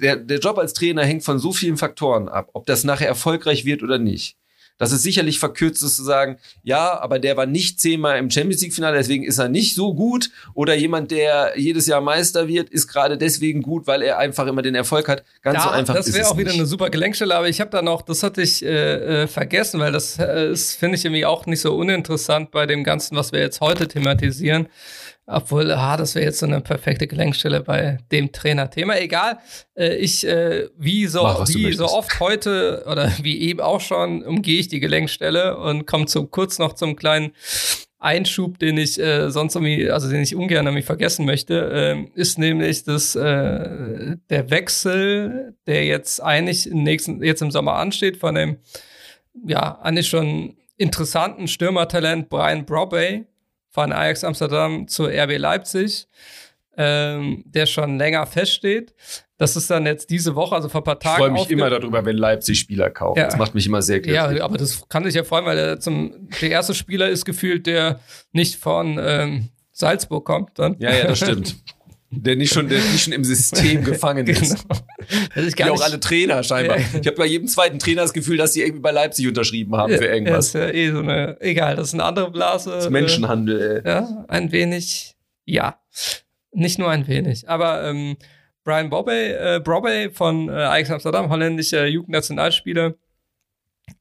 der, 0.00 0.16
der 0.16 0.38
Job 0.38 0.58
als 0.58 0.74
Trainer 0.74 1.04
hängt 1.04 1.24
von 1.24 1.38
so 1.40 1.52
vielen 1.52 1.76
Faktoren 1.76 2.28
ab, 2.28 2.50
ob 2.52 2.66
das 2.66 2.84
nachher 2.84 3.08
erfolgreich 3.08 3.64
wird 3.64 3.82
oder 3.82 3.98
nicht. 3.98 4.36
Das 4.78 4.92
ist 4.92 5.02
sicherlich 5.02 5.38
verkürzt 5.38 5.82
ist 5.82 5.96
zu 5.96 6.04
sagen, 6.04 6.36
ja, 6.62 7.00
aber 7.00 7.18
der 7.18 7.36
war 7.36 7.46
nicht 7.46 7.80
zehnmal 7.80 8.18
im 8.18 8.30
Champions 8.30 8.60
League 8.62 8.74
Finale, 8.74 8.96
deswegen 8.96 9.24
ist 9.24 9.38
er 9.38 9.48
nicht 9.48 9.74
so 9.74 9.94
gut. 9.94 10.30
Oder 10.54 10.74
jemand, 10.74 11.10
der 11.10 11.52
jedes 11.56 11.86
Jahr 11.86 12.00
Meister 12.00 12.46
wird, 12.46 12.68
ist 12.70 12.86
gerade 12.86 13.16
deswegen 13.16 13.62
gut, 13.62 13.86
weil 13.86 14.02
er 14.02 14.18
einfach 14.18 14.46
immer 14.46 14.62
den 14.62 14.74
Erfolg 14.74 15.08
hat. 15.08 15.24
Ganz 15.42 15.62
so 15.62 15.70
einfach 15.70 15.94
das 15.94 16.08
ist 16.08 16.14
wäre 16.14 16.24
es 16.24 16.30
auch 16.30 16.36
wieder 16.36 16.52
eine 16.52 16.66
super 16.66 16.90
Gelenkstelle, 16.90 17.34
aber 17.34 17.48
ich 17.48 17.60
habe 17.60 17.70
da 17.70 17.80
noch, 17.80 18.02
das 18.02 18.22
hatte 18.22 18.42
ich 18.42 18.64
äh, 18.64 19.22
äh, 19.22 19.26
vergessen, 19.26 19.80
weil 19.80 19.92
das 19.92 20.18
äh, 20.18 20.54
finde 20.54 20.96
ich, 20.96 21.04
irgendwie 21.04 21.24
auch 21.24 21.46
nicht 21.46 21.60
so 21.60 21.74
uninteressant 21.74 22.50
bei 22.50 22.66
dem 22.66 22.84
Ganzen, 22.84 23.16
was 23.16 23.32
wir 23.32 23.40
jetzt 23.40 23.60
heute 23.60 23.88
thematisieren. 23.88 24.68
Obwohl, 25.28 25.72
ah, 25.72 25.96
das 25.96 26.14
wäre 26.14 26.24
jetzt 26.24 26.38
so 26.38 26.46
eine 26.46 26.60
perfekte 26.60 27.08
Gelenkstelle 27.08 27.60
bei 27.60 27.98
dem 28.12 28.30
Trainerthema. 28.30 28.94
Egal, 28.96 29.38
äh, 29.76 29.96
ich, 29.96 30.24
äh, 30.24 30.68
wie 30.78 31.06
so, 31.06 31.24
Mach, 31.24 31.48
wie 31.48 31.72
so 31.72 31.86
oft 31.86 32.20
heute 32.20 32.84
oder 32.88 33.12
wie 33.22 33.40
eben 33.40 33.60
auch 33.60 33.80
schon, 33.80 34.22
umgehe 34.22 34.60
ich 34.60 34.68
die 34.68 34.78
Gelenkstelle 34.78 35.58
und 35.58 35.84
komme 35.84 36.06
zum, 36.06 36.30
kurz 36.30 36.60
noch 36.60 36.74
zum 36.74 36.94
kleinen 36.94 37.32
Einschub, 37.98 38.60
den 38.60 38.78
ich 38.78 39.00
äh, 39.00 39.30
sonst 39.30 39.56
irgendwie, 39.56 39.90
also 39.90 40.08
den 40.08 40.22
ich 40.22 40.36
ungern 40.36 40.66
irgendwie 40.66 40.84
vergessen 40.84 41.26
möchte, 41.26 41.72
ähm, 41.74 42.10
ist 42.14 42.38
nämlich 42.38 42.84
das, 42.84 43.16
äh, 43.16 44.16
der 44.30 44.50
Wechsel, 44.50 45.56
der 45.66 45.86
jetzt 45.86 46.22
eigentlich 46.22 46.70
im 46.70 46.84
nächsten, 46.84 47.20
jetzt 47.24 47.42
im 47.42 47.50
Sommer 47.50 47.74
ansteht, 47.74 48.18
von 48.18 48.36
dem, 48.36 48.58
ja, 49.44 49.80
eigentlich 49.80 50.08
schon 50.08 50.56
interessanten 50.76 51.48
Stürmertalent 51.48 52.28
Brian 52.28 52.64
Brobey 52.64 53.24
von 53.76 53.92
Ajax 53.92 54.24
Amsterdam 54.24 54.88
zu 54.88 55.04
RB 55.04 55.36
Leipzig, 55.36 56.08
ähm, 56.78 57.44
der 57.44 57.66
schon 57.66 57.98
länger 57.98 58.24
feststeht. 58.24 58.94
Das 59.36 59.54
ist 59.54 59.68
dann 59.70 59.84
jetzt 59.84 60.08
diese 60.08 60.34
Woche, 60.34 60.54
also 60.54 60.70
vor 60.70 60.80
ein 60.80 60.84
paar 60.84 60.94
Ich 60.96 61.00
Tagen. 61.02 61.18
freue 61.18 61.30
mich 61.30 61.50
immer 61.50 61.68
darüber, 61.68 62.02
wenn 62.06 62.16
Leipzig 62.16 62.58
Spieler 62.58 62.88
kauft. 62.88 63.18
Ja. 63.18 63.26
Das 63.26 63.36
macht 63.36 63.54
mich 63.54 63.66
immer 63.66 63.82
sehr 63.82 64.00
glücklich. 64.00 64.14
ja, 64.16 64.42
aber 64.42 64.56
das 64.56 64.88
kann 64.88 65.04
sich 65.04 65.14
ja 65.14 65.24
freuen, 65.24 65.44
weil 65.44 65.58
er 65.58 65.78
zum, 65.78 66.30
der 66.40 66.50
erste 66.52 66.72
Spieler 66.72 67.10
ist 67.10 67.26
gefühlt, 67.26 67.66
der 67.66 68.00
nicht 68.32 68.56
von 68.56 68.98
ähm, 68.98 69.50
Salzburg 69.72 70.24
kommt. 70.24 70.58
Dann. 70.58 70.76
ja, 70.78 70.94
ja, 70.94 71.06
das 71.08 71.18
stimmt. 71.18 71.56
Der 72.10 72.36
nicht 72.36 72.52
schon, 72.54 72.68
der 72.68 72.78
nicht 72.78 73.02
schon 73.02 73.12
im 73.12 73.24
System 73.24 73.82
gefangen 73.84 74.26
ist. 74.26 74.40
genau. 74.68 74.80
Das 75.34 75.44
ist 75.44 75.52
Wie 75.58 75.62
gar 75.62 75.70
auch 75.70 75.74
nicht, 75.74 75.84
alle 75.84 76.00
Trainer 76.00 76.42
scheinbar. 76.44 76.78
Ja. 76.78 76.84
Ich 77.00 77.06
habe 77.06 77.16
bei 77.16 77.26
jedem 77.26 77.48
zweiten 77.48 77.78
Trainer 77.78 78.02
das 78.02 78.12
Gefühl, 78.12 78.36
dass 78.36 78.52
die 78.52 78.60
irgendwie 78.60 78.80
bei 78.80 78.92
Leipzig 78.92 79.26
unterschrieben 79.26 79.74
haben 79.76 79.92
für 79.92 80.04
Ja, 80.06 80.12
irgendwas. 80.14 80.46
ist 80.48 80.54
ja 80.54 80.68
eh 80.68 80.90
so 80.92 81.00
eine, 81.00 81.36
egal, 81.40 81.76
das 81.76 81.88
ist 81.88 81.94
eine 81.94 82.04
andere 82.04 82.30
Blase. 82.30 82.70
Das 82.70 82.84
ist 82.84 82.90
Menschenhandel, 82.90 83.82
Äh, 83.84 83.88
ja, 83.88 84.24
ein 84.28 84.52
wenig, 84.52 85.16
ja. 85.44 85.80
Nicht 86.52 86.78
nur 86.78 86.90
ein 86.90 87.06
wenig. 87.08 87.48
Aber 87.48 87.82
ähm, 87.84 88.16
Brian 88.64 88.88
Bobby, 88.88 89.10
äh, 89.12 89.60
Brobey 89.62 90.10
von 90.10 90.48
äh, 90.48 90.52
Ajax 90.52 90.90
Amsterdam, 90.90 91.28
holländischer 91.28 91.86
Jugendnationalspieler, 91.86 92.94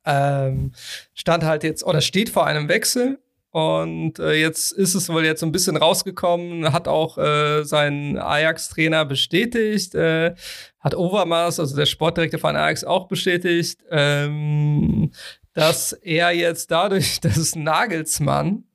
ähm, 0.06 0.72
stand 1.14 1.44
halt 1.44 1.64
jetzt 1.64 1.84
oder 1.84 2.02
steht 2.02 2.30
vor 2.30 2.46
einem 2.46 2.70
Wechsel. 2.70 3.20
Und 3.56 4.20
äh, 4.20 4.34
jetzt 4.34 4.74
ist 4.74 4.96
es 4.96 5.08
wohl 5.08 5.24
jetzt 5.24 5.40
so 5.40 5.46
ein 5.46 5.54
bisschen 5.54 5.78
rausgekommen, 5.78 6.74
hat 6.74 6.90
auch 6.90 7.18
äh, 7.18 7.64
sein 7.64 8.18
Ajax-Trainer 8.20 9.06
bestätigt, 9.06 9.96
äh, 9.96 10.36
hat 10.82 10.94
Overmars, 10.94 11.62
also 11.62 11.74
der 11.74 11.86
Sportdirektor 11.86 12.38
von 12.38 12.58
Ajax, 12.58 12.84
auch 12.84 13.08
bestätigt, 13.08 13.80
ähm, 13.90 15.12
dass 15.54 15.94
er 15.94 16.32
jetzt 16.32 16.70
dadurch, 16.70 17.20
dass 17.22 17.56
Nagelsmann 17.56 18.66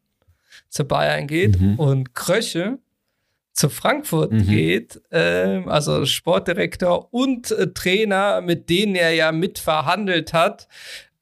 zu 0.70 0.84
Bayern 0.86 1.26
geht 1.26 1.60
Mhm. 1.60 1.78
und 1.78 2.14
Kröche 2.14 2.78
zu 3.52 3.68
Frankfurt 3.68 4.32
Mhm. 4.32 4.46
geht, 4.46 5.02
ähm, 5.10 5.68
also 5.68 6.06
Sportdirektor 6.06 7.12
und 7.12 7.50
äh, 7.50 7.70
Trainer, 7.74 8.40
mit 8.40 8.70
denen 8.70 8.94
er 8.94 9.12
ja 9.12 9.30
mitverhandelt 9.30 10.32
hat. 10.32 10.68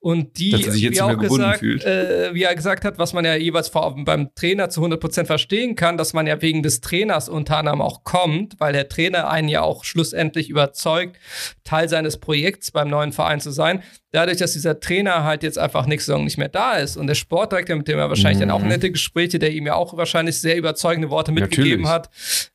Und 0.00 0.38
die, 0.38 0.50
Dass 0.50 0.64
er 0.64 0.72
sich 0.72 0.82
jetzt 0.82 0.96
wie, 0.96 1.00
auch 1.02 1.18
gesagt, 1.18 1.58
fühlt. 1.58 1.84
äh, 1.84 2.32
wie 2.32 2.44
er 2.44 2.54
gesagt 2.54 2.84
hat, 2.84 2.98
was 2.98 3.12
man 3.14 3.24
ja 3.24 3.34
jeweils 3.34 3.68
vor, 3.68 3.96
beim 4.04 4.32
Trainer 4.36 4.70
zu 4.70 4.80
100% 4.80 5.24
verstehen 5.26 5.74
kann, 5.74 5.96
dass 5.96 6.12
man 6.12 6.28
ja 6.28 6.40
wegen 6.40 6.62
des 6.62 6.80
Trainers 6.80 7.28
unter 7.28 7.56
anderem 7.56 7.82
auch 7.82 8.04
kommt, 8.04 8.54
weil 8.60 8.72
der 8.72 8.88
Trainer 8.88 9.28
einen 9.28 9.48
ja 9.48 9.62
auch 9.62 9.82
schlussendlich 9.84 10.50
überzeugt, 10.50 11.16
Teil 11.64 11.88
seines 11.88 12.16
Projekts 12.18 12.70
beim 12.70 12.88
neuen 12.88 13.12
Verein 13.12 13.40
zu 13.40 13.50
sein. 13.50 13.82
Dadurch, 14.12 14.38
dass 14.38 14.52
dieser 14.52 14.78
Trainer 14.78 15.24
halt 15.24 15.42
jetzt 15.42 15.58
einfach 15.58 15.86
nächste 15.86 16.12
Saison 16.12 16.24
nicht 16.24 16.38
mehr 16.38 16.48
da 16.48 16.74
ist 16.74 16.96
und 16.96 17.08
der 17.08 17.14
Sportdirektor, 17.16 17.74
mit 17.76 17.88
dem 17.88 17.98
er 17.98 18.08
wahrscheinlich 18.08 18.38
dann 18.38 18.52
auch 18.52 18.62
Mhm. 18.62 18.68
nette 18.68 18.92
Gespräche, 18.92 19.40
der 19.40 19.50
ihm 19.50 19.66
ja 19.66 19.74
auch 19.74 19.96
wahrscheinlich 19.96 20.40
sehr 20.40 20.56
überzeugende 20.56 21.10
Worte 21.10 21.32
mitgegeben 21.32 21.82
Natürlich. 21.82 21.88
hat, 21.88 22.10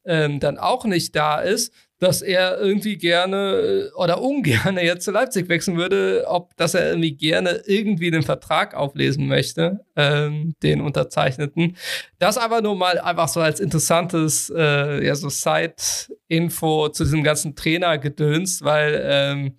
ähm, 0.06 0.40
dann 0.40 0.58
auch 0.58 0.86
nicht 0.86 1.14
da 1.14 1.42
ist, 1.42 1.74
dass 2.04 2.22
er 2.22 2.60
irgendwie 2.60 2.98
gerne 2.98 3.38
äh, 3.38 3.92
oder 3.96 4.22
ungern 4.22 4.78
jetzt 4.82 5.06
zu 5.06 5.12
Leipzig 5.12 5.48
wechseln 5.48 5.78
würde, 5.78 6.26
ob 6.28 6.56
dass 6.58 6.74
er 6.74 6.90
irgendwie 6.90 7.16
gerne 7.16 7.62
irgendwie 7.66 8.12
den 8.12 8.24
Vertrag 8.24 8.76
auflesen 8.76 9.28
möchte, 9.28 9.80
ähm, 9.96 10.54
den 10.62 10.82
unterzeichneten. 10.82 11.78
Das 12.20 12.38
aber 12.38 12.62
nur 12.62 12.76
mal 12.76 13.00
einfach 13.00 13.30
so 13.30 13.40
als 13.40 13.62
interessantes, 13.62 14.52
äh, 14.54 15.06
ja, 15.06 15.16
so 15.16 15.30
Side-Info 15.30 16.90
zu 16.90 17.06
diesem 17.06 17.24
ganzen 17.24 17.56
Trainergedöns, 17.56 18.64
weil 18.64 19.02
ähm, 19.02 19.56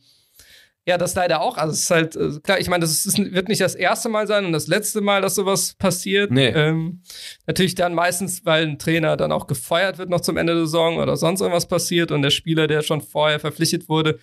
ja, 0.86 0.98
das 0.98 1.14
leider 1.14 1.40
auch. 1.40 1.56
Also 1.56 1.72
es 1.72 1.82
ist 1.82 1.90
halt, 1.90 2.16
äh, 2.16 2.40
klar, 2.42 2.60
ich 2.60 2.68
meine, 2.68 2.82
das 2.82 3.06
ist, 3.06 3.18
wird 3.18 3.48
nicht 3.48 3.60
das 3.60 3.74
erste 3.74 4.08
Mal 4.10 4.26
sein 4.26 4.44
und 4.44 4.52
das 4.52 4.66
letzte 4.66 5.00
Mal, 5.00 5.22
dass 5.22 5.34
sowas 5.34 5.74
passiert. 5.74 6.30
Nee. 6.30 6.48
Ähm, 6.48 7.00
natürlich 7.46 7.74
dann 7.74 7.94
meistens, 7.94 8.44
weil 8.44 8.66
ein 8.66 8.78
Trainer 8.78 9.16
dann 9.16 9.32
auch 9.32 9.46
gefeuert 9.46 9.96
wird 9.96 10.10
noch 10.10 10.20
zum 10.20 10.36
Ende 10.36 10.54
der 10.54 10.64
Saison 10.64 10.98
oder 10.98 11.16
sonst 11.16 11.40
irgendwas 11.40 11.66
passiert 11.66 12.12
und 12.12 12.20
der 12.20 12.30
Spieler, 12.30 12.66
der 12.66 12.82
schon 12.82 13.00
vorher 13.00 13.40
verpflichtet 13.40 13.88
wurde, 13.88 14.18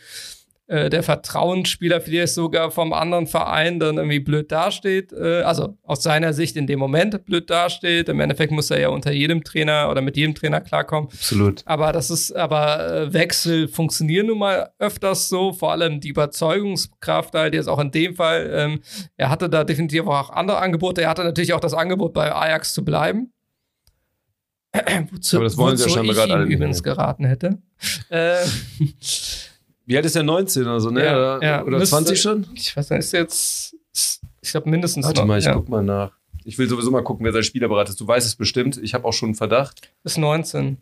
äh, 0.71 0.89
der 0.89 1.03
Vertrauensspieler 1.03 1.99
vielleicht 1.99 2.33
sogar 2.33 2.71
vom 2.71 2.93
anderen 2.93 3.27
Verein 3.27 3.77
dann 3.77 3.97
irgendwie 3.97 4.21
blöd 4.21 4.53
dasteht. 4.53 5.11
Äh, 5.11 5.41
also 5.41 5.77
aus 5.83 6.01
seiner 6.01 6.31
Sicht 6.31 6.55
in 6.55 6.65
dem 6.65 6.79
Moment 6.79 7.25
blöd 7.25 7.49
dasteht. 7.49 8.07
Im 8.07 8.21
Endeffekt 8.21 8.53
muss 8.53 8.71
er 8.71 8.79
ja 8.79 8.87
unter 8.87 9.11
jedem 9.11 9.43
Trainer 9.43 9.89
oder 9.91 10.01
mit 10.01 10.15
jedem 10.15 10.33
Trainer 10.33 10.61
klarkommen. 10.61 11.09
Absolut. 11.11 11.61
Aber 11.65 11.91
das 11.91 12.09
ist, 12.09 12.31
aber 12.31 12.89
äh, 12.89 13.13
Wechsel 13.13 13.67
funktionieren 13.67 14.27
nun 14.27 14.39
mal 14.39 14.69
öfters 14.79 15.27
so, 15.27 15.51
vor 15.51 15.73
allem 15.73 15.99
die 15.99 16.07
Überzeugungskraft 16.07 17.33
halt 17.33 17.53
jetzt 17.53 17.67
auch 17.67 17.79
in 17.79 17.91
dem 17.91 18.15
Fall. 18.15 18.49
Ähm, 18.53 18.79
er 19.17 19.29
hatte 19.29 19.49
da 19.49 19.65
definitiv 19.65 20.07
auch 20.07 20.29
andere 20.29 20.59
Angebote. 20.59 21.01
Er 21.01 21.09
hatte 21.09 21.25
natürlich 21.25 21.51
auch 21.51 21.59
das 21.59 21.73
Angebot, 21.73 22.13
bei 22.13 22.33
Ajax 22.33 22.73
zu 22.73 22.85
bleiben. 22.85 23.33
wozu, 25.11 25.35
Aber 25.35 25.43
das 25.43 25.57
wollen 25.57 25.75
sie 25.75 25.83
ja 25.83 25.89
wozu 25.89 25.95
scheinbar 25.95 26.15
ich 26.15 26.29
gerade 26.29 26.43
ihm 26.45 26.49
übrigens 26.49 26.81
geraten 26.81 27.25
hätte. 27.25 27.57
Äh, 28.09 28.37
Wie 29.85 29.97
alt 29.97 30.05
ist 30.05 30.15
der 30.15 30.23
19 30.23 30.63
oder 30.63 30.79
so, 30.79 30.89
ne? 30.91 31.03
Ja, 31.03 31.15
oder 31.17 31.43
ja. 31.43 31.63
oder 31.63 31.77
Müsste- 31.79 31.95
20 31.95 32.21
schon? 32.21 32.47
ich 32.53 32.75
weiß 32.75 32.89
nicht, 32.91 32.99
ist 32.99 33.11
jetzt, 33.13 33.75
ich 34.41 34.51
glaube 34.51 34.69
mindestens 34.69 35.05
Warte 35.05 35.21
noch, 35.21 35.27
mal, 35.27 35.39
ich 35.39 35.45
ja, 35.45 35.53
guck 35.53 35.69
mal 35.69 35.83
nach. 35.83 36.11
Ich 36.43 36.57
will 36.57 36.67
sowieso 36.67 36.89
mal 36.91 37.03
gucken, 37.03 37.25
wer 37.25 37.33
sein 37.33 37.43
Spielerberater 37.43 37.89
ist. 37.91 37.99
Du 38.01 38.07
weißt 38.07 38.25
es 38.25 38.35
bestimmt. 38.35 38.77
Ich 38.77 38.93
habe 38.93 39.05
auch 39.05 39.13
schon 39.13 39.27
einen 39.29 39.35
Verdacht. 39.35 39.91
ist 40.03 40.17
19. 40.17 40.77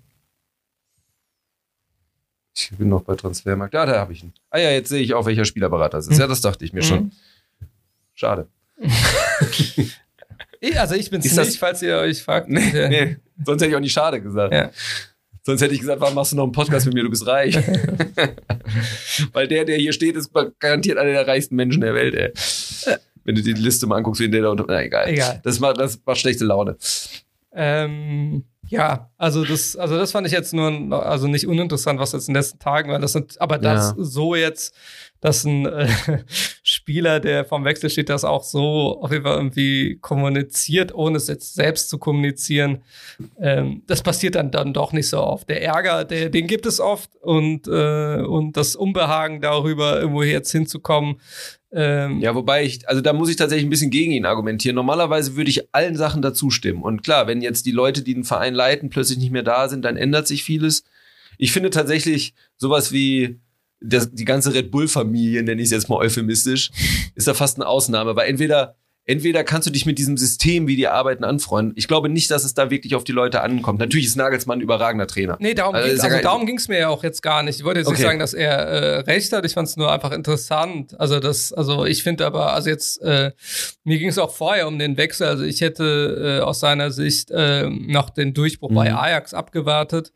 Ich 2.55 2.71
bin 2.77 2.89
noch 2.89 3.01
bei 3.03 3.15
Transfermarkt. 3.15 3.73
Ja, 3.73 3.85
da 3.85 3.99
habe 3.99 4.13
ich 4.13 4.23
ihn. 4.23 4.33
Ah 4.49 4.57
ja, 4.59 4.69
jetzt 4.71 4.89
sehe 4.89 5.01
ich 5.01 5.13
auch, 5.13 5.25
welcher 5.25 5.45
Spielerberater 5.45 5.97
es 5.97 6.07
ist. 6.07 6.17
Ja, 6.19 6.27
das 6.27 6.41
dachte 6.41 6.65
ich 6.65 6.73
mir 6.73 6.83
schon. 6.83 6.99
Mhm. 7.05 7.11
Schade. 8.15 8.47
Also 10.75 10.95
ich 10.95 11.09
bin's 11.09 11.25
Ist 11.25 11.37
nicht, 11.37 11.47
das- 11.51 11.55
falls 11.55 11.81
ihr 11.81 11.95
euch 11.97 12.21
fragt. 12.21 12.49
Nee, 12.49 12.59
nee, 12.89 13.17
sonst 13.45 13.61
hätte 13.61 13.69
ich 13.71 13.75
auch 13.77 13.79
nicht 13.79 13.93
schade 13.93 14.21
gesagt. 14.21 14.53
Ja. 14.53 14.71
Sonst 15.43 15.61
hätte 15.61 15.73
ich 15.73 15.79
gesagt, 15.79 16.01
warum 16.01 16.15
machst 16.15 16.31
du 16.31 16.35
noch 16.35 16.43
einen 16.43 16.51
Podcast 16.51 16.85
mit 16.85 16.95
mir? 16.95 17.03
Du 17.03 17.09
bist 17.09 17.25
reich. 17.25 17.55
Weil 19.33 19.47
der, 19.47 19.65
der 19.65 19.77
hier 19.77 19.93
steht, 19.93 20.15
ist 20.15 20.31
garantiert 20.59 20.97
einer 20.97 21.11
der 21.11 21.27
reichsten 21.27 21.55
Menschen 21.55 21.81
der 21.81 21.93
Welt, 21.93 22.13
ey. 22.15 22.31
Wenn 23.23 23.35
du 23.35 23.41
die 23.41 23.53
Liste 23.53 23.87
mal 23.87 23.97
anguckst, 23.97 24.21
wie 24.21 24.29
der 24.29 24.41
da 24.43 24.49
unter. 24.49 24.65
Na, 24.67 24.81
egal. 24.83 25.07
Egal. 25.09 25.39
Das 25.43 25.59
macht, 25.59 25.79
das 25.79 25.99
macht 26.05 26.17
schlechte 26.19 26.45
Laune. 26.45 26.77
Ähm, 27.53 28.43
ja, 28.67 29.09
also 29.17 29.43
das, 29.43 29.75
also 29.75 29.97
das 29.97 30.11
fand 30.11 30.27
ich 30.27 30.33
jetzt 30.33 30.53
nur, 30.53 31.03
also 31.05 31.27
nicht 31.27 31.47
uninteressant, 31.47 31.99
was 31.99 32.11
jetzt 32.11 32.27
in 32.27 32.33
den 32.33 32.39
letzten 32.41 32.59
Tagen 32.59 32.91
war. 32.91 32.99
Das 32.99 33.13
sind, 33.13 33.39
aber 33.41 33.57
das 33.57 33.95
Ja. 33.97 34.03
so 34.03 34.35
jetzt, 34.35 34.75
dass 35.21 35.43
ein 35.43 35.65
äh, 35.65 35.87
Spieler, 36.63 37.19
der 37.19 37.45
vom 37.45 37.65
Wechsel 37.65 37.89
steht, 37.89 38.09
das 38.09 38.23
auch 38.23 38.43
so 38.43 38.99
auf 39.01 39.11
jeden 39.11 39.23
Fall 39.23 39.35
irgendwie 39.35 39.97
kommuniziert, 39.99 40.93
ohne 40.93 41.17
es 41.17 41.27
jetzt 41.27 41.55
selbst 41.55 41.89
zu 41.89 41.97
kommunizieren. 41.97 42.83
Ähm, 43.39 43.83
das 43.87 44.01
passiert 44.01 44.35
dann, 44.35 44.51
dann 44.51 44.73
doch 44.73 44.93
nicht 44.93 45.09
so 45.09 45.19
oft. 45.19 45.49
Der 45.49 45.61
Ärger, 45.61 46.05
der, 46.05 46.29
den 46.29 46.47
gibt 46.47 46.65
es 46.65 46.79
oft 46.79 47.15
und, 47.17 47.67
äh, 47.67 48.21
und 48.21 48.55
das 48.55 48.75
Unbehagen 48.75 49.41
darüber, 49.41 49.99
irgendwo 49.99 50.23
jetzt 50.23 50.51
hinzukommen. 50.51 51.19
Ähm, 51.71 52.19
Ja, 52.21 52.33
wobei 52.33 52.63
ich, 52.63 52.87
also 52.87 53.01
da 53.01 53.13
muss 53.13 53.29
ich 53.29 53.35
tatsächlich 53.35 53.67
ein 53.67 53.69
bisschen 53.69 53.91
gegen 53.91 54.11
ihn 54.11 54.25
argumentieren. 54.25 54.75
Normalerweise 54.75 55.35
würde 55.35 55.49
ich 55.49 55.73
allen 55.73 55.95
Sachen 55.95 56.21
dazu 56.21 56.49
stimmen. 56.49 56.81
Und 56.81 57.03
klar, 57.03 57.27
wenn 57.27 57.41
jetzt 57.41 57.65
die 57.65 57.71
Leute, 57.71 58.01
die 58.01 58.13
den 58.13 58.23
Verein 58.23 58.55
leiten, 58.55 58.89
plötzlich 58.89 59.19
nicht 59.19 59.31
mehr 59.31 59.43
da 59.43 59.69
sind, 59.69 59.83
dann 59.83 59.97
ändert 59.97 60.27
sich 60.27 60.43
vieles. 60.43 60.83
Ich 61.37 61.51
finde 61.51 61.69
tatsächlich 61.69 62.33
sowas 62.57 62.91
wie 62.91 63.39
das, 63.81 64.11
die 64.11 64.25
ganze 64.25 64.53
Red 64.53 64.71
Bull-Familie, 64.71 65.43
nenne 65.43 65.61
ich 65.61 65.65
es 65.67 65.71
jetzt 65.71 65.89
mal 65.89 65.97
euphemistisch, 65.97 66.71
ist 67.15 67.27
da 67.27 67.33
fast 67.33 67.57
eine 67.57 67.67
Ausnahme, 67.67 68.15
weil 68.15 68.29
entweder 68.29 68.75
Entweder 69.05 69.43
kannst 69.43 69.65
du 69.67 69.71
dich 69.71 69.87
mit 69.87 69.97
diesem 69.97 70.17
System, 70.17 70.67
wie 70.67 70.75
die 70.75 70.87
arbeiten, 70.87 71.23
anfreunden. 71.23 71.73
Ich 71.75 71.87
glaube 71.87 72.09
nicht, 72.09 72.29
dass 72.29 72.43
es 72.43 72.53
da 72.53 72.69
wirklich 72.69 72.93
auf 72.93 73.03
die 73.03 73.11
Leute 73.11 73.41
ankommt. 73.41 73.79
Natürlich 73.79 74.05
ist 74.05 74.15
Nagelsmann 74.15 74.59
ein 74.59 74.61
überragender 74.61 75.07
Trainer. 75.07 75.35
Nee, 75.39 75.55
darum 75.55 75.73
Also, 75.73 75.87
ja 75.87 76.03
also 76.03 76.21
darum 76.21 76.45
ging's 76.45 76.67
mir 76.67 76.77
ja 76.77 76.89
auch 76.89 77.03
jetzt 77.03 77.23
gar 77.23 77.41
nicht. 77.41 77.57
Ich 77.57 77.65
wollte 77.65 77.79
jetzt 77.79 77.87
nicht 77.89 77.95
Okay. 77.97 78.05
sagen, 78.05 78.19
dass 78.19 78.35
er 78.35 78.51
äh, 78.51 78.99
recht 78.99 79.33
hat. 79.33 79.45
Ich 79.47 79.53
fand 79.55 79.67
es 79.67 79.77
nur 79.77 79.91
einfach 79.91 80.11
interessant. 80.11 80.99
Also 80.99 81.19
das, 81.19 81.51
also 81.51 81.85
ich 81.85 82.03
finde 82.03 82.23
aber, 82.23 82.53
also 82.53 82.69
jetzt 82.69 83.01
äh, 83.01 83.31
mir 83.83 83.97
ging 83.97 84.09
es 84.09 84.19
auch 84.19 84.29
vorher 84.31 84.67
um 84.67 84.77
den 84.77 84.95
Wechsel. 84.95 85.25
Also 85.25 85.43
ich 85.43 85.61
hätte 85.61 86.41
äh, 86.41 86.43
aus 86.43 86.59
seiner 86.59 86.91
Sicht 86.91 87.31
äh, 87.31 87.67
noch 87.67 88.11
den 88.11 88.35
Durchbruch 88.35 88.71
bei 88.71 88.91
Mhm. 88.91 88.95
Ajax 88.95 89.33
abgewartet. 89.33 90.11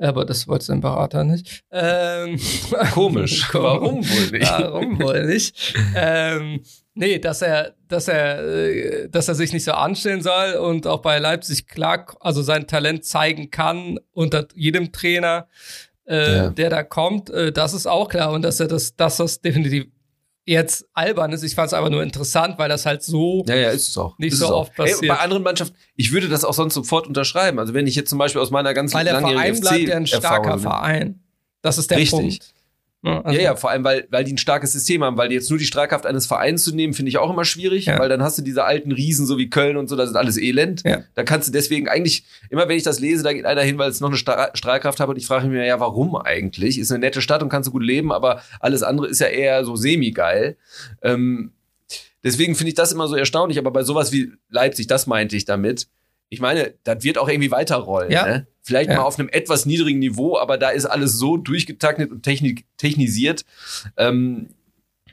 Aber 0.00 0.24
das 0.24 0.48
wollte 0.48 0.64
sein 0.64 0.80
Berater 0.80 1.24
nicht. 1.24 1.62
Ähm, 1.70 2.38
Komisch. 2.94 3.48
Warum 3.52 3.98
wohl 4.02 4.30
nicht? 4.38 4.50
Warum 4.50 4.98
wohl 5.00 5.26
nicht? 5.26 5.74
ähm, 5.94 6.62
nee, 6.94 7.18
dass 7.18 7.42
er, 7.42 7.74
dass 7.86 8.08
er, 8.08 8.38
äh, 8.42 9.08
dass 9.10 9.28
er 9.28 9.34
sich 9.34 9.52
nicht 9.52 9.64
so 9.64 9.72
anstellen 9.72 10.22
soll 10.22 10.54
und 10.54 10.86
auch 10.86 11.02
bei 11.02 11.18
Leipzig 11.18 11.66
klar, 11.66 12.06
also 12.20 12.40
sein 12.40 12.66
Talent 12.66 13.04
zeigen 13.04 13.50
kann 13.50 13.98
unter 14.12 14.46
jedem 14.54 14.90
Trainer, 14.90 15.48
äh, 16.08 16.36
Ja. 16.36 16.48
der 16.50 16.70
da 16.70 16.82
kommt, 16.82 17.28
äh, 17.30 17.52
das 17.52 17.74
ist 17.74 17.86
auch 17.86 18.08
klar 18.08 18.32
und 18.32 18.42
dass 18.42 18.58
er 18.58 18.68
das, 18.68 18.96
dass 18.96 19.18
das 19.18 19.40
definitiv 19.42 19.86
jetzt 20.50 20.86
albern 20.94 21.32
ist. 21.32 21.42
Ich 21.42 21.54
fand 21.54 21.68
es 21.68 21.74
aber 21.74 21.90
nur 21.90 22.02
interessant, 22.02 22.58
weil 22.58 22.68
das 22.68 22.84
halt 22.84 23.02
so 23.02 23.44
Ja, 23.46 23.54
ja, 23.54 23.70
ist 23.70 23.88
es 23.88 23.96
auch. 23.96 24.18
Nicht 24.18 24.32
ist 24.32 24.40
so 24.40 24.46
auch. 24.48 24.62
oft 24.62 24.74
passiert. 24.74 25.02
Ey, 25.02 25.08
bei 25.08 25.18
anderen 25.18 25.42
Mannschaften, 25.42 25.76
ich 25.96 26.12
würde 26.12 26.28
das 26.28 26.44
auch 26.44 26.54
sonst 26.54 26.74
sofort 26.74 27.06
unterschreiben. 27.06 27.58
Also 27.58 27.72
wenn 27.72 27.86
ich 27.86 27.94
jetzt 27.94 28.10
zum 28.10 28.18
Beispiel 28.18 28.40
aus 28.40 28.50
meiner 28.50 28.74
ganzen 28.74 28.94
weil 28.94 29.04
der 29.04 29.20
Verein 29.20 29.60
bleibt 29.60 29.88
ja 29.88 29.96
ein 29.96 30.06
starker 30.06 30.52
bin. 30.54 30.60
Verein. 30.60 31.20
Das 31.62 31.78
ist 31.78 31.90
der 31.90 31.98
Richtig. 31.98 32.18
Punkt. 32.18 32.54
Ja, 33.02 33.22
also- 33.22 33.36
Ja, 33.38 33.42
ja, 33.44 33.56
vor 33.56 33.70
allem, 33.70 33.82
weil, 33.82 34.06
weil 34.10 34.24
die 34.24 34.34
ein 34.34 34.38
starkes 34.38 34.72
System 34.72 35.02
haben, 35.02 35.16
weil 35.16 35.32
jetzt 35.32 35.48
nur 35.48 35.58
die 35.58 35.64
Strahlkraft 35.64 36.04
eines 36.04 36.26
Vereins 36.26 36.62
zu 36.64 36.74
nehmen, 36.74 36.92
finde 36.92 37.08
ich 37.08 37.16
auch 37.16 37.30
immer 37.30 37.46
schwierig, 37.46 37.86
Ja. 37.86 37.98
weil 37.98 38.10
dann 38.10 38.22
hast 38.22 38.36
du 38.36 38.42
diese 38.42 38.64
alten 38.64 38.92
Riesen, 38.92 39.24
so 39.26 39.38
wie 39.38 39.48
Köln 39.48 39.78
und 39.78 39.88
so, 39.88 39.96
das 39.96 40.10
ist 40.10 40.16
alles 40.16 40.36
Elend. 40.36 40.82
Ja. 40.84 41.02
Da 41.14 41.22
kannst 41.22 41.48
du 41.48 41.52
deswegen 41.52 41.88
eigentlich, 41.88 42.24
immer 42.50 42.68
wenn 42.68 42.76
ich 42.76 42.82
das 42.82 43.00
lese, 43.00 43.22
da 43.22 43.32
geht 43.32 43.46
einer 43.46 43.62
hin, 43.62 43.78
weil 43.78 43.88
es 43.90 44.00
noch 44.00 44.08
eine 44.08 44.18
Stra 44.18 44.50
Strahlkraft 44.54 45.00
hat 45.00 45.08
und 45.08 45.16
ich 45.16 45.26
frage 45.26 45.48
mich 45.48 45.66
ja, 45.66 45.80
warum 45.80 46.14
eigentlich? 46.16 46.78
Ist 46.78 46.90
eine 46.90 46.98
nette 47.00 47.22
Stadt 47.22 47.42
und 47.42 47.48
kannst 47.48 47.68
du 47.68 47.72
gut 47.72 47.82
leben, 47.82 48.12
aber 48.12 48.42
alles 48.60 48.82
andere 48.82 49.06
ist 49.08 49.20
ja 49.20 49.28
eher 49.28 49.64
so 49.64 49.76
semi-geil. 49.76 50.56
Ähm, 51.02 51.52
deswegen 52.22 52.54
finde 52.54 52.68
ich 52.68 52.74
das 52.74 52.92
immer 52.92 53.08
so 53.08 53.16
erstaunlich, 53.16 53.58
aber 53.58 53.70
bei 53.70 53.82
sowas 53.82 54.12
wie 54.12 54.32
Leipzig, 54.50 54.88
das 54.88 55.06
meinte 55.06 55.36
ich 55.36 55.46
damit. 55.46 55.86
Ich 56.30 56.40
meine, 56.40 56.74
das 56.84 57.02
wird 57.04 57.18
auch 57.18 57.28
irgendwie 57.28 57.50
weiterrollen. 57.50 58.10
Ja. 58.10 58.24
Ne? 58.26 58.46
Vielleicht 58.62 58.88
Ja. 58.90 58.96
mal 58.98 59.02
auf 59.02 59.18
einem 59.18 59.28
etwas 59.28 59.66
niedrigen 59.66 59.98
Niveau, 59.98 60.38
aber 60.38 60.56
da 60.58 60.70
ist 60.70 60.86
alles 60.86 61.14
so 61.18 61.36
durchgetaktet 61.36 62.10
und 62.10 62.22
technik 62.22 62.64
technisiert. 62.76 63.44
Ähm, 63.96 64.50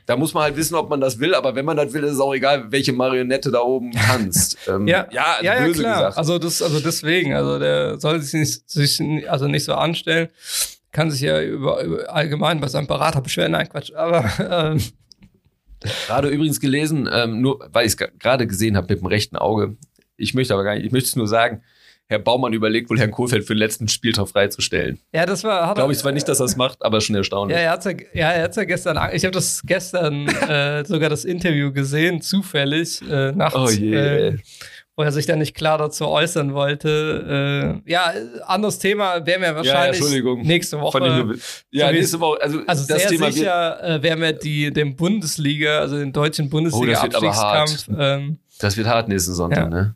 da 0.06 0.16
muss 0.16 0.32
man 0.32 0.44
halt 0.44 0.56
wissen, 0.56 0.74
ob 0.74 0.88
man 0.88 1.00
das 1.00 1.18
will, 1.18 1.34
aber 1.34 1.54
wenn 1.54 1.64
man 1.66 1.76
das 1.76 1.92
will, 1.92 2.02
ist 2.04 2.12
es 2.12 2.20
auch 2.20 2.32
egal, 2.34 2.70
welche 2.72 2.92
Marionette 2.92 3.50
da 3.50 3.60
oben 3.60 3.90
tanzt. 3.92 4.56
ähm, 4.68 4.86
Ja, 4.86 5.06
ja, 5.10 5.36
ja, 5.42 5.54
ja, 5.66 5.72
klar. 5.72 5.94
gesagt. 5.96 6.16
Also 6.18 6.38
das, 6.38 6.62
also 6.62 6.80
deswegen, 6.80 7.34
also 7.34 7.58
der 7.58 7.98
soll 8.00 8.22
sich 8.22 8.32
nicht, 8.40 8.70
sich 8.70 9.00
also 9.30 9.48
nicht 9.48 9.64
so 9.64 9.74
anstellen, 9.74 10.28
kann 10.92 11.10
sich 11.10 11.20
ja 11.20 11.42
über, 11.42 11.82
über 11.82 12.14
allgemein 12.14 12.60
bei 12.60 12.68
seinem 12.68 12.86
Berater 12.86 13.20
beschweren. 13.20 13.52
Nein, 13.52 13.68
Quatsch. 13.68 13.92
Aber 13.94 14.24
ähm, 14.40 14.80
Gerade 16.06 16.28
übrigens 16.28 16.58
gelesen, 16.60 17.08
ähm, 17.12 17.40
nur 17.40 17.68
weil 17.72 17.86
ich 17.86 17.92
es 17.92 17.96
gerade 18.18 18.46
gesehen 18.46 18.76
habe 18.76 18.86
mit 18.92 19.00
dem 19.00 19.06
rechten 19.06 19.36
Auge. 19.36 19.76
Ich 20.18 20.34
möchte 20.34 20.52
aber 20.54 20.64
gar 20.64 20.74
nicht, 20.74 20.84
ich 20.84 20.92
möchte 20.92 21.08
es 21.08 21.16
nur 21.16 21.26
sagen, 21.28 21.62
Herr 22.10 22.18
Baumann 22.18 22.54
überlegt 22.54 22.88
wohl 22.88 22.98
Herrn 22.98 23.10
Kohlfeld 23.10 23.44
für 23.44 23.54
den 23.54 23.58
letzten 23.58 23.86
Spieltag 23.86 24.28
freizustellen. 24.28 24.98
ja, 25.12 25.26
das 25.26 25.44
war. 25.44 25.66
Hat 25.66 25.74
Glaube 25.76 25.92
ich 25.92 25.98
zwar 25.98 26.12
nicht, 26.12 26.26
dass 26.26 26.40
er 26.40 26.46
es 26.46 26.56
macht, 26.56 26.82
aber 26.82 27.00
schon 27.02 27.14
erstaunlich. 27.16 27.54
Ja, 27.56 27.62
er 27.64 27.70
hat's 27.72 27.84
ja, 27.84 27.92
ja, 28.14 28.30
er 28.30 28.44
hat's 28.44 28.56
ja 28.56 28.64
gestern. 28.64 28.98
Ich 29.12 29.24
habe 29.24 29.32
das 29.32 29.62
gestern 29.64 30.26
äh, 30.26 30.84
sogar 30.86 31.10
das 31.10 31.24
Interview 31.26 31.70
gesehen, 31.72 32.22
zufällig 32.22 33.02
äh, 33.10 33.32
nachts. 33.32 33.56
Oh 33.58 33.68
je. 33.68 33.94
Äh, 33.94 34.36
wo 34.96 35.04
er 35.04 35.12
sich 35.12 35.26
dann 35.26 35.38
nicht 35.38 35.54
klar 35.54 35.78
dazu 35.78 36.08
äußern 36.08 36.54
wollte. 36.54 37.80
Äh, 37.86 37.90
ja, 37.92 38.10
äh, 38.12 38.40
anderes 38.46 38.80
Thema 38.80 39.24
werden 39.24 39.42
wir 39.42 39.54
wahrscheinlich 39.54 40.00
Entschuldigung. 40.00 40.42
nächste 40.42 40.80
Woche. 40.80 40.98
Nur, 40.98 41.36
ja, 41.70 41.86
so 41.86 41.92
nächste 41.92 42.18
Woche. 42.20 42.42
Also, 42.42 42.60
Also 42.66 42.86
das 42.88 43.02
sehr 43.02 43.10
Thema 43.10 43.26
wird, 43.26 43.34
sicher 43.34 43.84
äh, 43.84 44.02
werden 44.02 44.20
wir 44.20 44.32
die, 44.32 44.72
den 44.72 44.96
Bundesliga, 44.96 45.78
also 45.78 45.98
den 45.98 46.12
deutschen 46.12 46.46
Oh, 46.52 46.60
das 46.64 46.72
wird 46.72 46.90
Bundesliga-Abstiegskampf. 47.20 47.88
ähm, 47.96 48.38
das 48.58 48.76
wird 48.76 48.88
hart 48.88 49.08
nächsten 49.08 49.34
Sonntag, 49.34 49.64
Ja. 49.64 49.68
ne? 49.68 49.94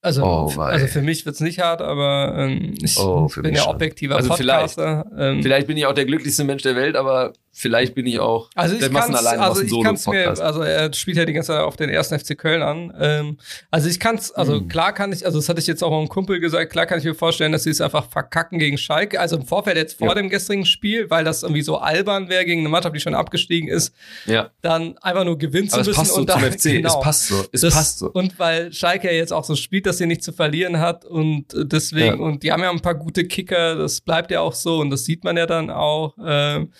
Also, 0.00 0.22
Oh, 0.24 0.60
also 0.60 0.86
für 0.86 1.02
mich 1.02 1.26
wird's 1.26 1.40
nicht 1.40 1.58
hart, 1.60 1.82
aber 1.82 2.34
ähm, 2.36 2.74
ich 2.82 2.98
Oh, 2.98 3.28
bin 3.42 3.54
ja 3.54 3.62
schon. 3.62 3.74
objektiver 3.74 4.16
Also 4.16 4.28
Podcaster. 4.28 5.04
Ähm, 5.16 5.42
Vielleicht 5.42 5.66
bin 5.66 5.76
ich 5.76 5.86
auch 5.86 5.94
der 5.94 6.04
glücklichste 6.06 6.44
Mensch 6.44 6.62
der 6.62 6.76
Welt, 6.76 6.96
aber 6.96 7.32
vielleicht 7.58 7.94
bin 7.94 8.06
ich 8.06 8.20
auch 8.20 8.48
Also 8.54 8.74
ich 8.74 8.80
der 8.80 8.90
Massenallein 8.90 9.40
also 9.40 9.62
ich 9.62 9.72
kann's 9.82 10.06
mir, 10.06 10.28
also 10.28 10.62
er 10.62 10.92
spielt 10.94 11.16
ja 11.16 11.24
die 11.24 11.32
ganze 11.32 11.48
Zeit 11.48 11.60
auf 11.60 11.76
den 11.76 11.90
ersten 11.90 12.16
FC 12.18 12.38
Köln 12.38 12.62
an. 12.62 12.94
Ähm, 13.00 13.38
also 13.70 13.88
ich 13.88 13.98
kann's, 13.98 14.30
also 14.30 14.60
Mhm. 14.60 14.68
klar 14.68 14.92
kann 14.94 15.12
ich, 15.12 15.26
also 15.26 15.38
das 15.38 15.48
hatte 15.48 15.60
ich 15.60 15.66
jetzt 15.66 15.82
auch 15.82 15.90
mal 15.90 15.98
einem 15.98 16.08
Kumpel 16.08 16.38
gesagt, 16.38 16.70
klar 16.70 16.86
kann 16.86 16.98
ich 17.00 17.04
mir 17.04 17.14
vorstellen, 17.16 17.50
dass 17.52 17.64
sie 17.64 17.70
es 17.70 17.80
einfach 17.80 18.08
verkacken 18.08 18.58
gegen 18.60 18.78
Schalke. 18.78 19.18
Also 19.20 19.36
im 19.36 19.44
Vorfeld 19.46 19.76
jetzt 19.76 19.98
vor 19.98 20.08
Ja. 20.08 20.14
dem 20.14 20.28
gestrigen 20.30 20.64
Spiel, 20.66 21.10
weil 21.10 21.24
das 21.24 21.42
irgendwie 21.42 21.62
so 21.62 21.78
albern 21.78 22.28
wäre 22.28 22.44
gegen 22.44 22.60
eine 22.60 22.68
Mannschaft, 22.68 22.94
die 22.94 23.00
schon 23.00 23.14
abgestiegen 23.14 23.68
ist, 23.68 23.92
Ja, 24.26 24.50
dann 24.62 24.96
einfach 24.98 25.24
nur 25.24 25.36
gewinnen 25.36 25.68
zu 25.68 25.80
es 25.80 25.86
müssen 25.88 25.96
passt 25.98 26.14
so 26.14 26.20
und 26.20 26.30
zum 26.30 26.40
dann, 26.40 26.52
FC. 26.52 26.62
genau. 26.76 26.88
Es 26.98 27.00
passt 27.04 27.26
so. 27.28 27.44
Es 27.52 27.60
Das- 27.62 27.74
passt 27.74 27.98
so. 27.98 28.10
Und 28.12 28.38
weil 28.38 28.72
Schalke 28.72 29.08
ja 29.08 29.14
jetzt 29.14 29.32
auch 29.32 29.44
so 29.44 29.56
spielt, 29.56 29.86
dass 29.86 29.98
sie 29.98 30.06
nicht 30.06 30.22
zu 30.22 30.32
verlieren 30.32 30.78
hat 30.78 31.04
und 31.04 31.46
deswegen, 31.54 32.18
Ja. 32.20 32.24
und 32.24 32.42
die 32.44 32.52
haben 32.52 32.62
ja 32.62 32.70
ein 32.70 32.80
paar 32.80 32.94
gute 32.94 33.24
Kicker, 33.26 33.74
das 33.74 34.00
bleibt 34.00 34.30
ja 34.30 34.40
auch 34.42 34.54
so 34.54 34.78
und 34.78 34.90
das 34.90 35.04
sieht 35.04 35.24
man 35.24 35.36
ja 35.36 35.46
dann 35.46 35.70
auch, 35.70 36.14
ähm, 36.24 36.72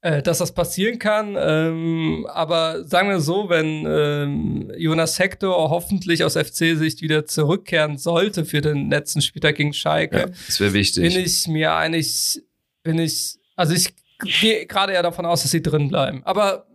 äh, 0.00 0.22
dass 0.22 0.38
das 0.38 0.52
passieren 0.52 0.98
kann. 0.98 1.36
Ähm, 1.38 2.26
aber 2.32 2.84
sagen 2.84 3.08
wir 3.08 3.20
so, 3.20 3.48
wenn 3.48 3.84
ähm, 3.86 4.72
Jonas 4.76 5.18
Hector 5.18 5.70
hoffentlich 5.70 6.24
aus 6.24 6.34
FC-Sicht 6.36 7.02
wieder 7.02 7.26
zurückkehren 7.26 7.98
sollte 7.98 8.44
für 8.44 8.60
den 8.60 8.90
letzten 8.90 9.20
Spieltag 9.20 9.56
gegen 9.56 9.72
Schalke, 9.72 10.18
Ja, 10.18 10.26
das 10.26 10.60
wäre 10.60 10.72
wichtig. 10.72 11.02
bin 11.02 11.24
ich 11.24 11.48
mir 11.48 11.74
eigentlich, 11.74 12.42
bin 12.82 12.98
ich, 12.98 13.38
also 13.56 13.74
ich 13.74 13.94
gehe 14.40 14.66
gerade 14.66 14.92
eher 14.92 15.02
davon 15.02 15.26
aus, 15.26 15.42
dass 15.42 15.50
sie 15.50 15.62
drin 15.62 15.88
bleiben. 15.88 16.22
Aber 16.24 16.66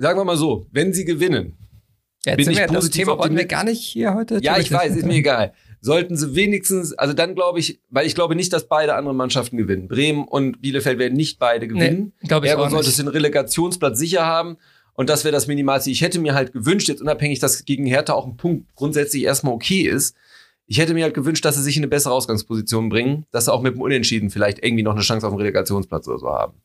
Sagen 0.00 0.20
wir 0.20 0.24
mal 0.24 0.36
so, 0.36 0.64
wenn 0.70 0.92
sie 0.92 1.04
gewinnen, 1.04 1.58
ja, 2.24 2.32
jetzt 2.32 2.44
Bin 2.44 2.50
ich 2.52 2.58
wir, 2.58 2.66
das 2.66 2.76
positiv 2.76 3.04
Thema 3.04 3.18
wollten 3.18 3.36
wir 3.36 3.46
gar 3.46 3.64
nicht 3.64 3.80
hier 3.80 4.14
heute. 4.14 4.38
Ja, 4.42 4.58
ich 4.58 4.70
weiß, 4.70 4.94
ist 4.94 5.06
mir 5.06 5.14
egal. 5.14 5.52
Sollten 5.80 6.16
sie 6.16 6.34
wenigstens, 6.34 6.92
also 6.92 7.14
dann 7.14 7.34
glaube 7.34 7.60
ich, 7.60 7.80
weil 7.90 8.06
ich 8.06 8.14
glaube 8.14 8.34
nicht, 8.34 8.52
dass 8.52 8.66
beide 8.68 8.94
anderen 8.94 9.16
Mannschaften 9.16 9.56
gewinnen. 9.56 9.88
Bremen 9.88 10.26
und 10.26 10.60
Bielefeld 10.60 10.98
werden 10.98 11.14
nicht 11.14 11.38
beide 11.38 11.68
gewinnen. 11.68 12.12
Nee, 12.20 12.28
glaube 12.28 12.46
ich 12.46 12.50
Ergo 12.50 12.64
auch 12.64 12.70
sollte 12.70 12.88
es 12.88 12.98
nicht. 12.98 13.06
den 13.06 13.12
Relegationsplatz 13.12 13.98
sicher 13.98 14.26
haben. 14.26 14.56
Und 14.94 15.08
das 15.08 15.22
wäre 15.22 15.32
das 15.32 15.46
Minimalste. 15.46 15.90
Ich 15.90 16.00
hätte 16.00 16.18
mir 16.18 16.34
halt 16.34 16.52
gewünscht, 16.52 16.88
jetzt 16.88 17.00
unabhängig, 17.00 17.38
dass 17.38 17.64
gegen 17.64 17.86
Hertha 17.86 18.14
auch 18.14 18.26
ein 18.26 18.36
Punkt 18.36 18.74
grundsätzlich 18.74 19.22
erstmal 19.22 19.54
okay 19.54 19.82
ist. 19.82 20.16
Ich 20.66 20.78
hätte 20.78 20.92
mir 20.92 21.04
halt 21.04 21.14
gewünscht, 21.14 21.44
dass 21.44 21.54
sie 21.54 21.62
sich 21.62 21.76
in 21.76 21.84
eine 21.84 21.88
bessere 21.88 22.12
Ausgangsposition 22.12 22.88
bringen, 22.88 23.24
dass 23.30 23.44
sie 23.44 23.52
auch 23.52 23.62
mit 23.62 23.74
dem 23.74 23.80
Unentschieden 23.80 24.28
vielleicht 24.30 24.62
irgendwie 24.62 24.82
noch 24.82 24.92
eine 24.92 25.02
Chance 25.02 25.26
auf 25.26 25.32
den 25.32 25.38
Relegationsplatz 25.38 26.08
oder 26.08 26.18
so 26.18 26.28
haben. 26.28 26.60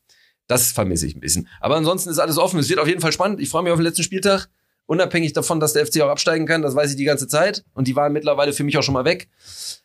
Das 0.48 0.72
vermisse 0.72 1.06
ich 1.06 1.16
ein 1.16 1.20
bisschen. 1.20 1.48
Aber 1.62 1.76
ansonsten 1.76 2.10
ist 2.10 2.18
alles 2.20 2.38
offen. 2.38 2.60
Es 2.60 2.70
wird 2.70 2.80
auf 2.80 2.88
jeden 2.88 3.02
Fall 3.02 3.12
spannend. 3.12 3.40
Ich 3.40 3.50
freue 3.50 3.64
mich 3.64 3.72
auf 3.72 3.78
den 3.78 3.86
letzten 3.86 4.04
Spieltag. 4.04 4.50
Unabhängig 4.86 5.32
davon, 5.34 5.60
dass 5.60 5.74
der 5.74 5.86
FC 5.86 6.02
auch 6.02 6.10
absteigen 6.10 6.46
kann, 6.46 6.62
das 6.62 6.76
weiß 6.76 6.92
ich 6.92 6.98
die 6.98 7.06
ganze 7.06 7.28
Zeit. 7.28 7.64
Und 7.74 7.88
die 7.88 7.96
waren 7.96 8.12
mittlerweile 8.12 8.52
für 8.54 8.64
mich 8.64 8.78
auch 8.78 8.84
schon 8.84 8.94
mal 8.94 9.06
weg. 9.06 9.30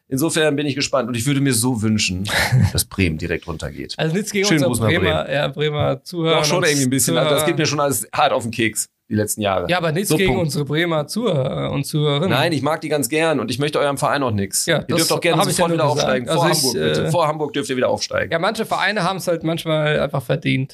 Insofern 0.08 0.56
bin 0.56 0.66
ich 0.66 0.74
gespannt. 0.74 1.06
Und 1.08 1.16
ich 1.16 1.26
würde 1.26 1.40
mir 1.40 1.52
so 1.54 1.82
wünschen, 1.82 2.24
dass 2.72 2.84
Bremen 2.84 3.18
direkt 3.18 3.46
runtergeht. 3.46 3.94
Also 3.96 4.16
nichts 4.16 4.32
gegen 4.32 4.46
Schön 4.46 4.54
unsere 4.64 4.70
Gruß 4.70 4.80
nach 4.80 4.88
Bremer, 4.88 5.32
ja, 5.32 5.48
Bremer 5.48 6.02
Zuhörer. 6.02 6.38
Doch 6.38 6.44
schon 6.44 6.64
irgendwie 6.64 6.84
ein 6.84 6.90
bisschen. 6.90 7.16
Also 7.16 7.28
Zuhörer. 7.28 7.40
das 7.40 7.46
geht 7.46 7.58
mir 7.58 7.66
schon 7.66 7.78
alles 7.80 8.08
hart 8.12 8.32
auf 8.32 8.42
den 8.42 8.50
Keks, 8.50 8.86
die 9.08 9.14
letzten 9.14 9.42
Jahre. 9.42 9.68
ja, 9.70 9.76
aber 9.78 9.92
nichts 9.92 10.08
So, 10.08 10.16
gegen 10.16 10.30
Punkt. 10.30 10.46
unsere 10.46 10.64
Bremer 10.64 11.06
Zuhörer 11.06 11.70
und 11.70 11.84
Zuhörerinnen. 11.84 12.30
Nein, 12.30 12.52
ich 12.52 12.62
mag 12.62 12.80
die 12.80 12.88
ganz 12.88 13.08
gern 13.08 13.38
und 13.38 13.50
ich 13.50 13.58
möchte 13.58 13.78
eurem 13.78 13.98
Verein 13.98 14.22
auch 14.22 14.30
nichts. 14.32 14.66
Ja, 14.66 14.78
ihr 14.80 14.96
dürft 14.96 15.12
auch 15.12 15.20
gerne 15.20 15.42
ich 15.42 15.48
sofort 15.50 15.70
ja 15.70 15.74
wieder 15.74 15.84
gesagt. 15.84 16.00
aufsteigen. 16.06 16.26
Vor 16.26 16.44
Also 16.44 16.48
ich, 16.48 16.74
Hamburg, 16.74 16.88
bitte. 16.94 17.04
äh, 17.06 17.10
Vor 17.10 17.28
Hamburg 17.28 17.52
dürft 17.52 17.70
ihr 17.70 17.76
wieder 17.76 17.88
aufsteigen. 17.90 18.32
Ja, 18.32 18.38
manche 18.38 18.64
Vereine 18.66 19.04
haben 19.04 19.18
es 19.18 19.28
halt 19.28 19.44
manchmal 19.44 20.00
einfach 20.00 20.22
verdient. 20.22 20.72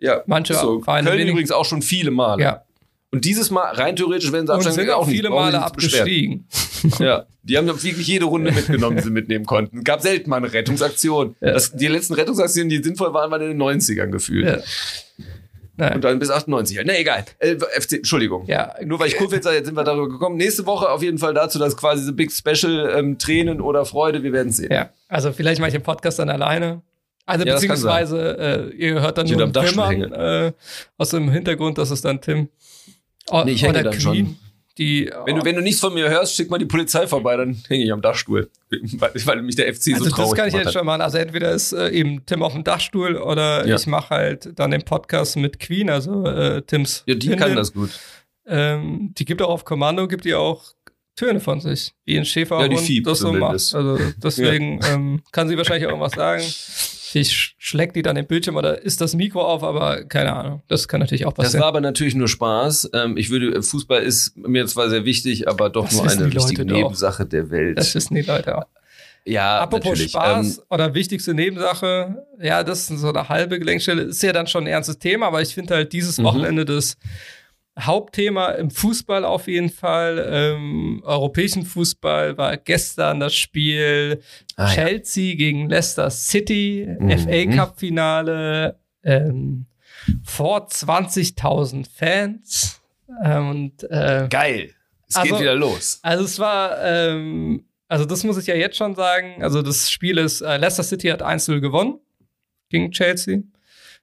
Ja, 0.00 0.22
manche 0.26 0.54
so. 0.54 0.80
Vereine 0.80 1.08
Köln 1.08 1.18
wenig- 1.20 1.32
übrigens 1.32 1.50
auch 1.52 1.64
schon 1.64 1.80
viele 1.82 2.10
Male. 2.10 2.42
Ja. 2.42 2.62
Und 3.10 3.24
dieses 3.24 3.50
Mal, 3.50 3.72
rein 3.72 3.96
theoretisch, 3.96 4.30
wenn 4.32 4.46
sie 4.46 4.52
absteigen, 4.52 4.76
sind 4.76 4.90
auch 4.90 5.08
viele 5.08 5.30
Male 5.30 5.58
nicht 5.58 5.72
beschweren. 5.74 6.02
abgestiegen. 6.02 6.48
Ja, 7.00 7.26
die 7.42 7.58
haben 7.58 7.66
wirklich 7.66 8.06
jede 8.06 8.26
Runde 8.26 8.52
mitgenommen, 8.52 8.98
die 8.98 9.02
sie 9.02 9.10
mitnehmen 9.10 9.46
konnten. 9.46 9.82
Gab 9.82 10.00
selten 10.00 10.30
mal 10.30 10.36
eine 10.36 10.52
Rettungsaktion. 10.52 11.34
Ja. 11.40 11.52
Das, 11.52 11.72
die 11.72 11.88
letzten 11.88 12.14
Rettungsaktionen, 12.14 12.68
die 12.68 12.80
sinnvoll 12.82 13.12
waren, 13.14 13.30
waren 13.32 13.42
in 13.42 13.48
den 13.58 13.60
90ern 13.60 14.10
gefühlt. 14.10 14.46
Ja. 14.46 14.58
Naja. 15.76 15.94
Und 15.94 16.02
dann 16.04 16.18
bis 16.18 16.30
98. 16.30 16.76
halt. 16.76 16.86
Na 16.86 16.98
egal. 16.98 17.24
Äh, 17.38 17.56
FC, 17.56 17.94
Entschuldigung. 17.94 18.44
Ja. 18.46 18.74
Nur 18.84 18.98
weil 18.98 19.08
ich 19.08 19.16
Kurfeld 19.16 19.44
sage, 19.44 19.56
jetzt 19.56 19.66
sind 19.66 19.76
wir 19.76 19.84
darüber 19.84 20.08
gekommen. 20.08 20.36
Nächste 20.36 20.66
Woche 20.66 20.88
auf 20.88 21.02
jeden 21.02 21.18
Fall 21.18 21.34
dazu, 21.34 21.58
dass 21.58 21.76
quasi 21.76 22.02
so 22.04 22.12
Big 22.12 22.32
Special 22.32 22.92
ähm, 22.96 23.18
Tränen 23.18 23.60
oder 23.60 23.84
Freude, 23.84 24.22
wir 24.22 24.32
werden 24.32 24.52
sehen. 24.52 24.72
Ja, 24.72 24.90
also 25.08 25.32
vielleicht 25.32 25.60
mache 25.60 25.68
ich 25.68 25.74
den 25.74 25.82
Podcast 25.82 26.18
dann 26.18 26.30
alleine. 26.30 26.82
Also 27.26 27.44
Ja, 27.44 27.54
beziehungsweise 27.54 28.70
äh, 28.72 28.76
ihr 28.76 29.00
hört 29.00 29.18
dann 29.18 29.26
Ich 29.26 29.36
nur 29.36 29.54
Wimmern 29.54 30.12
äh, 30.12 30.52
aus 30.96 31.10
dem 31.10 31.30
Hintergrund, 31.30 31.78
das 31.78 31.90
ist 31.90 32.04
dann 32.04 32.20
Tim. 32.20 32.48
O 33.30 33.44
Nee, 33.44 33.52
ich 33.52 33.62
hänge 33.62 33.82
dann 33.82 33.92
Queen, 33.92 34.00
schon. 34.00 34.36
Die, 34.78 35.10
Wenn 35.24 35.34
du, 35.34 35.44
wenn 35.44 35.56
du 35.56 35.60
nichts 35.60 35.80
von 35.80 35.92
mir 35.92 36.08
hörst, 36.08 36.36
schick 36.36 36.50
mal 36.50 36.58
die 36.58 36.64
Polizei 36.64 37.08
vorbei, 37.08 37.36
dann 37.36 37.60
hänge 37.66 37.82
ich 37.84 37.92
am 37.92 38.00
Dachstuhl. 38.00 38.48
Weil, 38.70 39.10
weil 39.24 39.42
mich 39.42 39.56
der 39.56 39.74
FC 39.74 39.94
also 39.94 40.04
so 40.04 40.10
traurig 40.10 40.30
das 40.30 40.38
kann 40.38 40.48
ich 40.48 40.54
jetzt 40.54 40.72
schon 40.72 40.86
machen. 40.86 41.00
Also 41.00 41.18
entweder 41.18 41.50
ist 41.50 41.72
äh, 41.72 41.88
eben 41.90 42.24
Tim 42.26 42.44
auf 42.44 42.52
dem 42.52 42.62
Dachstuhl 42.62 43.16
oder 43.16 43.66
Ja. 43.66 43.74
ich 43.74 43.86
mache 43.88 44.10
halt 44.10 44.50
dann 44.56 44.70
den 44.70 44.82
Podcast 44.82 45.36
mit 45.36 45.58
Queen, 45.58 45.90
also 45.90 46.24
äh, 46.26 46.62
Tims. 46.62 47.02
Ja, 47.06 47.16
die 47.16 47.30
Hündin. 47.30 47.38
kann 47.40 47.56
das 47.56 47.72
gut. 47.72 47.90
Ähm, 48.46 49.12
die 49.18 49.24
gibt 49.24 49.42
auch 49.42 49.50
auf 49.50 49.64
Kommando, 49.64 50.06
gibt 50.06 50.24
die 50.24 50.34
auch 50.34 50.62
Töne 51.16 51.40
von 51.40 51.60
sich, 51.60 51.92
wie 52.04 52.16
ein 52.16 52.24
Schäferhund 52.24 52.70
Ja, 52.70 52.78
die 52.78 52.84
fiebt 52.84 53.06
das 53.08 53.18
so 53.18 53.32
macht. 53.32 53.54
Also 53.74 53.98
deswegen 54.22 54.78
ähm, 54.88 55.22
kann 55.32 55.48
sie 55.48 55.56
wahrscheinlich 55.56 55.86
auch 55.86 55.90
irgendwas 55.90 56.12
sagen. 56.12 56.44
Ich 57.14 57.30
sch- 57.30 57.52
schlägt 57.58 57.96
die 57.96 58.02
dann 58.02 58.16
den 58.16 58.26
Bildschirm 58.26 58.56
oder 58.56 58.82
ist 58.82 59.00
das 59.00 59.14
Mikro 59.14 59.42
auf, 59.42 59.62
aber 59.62 60.04
keine 60.04 60.34
Ahnung. 60.34 60.62
Das 60.68 60.88
kann 60.88 61.00
natürlich 61.00 61.26
auch 61.26 61.32
Das 61.32 61.46
passieren. 61.46 61.60
war 61.62 61.68
aber 61.68 61.80
natürlich 61.80 62.14
nur 62.14 62.28
Spaß. 62.28 62.90
Ähm, 62.94 63.16
ich 63.16 63.30
würde, 63.30 63.62
Fußball 63.62 64.02
ist 64.02 64.36
mir 64.36 64.66
zwar 64.66 64.90
sehr 64.90 65.04
wichtig, 65.04 65.48
aber 65.48 65.70
doch 65.70 65.84
Das 65.86 65.94
nur 65.94 66.04
eine 66.04 66.14
die 66.16 66.22
Leute 66.24 66.36
wichtige 66.36 66.66
doch. 66.66 66.76
Nebensache 66.76 67.24
der 67.26 67.50
Welt. 67.50 67.78
das 67.78 67.94
wissen 67.94 68.14
die 68.14 68.22
Leute 68.22 68.58
auch. 68.58 68.64
ja, 69.24 69.60
Apropos 69.60 69.90
natürlich. 69.90 70.10
Spaß 70.12 70.58
Ähm, 70.58 70.64
oder 70.70 70.94
wichtigste 70.94 71.34
Nebensache, 71.34 72.24
ja, 72.40 72.62
das 72.64 72.90
ist 72.90 73.00
so 73.00 73.08
eine 73.08 73.28
halbe 73.28 73.58
Gelenkstelle, 73.58 74.02
ist 74.02 74.22
ja 74.22 74.32
dann 74.32 74.46
schon 74.46 74.64
ein 74.64 74.68
ernstes 74.68 74.98
Thema, 74.98 75.26
aber 75.26 75.40
ich 75.42 75.54
finde 75.54 75.74
halt 75.74 75.92
dieses 75.92 76.18
Mhm. 76.18 76.24
Wochenende 76.24 76.64
das 76.64 76.96
Hauptthema 77.80 78.50
im 78.52 78.70
Fußball 78.70 79.24
auf 79.24 79.46
jeden 79.46 79.70
Fall. 79.70 80.18
Im 80.56 81.02
europäischen 81.04 81.64
Fußball 81.64 82.36
war 82.36 82.56
gestern 82.56 83.20
das 83.20 83.34
Spiel 83.34 84.20
Ah, 84.56 84.68
ja. 84.68 84.74
Chelsea 84.74 85.36
gegen 85.36 85.68
Leicester 85.68 86.10
City, 86.10 86.88
Mhm. 86.98 87.10
FA 87.18 87.46
Cup 87.46 87.78
Finale, 87.78 88.78
ähm, 89.04 89.66
vor 90.24 90.66
20.000 90.68 91.86
Fans. 91.88 92.80
Ähm, 93.24 93.48
und 93.50 93.84
äh, 93.90 94.26
geil. 94.28 94.70
Es 95.08 95.16
Also- 95.16 95.30
geht 95.34 95.40
wieder 95.40 95.54
los. 95.54 96.00
also 96.02 96.24
es 96.24 96.38
war, 96.38 96.76
ähm, 96.84 97.64
also 97.88 98.04
das 98.04 98.22
muss 98.24 98.36
ich 98.38 98.46
ja 98.46 98.54
jetzt 98.54 98.76
schon 98.76 98.94
sagen. 98.94 99.42
Also 99.42 99.62
das 99.62 99.90
Spiel 99.90 100.18
ist, 100.18 100.40
äh, 100.42 100.56
Leicester 100.58 100.82
City 100.82 101.08
hat 101.08 101.22
1-0 101.22 101.60
gewonnen 101.60 101.98
gegen 102.68 102.90
Chelsea. 102.92 103.38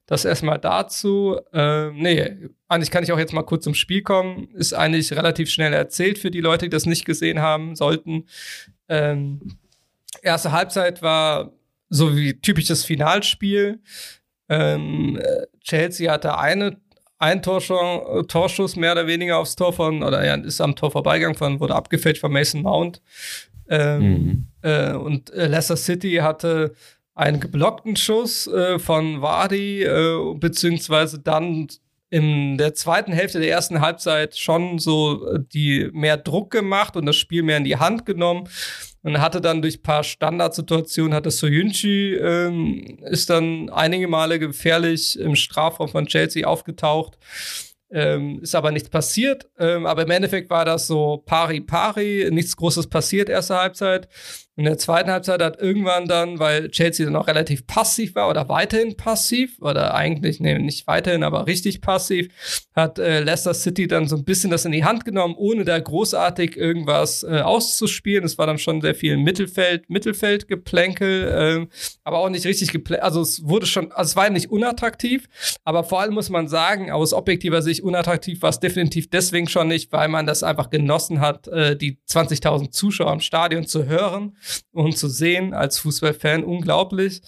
Das 0.08 0.24
erstmal 0.24 0.60
dazu. 0.60 1.40
Ähm, 1.52 1.98
nee, 1.98 2.36
eigentlich 2.68 2.92
kann 2.92 3.04
ich 3.04 3.12
auch 3.12 3.18
jetzt 3.18 3.34
mal 3.34 3.44
kurz 3.44 3.64
zum 3.64 3.74
Spiel 3.74 4.04
kommen. 4.04 4.50
Ist 4.54 4.74
eigentlich 4.74 5.12
relativ 5.14 5.50
schnell 5.50 5.74
erzählt 5.74 6.20
für 6.20 6.30
die 6.32 6.42
Leute, 6.42 6.66
die 6.66 6.70
das 6.70 6.86
nicht 6.86 7.06
gesehen 7.06 7.40
haben 7.42 7.76
sollten. 7.76 8.26
Ähm, 8.88 9.42
erste 10.22 10.52
Halbzeit 10.52 11.02
war 11.02 11.54
so 11.90 12.16
wie 12.16 12.40
typisches 12.40 12.86
Finalspiel. 12.86 13.80
Ähm, 14.48 15.18
äh, 15.22 15.48
Chelsea 15.64 16.12
hatte 16.12 16.38
eine 16.38 16.78
ein 17.18 17.42
Torschuss, 17.42 18.28
Torschuss 18.28 18.76
mehr 18.76 18.92
oder 18.92 19.08
weniger 19.08 19.38
aufs 19.38 19.56
Tor 19.56 19.72
von, 19.72 20.04
oder 20.04 20.24
ja, 20.26 20.36
ist 20.36 20.60
am 20.60 20.76
Tor 20.76 20.92
vorbeigegangen 20.92 21.38
von, 21.38 21.62
wurde 21.62 21.74
abgefälscht 21.74 22.20
von 22.22 22.32
Mason 22.32 22.62
Mount. 22.62 23.02
Ähm, 23.70 24.02
Mhm. 24.02 24.48
äh, 24.62 24.94
und 24.94 25.32
Leicester 25.34 25.78
City 25.78 26.16
hatte 26.18 26.76
einen 27.16 27.40
geblockten 27.40 27.96
Schuss 27.96 28.46
äh, 28.48 28.78
von 28.78 29.22
Vardy, 29.22 29.84
äh, 29.84 30.36
beziehungsweise 30.36 31.20
dann 31.20 31.68
in 32.10 32.58
der 32.58 32.76
zweiten 32.76 33.12
Hälfte 33.14 33.40
der 33.40 33.50
ersten 33.50 33.82
Halbzeit 33.82 34.38
schon 34.38 34.78
so 34.78 35.28
äh, 35.28 35.40
die 35.54 35.90
mehr 35.94 36.18
Druck 36.18 36.52
gemacht 36.52 36.96
und 36.96 37.06
das 37.06 37.16
Spiel 37.16 37.42
mehr 37.42 37.58
in 37.58 37.64
die 37.64 37.78
Hand 37.78 38.06
genommen 38.06 38.48
und 39.02 39.20
hatte 39.20 39.42
dann 39.42 39.62
durch 39.62 39.80
ein 39.80 39.84
paar 39.84 40.04
Standardsituationen 40.04 41.14
hatte 41.14 41.32
Soyunchi 41.32 42.16
ähm, 42.16 43.00
ist 43.10 43.30
dann 43.30 43.70
einige 43.70 44.08
Male 44.08 44.38
gefährlich 44.38 45.18
im 45.18 45.36
Strafraum 45.36 45.88
von 45.88 46.06
Chelsea 46.06 46.46
aufgetaucht. 46.46 47.18
Ähm, 47.92 48.40
ist 48.42 48.56
aber 48.56 48.72
nichts 48.72 48.90
passiert. 48.90 49.48
Ähm, 49.60 49.86
aber 49.86 50.04
im 50.04 50.12
Endeffekt 50.12 50.50
war 50.50 50.66
das 50.66 50.88
so 50.88 51.24
pari 51.26 51.62
pari, 51.62 52.28
nichts 52.32 52.58
Großes 52.58 52.88
passiert, 52.88 53.30
erste 53.30 53.56
Halbzeit. 53.56 54.10
In 54.58 54.64
der 54.64 54.78
zweiten 54.78 55.12
Halbzeit 55.12 55.42
hat 55.42 55.60
irgendwann 55.60 56.08
dann, 56.08 56.40
weil 56.40 56.70
Chelsea 56.70 57.06
dann 57.06 57.18
auch 57.18 57.28
relativ 57.28 57.68
passiv 57.68 58.16
war 58.16 58.30
oder 58.30 58.48
weiterhin 58.48 58.96
passiv, 58.96 59.58
oder 59.60 59.94
eigentlich, 59.94 60.40
nee, 60.40 60.58
nicht 60.58 60.88
weiterhin, 60.88 61.24
aber 61.24 61.46
richtig 61.46 61.82
passiv, 61.82 62.30
hat 62.74 62.98
äh, 62.98 63.20
Leicester 63.20 63.54
City 63.54 63.86
dann 63.88 64.08
so 64.08 64.16
ein 64.16 64.24
bisschen 64.24 64.52
das 64.52 64.64
in 64.64 64.72
die 64.72 64.86
Hand 64.86 65.04
genommen, 65.04 65.36
ohne 65.38 65.66
da 65.66 65.78
großartig 65.78 66.56
irgendwas 66.56 67.24
äh, 67.24 67.42
auszuspielen. 67.42 68.24
Es 68.24 68.38
war 68.38 68.48
dann 68.48 68.58
schon 68.58 68.80
sehr 68.80 68.96
viel 68.96 69.18
Mittelfeld, 69.18 69.90
Mittelfeldgeplänkel, 69.90 71.36
ähm, 71.38 71.70
aber 72.06 72.20
auch 72.20 72.30
nicht 72.30 72.46
richtig 72.46 72.72
geplänkel. 72.72 73.04
Also 73.04 73.22
es 73.22 73.46
wurde 73.46 73.66
schon, 73.66 73.92
also 73.92 74.12
es 74.12 74.16
war 74.16 74.30
nicht 74.30 74.52
unattraktiv, 74.52 75.28
aber 75.66 75.84
vor 75.84 76.00
allem 76.00 76.14
muss 76.14 76.30
man 76.30 76.48
sagen, 76.48 76.92
aus 76.92 77.12
objektiver 77.12 77.62
Sicht 77.62 77.84
unattraktiv 77.84 78.42
war 78.42 78.52
es 78.52 78.62
definitiv 78.62 79.10
deswegen 79.10 79.50
schon 79.50 79.68
nicht, 79.68 79.92
weil 79.92 80.08
man 80.08 80.26
das 80.26 80.44
einfach 80.44 80.70
genossen 80.70 81.20
hat, 81.20 81.50
äh, 81.50 81.76
die 81.76 81.98
20.000 82.10 82.72
Zuschauer 82.72 83.12
im 83.12 83.20
Stadion 83.20 83.68
zu 83.68 83.86
hören 83.86 84.38
und 84.72 84.98
zu 84.98 85.08
sehen 85.08 85.54
als 85.54 85.80
Fußballfan. 85.80 86.44
Unglaublich. 86.44 87.22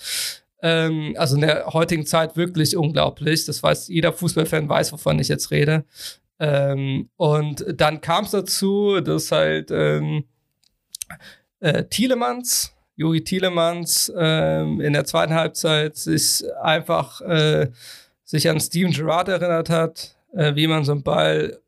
Ähm, 0.61 1.15
also 1.18 1.36
in 1.36 1.41
der 1.41 1.68
heutigen 1.68 2.05
Zeit 2.05 2.36
wirklich 2.36 2.76
unglaublich. 2.76 3.45
Das 3.45 3.61
weiß 3.61 3.88
jeder 3.89 4.13
Fußballfan 4.13 4.68
weiß, 4.68 4.93
wovon 4.93 5.20
ich 5.20 5.28
jetzt 5.28 5.51
rede. 5.51 5.86
Ähm, 6.39 7.09
und 7.15 7.65
dann 7.76 8.01
kam 8.01 8.26
es 8.26 8.32
dazu, 8.32 9.01
dass 9.01 9.32
halt 9.32 9.72
ähm, 9.72 10.26
äh, 11.59 11.84
Thielemanns, 11.86 12.74
Jogi 12.95 13.24
Thielemanns, 13.24 14.11
ähm, 14.15 14.82
in 14.82 14.93
der 14.93 15.05
zweiten 15.05 15.34
Halbzeit 15.34 15.95
sich 15.97 16.43
einfach 16.61 17.22
äh, 17.22 17.70
sich 18.24 18.49
an 18.49 18.59
Steven 18.59 18.91
Gerrard 18.91 19.30
erinnert 19.30 19.70
hat, 19.70 20.15
äh, 20.34 20.55
wie 20.55 20.68
man 20.68 20.84
so 20.84 20.91
einen 20.91 21.03
Ball, 21.03 21.59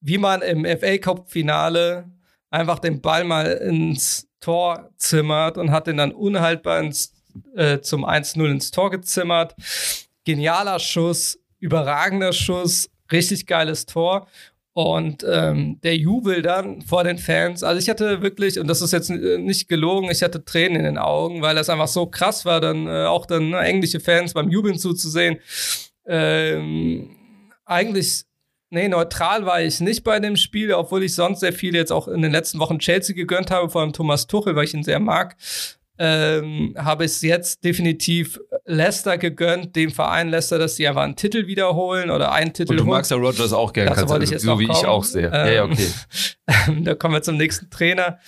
wie 0.00 0.18
man 0.18 0.42
im 0.42 0.64
FA 0.64 0.98
Cup 0.98 1.30
Finale 1.30 2.10
einfach 2.50 2.78
den 2.78 3.00
Ball 3.00 3.24
mal 3.24 3.46
ins 3.46 4.27
Tor 4.40 4.90
zimmert 4.96 5.58
und 5.58 5.70
hat 5.70 5.86
den 5.86 5.96
dann 5.96 6.12
unhaltbar 6.12 6.80
ins, 6.80 7.12
äh, 7.54 7.80
zum 7.80 8.04
1-0 8.04 8.50
ins 8.50 8.70
Tor 8.70 8.90
gezimmert. 8.90 9.54
Genialer 10.24 10.78
Schuss, 10.78 11.38
überragender 11.58 12.32
Schuss, 12.32 12.90
richtig 13.10 13.46
geiles 13.46 13.86
Tor. 13.86 14.28
Und 14.74 15.26
ähm, 15.28 15.80
der 15.82 15.96
Jubel 15.96 16.40
dann 16.40 16.82
vor 16.82 17.02
den 17.02 17.18
Fans, 17.18 17.64
also 17.64 17.80
ich 17.80 17.90
hatte 17.90 18.22
wirklich, 18.22 18.60
und 18.60 18.68
das 18.68 18.80
ist 18.80 18.92
jetzt 18.92 19.10
äh, 19.10 19.36
nicht 19.36 19.68
gelogen, 19.68 20.08
ich 20.08 20.22
hatte 20.22 20.44
Tränen 20.44 20.76
in 20.76 20.84
den 20.84 20.98
Augen, 20.98 21.42
weil 21.42 21.56
das 21.56 21.68
einfach 21.68 21.88
so 21.88 22.06
krass 22.06 22.44
war, 22.44 22.60
dann 22.60 22.86
äh, 22.86 23.06
auch 23.06 23.26
dann 23.26 23.50
ne, 23.50 23.58
englische 23.58 23.98
Fans 23.98 24.34
beim 24.34 24.48
Jubeln 24.50 24.78
zuzusehen. 24.78 25.38
Ähm, 26.06 27.10
eigentlich, 27.64 28.22
nee, 28.70 28.88
neutral 28.88 29.44
war 29.46 29.60
ich 29.62 29.80
nicht 29.80 30.04
bei 30.04 30.20
dem 30.20 30.36
Spiel, 30.36 30.72
obwohl 30.72 31.02
ich 31.02 31.14
sonst 31.14 31.40
sehr 31.40 31.52
viel 31.52 31.74
jetzt 31.74 31.92
auch 31.92 32.08
in 32.08 32.22
den 32.22 32.32
letzten 32.32 32.58
Wochen 32.58 32.78
Chelsea 32.78 33.14
gegönnt 33.14 33.50
habe, 33.50 33.68
vor 33.70 33.80
allem 33.82 33.92
Thomas 33.92 34.26
Tuchel, 34.26 34.54
weil 34.56 34.64
ich 34.64 34.74
ihn 34.74 34.82
sehr 34.84 35.00
mag. 35.00 35.36
Ähm, 36.00 36.74
habe 36.78 37.06
ich 37.06 37.10
es 37.10 37.22
jetzt 37.22 37.64
definitiv 37.64 38.38
Leicester 38.66 39.18
gegönnt, 39.18 39.74
dem 39.74 39.90
Verein 39.90 40.28
Leicester, 40.28 40.56
dass 40.56 40.76
sie 40.76 40.86
einfach 40.86 41.02
einen 41.02 41.16
Titel 41.16 41.48
wiederholen 41.48 42.10
oder 42.12 42.30
einen 42.30 42.52
Titel 42.52 42.70
Und 42.70 42.76
du 42.76 42.82
holen. 42.84 42.90
magst 42.92 43.10
ja 43.10 43.16
Rogers 43.16 43.52
auch 43.52 43.72
gerne, 43.72 43.90
kannst 43.90 44.08
wollte 44.08 44.24
ich 44.24 44.30
jetzt 44.30 44.42
so 44.42 44.50
noch 44.52 44.60
wie 44.60 44.64
ich 44.64 44.68
kommen. 44.70 44.86
auch 44.86 45.02
sehr. 45.02 45.32
ja, 45.32 45.50
ja, 45.50 45.64
Ähm, 45.64 45.72
okay. 45.72 46.82
da 46.84 46.94
kommen 46.94 47.14
wir 47.14 47.22
zum 47.22 47.36
nächsten 47.36 47.68
Trainer. 47.70 48.18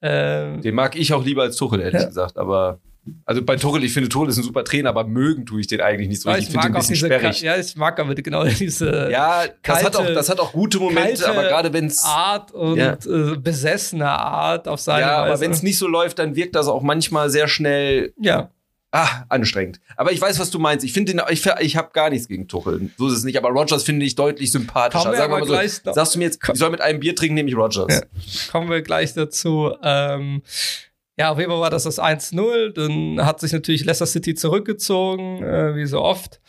Ähm, 0.00 0.62
Den 0.62 0.74
mag 0.74 0.96
ich 0.96 1.12
auch 1.12 1.22
lieber 1.22 1.42
als 1.42 1.56
Tuchel, 1.56 1.80
ehrlich 1.80 2.00
Ja. 2.00 2.06
gesagt. 2.06 2.38
Aber 2.38 2.80
also 3.24 3.42
bei 3.42 3.56
Tuchel, 3.56 3.82
ich 3.84 3.92
finde 3.92 4.08
Tuchel 4.08 4.28
ist 4.28 4.36
ein 4.36 4.42
super 4.42 4.62
Trainer, 4.64 4.90
aber 4.90 5.04
mögen 5.04 5.46
tue 5.46 5.60
ich 5.60 5.66
den 5.66 5.80
eigentlich 5.80 6.08
nicht 6.08 6.20
so. 6.22 6.28
aber 6.28 6.38
Ich, 6.38 6.46
finde 6.46 6.66
den 6.66 6.74
ein 6.74 6.80
bisschen 6.80 6.96
sperrig. 6.96 7.40
ja, 7.40 7.56
ich 7.56 7.74
mag 7.76 7.98
aber 7.98 8.14
genau 8.14 8.44
diese 8.60 9.10
Ja, 9.10 9.44
das, 9.62 9.82
hat 9.84 9.96
auch, 9.96 10.00
kalte- 10.00 10.14
das 10.14 10.28
hat 10.28 10.38
auch 10.40 10.52
gute 10.52 10.78
Momente, 10.78 11.22
kalte 11.22 11.28
aber 11.38 11.48
gerade 11.48 11.72
wenn 11.72 11.86
es 11.86 12.04
Art 12.04 12.52
und 12.52 12.76
Ja. 12.76 12.98
äh, 13.06 13.36
besessene 13.36 14.08
Art 14.08 14.68
auf 14.68 14.80
seine 14.80 15.00
ja, 15.02 15.16
aber 15.22 15.32
Weise. 15.32 15.42
wenn 15.42 15.50
es 15.50 15.62
nicht 15.62 15.78
so 15.78 15.86
läuft, 15.88 16.18
dann 16.18 16.36
wirkt 16.36 16.54
das 16.54 16.68
auch 16.68 16.82
manchmal 16.82 17.30
sehr 17.30 17.48
schnell 17.48 18.12
ja, 18.20 18.50
ah, 18.92 19.24
anstrengend. 19.28 19.80
Aber 19.96 20.12
ich 20.12 20.20
weiß, 20.20 20.38
was 20.38 20.50
du 20.50 20.58
meinst. 20.58 20.84
Ich 20.84 20.92
finde 20.92 21.14
ich, 21.30 21.46
ich 21.60 21.76
habe 21.76 21.90
gar 21.92 22.10
nichts 22.10 22.28
gegen 22.28 22.48
Tuchel. 22.48 22.90
So 22.98 23.06
ist 23.08 23.14
es 23.14 23.24
nicht. 23.24 23.38
Aber 23.38 23.48
Rogers 23.48 23.82
finde 23.82 24.04
ich 24.04 24.14
deutlich 24.14 24.52
sympathischer. 24.52 25.02
Kommen 25.04 25.12
wir 25.14 25.18
Sagen 25.18 25.32
wir 25.32 25.36
aber 25.38 25.46
mal 25.46 25.68
so. 25.68 25.92
Sagst 25.92 26.14
du 26.14 26.18
mir 26.18 26.24
jetzt, 26.26 26.40
ich 26.52 26.58
soll 26.58 26.70
mit 26.70 26.80
einem 26.80 27.00
Bier 27.00 27.14
trinken, 27.16 27.34
nehme 27.34 27.48
ich 27.48 27.56
Rogers. 27.56 27.86
Ja. 27.88 28.00
kommen 28.50 28.68
wir 28.68 28.82
gleich 28.82 29.14
dazu. 29.14 29.72
Ähm, 29.82 30.42
ja, 31.20 31.32
auf 31.32 31.38
jeden 31.38 31.50
Fall 31.50 31.60
war 31.60 31.68
das 31.68 31.82
das 31.82 32.00
1-0. 32.00 32.72
Dann 32.72 33.26
hat 33.26 33.40
sich 33.40 33.52
natürlich 33.52 33.84
Leicester 33.84 34.06
City 34.06 34.34
zurückgezogen, 34.34 35.42
äh, 35.42 35.76
wie 35.76 35.84
so 35.84 36.00
oft. 36.00 36.40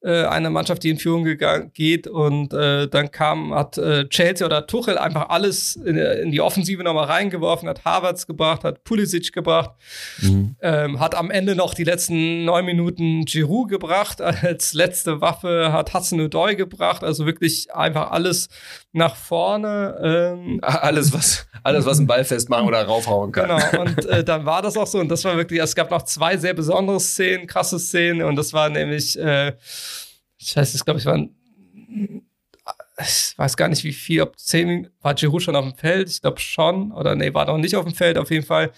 äh, 0.00 0.26
eine 0.26 0.50
Mannschaft, 0.50 0.84
die 0.84 0.90
in 0.90 0.98
Führung 0.98 1.24
geht 1.72 2.06
und 2.06 2.52
äh, 2.52 2.88
dann 2.88 3.10
kam, 3.10 3.54
hat 3.54 3.78
äh, 3.78 4.06
Chelsea 4.08 4.46
oder 4.46 4.66
Tuchel 4.66 4.96
einfach 4.98 5.30
alles 5.30 5.76
in, 5.76 5.96
in 5.96 6.30
die 6.30 6.40
Offensive 6.40 6.84
nochmal 6.84 7.06
reingeworfen, 7.06 7.68
hat 7.68 7.84
Havertz 7.84 8.26
gebracht, 8.26 8.64
hat 8.64 8.84
Pulisic 8.84 9.32
gebracht, 9.32 9.70
mhm. 10.20 10.56
ähm, 10.60 11.00
hat 11.00 11.14
am 11.14 11.30
Ende 11.30 11.56
noch 11.56 11.74
die 11.74 11.84
letzten 11.84 12.44
neun 12.44 12.64
Minuten 12.66 13.24
Giroud 13.24 13.70
gebracht, 13.70 14.20
als 14.22 14.74
letzte 14.74 15.20
Waffe 15.20 15.72
hat 15.72 15.94
Hudson 15.94 16.20
Odoi 16.20 16.54
gebracht, 16.54 17.02
also 17.02 17.26
wirklich 17.26 17.74
einfach 17.74 18.10
alles 18.10 18.50
nach 18.98 19.16
vorne. 19.16 19.98
Ähm, 20.02 20.60
alles, 20.62 21.12
was, 21.12 21.46
alles, 21.62 21.86
was 21.86 21.98
einen 21.98 22.06
Ball 22.06 22.24
festmachen 22.24 22.66
oder 22.66 22.84
raufhauen 22.84 23.32
kann. 23.32 23.48
Genau, 23.48 23.80
und 23.82 24.04
äh, 24.06 24.22
dann 24.22 24.44
war 24.44 24.60
das 24.60 24.76
auch 24.76 24.86
so 24.86 24.98
und 24.98 25.08
das 25.08 25.24
war 25.24 25.36
wirklich, 25.36 25.60
es 25.60 25.74
gab 25.74 25.90
noch 25.90 26.02
zwei 26.02 26.36
sehr 26.36 26.54
besondere 26.54 27.00
Szenen, 27.00 27.46
krasse 27.46 27.78
Szenen 27.78 28.22
und 28.22 28.36
das 28.36 28.52
war 28.52 28.68
nämlich 28.68 29.18
äh, 29.18 29.54
ich 30.38 30.56
weiß, 30.56 30.74
es 30.74 30.84
glaube 30.84 31.00
ich 31.00 31.06
waren, 31.06 31.34
ich 33.00 33.34
weiß 33.36 33.56
gar 33.56 33.68
nicht 33.68 33.84
wie 33.84 33.92
viel, 33.92 34.22
ob 34.22 34.38
zehn, 34.38 34.88
war 35.00 35.14
Giroud 35.14 35.42
schon 35.42 35.56
auf 35.56 35.64
dem 35.64 35.74
Feld? 35.74 36.08
Ich 36.08 36.20
glaube 36.20 36.40
schon, 36.40 36.92
oder 36.92 37.14
nee, 37.14 37.32
war 37.34 37.46
noch 37.46 37.58
nicht 37.58 37.76
auf 37.76 37.84
dem 37.84 37.94
Feld. 37.94 38.18
Auf 38.18 38.30
jeden 38.30 38.46
Fall 38.46 38.72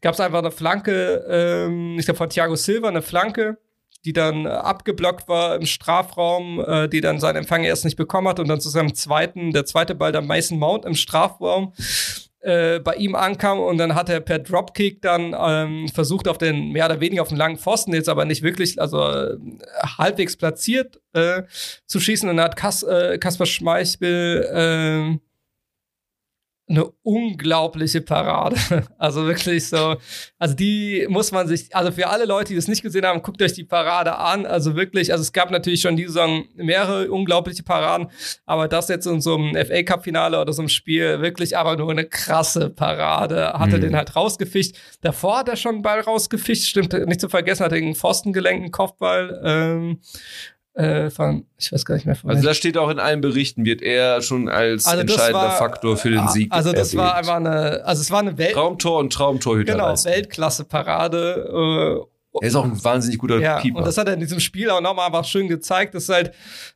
gab 0.00 0.14
es 0.14 0.20
einfach 0.20 0.38
eine 0.38 0.50
Flanke, 0.50 1.24
ähm, 1.28 1.96
ich 1.98 2.04
glaube 2.04 2.18
von 2.18 2.28
Thiago 2.28 2.56
Silva, 2.56 2.88
eine 2.88 3.02
Flanke, 3.02 3.58
die 4.04 4.12
dann 4.12 4.46
äh, 4.46 4.48
abgeblockt 4.48 5.28
war 5.28 5.56
im 5.56 5.66
Strafraum, 5.66 6.60
äh, 6.66 6.88
die 6.88 7.00
dann 7.00 7.20
seinen 7.20 7.36
Empfang 7.36 7.64
erst 7.64 7.84
nicht 7.84 7.96
bekommen 7.96 8.28
hat 8.28 8.40
und 8.40 8.48
dann 8.48 8.60
zu 8.60 8.68
seinem 8.68 8.94
zweiten, 8.94 9.52
der 9.52 9.64
zweite 9.64 9.94
Ball 9.94 10.12
dann 10.12 10.26
Mason 10.26 10.58
Mount 10.58 10.84
im 10.84 10.94
Strafraum 10.94 11.72
äh, 12.44 12.80
bei 12.80 12.94
ihm 12.96 13.14
ankam 13.14 13.58
und 13.58 13.78
dann 13.78 13.94
hat 13.94 14.10
er 14.10 14.20
per 14.20 14.38
Dropkick 14.38 15.00
dann 15.00 15.34
ähm, 15.38 15.88
versucht 15.88 16.28
auf 16.28 16.38
den 16.38 16.72
mehr 16.72 16.84
oder 16.86 17.00
weniger 17.00 17.22
auf 17.22 17.28
den 17.28 17.38
langen 17.38 17.56
Pfosten 17.56 17.94
jetzt 17.94 18.08
aber 18.08 18.26
nicht 18.26 18.42
wirklich 18.42 18.80
also 18.80 19.02
äh, 19.02 19.36
halbwegs 19.98 20.36
platziert 20.36 21.00
äh, 21.14 21.42
zu 21.86 22.00
schießen 22.00 22.28
und 22.28 22.36
dann 22.36 22.44
hat 22.44 22.56
Kas 22.56 22.82
äh, 22.82 23.16
Kasper 23.18 23.46
Schmeichel 23.46 25.18
äh, 25.18 25.23
eine 26.66 26.86
unglaubliche 27.02 28.00
Parade. 28.00 28.56
Also 28.98 29.26
wirklich 29.26 29.68
so, 29.68 29.96
also 30.38 30.54
die 30.54 31.06
muss 31.10 31.30
man 31.30 31.46
sich, 31.46 31.74
also 31.76 31.92
für 31.92 32.08
alle 32.08 32.24
Leute, 32.24 32.48
die 32.48 32.54
das 32.54 32.68
nicht 32.68 32.82
gesehen 32.82 33.04
haben, 33.04 33.22
guckt 33.22 33.42
euch 33.42 33.52
die 33.52 33.64
Parade 33.64 34.16
an. 34.16 34.46
Also 34.46 34.76
wirklich, 34.76 35.12
also 35.12 35.20
es 35.20 35.32
gab 35.32 35.50
natürlich 35.50 35.82
schon 35.82 35.96
diese 35.96 36.12
Saison 36.12 36.44
mehrere 36.54 37.10
unglaubliche 37.10 37.62
Paraden, 37.62 38.08
aber 38.46 38.66
das 38.66 38.88
jetzt 38.88 39.06
in 39.06 39.20
so 39.20 39.34
einem 39.34 39.54
FA 39.66 39.82
Cup 39.82 40.04
Finale 40.04 40.40
oder 40.40 40.52
so 40.52 40.62
einem 40.62 40.70
Spiel 40.70 41.20
wirklich 41.20 41.56
aber 41.56 41.76
nur 41.76 41.90
eine 41.90 42.06
krasse 42.06 42.70
Parade. 42.70 43.52
Hatte 43.52 43.76
mhm. 43.76 43.82
den 43.82 43.96
halt 43.96 44.16
rausgefischt. 44.16 44.76
Davor 45.02 45.38
hat 45.38 45.48
er 45.48 45.56
schon 45.56 45.74
einen 45.74 45.82
Ball 45.82 46.00
rausgefischt, 46.00 46.64
stimmt 46.64 46.92
nicht 47.06 47.20
zu 47.20 47.28
vergessen, 47.28 47.64
hat 47.64 47.72
er 47.72 47.78
einen 47.78 47.94
Pfostengelenken 47.94 48.70
Kopfball. 48.70 49.40
Ähm, 49.44 50.00
äh, 50.74 51.08
von, 51.08 51.46
ich 51.56 51.72
weiß 51.72 51.84
gar 51.84 51.94
nicht 51.94 52.04
mehr 52.04 52.16
von. 52.16 52.30
Also 52.30 52.42
das 52.42 52.56
steht 52.56 52.76
auch 52.76 52.90
in 52.90 52.98
allen 52.98 53.20
Berichten, 53.20 53.64
wird 53.64 53.80
er 53.80 54.22
schon 54.22 54.48
als 54.48 54.86
also 54.86 55.00
entscheidender 55.00 55.38
war, 55.38 55.56
Faktor 55.56 55.96
für 55.96 56.10
den 56.10 56.26
Sieg. 56.28 56.52
Also 56.52 56.72
das 56.72 56.92
erwähnt. 56.92 57.08
war 57.08 57.14
einfach 57.14 57.36
eine, 57.36 57.84
also 57.84 58.00
es 58.00 58.10
war 58.10 58.20
eine 58.20 58.36
Welt 58.38 58.54
Traumtor 58.54 58.98
und 58.98 59.12
Traumtorhüter. 59.12 59.72
Genau, 59.72 59.94
Weltklasse-Parade. 59.94 62.02
Äh, 62.02 62.13
er 62.40 62.48
ist 62.48 62.56
auch 62.56 62.64
ein 62.64 62.82
wahnsinnig 62.82 63.18
guter 63.18 63.38
ja, 63.38 63.60
Keeper. 63.60 63.78
Und 63.78 63.86
das 63.86 63.96
hat 63.96 64.08
er 64.08 64.14
in 64.14 64.20
diesem 64.20 64.40
Spiel 64.40 64.70
auch 64.70 64.80
nochmal 64.80 65.06
einfach 65.06 65.24
schön 65.24 65.48
gezeigt. 65.48 65.94
Das 65.94 66.04
ist 66.04 66.08
halt, 66.08 66.32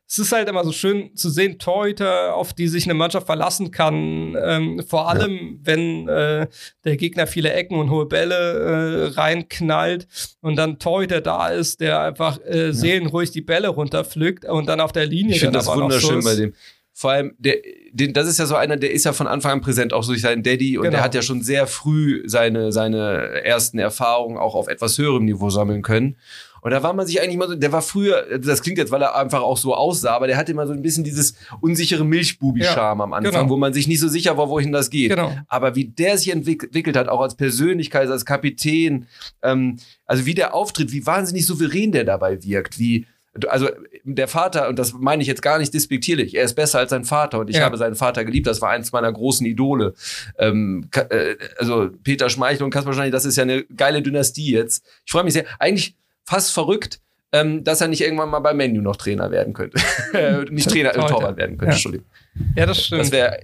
es 0.07 0.17
ist 0.17 0.31
halt 0.31 0.47
immer 0.47 0.63
so 0.63 0.71
schön 0.71 1.15
zu 1.15 1.29
sehen, 1.29 1.59
Torhüter, 1.59 2.35
auf 2.35 2.53
die 2.53 2.67
sich 2.67 2.85
eine 2.85 2.93
Mannschaft 2.93 3.25
verlassen 3.25 3.71
kann. 3.71 4.37
Ähm, 4.41 4.83
vor 4.87 5.09
allem, 5.09 5.31
ja. 5.31 5.59
wenn 5.63 6.07
äh, 6.07 6.47
der 6.85 6.97
Gegner 6.97 7.27
viele 7.27 7.51
Ecken 7.51 7.77
und 7.77 7.89
hohe 7.89 8.05
Bälle 8.05 8.35
äh, 8.35 9.19
reinknallt 9.19 10.07
und 10.41 10.55
dann 10.55 10.79
Torhüter 10.79 11.19
da 11.19 11.49
ist, 11.49 11.81
der 11.81 11.99
einfach 11.99 12.39
äh, 12.45 12.71
seelenruhig 12.71 13.31
die 13.31 13.41
Bälle 13.41 13.67
runterpflückt 13.67 14.45
und 14.45 14.67
dann 14.67 14.79
auf 14.79 14.93
der 14.93 15.05
Linie. 15.05 15.35
Ich 15.35 15.41
finde 15.41 15.59
das 15.59 15.67
wunderschön 15.67 16.21
so 16.21 16.29
bei 16.29 16.35
dem. 16.35 16.53
Vor 16.99 17.11
allem, 17.11 17.33
der, 17.37 17.55
den, 17.93 18.11
das 18.11 18.27
ist 18.27 18.39
ja 18.39 18.45
so 18.45 18.57
einer, 18.57 18.75
der 18.75 18.91
ist 18.91 19.05
ja 19.05 19.13
von 19.13 19.25
Anfang 19.25 19.53
an 19.53 19.61
präsent, 19.61 19.93
auch 19.93 20.03
so 20.03 20.11
durch 20.11 20.21
seinen 20.21 20.43
Daddy. 20.43 20.77
Und 20.77 20.83
genau. 20.83 20.97
der 20.97 21.01
hat 21.01 21.15
ja 21.15 21.21
schon 21.21 21.41
sehr 21.41 21.65
früh 21.65 22.23
seine, 22.25 22.73
seine 22.73 23.41
ersten 23.45 23.79
Erfahrungen 23.79 24.37
auch 24.37 24.53
auf 24.53 24.67
etwas 24.67 24.97
höherem 24.97 25.23
Niveau 25.23 25.49
sammeln 25.49 25.81
können. 25.81 26.17
Und 26.59 26.71
da 26.71 26.83
war 26.83 26.91
man 26.91 27.07
sich 27.07 27.21
eigentlich 27.21 27.37
mal 27.37 27.47
so, 27.47 27.55
der 27.55 27.71
war 27.71 27.81
früher, 27.81 28.37
das 28.39 28.61
klingt 28.61 28.77
jetzt, 28.77 28.91
weil 28.91 29.01
er 29.01 29.15
einfach 29.15 29.39
auch 29.39 29.55
so 29.55 29.75
aussah, 29.75 30.13
aber 30.13 30.27
der 30.27 30.35
hatte 30.35 30.51
immer 30.51 30.67
so 30.67 30.73
ein 30.73 30.81
bisschen 30.81 31.05
dieses 31.05 31.35
unsichere 31.61 32.03
Milchbubi-Charme 32.03 32.99
ja, 32.99 33.03
am 33.05 33.13
Anfang, 33.13 33.33
genau. 33.43 33.49
wo 33.49 33.55
man 33.55 33.71
sich 33.71 33.87
nicht 33.87 34.01
so 34.01 34.09
sicher 34.09 34.37
war, 34.37 34.49
wohin 34.49 34.73
das 34.73 34.89
geht. 34.89 35.11
Genau. 35.11 35.33
Aber 35.47 35.77
wie 35.77 35.85
der 35.85 36.17
sich 36.17 36.33
entwickelt 36.33 36.97
hat, 36.97 37.07
auch 37.07 37.21
als 37.21 37.35
Persönlichkeit, 37.35 38.09
als 38.09 38.25
Kapitän, 38.25 39.07
ähm, 39.41 39.77
also 40.05 40.25
wie 40.25 40.33
der 40.33 40.53
auftritt, 40.53 40.91
wie 40.91 41.05
wahnsinnig 41.05 41.45
souverän 41.45 41.93
der 41.93 42.03
dabei 42.03 42.43
wirkt, 42.43 42.77
wie, 42.77 43.05
also 43.47 43.69
der 44.15 44.27
Vater, 44.27 44.69
und 44.69 44.79
das 44.79 44.93
meine 44.93 45.21
ich 45.21 45.27
jetzt 45.27 45.41
gar 45.41 45.59
nicht 45.59 45.73
despektierlich, 45.73 46.35
er 46.35 46.43
ist 46.43 46.55
besser 46.55 46.79
als 46.79 46.89
sein 46.89 47.05
Vater 47.05 47.39
und 47.39 47.49
ich 47.49 47.57
ja. 47.57 47.63
habe 47.63 47.77
seinen 47.77 47.95
Vater 47.95 48.25
geliebt, 48.25 48.47
das 48.47 48.61
war 48.61 48.69
eins 48.69 48.91
meiner 48.91 49.11
großen 49.11 49.45
Idole. 49.45 49.93
Ähm, 50.37 50.89
äh, 50.95 51.35
also 51.57 51.89
Peter 52.03 52.29
Schmeichel 52.29 52.63
und 52.63 52.71
Kaspar 52.71 52.93
Schmeichel, 52.93 53.11
das 53.11 53.25
ist 53.25 53.35
ja 53.35 53.43
eine 53.43 53.63
geile 53.65 54.01
Dynastie 54.01 54.51
jetzt. 54.51 54.85
Ich 55.05 55.11
freue 55.11 55.23
mich 55.23 55.33
sehr. 55.33 55.45
Eigentlich 55.59 55.95
fast 56.25 56.51
verrückt, 56.51 56.99
ähm, 57.31 57.63
dass 57.63 57.81
er 57.81 57.87
nicht 57.87 58.01
irgendwann 58.01 58.29
mal 58.29 58.39
beim 58.39 58.57
Menu 58.57 58.81
noch 58.81 58.95
Trainer 58.95 59.31
werden 59.31 59.53
könnte. 59.53 59.79
nicht 60.51 60.69
Trainer, 60.69 60.91
äh, 60.91 61.07
Torwart 61.07 61.37
werden 61.37 61.57
könnte, 61.57 61.65
ja. 61.65 61.71
Entschuldigung. 61.71 62.07
Ja, 62.55 62.65
das 62.65 62.85
stimmt. 62.85 63.01
Das 63.01 63.11
wäre 63.11 63.39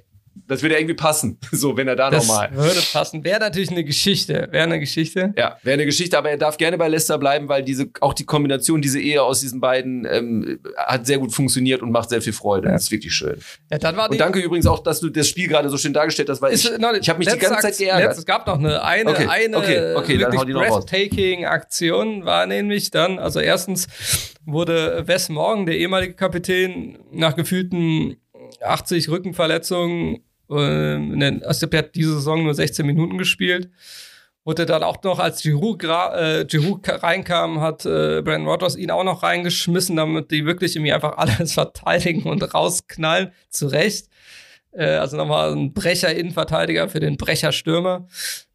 das 0.47 0.61
würde 0.61 0.75
irgendwie 0.75 0.95
passen, 0.95 1.39
so 1.51 1.77
wenn 1.77 1.88
er 1.88 1.95
da 1.95 2.11
nochmal. 2.11 2.49
Würde 2.53 2.81
passen. 2.91 3.23
Wäre 3.23 3.39
natürlich 3.39 3.71
eine 3.71 3.83
Geschichte. 3.83 4.47
Wäre 4.51 4.65
eine 4.65 4.79
Geschichte. 4.79 5.33
Ja, 5.38 5.57
wäre 5.63 5.75
eine 5.75 5.86
Geschichte, 5.86 6.17
aber 6.17 6.29
er 6.29 6.38
darf 6.38 6.57
gerne 6.57 6.77
bei 6.77 6.88
Leicester 6.88 7.17
bleiben, 7.17 7.47
weil 7.47 7.63
diese, 7.63 7.89
auch 8.01 8.13
die 8.13 8.25
Kombination, 8.25 8.81
diese 8.81 8.99
Ehe 8.99 9.23
aus 9.23 9.41
diesen 9.41 9.61
beiden 9.61 10.05
ähm, 10.05 10.59
hat 10.77 11.05
sehr 11.07 11.17
gut 11.17 11.33
funktioniert 11.33 11.81
und 11.81 11.91
macht 11.91 12.09
sehr 12.09 12.21
viel 12.21 12.33
Freude. 12.33 12.67
Ja. 12.67 12.73
Das 12.73 12.83
ist 12.83 12.91
wirklich 12.91 13.13
schön. 13.13 13.39
Ja, 13.71 13.77
dann 13.77 13.95
war 13.97 14.09
und 14.09 14.19
danke 14.19 14.39
übrigens 14.39 14.67
auch, 14.67 14.79
dass 14.79 14.99
du 14.99 15.09
das 15.09 15.27
Spiel 15.27 15.47
gerade 15.47 15.69
so 15.69 15.77
schön 15.77 15.93
dargestellt 15.93 16.29
hast, 16.29 16.41
weil 16.41 16.53
ist, 16.53 16.65
ich, 16.65 16.77
no, 16.77 16.93
ich 16.93 17.09
habe 17.09 17.19
mich 17.19 17.27
die 17.27 17.39
ganze 17.39 17.61
Zeit 17.61 17.77
geärgert. 17.77 18.17
es 18.17 18.25
gab 18.25 18.45
noch 18.47 18.59
eine, 18.59 18.83
eine, 18.83 19.09
okay, 19.09 19.27
eine 19.29 19.57
okay, 19.57 19.95
okay, 19.95 20.19
wirklich 20.19 20.53
breathtaking 20.53 21.45
Aktion 21.45 22.25
war 22.25 22.45
nämlich 22.45 22.91
dann, 22.91 23.19
also 23.19 23.39
erstens 23.39 23.88
wurde 24.45 25.07
Wes 25.07 25.29
Morgan, 25.29 25.65
der 25.65 25.77
ehemalige 25.77 26.13
Kapitän, 26.13 26.99
nach 27.11 27.36
gefühlten 27.36 28.17
80 28.61 29.09
Rückenverletzungen 29.09 30.24
äh, 30.49 31.39
also 31.43 31.67
der 31.67 31.79
hat 31.79 31.95
diese 31.95 32.13
Saison 32.13 32.43
nur 32.43 32.53
16 32.53 32.85
Minuten 32.85 33.17
gespielt. 33.17 33.69
Wurde 34.43 34.67
dann 34.67 34.83
auch 34.83 35.01
noch, 35.01 35.17
als 35.17 35.41
Giroud, 35.41 35.83
äh, 35.83 36.45
Giroud 36.47 36.87
reinkam, 36.87 37.61
hat 37.61 37.86
äh, 37.86 38.21
Brandon 38.21 38.47
Rodgers 38.47 38.75
ihn 38.75 38.91
auch 38.91 39.03
noch 39.03 39.24
reingeschmissen, 39.24 39.95
damit 39.95 40.29
die 40.29 40.45
wirklich 40.45 40.75
irgendwie 40.75 40.93
einfach 40.93 41.17
alles 41.17 41.53
verteidigen 41.53 42.24
und 42.24 42.53
rausknallen. 42.53 43.32
Zu 43.49 43.67
Recht. 43.67 44.07
Äh, 44.75 44.95
also 44.95 45.17
nochmal 45.17 45.53
ein 45.53 45.74
Brecher-Innenverteidiger 45.74 46.89
für 46.89 46.99
den 46.99 47.17
Brecher-Stürmer. 47.17 48.07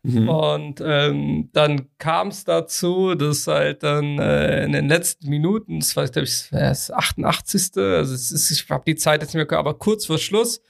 Mhm. 0.02 0.28
Und 0.28 0.82
ähm, 0.85 1.51
dann 1.52 1.89
kam 1.98 2.28
es 2.28 2.44
dazu, 2.44 3.15
dass 3.15 3.47
halt 3.47 3.82
dann 3.82 4.19
äh, 4.19 4.65
in 4.65 4.73
den 4.73 4.89
letzten 4.89 5.28
Minuten, 5.28 5.81
das 5.81 5.97
war, 5.97 6.06
glaube 6.09 6.27
ich, 6.27 6.48
das 6.51 6.90
88. 6.90 7.70
Also 7.77 8.15
es 8.15 8.31
ist, 8.31 8.51
ich 8.51 8.69
habe 8.70 8.85
die 8.86 8.97
Zeit 8.97 9.23
jetzt 9.23 9.31
nicht 9.31 9.36
mehr 9.36 9.47
gehört, 9.47 9.66
aber 9.66 9.78
kurz 9.78 10.06
vor 10.06 10.19
Schluss, 10.19 10.62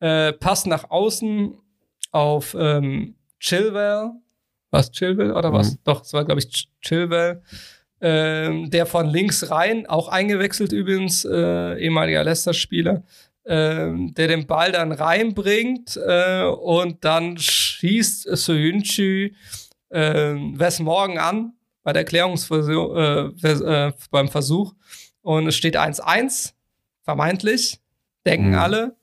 äh, 0.00 0.32
Pass 0.32 0.66
nach 0.66 0.90
außen 0.90 1.54
auf 2.12 2.56
ähm, 2.58 3.14
Chilwell. 3.38 4.10
Was, 4.70 4.90
Chilwell 4.90 5.32
oder 5.32 5.52
was? 5.52 5.72
Mhm. 5.72 5.78
Doch, 5.84 6.02
es 6.02 6.12
war, 6.12 6.24
glaube 6.24 6.40
ich, 6.40 6.48
Ch 6.48 6.68
Chilwell. 6.80 7.42
Ähm, 8.02 8.70
der 8.70 8.86
von 8.86 9.06
links 9.08 9.50
rein, 9.50 9.86
auch 9.86 10.08
eingewechselt 10.08 10.72
übrigens, 10.72 11.26
äh, 11.26 11.78
ehemaliger 11.78 12.24
Leicester-Spieler, 12.24 13.02
ähm, 13.44 14.14
der 14.14 14.28
den 14.28 14.46
Ball 14.46 14.72
dann 14.72 14.92
reinbringt 14.92 15.98
äh, 16.02 16.44
und 16.44 17.04
dann 17.04 17.36
schießt 17.36 18.22
Soyuncu 18.36 19.30
äh, 19.90 20.34
Wes 20.34 20.78
Morgen 20.80 21.18
an 21.18 21.52
bei 21.82 21.92
der 21.92 22.04
Klärungsversuch, 22.04 22.96
äh, 22.96 23.48
äh, 23.48 23.92
beim 24.10 24.28
Versuch 24.28 24.74
und 25.20 25.48
es 25.48 25.56
steht 25.56 25.76
1-1, 25.76 26.52
vermeintlich, 27.02 27.80
denken 28.24 28.50
mhm. 28.50 28.58
alle. 28.58 28.96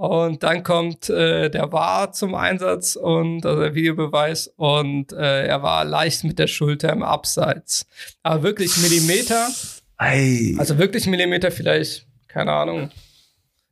Und 0.00 0.44
dann 0.44 0.62
kommt 0.62 1.10
äh, 1.10 1.50
der 1.50 1.72
war 1.72 2.10
zum 2.12 2.34
Einsatz 2.34 2.96
und 2.96 3.44
also 3.44 3.60
der 3.60 3.74
Videobeweis 3.74 4.50
und 4.56 5.12
äh, 5.12 5.46
er 5.46 5.62
war 5.62 5.84
leicht 5.84 6.24
mit 6.24 6.38
der 6.38 6.46
Schulter 6.46 6.90
im 6.90 7.02
Abseits. 7.02 7.86
Aber 8.22 8.42
wirklich 8.42 8.78
Millimeter. 8.78 9.50
Ei. 9.98 10.54
Also 10.56 10.78
wirklich 10.78 11.06
Millimeter, 11.06 11.50
vielleicht, 11.50 12.06
keine 12.28 12.52
Ahnung. 12.52 12.90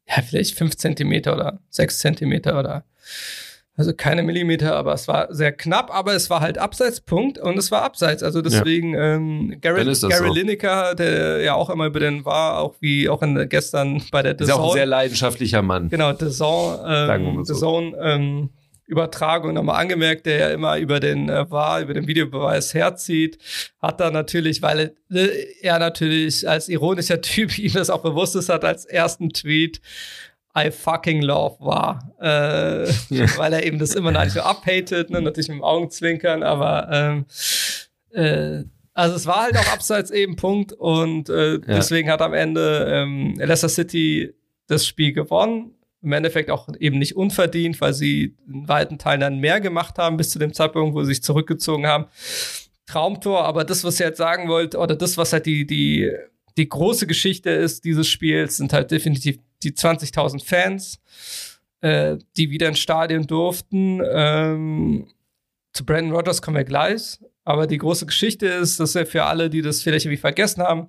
Ja, 0.07 0.21
vielleicht 0.21 0.55
fünf 0.55 0.77
Zentimeter 0.77 1.33
oder 1.33 1.61
sechs 1.71 1.99
Zentimeter 1.99 2.59
oder 2.59 2.85
also 3.79 3.95
keine 3.95 4.25
Millimeter, 4.25 4.75
aber 4.75 4.93
es 4.93 5.07
war 5.07 5.33
sehr 5.33 5.53
knapp, 5.53 5.95
aber 5.95 6.13
es 6.13 6.29
war 6.31 6.41
halt 6.41 6.59
Abseitspunkt 6.59 7.39
und 7.39 7.57
es 7.57 7.71
war 7.71 7.83
Abseits. 7.83 8.25
Also 8.25 8.43
deswegen 8.43 8.95
ja. 8.95 9.15
ähm, 9.15 9.57
Gary, 9.61 9.85
Gary 9.85 9.95
so. 9.95 10.09
Lineker, 10.09 10.97
der 10.97 11.43
ja 11.43 11.55
auch 11.55 11.71
immer 11.71 11.87
über 11.87 12.01
den 12.01 12.25
war, 12.25 12.59
auch 12.59 12.75
wie 12.81 13.09
auch 13.09 13.23
in, 13.23 13.49
gestern 13.49 14.03
bei 14.11 14.23
der. 14.23 14.39
Ist 14.39 14.51
auch 14.51 14.71
ein 14.71 14.73
sehr 14.73 14.87
leidenschaftlicher 14.87 15.63
Mann. 15.63 15.91
Genau, 15.91 16.13
DAZN, 16.13 17.09
ähm, 17.09 17.45
The 17.45 17.55
so. 17.55 17.79
ähm, 18.01 18.51
Übertragung 18.89 19.53
nochmal 19.53 19.81
angemerkt, 19.81 20.27
der 20.27 20.39
ja 20.39 20.49
immer 20.49 20.79
über 20.79 20.99
den 20.99 21.29
äh, 21.29 21.49
war, 21.51 21.81
über 21.81 21.95
den 21.95 22.09
Videobeweis 22.09 22.73
herzieht, 22.73 23.39
hat 23.81 24.01
da 24.01 24.11
natürlich, 24.11 24.63
weil 24.63 24.97
äh, 25.13 25.29
er 25.61 25.79
natürlich 25.79 26.49
als 26.49 26.69
ironischer 26.69 27.21
Typ 27.29 27.59
ihm 27.59 27.75
das 27.75 27.91
auch 27.91 28.03
bewusst 28.03 28.35
ist, 28.35 28.49
hat 28.49 28.65
als 28.65 28.87
ersten 28.87 29.29
Tweet 29.29 29.81
I 30.59 30.71
fucking 30.71 31.23
love 31.23 31.57
war, 31.61 32.15
äh, 32.21 32.89
weil 33.37 33.53
er 33.53 33.65
eben 33.65 33.79
das 33.79 33.95
immer 33.95 34.11
noch 34.11 34.25
nicht 34.25 34.33
so 34.33 34.41
abhatet, 34.41 35.11
ne, 35.11 35.21
natürlich 35.21 35.49
mit 35.49 35.59
dem 35.59 35.65
Augenzwinkern, 35.65 36.43
aber 36.43 36.89
ähm, 36.93 37.27
äh, 38.11 38.65
also 38.99 39.15
es 39.15 39.27
war 39.27 39.43
halt 39.43 39.57
auch 39.57 39.73
abseits 39.73 40.11
eben 40.11 40.35
Punkt 40.35 40.73
und 40.73 41.29
äh, 41.29 41.53
ja. 41.53 41.59
deswegen 41.61 42.11
hat 42.11 42.21
am 42.21 42.35
Ende 42.35 42.85
ähm, 42.91 43.35
Leicester 43.39 43.69
City 43.69 44.35
das 44.67 44.87
Spiel 44.87 45.13
gewonnen. 45.13 45.75
Im 46.03 46.13
Endeffekt 46.13 46.51
auch 46.51 46.69
eben 46.81 46.99
nicht 46.99 47.17
unverdient, 47.17 47.81
weil 47.81 47.93
sie 47.93 48.37
in 48.49 48.69
weiten 48.69 48.99
Teilen 48.99 49.21
dann 49.21 49.39
mehr 49.39 49.61
gemacht 49.61 49.99
haben 49.99 50.17
bis 50.17 50.31
zu 50.31 50.41
dem 50.41 50.53
Zeitpunkt, 50.53 50.97
wo 50.97 51.03
sie 51.03 51.15
sich 51.15 51.23
zurückgezogen 51.23 51.87
haben. 51.87 52.07
Traumtor, 52.87 53.45
aber 53.45 53.65
das, 53.65 53.85
was 53.85 54.01
ihr 54.01 54.07
jetzt 54.07 54.19
sagen 54.19 54.49
wollt, 54.49 54.75
oder 54.75 54.97
das, 54.97 55.17
was 55.17 55.33
halt 55.33 55.47
die, 55.47 55.65
die, 55.65 56.11
die 56.59 56.69
große 56.69 57.07
Geschichte 57.07 57.51
ist 57.51 57.85
dieses 57.85 58.09
Spiels, 58.09 58.57
sind 58.57 58.73
halt 58.73 58.91
definitiv 58.91 59.39
die 59.63 59.73
20.000 59.73 60.45
Fans, 60.45 61.01
äh, 61.81 62.19
die 62.37 62.51
wieder 62.51 62.69
ins 62.69 62.81
Stadion 62.81 63.27
durften. 63.27 64.03
Ähm, 64.05 65.09
zu 65.73 65.87
Brandon 65.87 66.13
Rogers 66.13 66.43
kommen 66.43 66.57
wir 66.57 66.65
gleich. 66.65 67.19
Aber 67.45 67.67
die 67.67 67.79
große 67.79 68.05
Geschichte 68.05 68.47
ist, 68.47 68.79
dass 68.79 68.95
er 68.95 69.07
für 69.07 69.25
alle, 69.25 69.49
die 69.49 69.63
das 69.63 69.83
vielleicht 69.83 70.05
irgendwie 70.05 70.21
vergessen 70.21 70.63
haben, 70.63 70.89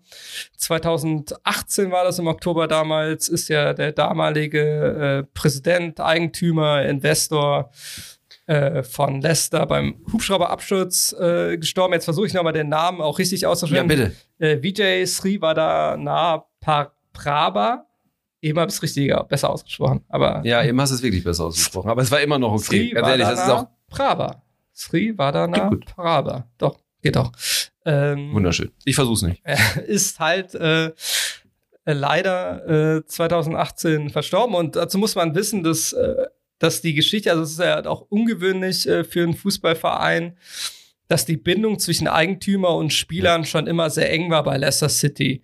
2018 0.58 1.90
war 1.90 2.04
das 2.04 2.20
im 2.20 2.28
Oktober 2.28 2.68
damals, 2.68 3.30
ist 3.30 3.48
ja 3.48 3.74
der 3.74 3.94
damalige 3.94 4.60
äh, 4.60 5.24
Präsident, 5.34 6.02
Eigentümer, 6.02 6.84
Investor 6.84 7.72
äh, 8.50 8.82
von 8.82 9.22
Leicester 9.22 9.68
beim 9.68 10.04
Hubschrauberabsturz 10.12 11.16
äh, 11.20 11.58
gestorben. 11.58 11.94
Jetzt 11.94 12.06
versuche 12.06 12.26
ich 12.26 12.34
nochmal 12.34 12.54
den 12.54 12.70
Namen 12.70 13.00
auch 13.00 13.20
richtig 13.20 13.46
auszusprechen. 13.46 13.88
Ja, 13.88 13.96
bitte. 13.96 14.16
Äh, 14.40 14.64
Vijay 14.64 15.06
Srivadana 15.06 16.46
Prabha. 17.14 17.86
Eben 18.42 18.60
habe 18.60 18.70
ich 18.70 18.76
es 18.76 18.82
richtiger, 18.82 19.24
besser 19.26 19.52
ausgesprochen. 19.52 20.04
Aber, 20.10 20.42
ja, 20.46 20.64
eben 20.64 20.82
hast 20.82 20.90
du 20.90 20.96
es 20.96 21.04
wirklich 21.04 21.24
besser 21.24 21.46
ausgesprochen. 21.46 21.92
Aber 21.92 22.02
es 22.02 22.10
war 22.10 22.22
immer 22.22 22.40
noch 22.40 22.54
okay. 22.54 22.90
Ganz 22.90 23.08
ehrlich, 23.08 23.28
das 23.28 23.44
ist 23.44 23.50
auch. 23.50 23.68
Prabha. 23.88 24.42
Sri 24.74 25.16
Vadana 25.16 25.70
Paraba. 25.96 26.48
Doch, 26.58 26.80
geht 27.04 27.18
doch. 27.18 27.32
Ähm, 27.86 28.34
Wunderschön. 28.34 28.72
Ich 28.84 28.96
versuch's 28.96 29.22
nicht. 29.22 29.44
Ist 29.86 30.20
halt 30.20 30.56
äh, 30.56 30.94
leider 31.86 32.98
äh, 32.98 33.06
2018 33.06 34.10
verstorben 34.10 34.56
und 34.56 34.76
dazu 34.76 34.98
muss 34.98 35.16
man 35.16 35.36
wissen, 35.36 35.64
dass, 35.64 35.94
äh, 35.94 36.26
dass 36.60 36.82
die 36.82 36.94
Geschichte, 36.94 37.32
also 37.32 37.44
es 37.44 37.52
ist 37.52 37.60
ja 37.60 37.86
auch 37.86 38.06
ungewöhnlich 38.10 38.88
äh, 38.88 39.04
für 39.04 39.24
einen 39.24 39.34
Fußballverein, 39.34 40.38
dass 41.08 41.26
die 41.26 41.38
Bindung 41.38 41.80
zwischen 41.80 42.08
Eigentümer 42.08 42.76
und 42.76 42.94
Spielern 42.94 43.44
schon 43.44 43.66
immer 43.66 43.90
sehr 43.90 44.12
eng 44.12 44.30
war 44.30 44.44
bei 44.44 44.58
Leicester 44.58 44.90
City. 44.90 45.42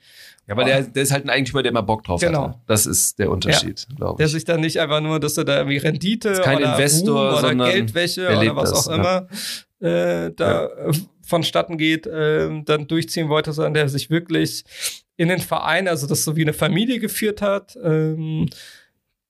Ja, 0.48 0.54
aber 0.54 0.64
der, 0.64 0.84
der 0.84 1.02
ist 1.02 1.12
halt 1.12 1.26
ein 1.26 1.32
Eigentümer, 1.32 1.64
der 1.64 1.72
immer 1.72 1.82
Bock 1.82 2.04
drauf 2.04 2.22
hat. 2.22 2.28
Genau. 2.30 2.62
Das 2.68 2.86
ist 2.86 3.18
der 3.18 3.32
Unterschied, 3.32 3.88
ja. 3.90 3.96
glaube 3.96 4.14
ich. 4.14 4.18
Der 4.18 4.28
sich 4.28 4.46
dann 4.46 4.62
nicht 4.62 4.80
einfach 4.80 5.02
nur, 5.02 5.20
dass 5.20 5.38
er 5.38 5.44
da 5.44 5.58
irgendwie 5.58 5.78
Rendite 5.78 6.42
kein 6.44 6.58
oder 6.58 6.74
Investor, 6.74 7.40
Ruhm 7.40 7.60
oder 7.60 7.72
Geldwäsche 7.72 8.28
oder 8.28 8.56
was 8.56 8.70
das, 8.70 8.88
auch 8.88 8.94
immer 8.94 9.28
äh, 9.80 10.32
da 10.36 10.70
ja. 10.70 10.92
vonstatten 11.24 11.80
geht, 11.80 12.06
äh, 12.06 12.62
dann 12.64 12.88
durchziehen 12.88 13.30
wollte, 13.30 13.54
sondern 13.54 13.74
der 13.74 13.90
sich 13.90 14.12
wirklich 14.12 14.64
in 15.18 15.30
den 15.30 15.40
Verein, 15.40 15.88
also 15.88 16.06
das 16.06 16.24
so 16.24 16.36
wie 16.36 16.42
eine 16.42 16.54
Familie 16.54 17.00
geführt 17.00 17.42
hat. 17.42 17.76
Ähm, 17.84 18.48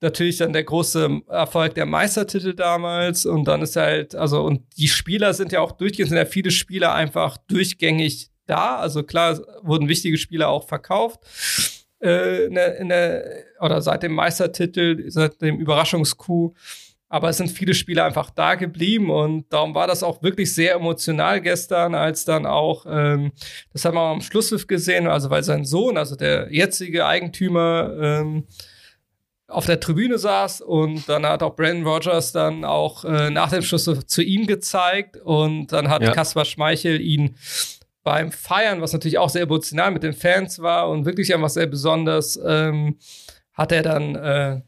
natürlich 0.01 0.37
dann 0.37 0.53
der 0.53 0.63
große 0.63 1.21
Erfolg 1.27 1.75
der 1.75 1.85
Meistertitel 1.85 2.53
damals 2.53 3.25
und 3.25 3.45
dann 3.45 3.61
ist 3.61 3.75
halt, 3.75 4.15
also 4.15 4.43
und 4.43 4.61
die 4.77 4.87
Spieler 4.87 5.33
sind 5.33 5.51
ja 5.51 5.61
auch 5.61 5.71
durchgehend, 5.71 6.09
sind 6.09 6.17
ja 6.17 6.25
viele 6.25 6.51
Spieler 6.51 6.93
einfach 6.93 7.37
durchgängig 7.47 8.29
da. 8.45 8.77
Also 8.77 9.03
klar 9.03 9.39
wurden 9.63 9.87
wichtige 9.87 10.17
Spieler 10.17 10.49
auch 10.49 10.67
verkauft. 10.67 11.19
Äh, 12.01 12.45
in 12.45 12.55
der, 12.55 12.77
in 12.77 12.89
der, 12.89 13.25
oder 13.59 13.81
seit 13.81 14.03
dem 14.03 14.13
Meistertitel, 14.13 15.09
seit 15.09 15.41
dem 15.41 15.57
Überraschungscoup. 15.57 16.55
Aber 17.07 17.29
es 17.29 17.37
sind 17.37 17.49
viele 17.49 17.73
Spieler 17.73 18.03
einfach 18.03 18.29
da 18.31 18.55
geblieben 18.55 19.09
und 19.09 19.45
darum 19.53 19.75
war 19.75 19.87
das 19.87 20.03
auch 20.03 20.21
wirklich 20.23 20.53
sehr 20.53 20.73
emotional 20.73 21.39
gestern, 21.39 21.95
als 21.95 22.25
dann 22.25 22.45
auch, 22.45 22.85
ähm, 22.89 23.31
das 23.71 23.85
haben 23.85 23.95
wir 23.95 24.01
am 24.01 24.21
Schlusspfiff 24.21 24.67
gesehen, 24.67 25.07
also 25.07 25.29
weil 25.29 25.43
sein 25.43 25.65
Sohn, 25.65 25.97
also 25.97 26.15
der 26.15 26.51
jetzige 26.51 27.05
Eigentümer, 27.05 27.95
ähm, 28.01 28.47
auf 29.55 29.65
der 29.65 29.79
Tribüne 29.79 30.17
saß 30.17 30.61
und 30.61 31.07
dann 31.07 31.25
hat 31.25 31.41
auch 31.41 31.55
Brandon 31.55 31.87
Rogers 31.87 32.33
dann 32.33 32.65
auch 32.65 33.05
äh, 33.05 33.29
nach 33.29 33.49
dem 33.49 33.61
Schluss 33.61 33.85
zu 34.05 34.21
ihm 34.21 34.47
gezeigt 34.47 35.17
und 35.17 35.71
dann 35.71 35.89
hat 35.89 36.01
ja. 36.01 36.11
Kaspar 36.11 36.43
Schmeichel 36.43 36.99
ihn 36.99 37.35
beim 38.03 38.31
Feiern, 38.31 38.81
was 38.81 38.93
natürlich 38.93 39.17
auch 39.17 39.29
sehr 39.29 39.43
emotional 39.43 39.91
mit 39.91 40.03
den 40.03 40.13
Fans 40.13 40.59
war 40.59 40.89
und 40.89 41.05
wirklich 41.05 41.33
einfach 41.33 41.49
sehr 41.49 41.67
besonders, 41.67 42.39
ähm, 42.45 42.97
hat 43.53 43.71
er 43.71 43.81
dann, 43.81 44.15
äh, 44.15 44.61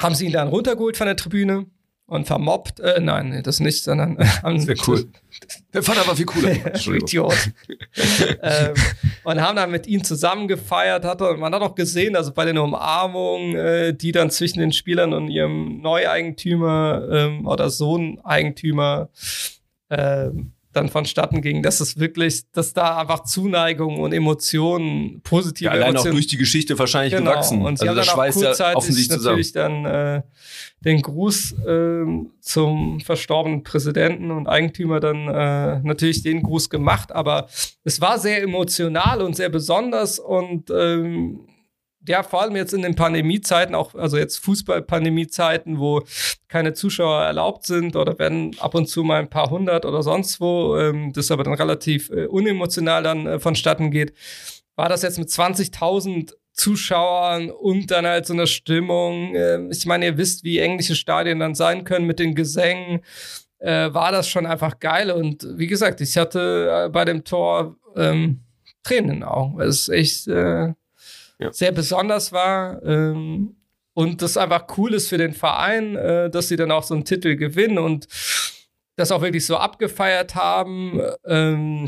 haben 0.00 0.14
sie 0.14 0.26
ihn 0.26 0.32
dann 0.32 0.48
runtergeholt 0.48 0.96
von 0.96 1.06
der 1.06 1.16
Tribüne 1.16 1.66
und 2.06 2.26
vermobbt. 2.26 2.80
Äh, 2.80 3.00
nein, 3.00 3.42
das 3.42 3.60
nicht, 3.60 3.82
sondern 3.82 4.18
äh, 4.18 4.24
haben 4.24 4.56
das 4.56 4.66
wäre 4.66 4.78
cool. 4.86 5.04
Der 5.74 5.82
fand 5.82 5.98
aber 5.98 6.16
viel 6.16 6.26
cooler. 6.26 6.74
Idiot. 6.86 7.52
ähm, 8.42 8.74
und 9.24 9.40
haben 9.40 9.56
dann 9.56 9.70
mit 9.70 9.86
ihm 9.86 10.02
zusammen 10.02 10.48
gefeiert. 10.48 11.04
Hat, 11.04 11.20
man 11.20 11.54
hat 11.54 11.62
auch 11.62 11.74
gesehen, 11.74 12.16
also 12.16 12.32
bei 12.32 12.44
den 12.46 12.56
Umarmungen, 12.56 13.56
äh, 13.56 13.94
die 13.94 14.12
dann 14.12 14.30
zwischen 14.30 14.60
den 14.60 14.72
Spielern 14.72 15.12
und 15.12 15.28
ihrem 15.28 15.80
Neueigentümer 15.82 17.06
ähm, 17.10 17.46
oder 17.46 17.68
Sohneigentümer 17.68 19.10
ähm, 19.90 20.55
dann 20.76 20.88
vonstatten 20.88 21.40
ging, 21.40 21.62
dass 21.62 21.80
es 21.80 21.98
wirklich, 21.98 22.50
dass 22.52 22.72
da 22.72 22.98
einfach 22.98 23.24
Zuneigung 23.24 23.98
und 24.00 24.12
Emotionen, 24.12 25.20
positive 25.22 25.66
ja, 25.66 25.72
allein 25.72 25.90
Emotionen. 25.90 26.12
auch 26.12 26.16
durch 26.16 26.26
die 26.26 26.36
Geschichte 26.36 26.78
wahrscheinlich 26.78 27.14
genau. 27.14 27.30
gewachsen. 27.30 27.62
Und 27.62 27.78
sie 27.78 27.88
also 27.88 28.00
haben 28.00 28.06
dann 28.06 28.30
auch 28.30 28.34
kurzzeitig 28.34 28.76
offensichtlich 28.76 29.18
natürlich 29.18 29.52
zusammen. 29.52 29.84
dann 29.84 30.16
äh, 30.18 30.22
den 30.84 31.02
Gruß 31.02 31.52
äh, 31.66 32.04
zum 32.40 33.00
verstorbenen 33.00 33.62
Präsidenten 33.62 34.30
und 34.30 34.46
Eigentümer 34.46 35.00
dann 35.00 35.28
äh, 35.28 35.80
natürlich 35.80 36.22
den 36.22 36.42
Gruß 36.42 36.70
gemacht, 36.70 37.12
aber 37.12 37.48
es 37.84 38.00
war 38.00 38.18
sehr 38.18 38.42
emotional 38.42 39.22
und 39.22 39.34
sehr 39.34 39.48
besonders 39.48 40.18
und 40.18 40.70
ähm, 40.70 41.40
ja, 42.06 42.22
vor 42.22 42.42
allem 42.42 42.56
jetzt 42.56 42.74
in 42.74 42.82
den 42.82 42.94
Pandemiezeiten, 42.94 43.74
auch, 43.74 43.94
also 43.94 44.16
jetzt 44.16 44.38
Fußball-Pandemiezeiten, 44.38 45.78
wo 45.78 46.02
keine 46.48 46.74
Zuschauer 46.74 47.22
erlaubt 47.22 47.66
sind 47.66 47.96
oder 47.96 48.18
werden 48.18 48.56
ab 48.58 48.74
und 48.74 48.88
zu 48.88 49.02
mal 49.02 49.20
ein 49.20 49.30
paar 49.30 49.50
hundert 49.50 49.84
oder 49.84 50.02
sonst 50.02 50.40
wo, 50.40 50.76
ähm, 50.76 51.12
das 51.12 51.30
aber 51.30 51.44
dann 51.44 51.54
relativ 51.54 52.10
äh, 52.10 52.26
unemotional 52.26 53.02
dann 53.02 53.26
äh, 53.26 53.38
vonstatten 53.38 53.90
geht, 53.90 54.12
war 54.76 54.88
das 54.88 55.02
jetzt 55.02 55.18
mit 55.18 55.28
20.000 55.28 56.34
Zuschauern 56.52 57.50
und 57.50 57.90
dann 57.90 58.06
halt 58.06 58.26
so 58.26 58.32
einer 58.32 58.46
Stimmung. 58.46 59.34
Äh, 59.34 59.68
ich 59.70 59.86
meine, 59.86 60.06
ihr 60.06 60.18
wisst, 60.18 60.42
wie 60.44 60.58
englische 60.58 60.96
Stadien 60.96 61.38
dann 61.38 61.54
sein 61.54 61.84
können 61.84 62.06
mit 62.06 62.18
den 62.18 62.34
Gesängen. 62.34 63.00
Äh, 63.58 63.92
war 63.92 64.10
das 64.10 64.28
schon 64.28 64.46
einfach 64.46 64.80
geil. 64.80 65.10
Und 65.10 65.46
wie 65.56 65.66
gesagt, 65.66 66.00
ich 66.00 66.16
hatte 66.16 66.86
äh, 66.86 66.88
bei 66.88 67.04
dem 67.04 67.24
Tor 67.24 67.76
ähm, 67.96 68.40
Tränen 68.82 69.10
in 69.10 69.16
den 69.16 69.22
Augen. 69.24 69.60
Es 69.60 69.80
ist 69.80 69.88
echt 69.88 70.28
äh, 70.28 70.72
ja. 71.38 71.52
sehr 71.52 71.72
besonders 71.72 72.32
war. 72.32 72.82
Ähm, 72.84 73.56
und 73.94 74.20
das 74.20 74.36
einfach 74.36 74.66
cool 74.76 74.94
ist 74.94 75.08
für 75.08 75.18
den 75.18 75.32
Verein, 75.32 75.96
äh, 75.96 76.30
dass 76.30 76.48
sie 76.48 76.56
dann 76.56 76.70
auch 76.70 76.82
so 76.82 76.94
einen 76.94 77.04
Titel 77.04 77.36
gewinnen 77.36 77.78
und 77.78 78.06
das 78.96 79.10
auch 79.10 79.22
wirklich 79.22 79.46
so 79.46 79.56
abgefeiert 79.56 80.34
haben. 80.34 81.00
Ähm, 81.24 81.86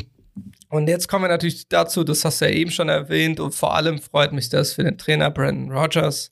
und 0.71 0.89
jetzt 0.89 1.09
kommen 1.09 1.25
wir 1.25 1.29
natürlich 1.29 1.69
dazu, 1.69 2.05
das 2.05 2.25
hast 2.25 2.41
du 2.41 2.47
ja 2.47 2.51
eben 2.53 2.71
schon 2.71 2.89
erwähnt, 2.89 3.41
und 3.41 3.55
vor 3.55 3.75
allem 3.75 3.99
freut 3.99 4.33
mich 4.33 4.49
das 4.49 4.73
für 4.73 4.85
den 4.85 4.99
Trainer 4.99 5.31
Brandon 5.31 5.73
Rogers, 5.73 6.31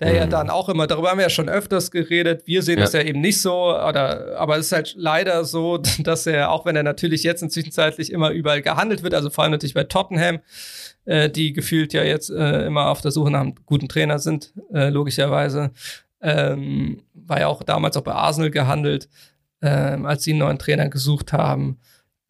der 0.00 0.10
mhm. 0.10 0.16
ja 0.16 0.26
dann 0.26 0.50
auch 0.50 0.68
immer, 0.68 0.86
darüber 0.86 1.10
haben 1.10 1.18
wir 1.18 1.24
ja 1.24 1.30
schon 1.30 1.48
öfters 1.48 1.90
geredet, 1.90 2.46
wir 2.46 2.62
sehen 2.62 2.78
ja. 2.78 2.84
das 2.84 2.92
ja 2.92 3.02
eben 3.02 3.20
nicht 3.20 3.40
so, 3.40 3.74
oder, 3.74 4.38
aber 4.38 4.58
es 4.58 4.66
ist 4.66 4.72
halt 4.72 4.94
leider 4.96 5.44
so, 5.44 5.78
dass 5.98 6.26
er, 6.26 6.50
auch 6.50 6.64
wenn 6.66 6.76
er 6.76 6.82
natürlich 6.82 7.22
jetzt 7.22 7.42
inzwischenzeitlich 7.42 8.12
immer 8.12 8.30
überall 8.30 8.62
gehandelt 8.62 9.02
wird, 9.02 9.14
also 9.14 9.30
vor 9.30 9.44
allem 9.44 9.52
natürlich 9.52 9.74
bei 9.74 9.84
Tottenham, 9.84 10.40
äh, 11.04 11.28
die 11.28 11.52
gefühlt 11.52 11.92
ja 11.92 12.02
jetzt 12.02 12.30
äh, 12.30 12.66
immer 12.66 12.88
auf 12.88 13.00
der 13.00 13.10
Suche 13.10 13.30
nach 13.30 13.40
einem 13.40 13.54
guten 13.66 13.88
Trainer 13.88 14.18
sind, 14.18 14.52
äh, 14.72 14.88
logischerweise. 14.88 15.70
Ähm, 16.20 17.02
war 17.12 17.40
ja 17.40 17.48
auch 17.48 17.62
damals 17.62 17.96
auch 17.96 18.02
bei 18.02 18.12
Arsenal 18.12 18.50
gehandelt, 18.50 19.08
ähm, 19.60 20.06
als 20.06 20.24
sie 20.24 20.30
einen 20.30 20.40
neuen 20.40 20.58
Trainer 20.58 20.88
gesucht 20.88 21.32
haben, 21.32 21.78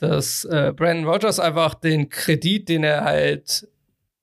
dass 0.08 0.44
äh, 0.44 0.72
Brandon 0.74 1.06
Rogers 1.06 1.38
einfach 1.40 1.74
den 1.74 2.08
Kredit, 2.08 2.68
den 2.68 2.84
er 2.84 3.04
halt, 3.04 3.68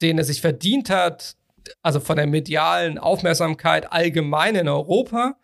den 0.02 0.18
er 0.18 0.24
sich 0.24 0.42
verdient 0.42 0.90
hat, 0.90 1.36
also 1.82 2.00
von 2.00 2.16
der 2.16 2.28
medialen 2.28 2.98
Aufmerksamkeit 2.98 3.92
allgemein 3.92 4.56
in 4.56 4.68
Europa. 4.68 5.36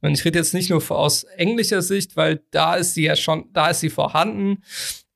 Und 0.00 0.12
ich 0.12 0.24
rede 0.24 0.38
jetzt 0.38 0.54
nicht 0.54 0.70
nur 0.70 0.82
aus 0.90 1.24
englischer 1.24 1.82
Sicht, 1.82 2.16
weil 2.16 2.42
da 2.50 2.76
ist 2.76 2.94
sie 2.94 3.04
ja 3.04 3.16
schon, 3.16 3.50
da 3.52 3.70
ist 3.70 3.80
sie 3.80 3.90
vorhanden. 3.90 4.62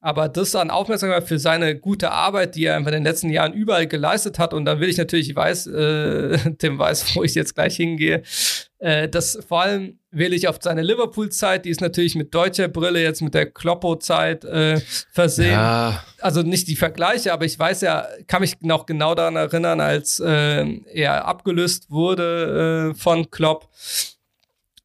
Aber 0.03 0.29
das 0.31 0.55
an 0.55 0.71
Aufmerksamkeit 0.71 1.29
für 1.29 1.39
seine 1.39 1.79
gute 1.79 2.11
Arbeit, 2.11 2.55
die 2.55 2.65
er 2.65 2.79
in 2.79 2.85
den 2.85 3.05
letzten 3.05 3.29
Jahren 3.29 3.53
überall 3.53 3.87
geleistet 3.87 4.39
hat. 4.39 4.55
Und 4.55 4.65
dann 4.65 4.81
will 4.81 4.89
ich 4.89 4.97
natürlich, 4.97 5.29
ich 5.29 5.37
weiß, 5.37 5.67
äh, 5.67 6.39
Tim 6.59 6.79
weiß, 6.79 7.15
wo 7.15 7.23
ich 7.23 7.35
jetzt 7.35 7.55
gleich 7.55 7.77
hingehe. 7.77 8.23
Äh, 8.79 9.11
das 9.11 9.39
vor 9.47 9.61
allem 9.61 9.99
wähle 10.11 10.35
ich 10.35 10.49
auf 10.49 10.57
seine 10.61 10.83
Liverpool-Zeit, 10.83 11.67
die 11.67 11.71
ist 11.71 11.83
natürlich 11.83 12.15
mit 12.15 12.35
deutscher 12.35 12.69
Brille 12.69 13.03
jetzt 13.03 13.21
mit 13.21 13.35
der 13.35 13.51
Kloppo-Zeit 13.51 14.45
äh, 14.45 14.81
versehen. 15.13 15.53
Ja. 15.53 16.03
Also 16.21 16.43
nicht 16.43 16.67
die 16.69 16.77
Vergleiche, 16.77 17.33
aber 17.33 17.45
ich 17.45 17.59
weiß 17.59 17.83
ja, 17.83 18.07
kann 18.27 18.41
mich 18.41 18.61
noch 18.63 18.87
genau 18.87 19.15
daran 19.15 19.37
erinnern, 19.37 19.81
als 19.81 20.19
äh, 20.19 20.67
er 20.93 21.27
abgelöst 21.27 21.91
wurde 21.91 22.93
äh, 22.93 22.99
von 22.99 23.31
Klopp 23.31 23.69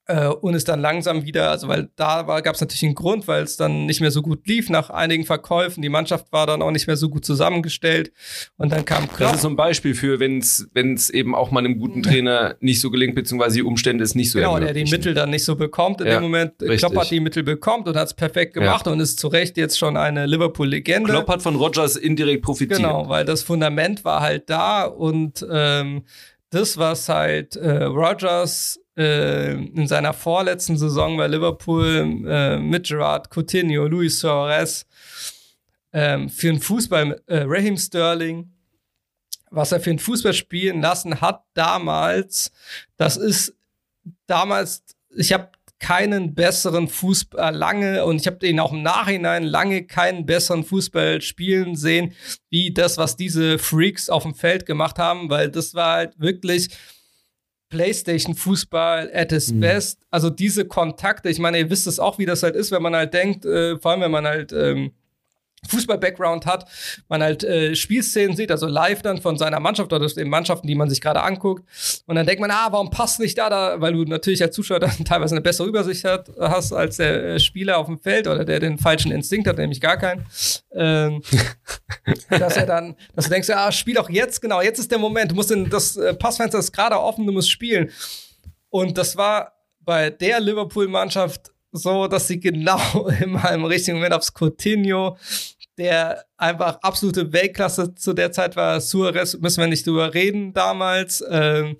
äh, 0.07 0.27
und 0.27 0.53
es 0.53 0.63
dann 0.63 0.79
langsam 0.79 1.25
wieder, 1.25 1.49
also 1.49 1.67
weil 1.67 1.89
da 1.95 2.23
gab 2.41 2.55
es 2.55 2.61
natürlich 2.61 2.83
einen 2.83 2.95
Grund, 2.95 3.27
weil 3.27 3.43
es 3.43 3.57
dann 3.57 3.85
nicht 3.85 4.01
mehr 4.01 4.11
so 4.11 4.21
gut 4.21 4.47
lief 4.47 4.69
nach 4.69 4.89
einigen 4.89 5.25
Verkäufen. 5.25 5.81
Die 5.81 5.89
Mannschaft 5.89 6.31
war 6.31 6.45
dann 6.45 6.61
auch 6.61 6.71
nicht 6.71 6.87
mehr 6.87 6.97
so 6.97 7.09
gut 7.09 7.25
zusammengestellt 7.25 8.11
und 8.57 8.71
dann 8.71 8.85
kam 8.85 9.07
Klopp. 9.07 9.19
Das 9.19 9.35
ist 9.35 9.41
so 9.41 9.49
ein 9.49 9.55
Beispiel 9.55 9.95
für, 9.95 10.19
wenn 10.19 10.39
es 10.39 11.09
eben 11.09 11.33
auch 11.33 11.51
mal 11.51 11.59
einem 11.59 11.79
guten 11.79 12.03
Trainer 12.03 12.55
nicht 12.59 12.81
so 12.81 12.91
gelingt, 12.91 13.15
beziehungsweise 13.15 13.55
die 13.55 13.63
Umstände 13.63 14.03
es 14.03 14.15
nicht 14.15 14.31
so 14.31 14.39
Genau, 14.39 14.59
der 14.59 14.73
die 14.73 14.85
Mittel 14.85 15.13
dann 15.13 15.31
nicht 15.31 15.43
so 15.43 15.55
bekommt 15.55 16.01
in 16.01 16.07
ja, 16.07 16.13
dem 16.15 16.23
Moment. 16.23 16.53
Richtig. 16.61 16.79
Klopp 16.79 16.97
hat 16.97 17.11
die 17.11 17.19
Mittel 17.19 17.43
bekommt 17.43 17.87
und 17.87 17.95
hat 17.95 18.07
es 18.07 18.13
perfekt 18.13 18.53
gemacht 18.53 18.85
ja. 18.85 18.91
und 18.91 18.99
ist 18.99 19.19
zu 19.19 19.27
Recht 19.27 19.57
jetzt 19.57 19.79
schon 19.79 19.97
eine 19.97 20.25
Liverpool-Legende. 20.25 21.09
Klopp 21.09 21.29
hat 21.29 21.41
von 21.41 21.55
Rogers 21.55 21.95
indirekt 21.95 22.43
profitiert. 22.43 22.77
Genau, 22.77 23.09
weil 23.09 23.25
das 23.25 23.41
Fundament 23.41 24.05
war 24.05 24.21
halt 24.21 24.49
da 24.49 24.83
und 24.83 25.45
ähm, 25.51 26.03
das, 26.51 26.77
was 26.77 27.09
halt 27.09 27.55
äh, 27.55 27.83
Rogers 27.83 28.77
äh, 28.77 28.84
in 28.95 29.87
seiner 29.87 30.13
vorletzten 30.13 30.77
Saison 30.77 31.17
bei 31.17 31.27
Liverpool 31.27 32.23
äh, 32.27 32.57
mit 32.57 32.87
Gerard 32.87 33.29
Coutinho, 33.29 33.87
Luis 33.87 34.19
Suarez, 34.19 34.85
äh, 35.91 36.29
für 36.29 36.47
den 36.47 36.61
Fußball, 36.61 37.21
äh, 37.27 37.43
Raheem 37.45 37.77
Sterling, 37.77 38.51
was 39.51 39.71
er 39.71 39.79
für 39.79 39.89
den 39.89 39.99
Fußball 39.99 40.33
spielen 40.33 40.81
lassen 40.81 41.19
hat 41.21 41.43
damals, 41.53 42.51
das 42.97 43.17
ist 43.17 43.53
damals, 44.27 44.83
ich 45.09 45.33
habe 45.33 45.49
keinen 45.79 46.33
besseren 46.33 46.87
Fußball 46.87 47.53
lange 47.53 48.05
und 48.05 48.21
ich 48.21 48.27
habe 48.27 48.37
den 48.37 48.59
auch 48.59 48.71
im 48.71 48.81
Nachhinein 48.81 49.43
lange 49.43 49.85
keinen 49.85 50.25
besseren 50.25 50.63
Fußball 50.63 51.21
spielen 51.21 51.75
sehen, 51.75 52.13
wie 52.49 52.73
das, 52.73 52.97
was 52.97 53.17
diese 53.17 53.59
Freaks 53.59 54.09
auf 54.09 54.23
dem 54.23 54.35
Feld 54.35 54.65
gemacht 54.65 54.97
haben, 54.99 55.29
weil 55.29 55.49
das 55.49 55.73
war 55.73 55.95
halt 55.95 56.19
wirklich 56.19 56.69
PlayStation-Fußball 57.69 59.11
at 59.13 59.31
its 59.31 59.51
mhm. 59.51 59.59
best. 59.59 59.99
Also 60.11 60.29
diese 60.29 60.65
Kontakte, 60.65 61.29
ich 61.29 61.39
meine, 61.39 61.59
ihr 61.59 61.69
wisst 61.69 61.87
es 61.87 61.99
auch, 61.99 62.17
wie 62.19 62.25
das 62.25 62.43
halt 62.43 62.55
ist, 62.55 62.71
wenn 62.71 62.81
man 62.81 62.95
halt 62.95 63.13
denkt, 63.13 63.45
äh, 63.45 63.77
vor 63.77 63.91
allem 63.91 64.01
wenn 64.01 64.11
man 64.11 64.25
halt 64.25 64.53
ähm, 64.53 64.91
Fußball-Background 65.67 66.45
hat, 66.45 66.65
man 67.07 67.21
halt 67.21 67.43
äh, 67.43 67.75
Spielszenen 67.75 68.35
sieht, 68.35 68.51
also 68.51 68.67
live 68.67 69.01
dann 69.01 69.21
von 69.21 69.37
seiner 69.37 69.59
Mannschaft 69.59 69.91
oder 69.93 70.07
den 70.07 70.29
Mannschaften, 70.29 70.67
die 70.67 70.75
man 70.75 70.89
sich 70.89 71.01
gerade 71.01 71.21
anguckt. 71.23 71.63
Und 72.05 72.15
dann 72.15 72.25
denkt 72.25 72.41
man, 72.41 72.51
ah, 72.51 72.67
warum 72.71 72.89
passt 72.89 73.19
nicht 73.19 73.37
da, 73.37 73.49
da, 73.49 73.81
weil 73.81 73.93
du 73.93 74.03
natürlich 74.03 74.41
als 74.41 74.55
Zuschauer 74.55 74.79
dann 74.79 74.91
teilweise 75.05 75.35
eine 75.35 75.41
bessere 75.41 75.67
Übersicht 75.67 76.03
hat, 76.03 76.29
hast 76.39 76.73
als 76.73 76.97
der 76.97 77.23
äh, 77.23 77.39
Spieler 77.39 77.77
auf 77.77 77.87
dem 77.87 77.99
Feld 77.99 78.27
oder 78.27 78.45
der 78.45 78.59
den 78.59 78.77
falschen 78.77 79.11
Instinkt 79.11 79.47
hat, 79.47 79.57
nämlich 79.57 79.81
gar 79.81 79.97
keinen. 79.97 80.25
Ähm, 80.73 81.21
dass 82.29 82.57
er 82.57 82.65
dann, 82.65 82.95
dass 83.15 83.25
du 83.25 83.31
denkst, 83.31 83.49
ah, 83.49 83.71
spiel 83.71 83.95
doch 83.95 84.09
jetzt, 84.09 84.41
genau, 84.41 84.61
jetzt 84.61 84.79
ist 84.79 84.91
der 84.91 84.99
Moment, 84.99 85.31
du 85.31 85.35
musst 85.35 85.51
in 85.51 85.69
das 85.69 85.97
äh, 85.97 86.13
Passfenster 86.13 86.59
ist 86.59 86.71
gerade 86.71 86.99
offen, 86.99 87.25
du 87.25 87.33
musst 87.33 87.51
spielen. 87.51 87.89
Und 88.69 88.97
das 88.97 89.15
war 89.15 89.53
bei 89.79 90.09
der 90.09 90.39
Liverpool-Mannschaft 90.39 91.51
so, 91.71 92.07
dass 92.07 92.27
sie 92.27 92.39
genau 92.39 93.07
immer 93.21 93.51
im 93.51 93.65
richtigen 93.65 93.97
Moment 93.97 94.13
aufs 94.13 94.33
Coutinho 94.33 95.17
der 95.77 96.25
einfach 96.37 96.79
absolute 96.81 97.33
Weltklasse 97.33 97.95
zu 97.95 98.13
der 98.13 98.31
Zeit 98.31 98.55
war. 98.55 98.79
Suarez 98.81 99.37
müssen 99.39 99.61
wir 99.61 99.67
nicht 99.67 99.85
drüber 99.85 100.13
reden 100.13 100.53
damals. 100.53 101.23
Ähm, 101.29 101.77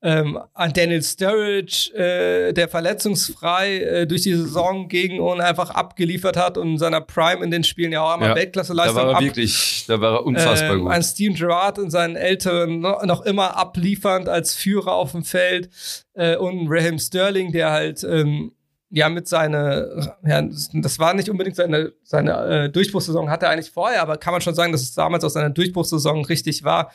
ähm, 0.00 0.38
an 0.54 0.72
Daniel 0.72 1.02
Sturridge, 1.02 1.92
äh, 1.92 2.52
der 2.52 2.68
verletzungsfrei 2.68 3.78
äh, 3.78 4.06
durch 4.06 4.22
die 4.22 4.34
Saison 4.34 4.88
ging 4.88 5.18
und 5.18 5.40
einfach 5.40 5.70
abgeliefert 5.70 6.36
hat 6.36 6.56
und 6.56 6.68
in 6.68 6.78
seiner 6.78 7.00
Prime 7.00 7.44
in 7.44 7.50
den 7.50 7.64
Spielen 7.64 7.90
ja 7.90 8.02
auch 8.02 8.12
einmal 8.12 8.30
ja, 8.30 8.36
Weltklasse-Leistung. 8.36 8.96
Da 8.96 9.02
war 9.02 9.10
er 9.10 9.16
ab, 9.16 9.22
wirklich, 9.22 9.84
da 9.88 10.00
war 10.00 10.14
er 10.18 10.26
unfassbar 10.26 10.76
äh, 10.76 10.78
gut. 10.78 10.92
An 10.92 11.02
Steven 11.02 11.34
Gerrard 11.34 11.78
in 11.78 11.90
seinen 11.90 12.14
Älteren 12.14 12.78
noch, 12.78 13.04
noch, 13.04 13.22
immer 13.22 13.56
abliefernd 13.56 14.28
als 14.28 14.54
Führer 14.54 14.92
auf 14.92 15.12
dem 15.12 15.24
Feld 15.24 15.68
äh, 16.14 16.36
und 16.36 16.68
Raheem 16.70 17.00
Sterling, 17.00 17.50
der 17.50 17.72
halt 17.72 18.04
ähm, 18.04 18.52
ja 18.90 19.08
mit 19.08 19.28
seine, 19.28 20.16
ja, 20.24 20.42
das 20.42 20.98
war 20.98 21.14
nicht 21.14 21.28
unbedingt 21.28 21.56
seine, 21.56 21.92
seine 22.02 22.64
äh, 22.64 22.70
Durchbruchssaison, 22.70 23.30
hatte 23.30 23.46
er 23.46 23.52
eigentlich 23.52 23.70
vorher, 23.70 24.02
aber 24.02 24.16
kann 24.16 24.32
man 24.32 24.40
schon 24.40 24.54
sagen, 24.54 24.72
dass 24.72 24.82
es 24.82 24.94
damals 24.94 25.24
aus 25.24 25.34
seiner 25.34 25.50
Durchbruchssaison 25.50 26.24
richtig 26.24 26.64
war. 26.64 26.92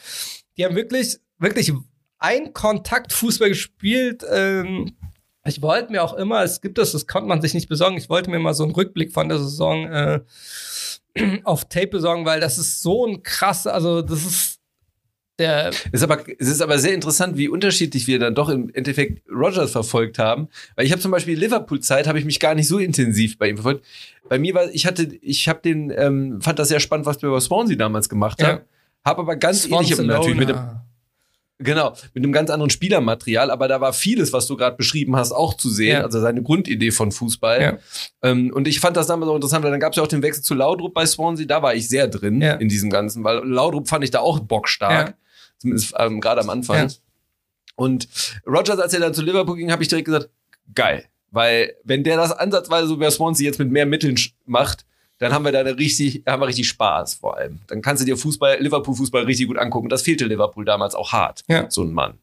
Die 0.57 0.65
haben 0.65 0.75
wirklich, 0.75 1.19
wirklich 1.37 1.71
ein 2.17 2.53
Kontakt 2.53 3.13
Fußball 3.13 3.49
gespielt. 3.49 4.23
Ähm, 4.31 4.95
ich 5.45 5.61
wollte 5.61 5.91
mir 5.91 6.03
auch 6.03 6.13
immer, 6.13 6.43
es 6.43 6.61
gibt 6.61 6.77
das, 6.77 6.93
das 6.93 7.05
konnte 7.05 7.27
man 7.27 7.41
sich 7.41 7.53
nicht 7.53 7.69
besorgen, 7.69 7.97
ich 7.97 8.09
wollte 8.09 8.29
mir 8.29 8.39
mal 8.39 8.53
so 8.53 8.63
einen 8.63 8.73
Rückblick 8.73 9.11
von 9.11 9.29
der 9.29 9.39
Saison 9.39 9.85
äh, 9.85 10.21
auf 11.43 11.65
Tape 11.65 11.87
besorgen, 11.87 12.25
weil 12.25 12.39
das 12.39 12.57
ist 12.57 12.81
so 12.81 13.05
ein 13.05 13.23
krasser, 13.23 13.73
also 13.73 14.01
das 14.01 14.25
ist 14.25 14.52
der 15.43 15.69
es 15.69 15.85
ist, 15.91 16.03
aber, 16.03 16.23
es 16.39 16.47
ist 16.47 16.61
aber 16.61 16.79
sehr 16.79 16.93
interessant, 16.93 17.37
wie 17.37 17.47
unterschiedlich 17.47 18.07
wir 18.07 18.19
dann 18.19 18.35
doch 18.35 18.49
im 18.49 18.69
Endeffekt 18.73 19.21
Rogers 19.29 19.71
verfolgt 19.71 20.19
haben. 20.19 20.47
Weil 20.75 20.85
ich 20.85 20.91
habe 20.91 21.01
zum 21.01 21.11
Beispiel 21.11 21.37
Liverpool-Zeit, 21.37 22.07
habe 22.07 22.19
ich 22.19 22.25
mich 22.25 22.39
gar 22.39 22.55
nicht 22.55 22.67
so 22.67 22.79
intensiv 22.79 23.37
bei 23.37 23.49
ihm 23.49 23.57
verfolgt. 23.57 23.85
Bei 24.29 24.39
mir 24.39 24.53
war, 24.53 24.69
ich 24.71 24.85
hatte, 24.85 25.03
ich 25.21 25.49
habe 25.49 25.59
den, 25.61 25.91
ähm, 25.95 26.41
fand 26.41 26.59
das 26.59 26.69
sehr 26.69 26.79
spannend, 26.79 27.05
was 27.05 27.21
wir 27.21 27.29
über 27.29 27.41
Swansea 27.41 27.75
damals 27.75 28.09
gemacht 28.09 28.41
ja. 28.41 28.47
haben. 28.47 28.61
Habe 29.05 29.21
aber 29.21 29.35
ganz 29.35 29.65
ähnlich 29.65 29.97
natürlich 29.97 30.37
mit 30.37 30.49
dem, 30.49 30.57
Genau, 31.59 31.93
mit 32.13 32.23
einem 32.23 32.33
ganz 32.33 32.49
anderen 32.49 32.71
Spielermaterial, 32.71 33.51
aber 33.51 33.67
da 33.67 33.79
war 33.79 33.93
vieles, 33.93 34.33
was 34.33 34.47
du 34.47 34.57
gerade 34.57 34.75
beschrieben 34.75 35.15
hast, 35.15 35.31
auch 35.31 35.53
zu 35.53 35.69
sehen, 35.69 35.93
ja. 35.93 36.01
also 36.01 36.19
seine 36.19 36.41
Grundidee 36.41 36.91
von 36.91 37.11
Fußball. 37.11 37.61
Ja. 37.61 37.77
Ähm, 38.21 38.51
und 38.53 38.67
ich 38.67 38.79
fand 38.79 38.97
das 38.97 39.07
damals 39.07 39.29
auch 39.29 39.35
interessant, 39.35 39.63
weil 39.63 39.71
dann 39.71 39.79
gab 39.79 39.93
es 39.93 39.97
ja 39.97 40.03
auch 40.03 40.07
den 40.07 40.23
Wechsel 40.23 40.43
zu 40.43 40.55
Laudrup 40.55 40.93
bei 40.93 41.05
Swansea, 41.05 41.45
da 41.45 41.61
war 41.61 41.75
ich 41.75 41.87
sehr 41.87 42.07
drin 42.07 42.41
ja. 42.41 42.53
in 42.55 42.69
diesem 42.69 42.89
Ganzen, 42.89 43.23
weil 43.23 43.45
Laudrup 43.47 43.87
fand 43.87 44.03
ich 44.03 44.11
da 44.11 44.19
auch 44.19 44.39
bockstark, 44.39 45.15
zumindest 45.63 45.93
ähm, 45.97 46.21
gerade 46.21 46.41
am 46.41 46.49
Anfang. 46.49 46.91
Und 47.75 48.07
Rogers, 48.45 48.79
als 48.79 48.93
er 48.93 48.99
dann 48.99 49.13
zu 49.13 49.23
Liverpool 49.23 49.57
ging, 49.57 49.71
habe 49.71 49.81
ich 49.81 49.89
direkt 49.89 50.05
gesagt, 50.05 50.29
geil, 50.75 51.05
weil 51.31 51.73
wenn 51.83 52.03
der 52.03 52.17
das 52.17 52.31
ansatzweise 52.31 52.87
so 52.87 52.99
wie 52.99 53.09
Swansea 53.09 53.45
jetzt 53.45 53.59
mit 53.59 53.71
mehr 53.71 53.85
Mitteln 53.85 54.15
macht, 54.45 54.85
dann 55.17 55.31
haben 55.31 55.45
wir 55.45 55.51
da 55.51 55.61
eine 55.61 55.77
richtig, 55.77 56.23
haben 56.27 56.41
wir 56.41 56.47
richtig 56.47 56.67
Spaß 56.67 57.15
vor 57.15 57.37
allem. 57.37 57.59
Dann 57.67 57.81
kannst 57.81 58.01
du 58.01 58.05
dir 58.05 58.17
Fußball, 58.17 58.61
Liverpool-Fußball 58.61 59.23
richtig 59.23 59.47
gut 59.47 59.57
angucken. 59.57 59.89
Das 59.89 60.01
fehlte 60.01 60.25
Liverpool 60.25 60.65
damals 60.65 60.95
auch 60.95 61.11
hart, 61.11 61.43
ja. 61.47 61.69
so 61.69 61.81
ein 61.81 61.93
Mann. 61.93 62.19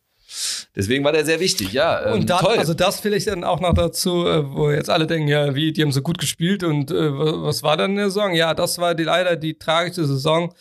Deswegen 0.77 1.05
war 1.05 1.13
der 1.13 1.25
sehr 1.25 1.41
wichtig, 1.41 1.73
ja. 1.73 2.07
Ähm, 2.07 2.21
und 2.21 2.31
dann, 2.31 2.41
toll. 2.41 2.59
also 2.59 2.75
das 2.75 3.01
vielleicht 3.01 3.27
dann 3.27 3.45
auch 3.45 3.61
noch 3.61 3.75
dazu, 3.75 4.27
äh, 4.27 4.53
wo 4.53 4.71
jetzt 4.71 4.91
alle 4.91 5.07
denken, 5.07 5.29
ja, 5.29 5.55
wie, 5.55 5.73
die 5.73 5.83
haben 5.83 5.93
so 5.93 6.03
gut 6.03 6.19
gespielt 6.19 6.63
und 6.63 6.91
äh, 6.91 7.13
was 7.13 7.63
war 7.63 7.77
dann 7.77 7.93
in 7.93 7.97
der 7.97 8.07
Saison? 8.07 8.35
Ja, 8.35 8.55
das 8.55 8.79
war 8.79 8.95
die, 8.95 9.05
leider 9.05 9.37
die 9.37 9.59
tragische 9.59 10.07
Saison, 10.07 10.55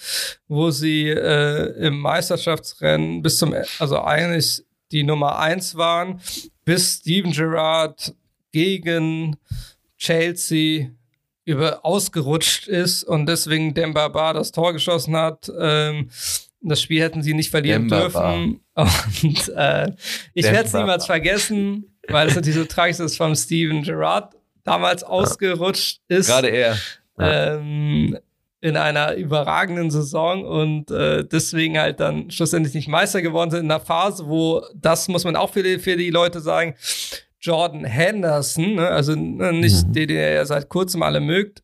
wo 0.47 0.71
sie 0.71 1.09
äh, 1.09 1.87
im 1.87 1.99
Meisterschaftsrennen 1.99 3.21
bis 3.21 3.37
zum, 3.37 3.55
also 3.79 4.01
eigentlich 4.01 4.63
die 4.91 5.03
Nummer 5.03 5.39
eins 5.39 5.75
waren, 5.75 6.19
bis 6.65 6.95
Steven 6.95 7.31
Gerrard 7.31 8.13
gegen 8.51 9.37
Chelsea 9.97 10.89
über 11.45 11.83
ausgerutscht 11.83 12.67
ist 12.67 13.03
und 13.03 13.25
deswegen 13.25 13.73
Demba 13.73 14.07
Ba 14.07 14.33
das 14.33 14.51
Tor 14.51 14.73
geschossen 14.73 15.15
hat. 15.15 15.51
Ähm, 15.59 16.09
das 16.61 16.81
Spiel 16.81 17.01
hätten 17.01 17.23
sie 17.23 17.33
nicht 17.33 17.49
verlieren 17.49 17.87
Demba 17.87 18.01
dürfen. 18.01 18.59
Und 18.81 19.49
äh, 19.55 19.91
ich 20.33 20.45
werde 20.45 20.65
es 20.67 20.73
niemals 20.73 21.05
vergessen, 21.05 21.95
weil 22.07 22.27
es 22.27 22.35
natürlich 22.35 22.57
so 22.57 22.65
tragisch 22.65 22.99
ist, 22.99 23.17
von 23.17 23.35
Steven 23.35 23.83
Gerrard 23.83 24.35
damals 24.63 25.03
ausgerutscht 25.03 26.01
ist. 26.07 26.27
Gerade 26.27 26.49
er. 26.49 26.77
Ähm, 27.19 28.17
in 28.61 28.75
einer 28.75 29.13
überragenden 29.15 29.89
Saison 29.89 30.43
und 30.43 30.91
äh, 30.91 31.23
deswegen 31.23 31.79
halt 31.79 31.99
dann 31.99 32.29
schlussendlich 32.29 32.73
nicht 32.73 32.87
Meister 32.89 33.21
geworden 33.21 33.51
sind 33.51 33.61
in 33.61 33.71
einer 33.71 33.79
Phase, 33.79 34.27
wo 34.27 34.63
das 34.75 35.07
muss 35.07 35.23
man 35.23 35.35
auch 35.35 35.51
für 35.51 35.63
die, 35.63 35.79
für 35.79 35.95
die 35.95 36.09
Leute 36.09 36.41
sagen, 36.41 36.75
Jordan 37.39 37.85
Henderson, 37.85 38.75
ne? 38.75 38.87
also 38.87 39.15
ne, 39.15 39.53
nicht 39.53 39.87
mhm. 39.87 39.93
den, 39.93 40.07
den 40.09 40.17
ihr 40.17 40.31
ja 40.31 40.45
seit 40.45 40.67
kurzem 40.67 41.03
alle 41.03 41.21
mögt, 41.21 41.63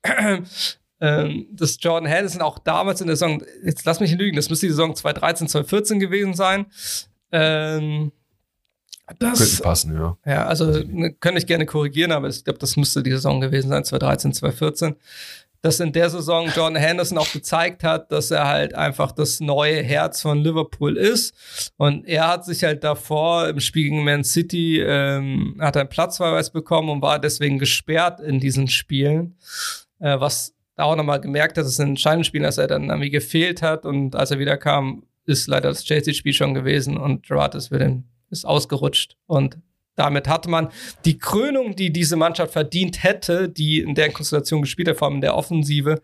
ähm, 1.01 1.47
dass 1.51 1.77
Jordan 1.79 2.09
Henderson 2.09 2.41
auch 2.41 2.59
damals 2.59 3.01
in 3.01 3.07
der 3.07 3.15
Saison, 3.15 3.43
jetzt 3.63 3.85
lass 3.85 3.99
mich 3.99 4.13
lügen, 4.13 4.35
das 4.35 4.49
müsste 4.49 4.67
die 4.67 4.71
Saison 4.71 4.95
2013, 4.95 5.47
2014 5.47 5.99
gewesen 5.99 6.33
sein. 6.33 6.65
Ähm, 7.31 8.11
das, 9.19 9.37
Könnte 9.37 9.63
passen, 9.63 9.93
ja. 9.93 10.17
Ja, 10.25 10.45
also 10.47 10.65
ne, 10.65 11.13
könnte 11.13 11.39
ich 11.39 11.45
gerne 11.45 11.65
korrigieren, 11.65 12.11
aber 12.11 12.27
ich 12.27 12.43
glaube, 12.43 12.59
das 12.59 12.75
müsste 12.75 13.03
die 13.03 13.11
Saison 13.11 13.39
gewesen 13.39 13.69
sein, 13.69 13.83
2013, 13.83 14.33
2014 14.33 14.95
dass 15.65 15.79
in 15.79 15.91
der 15.91 16.11
Saison 16.11 16.47
Jordan 16.55 16.75
Henderson 16.75 17.17
auch 17.17 17.31
gezeigt 17.31 17.83
hat, 17.83 18.11
dass 18.11 18.29
er 18.29 18.45
halt 18.47 18.75
einfach 18.75 19.11
das 19.11 19.39
neue 19.39 19.81
Herz 19.81 20.21
von 20.21 20.37
Liverpool 20.43 20.95
ist. 20.95 21.73
Und 21.77 22.05
er 22.05 22.27
hat 22.27 22.45
sich 22.45 22.63
halt 22.63 22.83
davor 22.83 23.49
im 23.49 23.59
Spiel 23.59 23.85
gegen 23.85 24.03
Man 24.03 24.23
City, 24.23 24.79
ähm, 24.79 25.57
hat 25.59 25.75
einen 25.75 25.89
Platzverweis 25.89 26.51
bekommen 26.51 26.89
und 26.89 27.01
war 27.01 27.17
deswegen 27.17 27.57
gesperrt 27.57 28.19
in 28.19 28.39
diesen 28.39 28.67
Spielen, 28.67 29.37
äh, 29.99 30.19
was 30.19 30.54
da 30.75 30.83
auch 30.83 30.95
nochmal 30.95 31.21
gemerkt, 31.21 31.57
dass 31.57 31.67
es 31.67 31.79
in 31.79 31.89
entscheidenden 31.89 32.25
Spielen, 32.25 32.43
dass 32.43 32.57
er 32.57 32.67
dann 32.67 32.89
irgendwie 32.89 33.09
gefehlt 33.09 33.61
hat 33.61 33.85
und 33.85 34.15
als 34.15 34.31
er 34.31 34.39
wieder 34.39 34.57
kam, 34.57 35.03
ist 35.25 35.47
leider 35.47 35.69
das 35.69 35.83
Chelsea-Spiel 35.83 36.33
schon 36.33 36.53
gewesen 36.53 36.97
und 36.97 37.25
Gerard 37.25 37.55
ist, 37.55 37.71
den, 37.71 38.05
ist 38.29 38.45
ausgerutscht 38.45 39.15
und 39.25 39.57
damit 39.95 40.27
hatte 40.27 40.49
man 40.49 40.69
die 41.05 41.17
Krönung, 41.17 41.75
die 41.75 41.91
diese 41.91 42.17
Mannschaft 42.17 42.53
verdient 42.53 43.03
hätte, 43.03 43.47
die 43.47 43.79
in 43.79 43.95
der 43.95 44.11
Konstellation 44.11 44.61
gespielt 44.61 44.89
hat, 44.89 44.97
vor 44.97 45.07
allem 45.07 45.15
in 45.15 45.21
der 45.21 45.35
Offensive, 45.35 46.01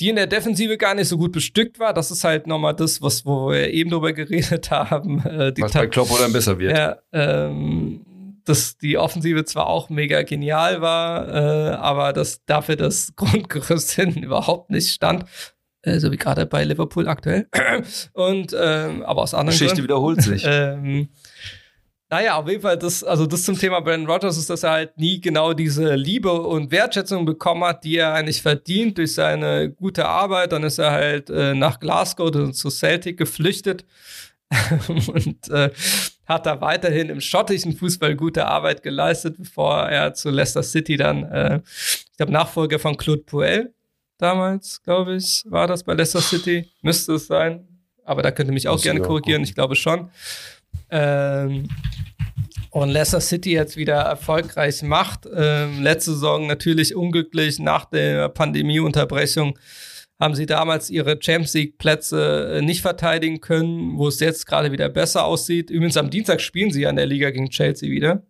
die 0.00 0.08
in 0.08 0.16
der 0.16 0.26
Defensive 0.26 0.76
gar 0.76 0.94
nicht 0.94 1.08
so 1.08 1.16
gut 1.16 1.32
bestückt 1.32 1.78
war. 1.78 1.94
Das 1.94 2.10
ist 2.10 2.24
halt 2.24 2.46
nochmal 2.46 2.74
das, 2.74 3.00
was, 3.00 3.24
wo 3.24 3.50
wir 3.50 3.72
eben 3.72 3.90
drüber 3.90 4.12
geredet 4.12 4.70
haben. 4.70 5.20
Äh, 5.20 5.54
was 5.58 5.72
bei 5.72 5.86
Klopp 5.86 6.10
oder 6.10 6.28
besser 6.28 6.58
wird. 6.58 6.76
Ja, 6.76 6.98
ähm, 7.12 8.04
dass 8.48 8.78
die 8.78 8.96
Offensive 8.96 9.44
zwar 9.44 9.66
auch 9.66 9.90
mega 9.90 10.22
genial 10.22 10.80
war, 10.80 11.28
äh, 11.28 11.74
aber 11.74 12.12
dass 12.12 12.44
dafür 12.44 12.76
das 12.76 13.12
Grundgerüst 13.16 13.92
hinten 13.92 14.22
überhaupt 14.22 14.70
nicht 14.70 14.90
stand. 14.90 15.24
Äh, 15.82 16.00
so 16.00 16.10
wie 16.10 16.16
gerade 16.16 16.46
bei 16.46 16.64
Liverpool 16.64 17.08
aktuell. 17.08 17.48
Und 18.12 18.56
ähm, 18.58 19.02
aber 19.04 19.22
aus 19.22 19.34
anderen 19.34 19.52
Geschichte 19.52 19.76
Gründen. 19.76 19.84
wiederholt 19.84 20.22
sich. 20.22 20.44
ähm, 20.46 21.08
naja, 22.08 22.36
auf 22.36 22.48
jeden 22.48 22.62
Fall, 22.62 22.78
das, 22.78 23.02
also 23.02 23.26
das 23.26 23.42
zum 23.42 23.58
Thema 23.58 23.80
Brandon 23.80 24.08
Rogers 24.08 24.38
ist, 24.38 24.48
dass 24.48 24.62
er 24.62 24.70
halt 24.70 24.96
nie 24.96 25.20
genau 25.20 25.54
diese 25.54 25.96
Liebe 25.96 26.32
und 26.32 26.70
Wertschätzung 26.70 27.24
bekommen 27.24 27.64
hat, 27.64 27.82
die 27.82 27.96
er 27.96 28.14
eigentlich 28.14 28.42
verdient 28.42 28.98
durch 28.98 29.14
seine 29.14 29.70
gute 29.72 30.06
Arbeit. 30.06 30.52
Dann 30.52 30.62
ist 30.62 30.78
er 30.78 30.92
halt 30.92 31.30
äh, 31.30 31.54
nach 31.54 31.80
Glasgow 31.80 32.52
zu 32.52 32.70
Celtic 32.70 33.16
geflüchtet 33.16 33.84
und 34.88 35.48
äh, 35.50 35.70
hat 36.26 36.46
da 36.46 36.60
weiterhin 36.60 37.08
im 37.08 37.20
schottischen 37.20 37.76
Fußball 37.76 38.16
gute 38.16 38.46
Arbeit 38.46 38.82
geleistet, 38.82 39.36
bevor 39.38 39.88
er 39.88 40.14
zu 40.14 40.30
Leicester 40.30 40.62
City 40.62 40.96
dann, 40.96 41.24
äh, 41.24 41.60
ich 41.66 42.16
glaube, 42.16 42.32
Nachfolger 42.32 42.78
von 42.78 42.96
Claude 42.96 43.22
Puel 43.22 43.72
damals, 44.18 44.82
glaube 44.82 45.16
ich, 45.16 45.44
war 45.48 45.66
das 45.66 45.84
bei 45.84 45.94
Leicester 45.94 46.20
City. 46.20 46.70
Müsste 46.82 47.14
es 47.14 47.26
sein. 47.26 47.66
Aber 48.04 48.22
da 48.22 48.30
könnte 48.30 48.52
mich 48.52 48.68
auch 48.68 48.74
Muss 48.74 48.82
gerne 48.82 49.00
korrigieren, 49.00 49.42
ich 49.42 49.54
glaube 49.54 49.76
schon. 49.76 50.10
Ähm, 50.90 51.68
und 52.70 52.90
Leicester 52.90 53.20
City 53.20 53.52
jetzt 53.52 53.76
wieder 53.76 53.96
erfolgreich 53.96 54.82
macht. 54.82 55.26
Ähm, 55.32 55.82
letzte 55.82 56.12
Saison 56.12 56.46
natürlich 56.46 56.94
unglücklich 56.94 57.58
nach 57.58 57.86
der 57.86 58.28
Pandemieunterbrechung 58.28 59.58
haben 60.18 60.34
sie 60.34 60.46
damals 60.46 60.90
ihre 60.90 61.18
Champions 61.20 61.54
League 61.54 61.78
Plätze 61.78 62.56
äh, 62.56 62.62
nicht 62.62 62.82
verteidigen 62.82 63.40
können, 63.40 63.98
wo 63.98 64.08
es 64.08 64.20
jetzt 64.20 64.46
gerade 64.46 64.72
wieder 64.72 64.88
besser 64.88 65.24
aussieht. 65.24 65.70
Übrigens 65.70 65.96
am 65.96 66.10
Dienstag 66.10 66.40
spielen 66.40 66.70
sie 66.70 66.82
ja 66.82 66.90
in 66.90 66.96
der 66.96 67.06
Liga 67.06 67.30
gegen 67.30 67.50
Chelsea 67.50 67.90
wieder. 67.90 68.22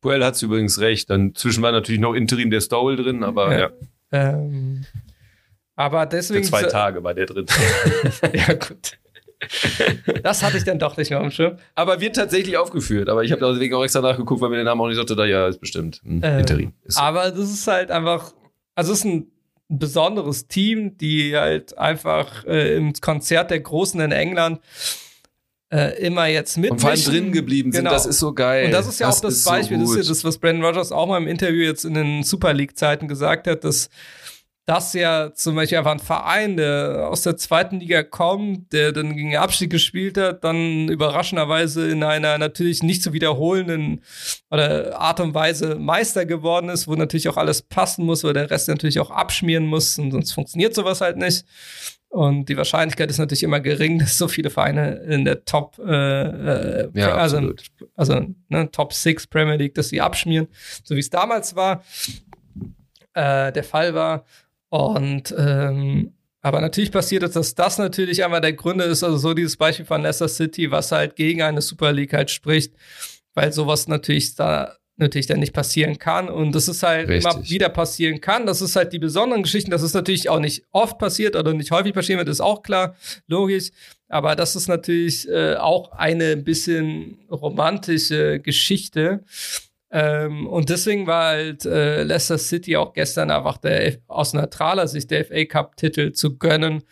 Puel 0.00 0.24
hat 0.24 0.40
übrigens 0.42 0.80
recht. 0.80 1.10
Dann 1.10 1.34
zwischen 1.34 1.62
war 1.62 1.72
natürlich 1.72 2.00
noch 2.00 2.14
Interim 2.14 2.50
der 2.50 2.60
Stowell 2.60 2.96
drin, 2.96 3.24
aber 3.24 3.52
ja. 3.52 3.70
ja. 4.12 4.34
Ähm, 4.34 4.84
aber 5.76 6.06
deswegen. 6.06 6.44
Für 6.44 6.50
zwei 6.50 6.62
Tage 6.64 7.02
war 7.02 7.14
der 7.14 7.26
drin. 7.26 7.46
ja, 8.32 8.54
gut. 8.54 8.98
Das 10.22 10.42
hatte 10.42 10.56
ich 10.56 10.64
dann 10.64 10.78
doch 10.78 10.96
nicht 10.96 11.10
mehr 11.10 11.20
am 11.20 11.30
Schirm. 11.30 11.56
Aber 11.74 12.00
wird 12.00 12.16
tatsächlich 12.16 12.56
aufgeführt. 12.56 13.08
Aber 13.08 13.24
ich 13.24 13.32
habe 13.32 13.44
deswegen 13.52 13.74
auch 13.74 13.82
extra 13.82 14.00
nachgeguckt, 14.00 14.40
weil 14.40 14.48
mir 14.48 14.56
der 14.56 14.64
Name 14.64 14.82
auch 14.82 14.88
nicht 14.88 14.96
sagte, 14.96 15.16
da 15.16 15.24
ja, 15.26 15.48
ist 15.48 15.60
bestimmt. 15.60 16.00
Hm, 16.04 16.20
ähm, 16.22 16.38
Interim. 16.38 16.72
Ist 16.84 16.96
so. 16.96 17.02
Aber 17.02 17.30
das 17.30 17.52
ist 17.52 17.66
halt 17.66 17.90
einfach, 17.90 18.32
also 18.74 18.92
es 18.92 19.00
ist 19.00 19.04
ein 19.04 19.30
besonderes 19.68 20.46
Team, 20.46 20.96
die 20.98 21.36
halt 21.36 21.76
einfach 21.78 22.44
äh, 22.44 22.76
im 22.76 22.92
Konzert 22.92 23.50
der 23.50 23.60
Großen 23.60 24.00
in 24.00 24.12
England 24.12 24.60
äh, 25.72 25.98
immer 25.98 26.26
jetzt 26.26 26.56
mit. 26.56 26.70
Und 26.70 26.80
vor 26.80 26.90
allem 26.90 27.02
drin 27.02 27.32
geblieben 27.32 27.72
sind, 27.72 27.84
genau. 27.84 27.92
das 27.92 28.06
ist 28.06 28.18
so 28.18 28.32
geil. 28.32 28.66
Und 28.66 28.72
das 28.72 28.86
ist 28.86 29.00
ja 29.00 29.06
das 29.06 29.18
auch 29.18 29.20
das 29.22 29.44
Beispiel, 29.44 29.78
so 29.78 29.84
das 29.84 29.90
ist 29.90 30.06
ja 30.06 30.12
das, 30.12 30.24
was 30.24 30.38
Brandon 30.38 30.64
Rogers 30.64 30.92
auch 30.92 31.06
mal 31.06 31.18
im 31.18 31.26
Interview 31.26 31.64
jetzt 31.64 31.84
in 31.84 31.94
den 31.94 32.22
Super 32.22 32.52
League-Zeiten 32.52 33.08
gesagt 33.08 33.46
hat, 33.46 33.64
dass 33.64 33.88
dass 34.66 34.94
ja 34.94 35.32
zum 35.34 35.56
Beispiel 35.56 35.76
einfach 35.76 35.92
ein 35.92 35.98
Verein, 35.98 36.56
der 36.56 37.08
aus 37.10 37.22
der 37.22 37.36
zweiten 37.36 37.80
Liga 37.80 38.02
kommt, 38.02 38.72
der 38.72 38.92
dann 38.92 39.14
gegen 39.14 39.30
den 39.30 39.38
Abstieg 39.38 39.70
gespielt 39.70 40.16
hat, 40.16 40.42
dann 40.42 40.88
überraschenderweise 40.88 41.90
in 41.90 42.02
einer 42.02 42.38
natürlich 42.38 42.82
nicht 42.82 43.02
zu 43.02 43.12
wiederholenden 43.12 44.00
oder 44.50 44.98
Art 44.98 45.20
und 45.20 45.34
Weise 45.34 45.76
Meister 45.76 46.24
geworden 46.24 46.70
ist, 46.70 46.88
wo 46.88 46.94
natürlich 46.94 47.28
auch 47.28 47.36
alles 47.36 47.60
passen 47.60 48.06
muss, 48.06 48.24
weil 48.24 48.32
der 48.32 48.50
Rest 48.50 48.68
natürlich 48.68 49.00
auch 49.00 49.10
abschmieren 49.10 49.66
muss 49.66 49.98
und 49.98 50.12
sonst 50.12 50.32
funktioniert 50.32 50.74
sowas 50.74 51.02
halt 51.02 51.18
nicht. 51.18 51.44
Und 52.14 52.48
die 52.48 52.56
Wahrscheinlichkeit 52.56 53.10
ist 53.10 53.18
natürlich 53.18 53.42
immer 53.42 53.58
gering, 53.58 53.98
dass 53.98 54.16
so 54.16 54.28
viele 54.28 54.48
Vereine 54.48 54.94
in 55.08 55.26
der 55.26 55.44
Top, 55.44 55.78
äh, 55.78 56.82
äh, 56.82 56.90
ja, 56.94 57.16
also, 57.16 57.52
also 57.96 58.34
ne, 58.48 58.70
Top 58.70 58.92
6 58.94 59.26
Premier 59.26 59.56
League, 59.56 59.74
dass 59.74 59.88
sie 59.90 60.00
abschmieren, 60.00 60.46
so 60.84 60.94
wie 60.94 61.00
es 61.00 61.10
damals 61.10 61.54
war, 61.54 61.82
äh, 63.14 63.52
der 63.52 63.64
Fall 63.64 63.94
war. 63.94 64.24
Und 64.74 65.32
ähm, 65.38 66.14
aber 66.40 66.60
natürlich 66.60 66.90
passiert 66.90 67.22
es, 67.22 67.30
dass 67.34 67.54
das 67.54 67.78
natürlich 67.78 68.24
einmal 68.24 68.40
der 68.40 68.54
Gründe 68.54 68.82
ist, 68.82 69.04
also 69.04 69.16
so 69.16 69.32
dieses 69.32 69.56
Beispiel 69.56 69.86
von 69.86 70.02
Leicester 70.02 70.26
City, 70.26 70.68
was 70.72 70.90
halt 70.90 71.14
gegen 71.14 71.42
eine 71.42 71.62
Super 71.62 71.92
League 71.92 72.12
halt 72.12 72.28
spricht, 72.28 72.74
weil 73.34 73.52
sowas 73.52 73.86
natürlich 73.86 74.34
da 74.34 74.76
natürlich 74.96 75.28
dann 75.28 75.38
nicht 75.38 75.52
passieren 75.52 75.98
kann 75.98 76.28
und 76.28 76.56
das 76.56 76.66
ist 76.66 76.82
halt 76.82 77.08
Richtig. 77.08 77.32
immer 77.32 77.48
wieder 77.48 77.68
passieren 77.68 78.20
kann. 78.20 78.46
Das 78.46 78.62
ist 78.62 78.74
halt 78.74 78.92
die 78.92 78.98
besonderen 78.98 79.44
Geschichten, 79.44 79.70
das 79.70 79.82
ist 79.82 79.94
natürlich 79.94 80.28
auch 80.28 80.40
nicht 80.40 80.64
oft 80.72 80.98
passiert 80.98 81.36
oder 81.36 81.54
nicht 81.54 81.70
häufig 81.70 81.94
passieren 81.94 82.18
wird, 82.18 82.28
ist 82.28 82.40
auch 82.40 82.64
klar, 82.64 82.96
logisch. 83.28 83.70
Aber 84.08 84.34
das 84.34 84.56
ist 84.56 84.66
natürlich 84.66 85.28
äh, 85.28 85.54
auch 85.54 85.92
eine 85.92 86.36
bisschen 86.36 87.18
romantische 87.30 88.40
Geschichte. 88.40 89.22
Ähm, 89.94 90.48
und 90.48 90.70
deswegen 90.70 91.06
war 91.06 91.26
halt 91.26 91.64
äh, 91.66 92.02
Leicester 92.02 92.36
City 92.36 92.76
auch 92.76 92.94
gestern 92.94 93.30
einfach 93.30 93.58
der, 93.58 93.98
aus 94.08 94.32
neutraler 94.32 94.88
Sicht 94.88 95.12
der 95.12 95.24
FA 95.24 95.44
Cup-Titel 95.44 96.10
zu 96.10 96.36
gönnen. 96.36 96.82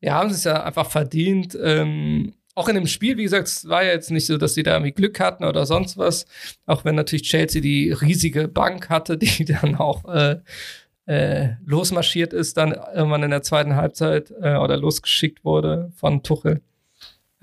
Ja, 0.00 0.14
haben 0.14 0.30
es 0.30 0.42
ja 0.42 0.64
einfach 0.64 0.90
verdient. 0.90 1.56
Ähm, 1.62 2.34
auch 2.56 2.68
in 2.68 2.74
dem 2.74 2.88
Spiel, 2.88 3.16
wie 3.16 3.22
gesagt, 3.22 3.46
es 3.46 3.68
war 3.68 3.84
ja 3.84 3.92
jetzt 3.92 4.10
nicht 4.10 4.26
so, 4.26 4.36
dass 4.36 4.54
sie 4.54 4.64
da 4.64 4.72
irgendwie 4.72 4.90
Glück 4.90 5.20
hatten 5.20 5.44
oder 5.44 5.64
sonst 5.64 5.96
was. 5.96 6.26
Auch 6.66 6.84
wenn 6.84 6.96
natürlich 6.96 7.22
Chelsea 7.22 7.60
die 7.60 7.92
riesige 7.92 8.48
Bank 8.48 8.88
hatte, 8.88 9.16
die 9.18 9.44
dann 9.44 9.76
auch 9.76 10.12
äh, 10.12 10.40
äh, 11.06 11.50
losmarschiert 11.64 12.32
ist, 12.32 12.56
dann 12.56 12.72
irgendwann 12.72 13.22
in 13.22 13.30
der 13.30 13.42
zweiten 13.42 13.76
Halbzeit 13.76 14.32
äh, 14.42 14.56
oder 14.56 14.76
losgeschickt 14.76 15.44
wurde 15.44 15.92
von 15.94 16.24
Tuchel. 16.24 16.62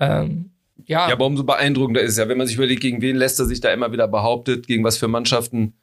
Ähm, 0.00 0.50
ja. 0.86 1.08
Ja, 1.08 1.14
aber 1.14 1.26
umso 1.26 1.44
beeindruckender 1.44 2.00
ist 2.00 2.12
es 2.12 2.18
ja, 2.18 2.28
wenn 2.28 2.38
man 2.38 2.46
sich 2.46 2.56
überlegt, 2.56 2.80
gegen 2.80 3.00
wen 3.02 3.16
lässt 3.16 3.38
er 3.38 3.46
sich 3.46 3.60
da 3.60 3.72
immer 3.72 3.92
wieder 3.92 4.08
behauptet, 4.08 4.66
gegen 4.66 4.84
was 4.84 4.96
für 4.96 5.08
Mannschaften. 5.08 5.74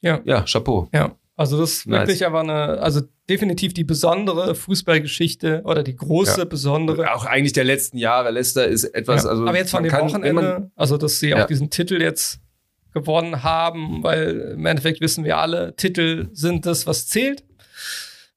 Ja. 0.00 0.20
Ja, 0.24 0.42
Chapeau. 0.42 0.88
Ja. 0.92 1.16
Also 1.36 1.58
das 1.58 1.72
ist 1.72 1.86
nice. 1.86 2.08
wirklich 2.08 2.24
aber 2.24 2.40
eine, 2.40 2.80
also 2.80 3.02
definitiv 3.28 3.74
die 3.74 3.84
besondere 3.84 4.54
Fußballgeschichte 4.54 5.62
oder 5.64 5.82
die 5.82 5.94
große, 5.94 6.40
ja. 6.40 6.44
besondere. 6.46 7.14
Auch 7.14 7.26
eigentlich 7.26 7.52
der 7.52 7.64
letzten 7.64 7.98
Jahre. 7.98 8.30
Leicester 8.30 8.66
ist 8.66 8.84
etwas, 8.84 9.24
ja. 9.24 9.30
also. 9.30 9.46
Aber 9.46 9.56
jetzt 9.56 9.70
von 9.70 9.82
dem 9.82 9.92
kann, 9.92 10.08
Wochenende, 10.08 10.42
man, 10.42 10.72
also 10.76 10.96
dass 10.96 11.20
sie 11.20 11.30
ja. 11.30 11.42
auch 11.42 11.46
diesen 11.46 11.68
Titel 11.68 12.00
jetzt 12.00 12.40
gewonnen 12.94 13.42
haben, 13.42 14.02
weil 14.02 14.54
im 14.56 14.64
Endeffekt 14.64 15.02
wissen 15.02 15.24
wir 15.24 15.36
alle, 15.36 15.76
Titel 15.76 16.30
sind 16.32 16.64
das, 16.64 16.86
was 16.86 17.06
zählt 17.06 17.44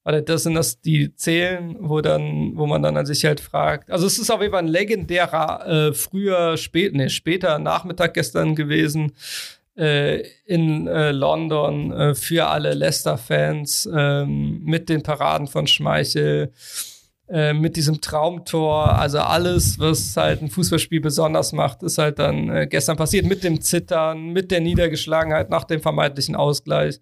weil 0.03 0.21
das 0.21 0.43
sind 0.43 0.55
das 0.55 0.81
die 0.81 1.13
zählen, 1.15 1.76
wo 1.80 2.01
dann, 2.01 2.53
wo 2.55 2.65
man 2.65 2.81
dann 2.81 2.97
an 2.97 3.05
sich 3.05 3.26
halt 3.26 3.39
fragt. 3.39 3.91
Also 3.91 4.07
es 4.07 4.17
ist 4.17 4.30
auf 4.30 4.41
jeden 4.41 4.53
Fall 4.53 4.63
ein 4.63 4.67
legendärer 4.67 5.67
äh, 5.67 5.93
früher, 5.93 6.57
spät, 6.57 6.93
nee, 6.93 7.09
später 7.09 7.59
Nachmittag 7.59 8.13
gestern 8.13 8.55
gewesen 8.55 9.13
äh, 9.77 10.23
in 10.45 10.88
äh, 10.88 11.11
London 11.11 11.91
äh, 11.91 12.15
für 12.15 12.47
alle 12.47 12.73
Leicester-Fans 12.73 13.89
ähm, 13.93 14.61
mit 14.63 14.89
den 14.89 15.03
Paraden 15.03 15.47
von 15.47 15.67
Schmeichel. 15.67 16.51
Äh, 17.30 17.53
mit 17.53 17.76
diesem 17.76 18.01
Traumtor, 18.01 18.97
also 18.97 19.19
alles, 19.19 19.77
was 19.77 20.17
halt 20.17 20.41
ein 20.41 20.49
Fußballspiel 20.49 20.99
besonders 20.99 21.53
macht, 21.53 21.84
ist 21.84 21.99
halt 21.99 22.17
dann 22.17 22.49
äh, 22.49 22.65
gestern 22.65 22.97
passiert 22.97 23.27
mit 23.27 23.43
dem 23.43 23.61
Zittern, 23.61 24.30
mit 24.34 24.49
der 24.49 24.61
Niedergeschlagenheit 24.61 25.51
nach 25.51 25.63
dem 25.63 25.80
vermeintlichen 25.80 26.35
Ausgleich. 26.35 26.99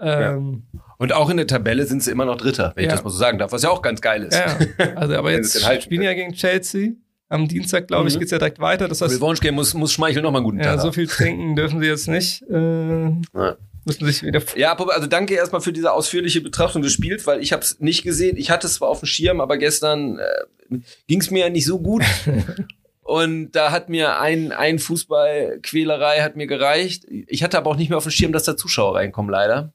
Ähm, 0.00 0.64
ja. 0.72 0.80
Und 0.98 1.12
auch 1.12 1.30
in 1.30 1.36
der 1.36 1.46
Tabelle 1.46 1.86
sind 1.86 2.02
sie 2.02 2.10
immer 2.10 2.24
noch 2.24 2.36
Dritter, 2.36 2.72
wenn 2.74 2.84
ja. 2.84 2.90
ich 2.90 2.94
das 2.94 3.04
mal 3.04 3.10
so 3.10 3.18
sagen 3.18 3.38
darf, 3.38 3.52
was 3.52 3.62
ja 3.62 3.70
auch 3.70 3.82
ganz 3.82 4.00
geil 4.00 4.22
ist. 4.24 4.34
Ja, 4.34 4.58
also 4.96 5.14
aber 5.16 5.32
jetzt 5.32 5.64
halt 5.64 5.82
spielen 5.82 6.02
ja 6.02 6.14
gegen 6.14 6.32
Chelsea. 6.32 6.92
Am 7.28 7.48
Dienstag, 7.48 7.88
glaube 7.88 8.06
ich, 8.08 8.14
mhm. 8.14 8.18
geht 8.20 8.26
es 8.26 8.32
ja 8.32 8.38
direkt 8.38 8.60
weiter. 8.60 8.86
Das 8.86 9.00
heißt, 9.00 9.16
Revanche 9.16 9.40
Game 9.40 9.54
muss, 9.54 9.72
muss 9.74 9.92
Schmeichel 9.92 10.22
noch 10.22 10.30
mal 10.30 10.38
einen 10.38 10.44
guten 10.44 10.58
ja, 10.58 10.76
Tag 10.76 10.80
so 10.80 10.92
viel 10.92 11.06
trinken 11.06 11.56
dürfen 11.56 11.80
sie 11.80 11.86
jetzt 11.86 12.06
nicht. 12.06 12.42
Äh, 12.42 13.08
ja. 13.34 13.56
Müssen 13.86 14.06
sich 14.06 14.22
wieder 14.22 14.40
ja, 14.56 14.76
also 14.76 15.06
danke 15.06 15.34
erstmal 15.34 15.60
für 15.60 15.72
diese 15.72 15.92
ausführliche 15.92 16.40
Betrachtung 16.40 16.80
des 16.82 16.92
Spiels, 16.92 17.26
weil 17.26 17.42
ich 17.42 17.52
habe 17.52 17.62
es 17.62 17.80
nicht 17.80 18.02
gesehen. 18.02 18.36
Ich 18.36 18.50
hatte 18.50 18.66
es 18.66 18.74
zwar 18.74 18.88
auf 18.88 19.00
dem 19.00 19.06
Schirm, 19.06 19.40
aber 19.40 19.58
gestern 19.58 20.18
äh, 20.18 20.78
ging 21.06 21.20
es 21.20 21.30
mir 21.30 21.40
ja 21.40 21.50
nicht 21.50 21.66
so 21.66 21.80
gut. 21.80 22.02
Und 23.02 23.52
da 23.52 23.70
hat 23.70 23.90
mir 23.90 24.18
ein, 24.18 24.52
ein 24.52 24.78
Fußballquälerei 24.78 26.22
hat 26.22 26.36
mir 26.36 26.46
gereicht. 26.46 27.04
Ich 27.08 27.42
hatte 27.42 27.58
aber 27.58 27.70
auch 27.70 27.76
nicht 27.76 27.90
mehr 27.90 27.98
auf 27.98 28.04
dem 28.04 28.12
Schirm, 28.12 28.32
dass 28.32 28.44
da 28.44 28.56
Zuschauer 28.56 28.96
reinkommen, 28.96 29.30
leider 29.30 29.74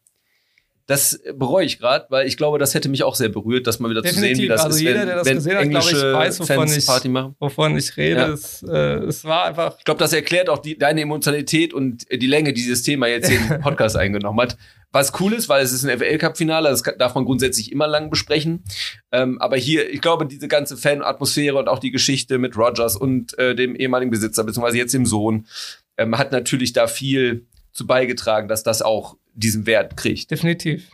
Das 0.90 1.22
bereue 1.36 1.66
ich 1.66 1.78
gerade, 1.78 2.08
weil 2.10 2.28
ich 2.28 2.36
glaube, 2.36 2.58
das 2.58 2.74
hätte 2.74 2.90
mich 2.90 3.04
auch 3.04 3.14
sehr 3.14 3.30
berührt, 3.30 3.68
das 3.68 3.80
mal 3.80 3.92
wieder 3.92 4.02
Definitiv. 4.02 4.30
zu 4.32 4.36
sehen, 4.38 4.44
wie 4.44 4.48
das 4.48 4.62
also 4.66 4.76
ist, 4.76 4.82
jeder, 4.82 5.00
wenn, 5.02 5.06
der 5.06 5.16
das 5.18 5.28
gesehen 5.28 5.58
hat, 5.58 5.70
glaube 5.70 5.86
ich, 5.92 6.02
weiß, 6.02 6.40
wovon 6.40 6.56
Fans 6.56 6.78
ich, 6.78 6.86
Party 6.88 7.10
machen. 7.10 7.36
wovon 7.40 7.78
ich 7.78 7.96
rede. 7.96 8.20
Ja. 8.22 8.28
Es, 8.30 8.64
äh, 8.64 8.76
es 9.06 9.24
war 9.24 9.46
einfach 9.46 9.78
Ich 9.78 9.86
glaube, 9.86 10.00
das 10.00 10.14
erklärt 10.14 10.50
auch 10.50 10.58
die, 10.58 10.80
deine 10.80 11.02
Emotionalität 11.02 11.76
und 11.76 12.08
die 12.12 12.26
Länge, 12.26 12.54
die 12.54 12.62
dieses 12.64 12.82
Thema 12.82 13.06
jetzt 13.06 13.30
hier 13.30 13.40
im 13.40 13.62
Podcast 13.62 13.98
eingenommen 13.98 14.42
hat. 14.42 14.58
Was 14.92 15.14
cool 15.20 15.34
ist, 15.34 15.48
weil 15.48 15.64
es 15.64 15.72
ist 15.72 15.86
ein 15.86 15.96
FL-Cup-Finale, 15.96 16.70
das 16.70 16.84
kann- 16.84 16.98
darf 16.98 17.14
man 17.14 17.24
grundsätzlich 17.24 17.72
immer 17.72 17.86
lang 17.86 18.10
besprechen. 18.10 18.64
Ähm, 19.12 19.40
aber 19.40 19.58
hier, 19.58 19.88
ich 19.94 20.02
glaube, 20.02 20.26
diese 20.26 20.48
ganze 20.48 20.76
Fan-Atmosphäre 20.76 21.56
und 21.60 21.68
auch 21.70 21.78
die 21.78 21.92
Geschichte 21.92 22.40
mit 22.40 22.58
Rogers 22.58 22.96
und 22.96 23.38
äh, 23.38 23.54
dem 23.54 23.76
ehemaligen 23.76 24.10
Besitzer, 24.10 24.44
beziehungsweise 24.44 24.78
jetzt 24.80 24.96
dem 24.96 25.06
Sohn, 25.06 25.46
ähm, 25.98 26.18
hat 26.18 26.32
natürlich 26.32 26.74
da 26.74 26.88
viel 26.88 27.46
zu 27.74 27.86
beigetragen, 27.86 28.48
dass 28.48 28.64
das 28.64 28.82
auch 28.82 29.18
diesen 29.34 29.66
Wert 29.66 29.98
kriegt. 29.98 30.32
definitiv. 30.32 30.90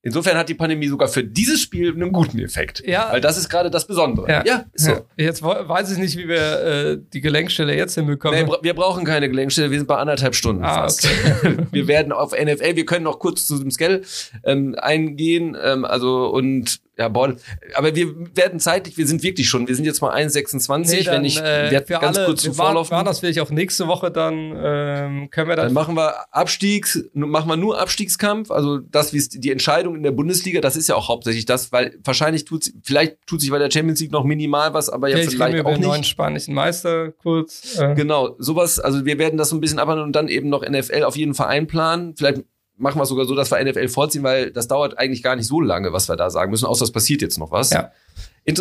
Insofern 0.00 0.38
hat 0.38 0.48
die 0.48 0.54
Pandemie 0.54 0.86
sogar 0.86 1.08
für 1.08 1.24
dieses 1.24 1.60
Spiel 1.60 1.92
einen 1.92 2.12
guten 2.12 2.38
Effekt. 2.38 2.82
Ja. 2.86 3.10
Weil 3.10 3.20
das 3.20 3.36
ist 3.36 3.48
gerade 3.48 3.68
das 3.68 3.86
Besondere. 3.86 4.42
Ja. 4.46 4.64
ist 4.72 4.84
so. 4.84 4.92
Ja. 4.92 5.00
Jetzt 5.16 5.42
weiß 5.42 5.90
ich 5.90 5.98
nicht, 5.98 6.16
wie 6.16 6.28
wir 6.28 6.62
äh, 6.62 6.98
die 7.12 7.20
Gelenkstelle 7.20 7.76
jetzt 7.76 7.94
hinbekommen. 7.96 8.46
Nee, 8.46 8.52
wir 8.62 8.74
brauchen 8.74 9.04
keine 9.04 9.28
Gelenkstelle, 9.28 9.72
wir 9.72 9.78
sind 9.78 9.88
bei 9.88 9.96
anderthalb 9.96 10.36
Stunden 10.36 10.62
Ah, 10.62 10.82
fast. 10.82 11.08
wir 11.72 11.88
werden 11.88 12.12
auf 12.12 12.30
NFL, 12.32 12.76
wir 12.76 12.86
können 12.86 13.04
noch 13.04 13.18
kurz 13.18 13.46
zu 13.46 13.58
dem 13.58 13.72
Scale 13.72 14.02
ähm, 14.44 14.76
eingehen, 14.78 15.56
ähm, 15.60 15.84
also 15.84 16.28
und 16.28 16.80
ja, 16.98 17.08
Ball. 17.08 17.36
Aber 17.74 17.94
wir 17.94 18.14
werden 18.36 18.58
zeitlich, 18.58 18.98
wir 18.98 19.06
sind 19.06 19.22
wirklich 19.22 19.48
schon, 19.48 19.68
wir 19.68 19.76
sind 19.76 19.84
jetzt 19.84 20.02
mal 20.02 20.12
1,26, 20.14 20.90
Nee, 20.90 21.06
wenn 21.06 21.24
ich 21.24 21.40
äh, 21.40 21.68
für 21.86 21.98
ganz 21.98 22.18
alle, 22.18 22.26
kurz 22.26 22.44
wir 22.44 22.58
waren, 22.58 22.66
Vorlaufen. 22.66 22.90
waren 22.90 23.06
das 23.06 23.20
vielleicht 23.20 23.40
auch 23.40 23.50
nächste 23.50 23.86
Woche 23.86 24.10
dann, 24.10 24.34
ähm, 24.56 25.30
können 25.30 25.48
wir 25.48 25.56
Dann 25.56 25.66
dann, 25.66 25.74
machen 25.74 25.94
wir 25.96 26.34
Abstiegs, 26.34 27.04
machen 27.14 27.48
wir 27.48 27.56
nur 27.56 27.80
Abstiegskampf, 27.80 28.50
also 28.50 28.78
das, 28.78 29.12
wie 29.12 29.20
die 29.38 29.52
Entscheidung 29.52 29.94
in 29.94 30.02
der 30.02 30.10
Bundesliga, 30.10 30.60
das 30.60 30.76
ist 30.76 30.88
ja 30.88 30.96
auch 30.96 31.08
hauptsächlich 31.08 31.44
das, 31.44 31.70
weil 31.72 31.96
wahrscheinlich 32.02 32.44
tut 32.44 32.72
vielleicht 32.82 33.18
tut 33.26 33.40
sich 33.40 33.50
bei 33.50 33.58
der 33.58 33.70
Champions 33.70 34.00
League 34.00 34.12
noch 34.12 34.24
minimal 34.24 34.74
was, 34.74 34.88
aber 34.88 35.08
ja 35.08 35.16
vielleicht 35.16 35.32
wir 35.32 35.36
vielleicht 35.38 35.58
über 35.60 35.70
auch 35.70 35.74
den 35.74 35.82
neuen 35.82 36.00
nicht. 36.00 36.10
spanischen 36.10 36.54
Meister 36.54 37.12
kurz. 37.12 37.78
Äh, 37.78 37.94
Genau, 37.94 38.34
sowas, 38.38 38.78
also 38.80 39.04
wir 39.04 39.18
werden 39.18 39.36
das 39.38 39.48
so 39.50 39.56
ein 39.56 39.60
bisschen 39.60 39.78
abhandeln 39.78 40.06
und 40.06 40.16
dann 40.16 40.28
eben 40.28 40.48
noch 40.48 40.68
NFL 40.68 41.04
auf 41.04 41.16
jeden 41.16 41.34
Fall 41.34 41.48
einplanen. 41.48 42.14
Vielleicht 42.16 42.42
machen 42.78 42.98
wir 42.98 43.02
es 43.02 43.08
sogar 43.08 43.26
so, 43.26 43.34
dass 43.34 43.50
wir 43.50 43.62
NFL 43.62 43.88
vorziehen, 43.88 44.22
weil 44.22 44.50
das 44.50 44.68
dauert 44.68 44.98
eigentlich 44.98 45.22
gar 45.22 45.36
nicht 45.36 45.46
so 45.46 45.60
lange, 45.60 45.92
was 45.92 46.08
wir 46.08 46.16
da 46.16 46.30
sagen 46.30 46.50
müssen, 46.50 46.66
außer 46.66 46.84
es 46.84 46.92
passiert 46.92 47.22
jetzt 47.22 47.38
noch 47.38 47.50
was. 47.50 47.70
Ja. 47.70 47.92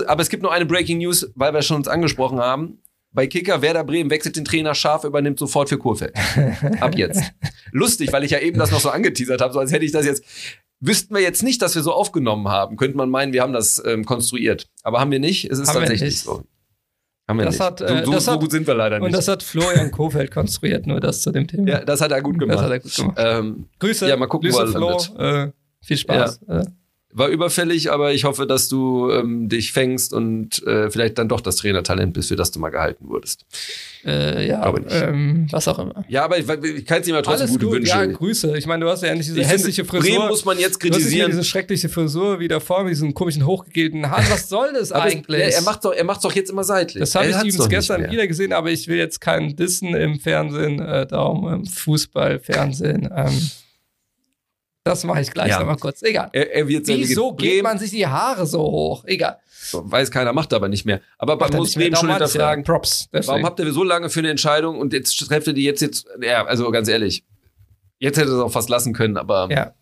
Aber 0.08 0.22
es 0.22 0.30
gibt 0.30 0.44
noch 0.44 0.52
eine 0.52 0.66
Breaking 0.66 0.98
News, 0.98 1.32
weil 1.36 1.54
wir 1.54 1.62
schon 1.62 1.78
uns 1.78 1.88
angesprochen 1.88 2.40
haben. 2.40 2.80
Bei 3.14 3.26
Kicker, 3.26 3.62
Werder 3.62 3.84
Bremen 3.84 4.10
wechselt 4.10 4.36
den 4.36 4.46
Trainer, 4.46 4.76
Scharf 4.76 5.04
übernimmt 5.04 5.40
sofort 5.40 5.70
für 5.70 5.78
Kurfeld. 5.78 6.14
Ab 6.82 6.98
jetzt. 6.98 7.24
Lustig, 7.72 8.12
weil 8.12 8.24
ich 8.24 8.32
ja 8.32 8.40
eben 8.40 8.60
das 8.60 8.72
noch 8.72 8.82
so 8.82 8.90
angeteasert 8.90 9.42
habe, 9.42 9.54
so 9.54 9.60
als 9.60 9.72
hätte 9.72 9.86
ich 9.86 9.92
das 9.92 10.06
jetzt. 10.06 10.24
Wüssten 10.80 11.16
wir 11.16 11.22
jetzt 11.22 11.42
nicht, 11.42 11.62
dass 11.62 11.74
wir 11.74 11.82
so 11.82 11.94
aufgenommen 11.94 12.50
haben, 12.50 12.78
könnte 12.78 12.98
man 12.98 13.10
meinen, 13.10 13.34
wir 13.34 13.42
haben 13.42 13.54
das 13.54 13.82
ähm, 13.84 14.06
konstruiert. 14.06 14.68
Aber 14.84 15.00
haben 15.00 15.10
wir 15.10 15.20
nicht. 15.20 15.46
Es 15.46 15.58
ist 15.58 15.70
Haben 15.70 15.80
tatsächlich 15.80 16.02
nicht. 16.02 16.20
so. 16.20 16.44
Haben 17.28 17.40
wir 17.40 17.46
Das 17.46 17.56
nicht. 17.56 17.62
hat, 17.66 17.80
so, 17.80 17.86
äh, 17.86 18.06
so, 18.06 18.12
das 18.14 18.26
so 18.26 18.32
hat- 18.32 18.40
gut 18.40 18.52
sind 18.52 18.66
wir 18.68 18.74
leider 18.76 18.96
und 18.98 19.02
nicht. 19.04 19.16
das 19.18 19.28
hat 19.28 19.44
Florian 19.44 19.92
Kofeld 19.92 20.32
konstruiert, 20.32 20.88
nur 20.88 21.00
das 21.02 21.22
zu 21.22 21.32
dem 21.32 21.46
Thema. 21.48 21.68
ja, 21.68 21.80
das 21.84 22.00
hat 22.02 22.12
er 22.12 22.22
gut 22.22 22.40
gemacht. 22.40 22.58
das 22.58 22.64
hat 22.66 22.72
er 22.72 22.80
gut 22.80 22.96
gemacht. 22.96 23.18
Ähm, 23.20 23.66
Grüße, 23.80 24.08
Ja, 24.08 24.16
mal 24.16 24.28
gucken, 24.28 24.50
Grüße 24.50 24.74
wo 24.82 24.88
er 24.88 25.00
Flo, 25.00 25.20
äh, 25.20 25.52
viel 25.82 25.98
Spaß. 25.98 26.40
Äh, 26.48 26.64
war 27.18 27.30
überfällig, 27.30 27.92
aber 27.92 28.14
ich 28.14 28.24
hoffe, 28.26 28.46
dass 28.46 28.70
du 28.70 29.10
ähm, 29.12 29.50
dich 29.50 29.72
fängst 29.72 30.14
und 30.14 30.62
äh, 30.68 30.90
vielleicht 30.92 31.18
dann 31.18 31.28
doch 31.28 31.42
das 31.42 31.56
Trainertalent 31.58 32.14
bist, 32.14 32.30
für 32.30 32.36
das 32.36 32.52
du 32.52 32.60
mal 32.60 32.70
gehalten 32.70 33.08
wurdest. 33.10 33.46
äh, 34.06 34.48
ja, 34.48 34.62
Glaube 34.62 34.82
nicht. 34.82 34.94
ähm, 34.96 35.48
was 35.50 35.68
auch 35.68 35.80
immer. 35.80 36.06
Ja, 36.08 36.24
aber 36.26 36.38
ich, 36.38 36.48
ich 36.48 36.86
kann 36.86 37.00
es 37.00 37.06
dir 37.06 37.14
mal 37.14 37.22
trotzdem 37.24 37.48
gute 37.50 37.66
gut, 37.66 37.74
Wünsche. 37.76 37.90
ja, 37.90 38.06
Grüße. 38.06 38.58
Ich 38.58 38.68
meine, 38.68 38.86
du 38.86 38.92
hast 38.92 39.02
ja 39.02 39.10
endlich 39.10 39.28
diese 39.28 39.42
ich 39.42 39.48
hässliche 39.48 39.84
finde, 39.84 40.00
Bremen 40.02 40.16
Frisur. 40.16 40.30
muss 40.30 40.46
man 40.46 40.60
jetzt 40.60 40.80
kritisieren. 40.80 41.32
diese 41.32 41.44
schreckliche 41.44 41.90
Frisur 41.90 42.40
wieder 42.40 42.62
vor 42.62 42.84
mit 42.84 42.92
diesen 42.92 43.14
komischen 43.14 43.46
hochgegelten 43.46 44.10
Haaren. 44.10 44.26
Was 44.30 44.48
soll 44.50 44.74
das 44.74 44.92
Aber 44.94 45.08
es, 45.08 45.14
eigentlich? 45.16 45.56
er, 45.56 45.62
macht 45.64 45.84
doch, 45.86 45.94
er 45.94 46.04
macht's 46.04 46.22
doch 46.24 46.34
jetzt 46.36 46.50
immer 46.52 46.64
seitlich. 46.64 47.00
das 47.02 47.16
habe 47.16 47.28
ich 47.30 47.36
übrigens 47.36 47.68
gestern 47.70 48.12
wieder 48.12 48.28
gesehen, 48.28 48.54
aber 48.54 48.70
ich 48.72 48.88
will 48.88 48.98
jetzt 48.98 49.20
keinen 49.22 49.56
Dissen 49.56 49.96
im 49.96 50.20
Fernsehen, 50.20 50.80
äh, 50.80 51.08
darum 51.08 51.48
im 51.52 51.66
Fußball, 51.66 52.40
Fernsehen. 52.40 53.10
Ähm, 53.16 53.50
das 54.88 55.04
mache 55.04 55.22
ich 55.22 55.32
gleich 55.32 55.50
Ja. 55.50 55.60
nochmal 55.60 55.78
kurz. 55.78 56.02
Egal. 56.02 56.30
Er, 56.34 56.54
er 56.54 56.68
wird 56.68 56.88
Wieso 56.88 57.34
geht 57.34 57.64
man 57.64 57.78
sich 57.78 57.92
die 57.92 58.08
Haare 58.08 58.46
so 58.46 58.60
hoch? 58.60 59.04
Egal. 59.06 59.38
Weiß 59.74 60.12
keiner, 60.12 60.34
macht 60.34 60.54
aber 60.54 60.70
nicht 60.70 60.86
mehr. 60.86 61.02
Aber 61.18 61.36
man 61.36 61.54
muss. 61.54 61.74
Bremen 61.74 61.96
schon 61.96 62.10
hinterfragen. 62.10 62.64
Props. 62.64 63.10
Deswegen. 63.12 63.28
Warum 63.28 63.46
habt 63.46 63.60
ihr 63.60 63.72
so 63.72 63.84
lange 63.84 64.10
für 64.10 64.20
eine 64.20 64.30
Entscheidung 64.30 64.80
und 64.80 64.94
jetzt 64.94 65.18
trefft 65.18 65.48
ihr 65.48 65.54
die 65.54 65.64
jetzt 65.64 65.82
jetzt? 65.82 66.08
Ja, 66.22 66.46
also 66.46 66.70
ganz 66.72 66.88
ehrlich, 66.88 67.26
jetzt 68.00 68.18
hätte 68.18 68.30
es 68.32 68.40
auch 68.40 68.52
fast 68.52 68.70
lassen 68.70 68.94
können, 68.94 69.18
aber 69.18 69.50
ja. 69.52 69.74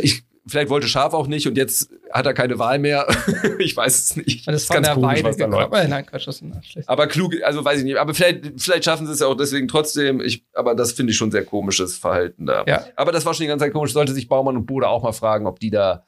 ich, 0.00 0.22
vielleicht 0.48 0.70
wollte 0.70 0.88
Schaf 0.88 1.14
auch 1.14 1.26
nicht 1.26 1.46
und 1.46 1.56
jetzt 1.56 1.90
hat 2.10 2.26
er 2.26 2.34
keine 2.34 2.58
Wahl 2.58 2.78
mehr. 2.78 3.06
ich 3.58 3.76
weiß 3.76 3.98
es 3.98 4.16
nicht. 4.16 4.46
Und 4.46 4.52
das 4.54 4.62
ist 4.62 4.72
von 4.72 4.82
der 4.82 5.00
Weide 5.00 5.34
gekommen. 5.34 5.72
Äh, 5.72 5.88
nein, 5.88 6.06
Quatsch, 6.06 6.26
das 6.26 6.42
ist. 6.42 6.88
Aber 6.88 7.06
klug, 7.06 7.34
also 7.42 7.64
weiß 7.64 7.78
ich 7.80 7.84
nicht. 7.84 7.96
Aber 7.96 8.14
vielleicht, 8.14 8.44
vielleicht 8.56 8.84
schaffen 8.84 9.06
sie 9.06 9.12
es 9.12 9.20
ja 9.20 9.26
auch 9.26 9.36
deswegen 9.36 9.68
trotzdem. 9.68 10.20
Ich, 10.20 10.44
aber 10.54 10.74
das 10.74 10.92
finde 10.92 11.12
ich 11.12 11.16
schon 11.16 11.30
sehr 11.30 11.44
komisches 11.44 11.96
Verhalten 11.96 12.46
da. 12.46 12.64
Ja. 12.66 12.84
Aber 12.96 13.12
das 13.12 13.24
war 13.26 13.34
schon 13.34 13.44
die 13.44 13.48
ganze 13.48 13.64
Zeit 13.64 13.72
komisch. 13.72 13.92
Sollte 13.92 14.12
sich 14.12 14.28
Baumann 14.28 14.56
und 14.56 14.66
Bode 14.66 14.88
auch 14.88 15.02
mal 15.02 15.12
fragen, 15.12 15.46
ob 15.46 15.60
die 15.60 15.70
da 15.70 16.04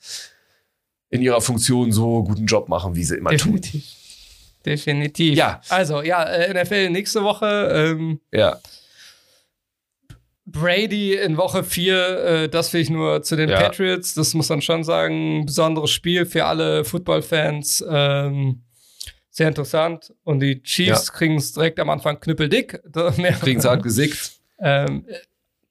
in 1.10 1.22
ihrer 1.22 1.40
Funktion 1.40 1.92
so 1.92 2.22
guten 2.22 2.46
Job 2.46 2.68
machen, 2.68 2.94
wie 2.94 3.04
sie 3.04 3.16
immer 3.16 3.30
tun. 3.30 3.60
Definitiv. 3.60 3.84
Definitiv. 4.64 5.36
Ja. 5.36 5.60
Also, 5.68 6.02
ja, 6.02 6.22
äh, 6.24 6.62
NFL 6.62 6.90
nächste 6.90 7.22
Woche. 7.22 7.70
Ähm, 7.72 8.20
Ja. 8.30 8.58
Brady 10.52 11.14
in 11.14 11.36
Woche 11.36 11.64
4, 11.64 12.18
äh, 12.24 12.48
das 12.48 12.72
will 12.72 12.80
ich 12.80 12.90
nur 12.90 13.22
zu 13.22 13.36
den 13.36 13.48
Ja. 13.48 13.60
Patriots. 13.60 14.14
Das 14.14 14.34
muss 14.34 14.48
man 14.48 14.62
schon 14.62 14.84
sagen. 14.84 15.40
Ein 15.40 15.46
besonderes 15.46 15.90
Spiel 15.90 16.26
für 16.26 16.44
alle 16.44 16.84
Football-Fans. 16.84 17.84
Ähm, 17.88 18.62
sehr 19.30 19.48
interessant. 19.48 20.12
Und 20.24 20.40
die 20.40 20.62
Chiefs 20.62 21.12
kriegen 21.12 21.36
es 21.36 21.52
direkt 21.52 21.78
am 21.80 21.88
Anfang 21.90 22.18
knüppeldick. 22.20 22.80
Kriegen 23.40 23.60
sie 23.60 23.68
halt 23.68 23.82
gesickt. 23.82 24.32
ähm, 24.58 25.04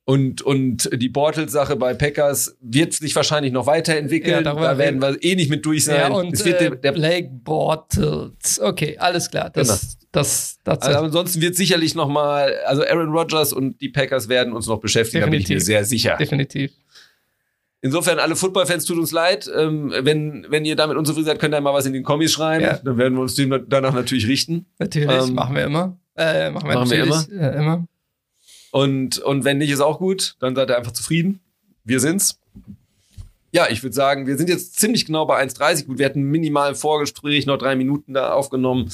Und, 0.06 0.42
und 0.42 0.90
die 0.92 1.10
Bortles-Sache 1.10 1.76
bei 1.76 1.94
Packers 1.94 2.58
wird 2.62 2.94
sich 2.94 3.16
wahrscheinlich 3.16 3.52
noch 3.52 3.68
weiterentwickeln. 3.68 4.44
Ja, 4.44 4.54
da 4.56 4.78
werden 4.78 5.02
wir 5.02 5.22
eh 5.22 5.36
nicht 5.36 5.52
mit 5.52 5.66
durch 5.66 5.86
sein. 5.86 5.98
ja, 5.98 6.08
und 6.08 6.34
es 6.34 6.44
wird 6.46 6.62
äh, 6.62 6.70
der, 6.70 6.76
der, 6.78 6.92
Blake 6.94 7.30
Bortles. 7.32 8.60
Okay, 8.60 8.98
alles 8.98 9.30
klar. 9.30 9.52
Das, 9.52 9.68
Genau. 9.68 9.99
Das, 10.12 10.58
das, 10.64 10.80
also 10.80 11.00
ansonsten 11.00 11.42
wird 11.42 11.56
sicherlich 11.56 11.94
noch 11.96 12.08
mal, 12.08 12.54
also 12.66 12.84
Aaron 12.84 13.10
Rodgers 13.10 13.54
und 13.54 13.80
die 13.80 13.90
Packers 13.90 14.28
werden 14.28 14.54
uns 14.54 14.66
noch 14.68 14.80
beschäftigen, 14.80 15.22
da 15.22 15.26
bin 15.30 15.36
ich 15.40 15.48
mir 15.50 15.56
Definitiv. 15.56 15.66
sehr 15.66 15.86
sicher. 15.86 16.18
definitiv. 16.18 16.72
Insofern, 17.82 18.20
alle 18.20 18.36
Football-Fans 18.36 18.84
tut 18.86 18.98
uns 18.98 19.12
leid. 19.12 19.50
Ähm, 19.56 19.94
wenn, 20.02 20.46
wenn 20.50 20.66
ihr 20.66 20.76
damit 20.76 20.98
unzufrieden 20.98 21.28
seid, 21.28 21.40
könnt 21.40 21.54
ihr 21.54 21.62
mal 21.62 21.74
was 21.74 21.86
in 21.86 21.94
den 21.94 22.04
Kommis 22.04 22.34
schreiben. 22.34 22.64
Ja. 22.66 22.78
Dann 22.78 22.98
werden 22.98 23.14
wir 23.14 23.22
uns 23.22 23.36
dem 23.36 23.66
danach 23.70 23.94
natürlich 23.94 24.28
richten. 24.28 24.66
Natürlich, 24.80 25.10
Ähm, 25.10 25.34
machen 25.34 25.56
wir 25.56 25.64
immer. 25.64 25.98
Äh, 26.18 26.50
machen 26.52 26.68
wir 26.68 26.76
machen 26.76 26.90
wir 26.92 27.06
natürlich 27.06 27.30
Äh, 27.32 27.58
immer. 27.58 27.86
Und, 28.72 29.20
und 29.20 29.46
wenn 29.46 29.60
nicht, 29.60 29.70
ist 29.70 29.80
auch 29.80 29.98
gut. 30.00 30.36
Dann 30.40 30.56
seid 30.56 30.70
ihr 30.70 30.78
einfach 30.78 30.92
zufrieden. 30.92 31.40
Wir 31.86 32.02
sind's. 32.02 32.40
Ja, 33.52 33.68
ich 33.70 33.82
würde 33.82 33.96
sagen, 33.96 34.28
wir 34.28 34.38
sind 34.38 34.50
jetzt 34.50 34.78
ziemlich 34.80 35.06
genau 35.06 35.26
bei 35.26 35.42
1,30. 35.42 35.86
Gut, 35.86 35.98
wir 36.00 36.06
hatten 36.06 36.22
minimal 36.22 36.70
im 36.72 36.76
Vorgespräch 36.76 37.46
noch 37.46 37.58
drei 37.58 37.76
Minuten 37.78 38.14
da 38.14 38.34
aufgenommen. 38.34 38.92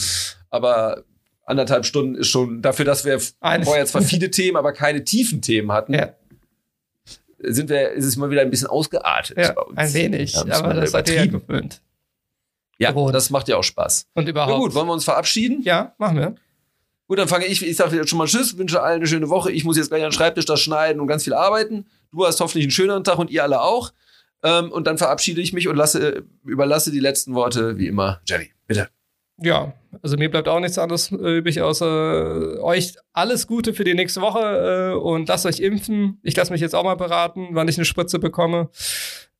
Aber 0.55 1.03
anderthalb 1.45 1.85
Stunden 1.85 2.15
ist 2.15 2.27
schon 2.29 2.61
dafür, 2.61 2.85
dass 2.85 3.05
wir 3.05 3.19
Eines. 3.39 3.67
vorher 3.67 3.85
zwar 3.85 4.01
viele 4.01 4.31
Themen, 4.31 4.57
aber 4.57 4.73
keine 4.73 5.03
tiefen 5.03 5.41
Themen 5.41 5.71
hatten, 5.71 5.93
Ja, 5.93 6.13
sind 7.39 7.69
wir, 7.69 7.91
ist 7.91 8.05
es 8.05 8.15
mal 8.17 8.29
wieder 8.31 8.41
ein 8.41 8.49
bisschen 8.49 8.67
ausgeartet 8.67 9.37
ja 9.37 9.51
bei 9.53 9.61
uns. 9.61 9.77
ein 9.77 9.93
wenig. 9.93 10.33
Ja, 10.33 10.63
aber 10.63 10.73
das 10.73 10.93
ihr 11.09 11.15
ja 11.15 11.25
gewöhnt. 11.27 11.81
Ja, 12.77 12.89
Rot. 12.91 13.13
das 13.13 13.29
macht 13.29 13.47
ja 13.47 13.57
auch 13.57 13.63
Spaß. 13.63 14.07
Und 14.15 14.23
Na 14.25 14.29
überhaupt. 14.31 14.59
gut, 14.59 14.73
wollen 14.73 14.87
wir 14.87 14.93
uns 14.93 15.03
verabschieden? 15.05 15.61
ja, 15.63 15.93
machen 15.97 16.17
wir. 16.17 16.35
Gut, 17.07 17.19
dann 17.19 17.27
fange 17.27 17.45
ich, 17.45 17.63
ich 17.65 17.75
sage 17.77 17.95
jetzt 17.95 18.09
schon 18.09 18.17
mal 18.17 18.25
Tschüss, 18.25 18.57
wünsche 18.57 18.81
allen 18.81 18.95
eine 18.97 19.07
schöne 19.07 19.29
Woche. 19.29 19.51
Ich 19.51 19.63
muss 19.63 19.77
jetzt 19.77 19.89
gleich 19.89 20.01
an 20.03 20.09
den 20.09 20.13
Schreibtisch 20.13 20.45
das 20.45 20.59
schneiden 20.59 20.99
und 20.99 21.05
ganz 21.07 21.23
viel 21.23 21.33
arbeiten. 21.35 21.85
Du 22.11 22.25
hast 22.25 22.39
hoffentlich 22.39 22.63
einen 22.65 22.71
schöneren 22.71 23.03
Tag 23.03 23.19
und 23.19 23.29
ihr 23.29 23.43
alle 23.43 23.61
auch. 23.61 23.93
Ähm, 24.43 24.71
und 24.71 24.87
dann 24.87 24.97
verabschiede 24.97 25.39
ich 25.39 25.53
mich 25.53 25.67
und 25.67 25.75
lasse, 25.75 26.23
überlasse 26.43 26.91
die 26.91 26.99
letzten 26.99 27.35
Worte 27.35 27.77
wie 27.77 27.87
immer. 27.87 28.21
Jerry, 28.27 28.51
bitte. 28.65 28.89
Ja, 29.37 29.73
also 30.01 30.15
mir 30.15 30.31
bleibt 30.31 30.47
auch 30.47 30.59
nichts 30.59 30.77
anderes 30.77 31.11
äh, 31.11 31.37
übrig, 31.37 31.61
außer 31.61 32.55
äh, 32.55 32.59
euch 32.59 32.93
alles 33.11 33.47
Gute 33.47 33.73
für 33.73 33.83
die 33.83 33.93
nächste 33.93 34.21
Woche 34.21 34.93
äh, 34.93 34.97
und 34.97 35.27
lasst 35.27 35.45
euch 35.45 35.59
impfen. 35.59 36.19
Ich 36.23 36.35
lasse 36.37 36.53
mich 36.53 36.61
jetzt 36.61 36.73
auch 36.73 36.85
mal 36.85 36.95
beraten, 36.95 37.49
wann 37.51 37.67
ich 37.67 37.77
eine 37.77 37.85
Spritze 37.85 38.17
bekomme. 38.19 38.69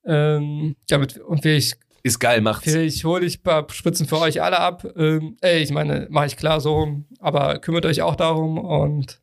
Ähm, 0.05 0.75
damit, 0.89 1.17
und 1.17 1.41
vielleicht, 1.43 1.77
Ist 2.03 2.19
geil, 2.19 2.41
macht's. 2.41 2.69
vielleicht 2.69 3.03
hole 3.05 3.25
ich 3.25 3.39
ein 3.39 3.43
paar 3.43 3.67
Spritzen 3.71 4.05
für 4.05 4.19
euch 4.19 4.41
alle 4.41 4.59
ab. 4.59 4.85
Ähm, 4.97 5.37
ey, 5.39 5.63
ich 5.63 5.71
meine, 5.71 6.07
mache 6.09 6.27
ich 6.27 6.35
klar 6.37 6.59
so 6.59 6.75
rum, 6.75 7.05
aber 7.19 7.59
kümmert 7.59 7.85
euch 7.85 8.01
auch 8.01 8.15
darum 8.15 8.57
und 8.57 9.21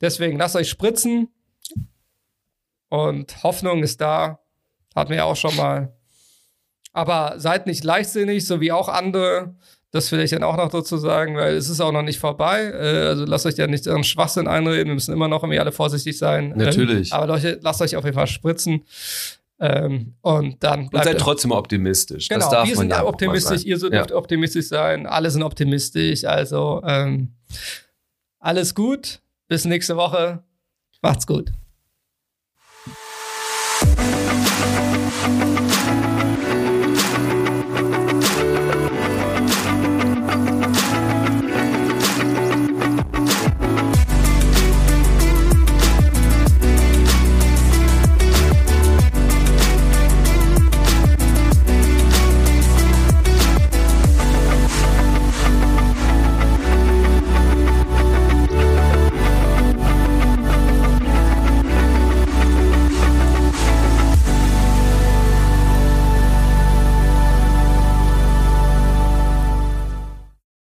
deswegen 0.00 0.36
lasst 0.36 0.56
euch 0.56 0.68
spritzen 0.68 1.28
und 2.88 3.42
Hoffnung 3.44 3.82
ist 3.82 4.00
da. 4.00 4.40
Hatten 4.94 5.10
wir 5.10 5.18
ja 5.18 5.24
auch 5.24 5.36
schon 5.36 5.56
mal. 5.56 5.96
Aber 6.92 7.34
seid 7.38 7.66
nicht 7.66 7.84
leichtsinnig, 7.84 8.46
so 8.46 8.60
wie 8.60 8.72
auch 8.72 8.88
andere. 8.88 9.54
Das 9.92 10.10
will 10.10 10.20
ich 10.20 10.30
dann 10.30 10.42
auch 10.42 10.56
noch 10.56 10.70
dazu 10.70 10.96
sagen, 10.96 11.36
weil 11.36 11.54
es 11.54 11.68
ist 11.68 11.80
auch 11.80 11.92
noch 11.92 12.02
nicht 12.02 12.18
vorbei. 12.18 12.62
Äh, 12.62 13.08
also 13.08 13.26
lasst 13.26 13.44
euch 13.44 13.58
ja 13.58 13.66
nicht 13.66 13.86
ihren 13.86 14.04
Schwachsinn 14.04 14.48
einreden. 14.48 14.88
Wir 14.88 14.94
müssen 14.94 15.12
immer 15.12 15.28
noch 15.28 15.42
irgendwie 15.42 15.60
alle 15.60 15.70
vorsichtig 15.70 16.16
sein. 16.16 16.52
Ähm, 16.52 16.58
Natürlich. 16.58 17.12
Aber 17.12 17.26
Leute, 17.26 17.60
lasst 17.62 17.82
euch 17.82 17.94
auf 17.96 18.04
jeden 18.04 18.16
Fall 18.16 18.26
spritzen. 18.26 18.84
Ähm, 19.60 20.14
und 20.22 20.64
dann 20.64 20.88
bleibt. 20.88 21.06
Und 21.06 21.12
seid 21.12 21.20
trotzdem 21.20 21.52
optimistisch. 21.52 22.28
Genau, 22.28 22.40
das 22.40 22.50
darf 22.50 22.68
wir 22.68 22.74
sind 22.74 22.90
ja 22.90 23.04
optimistisch, 23.04 23.64
ihr 23.64 23.78
dürft 23.78 24.10
ja. 24.10 24.16
optimistisch 24.16 24.66
sein, 24.66 25.06
alle 25.06 25.30
sind 25.30 25.42
optimistisch. 25.42 26.24
Also 26.24 26.82
ähm, 26.86 27.34
alles 28.40 28.74
gut. 28.74 29.20
Bis 29.46 29.66
nächste 29.66 29.96
Woche. 29.98 30.42
Macht's 31.02 31.26
gut. 31.26 31.52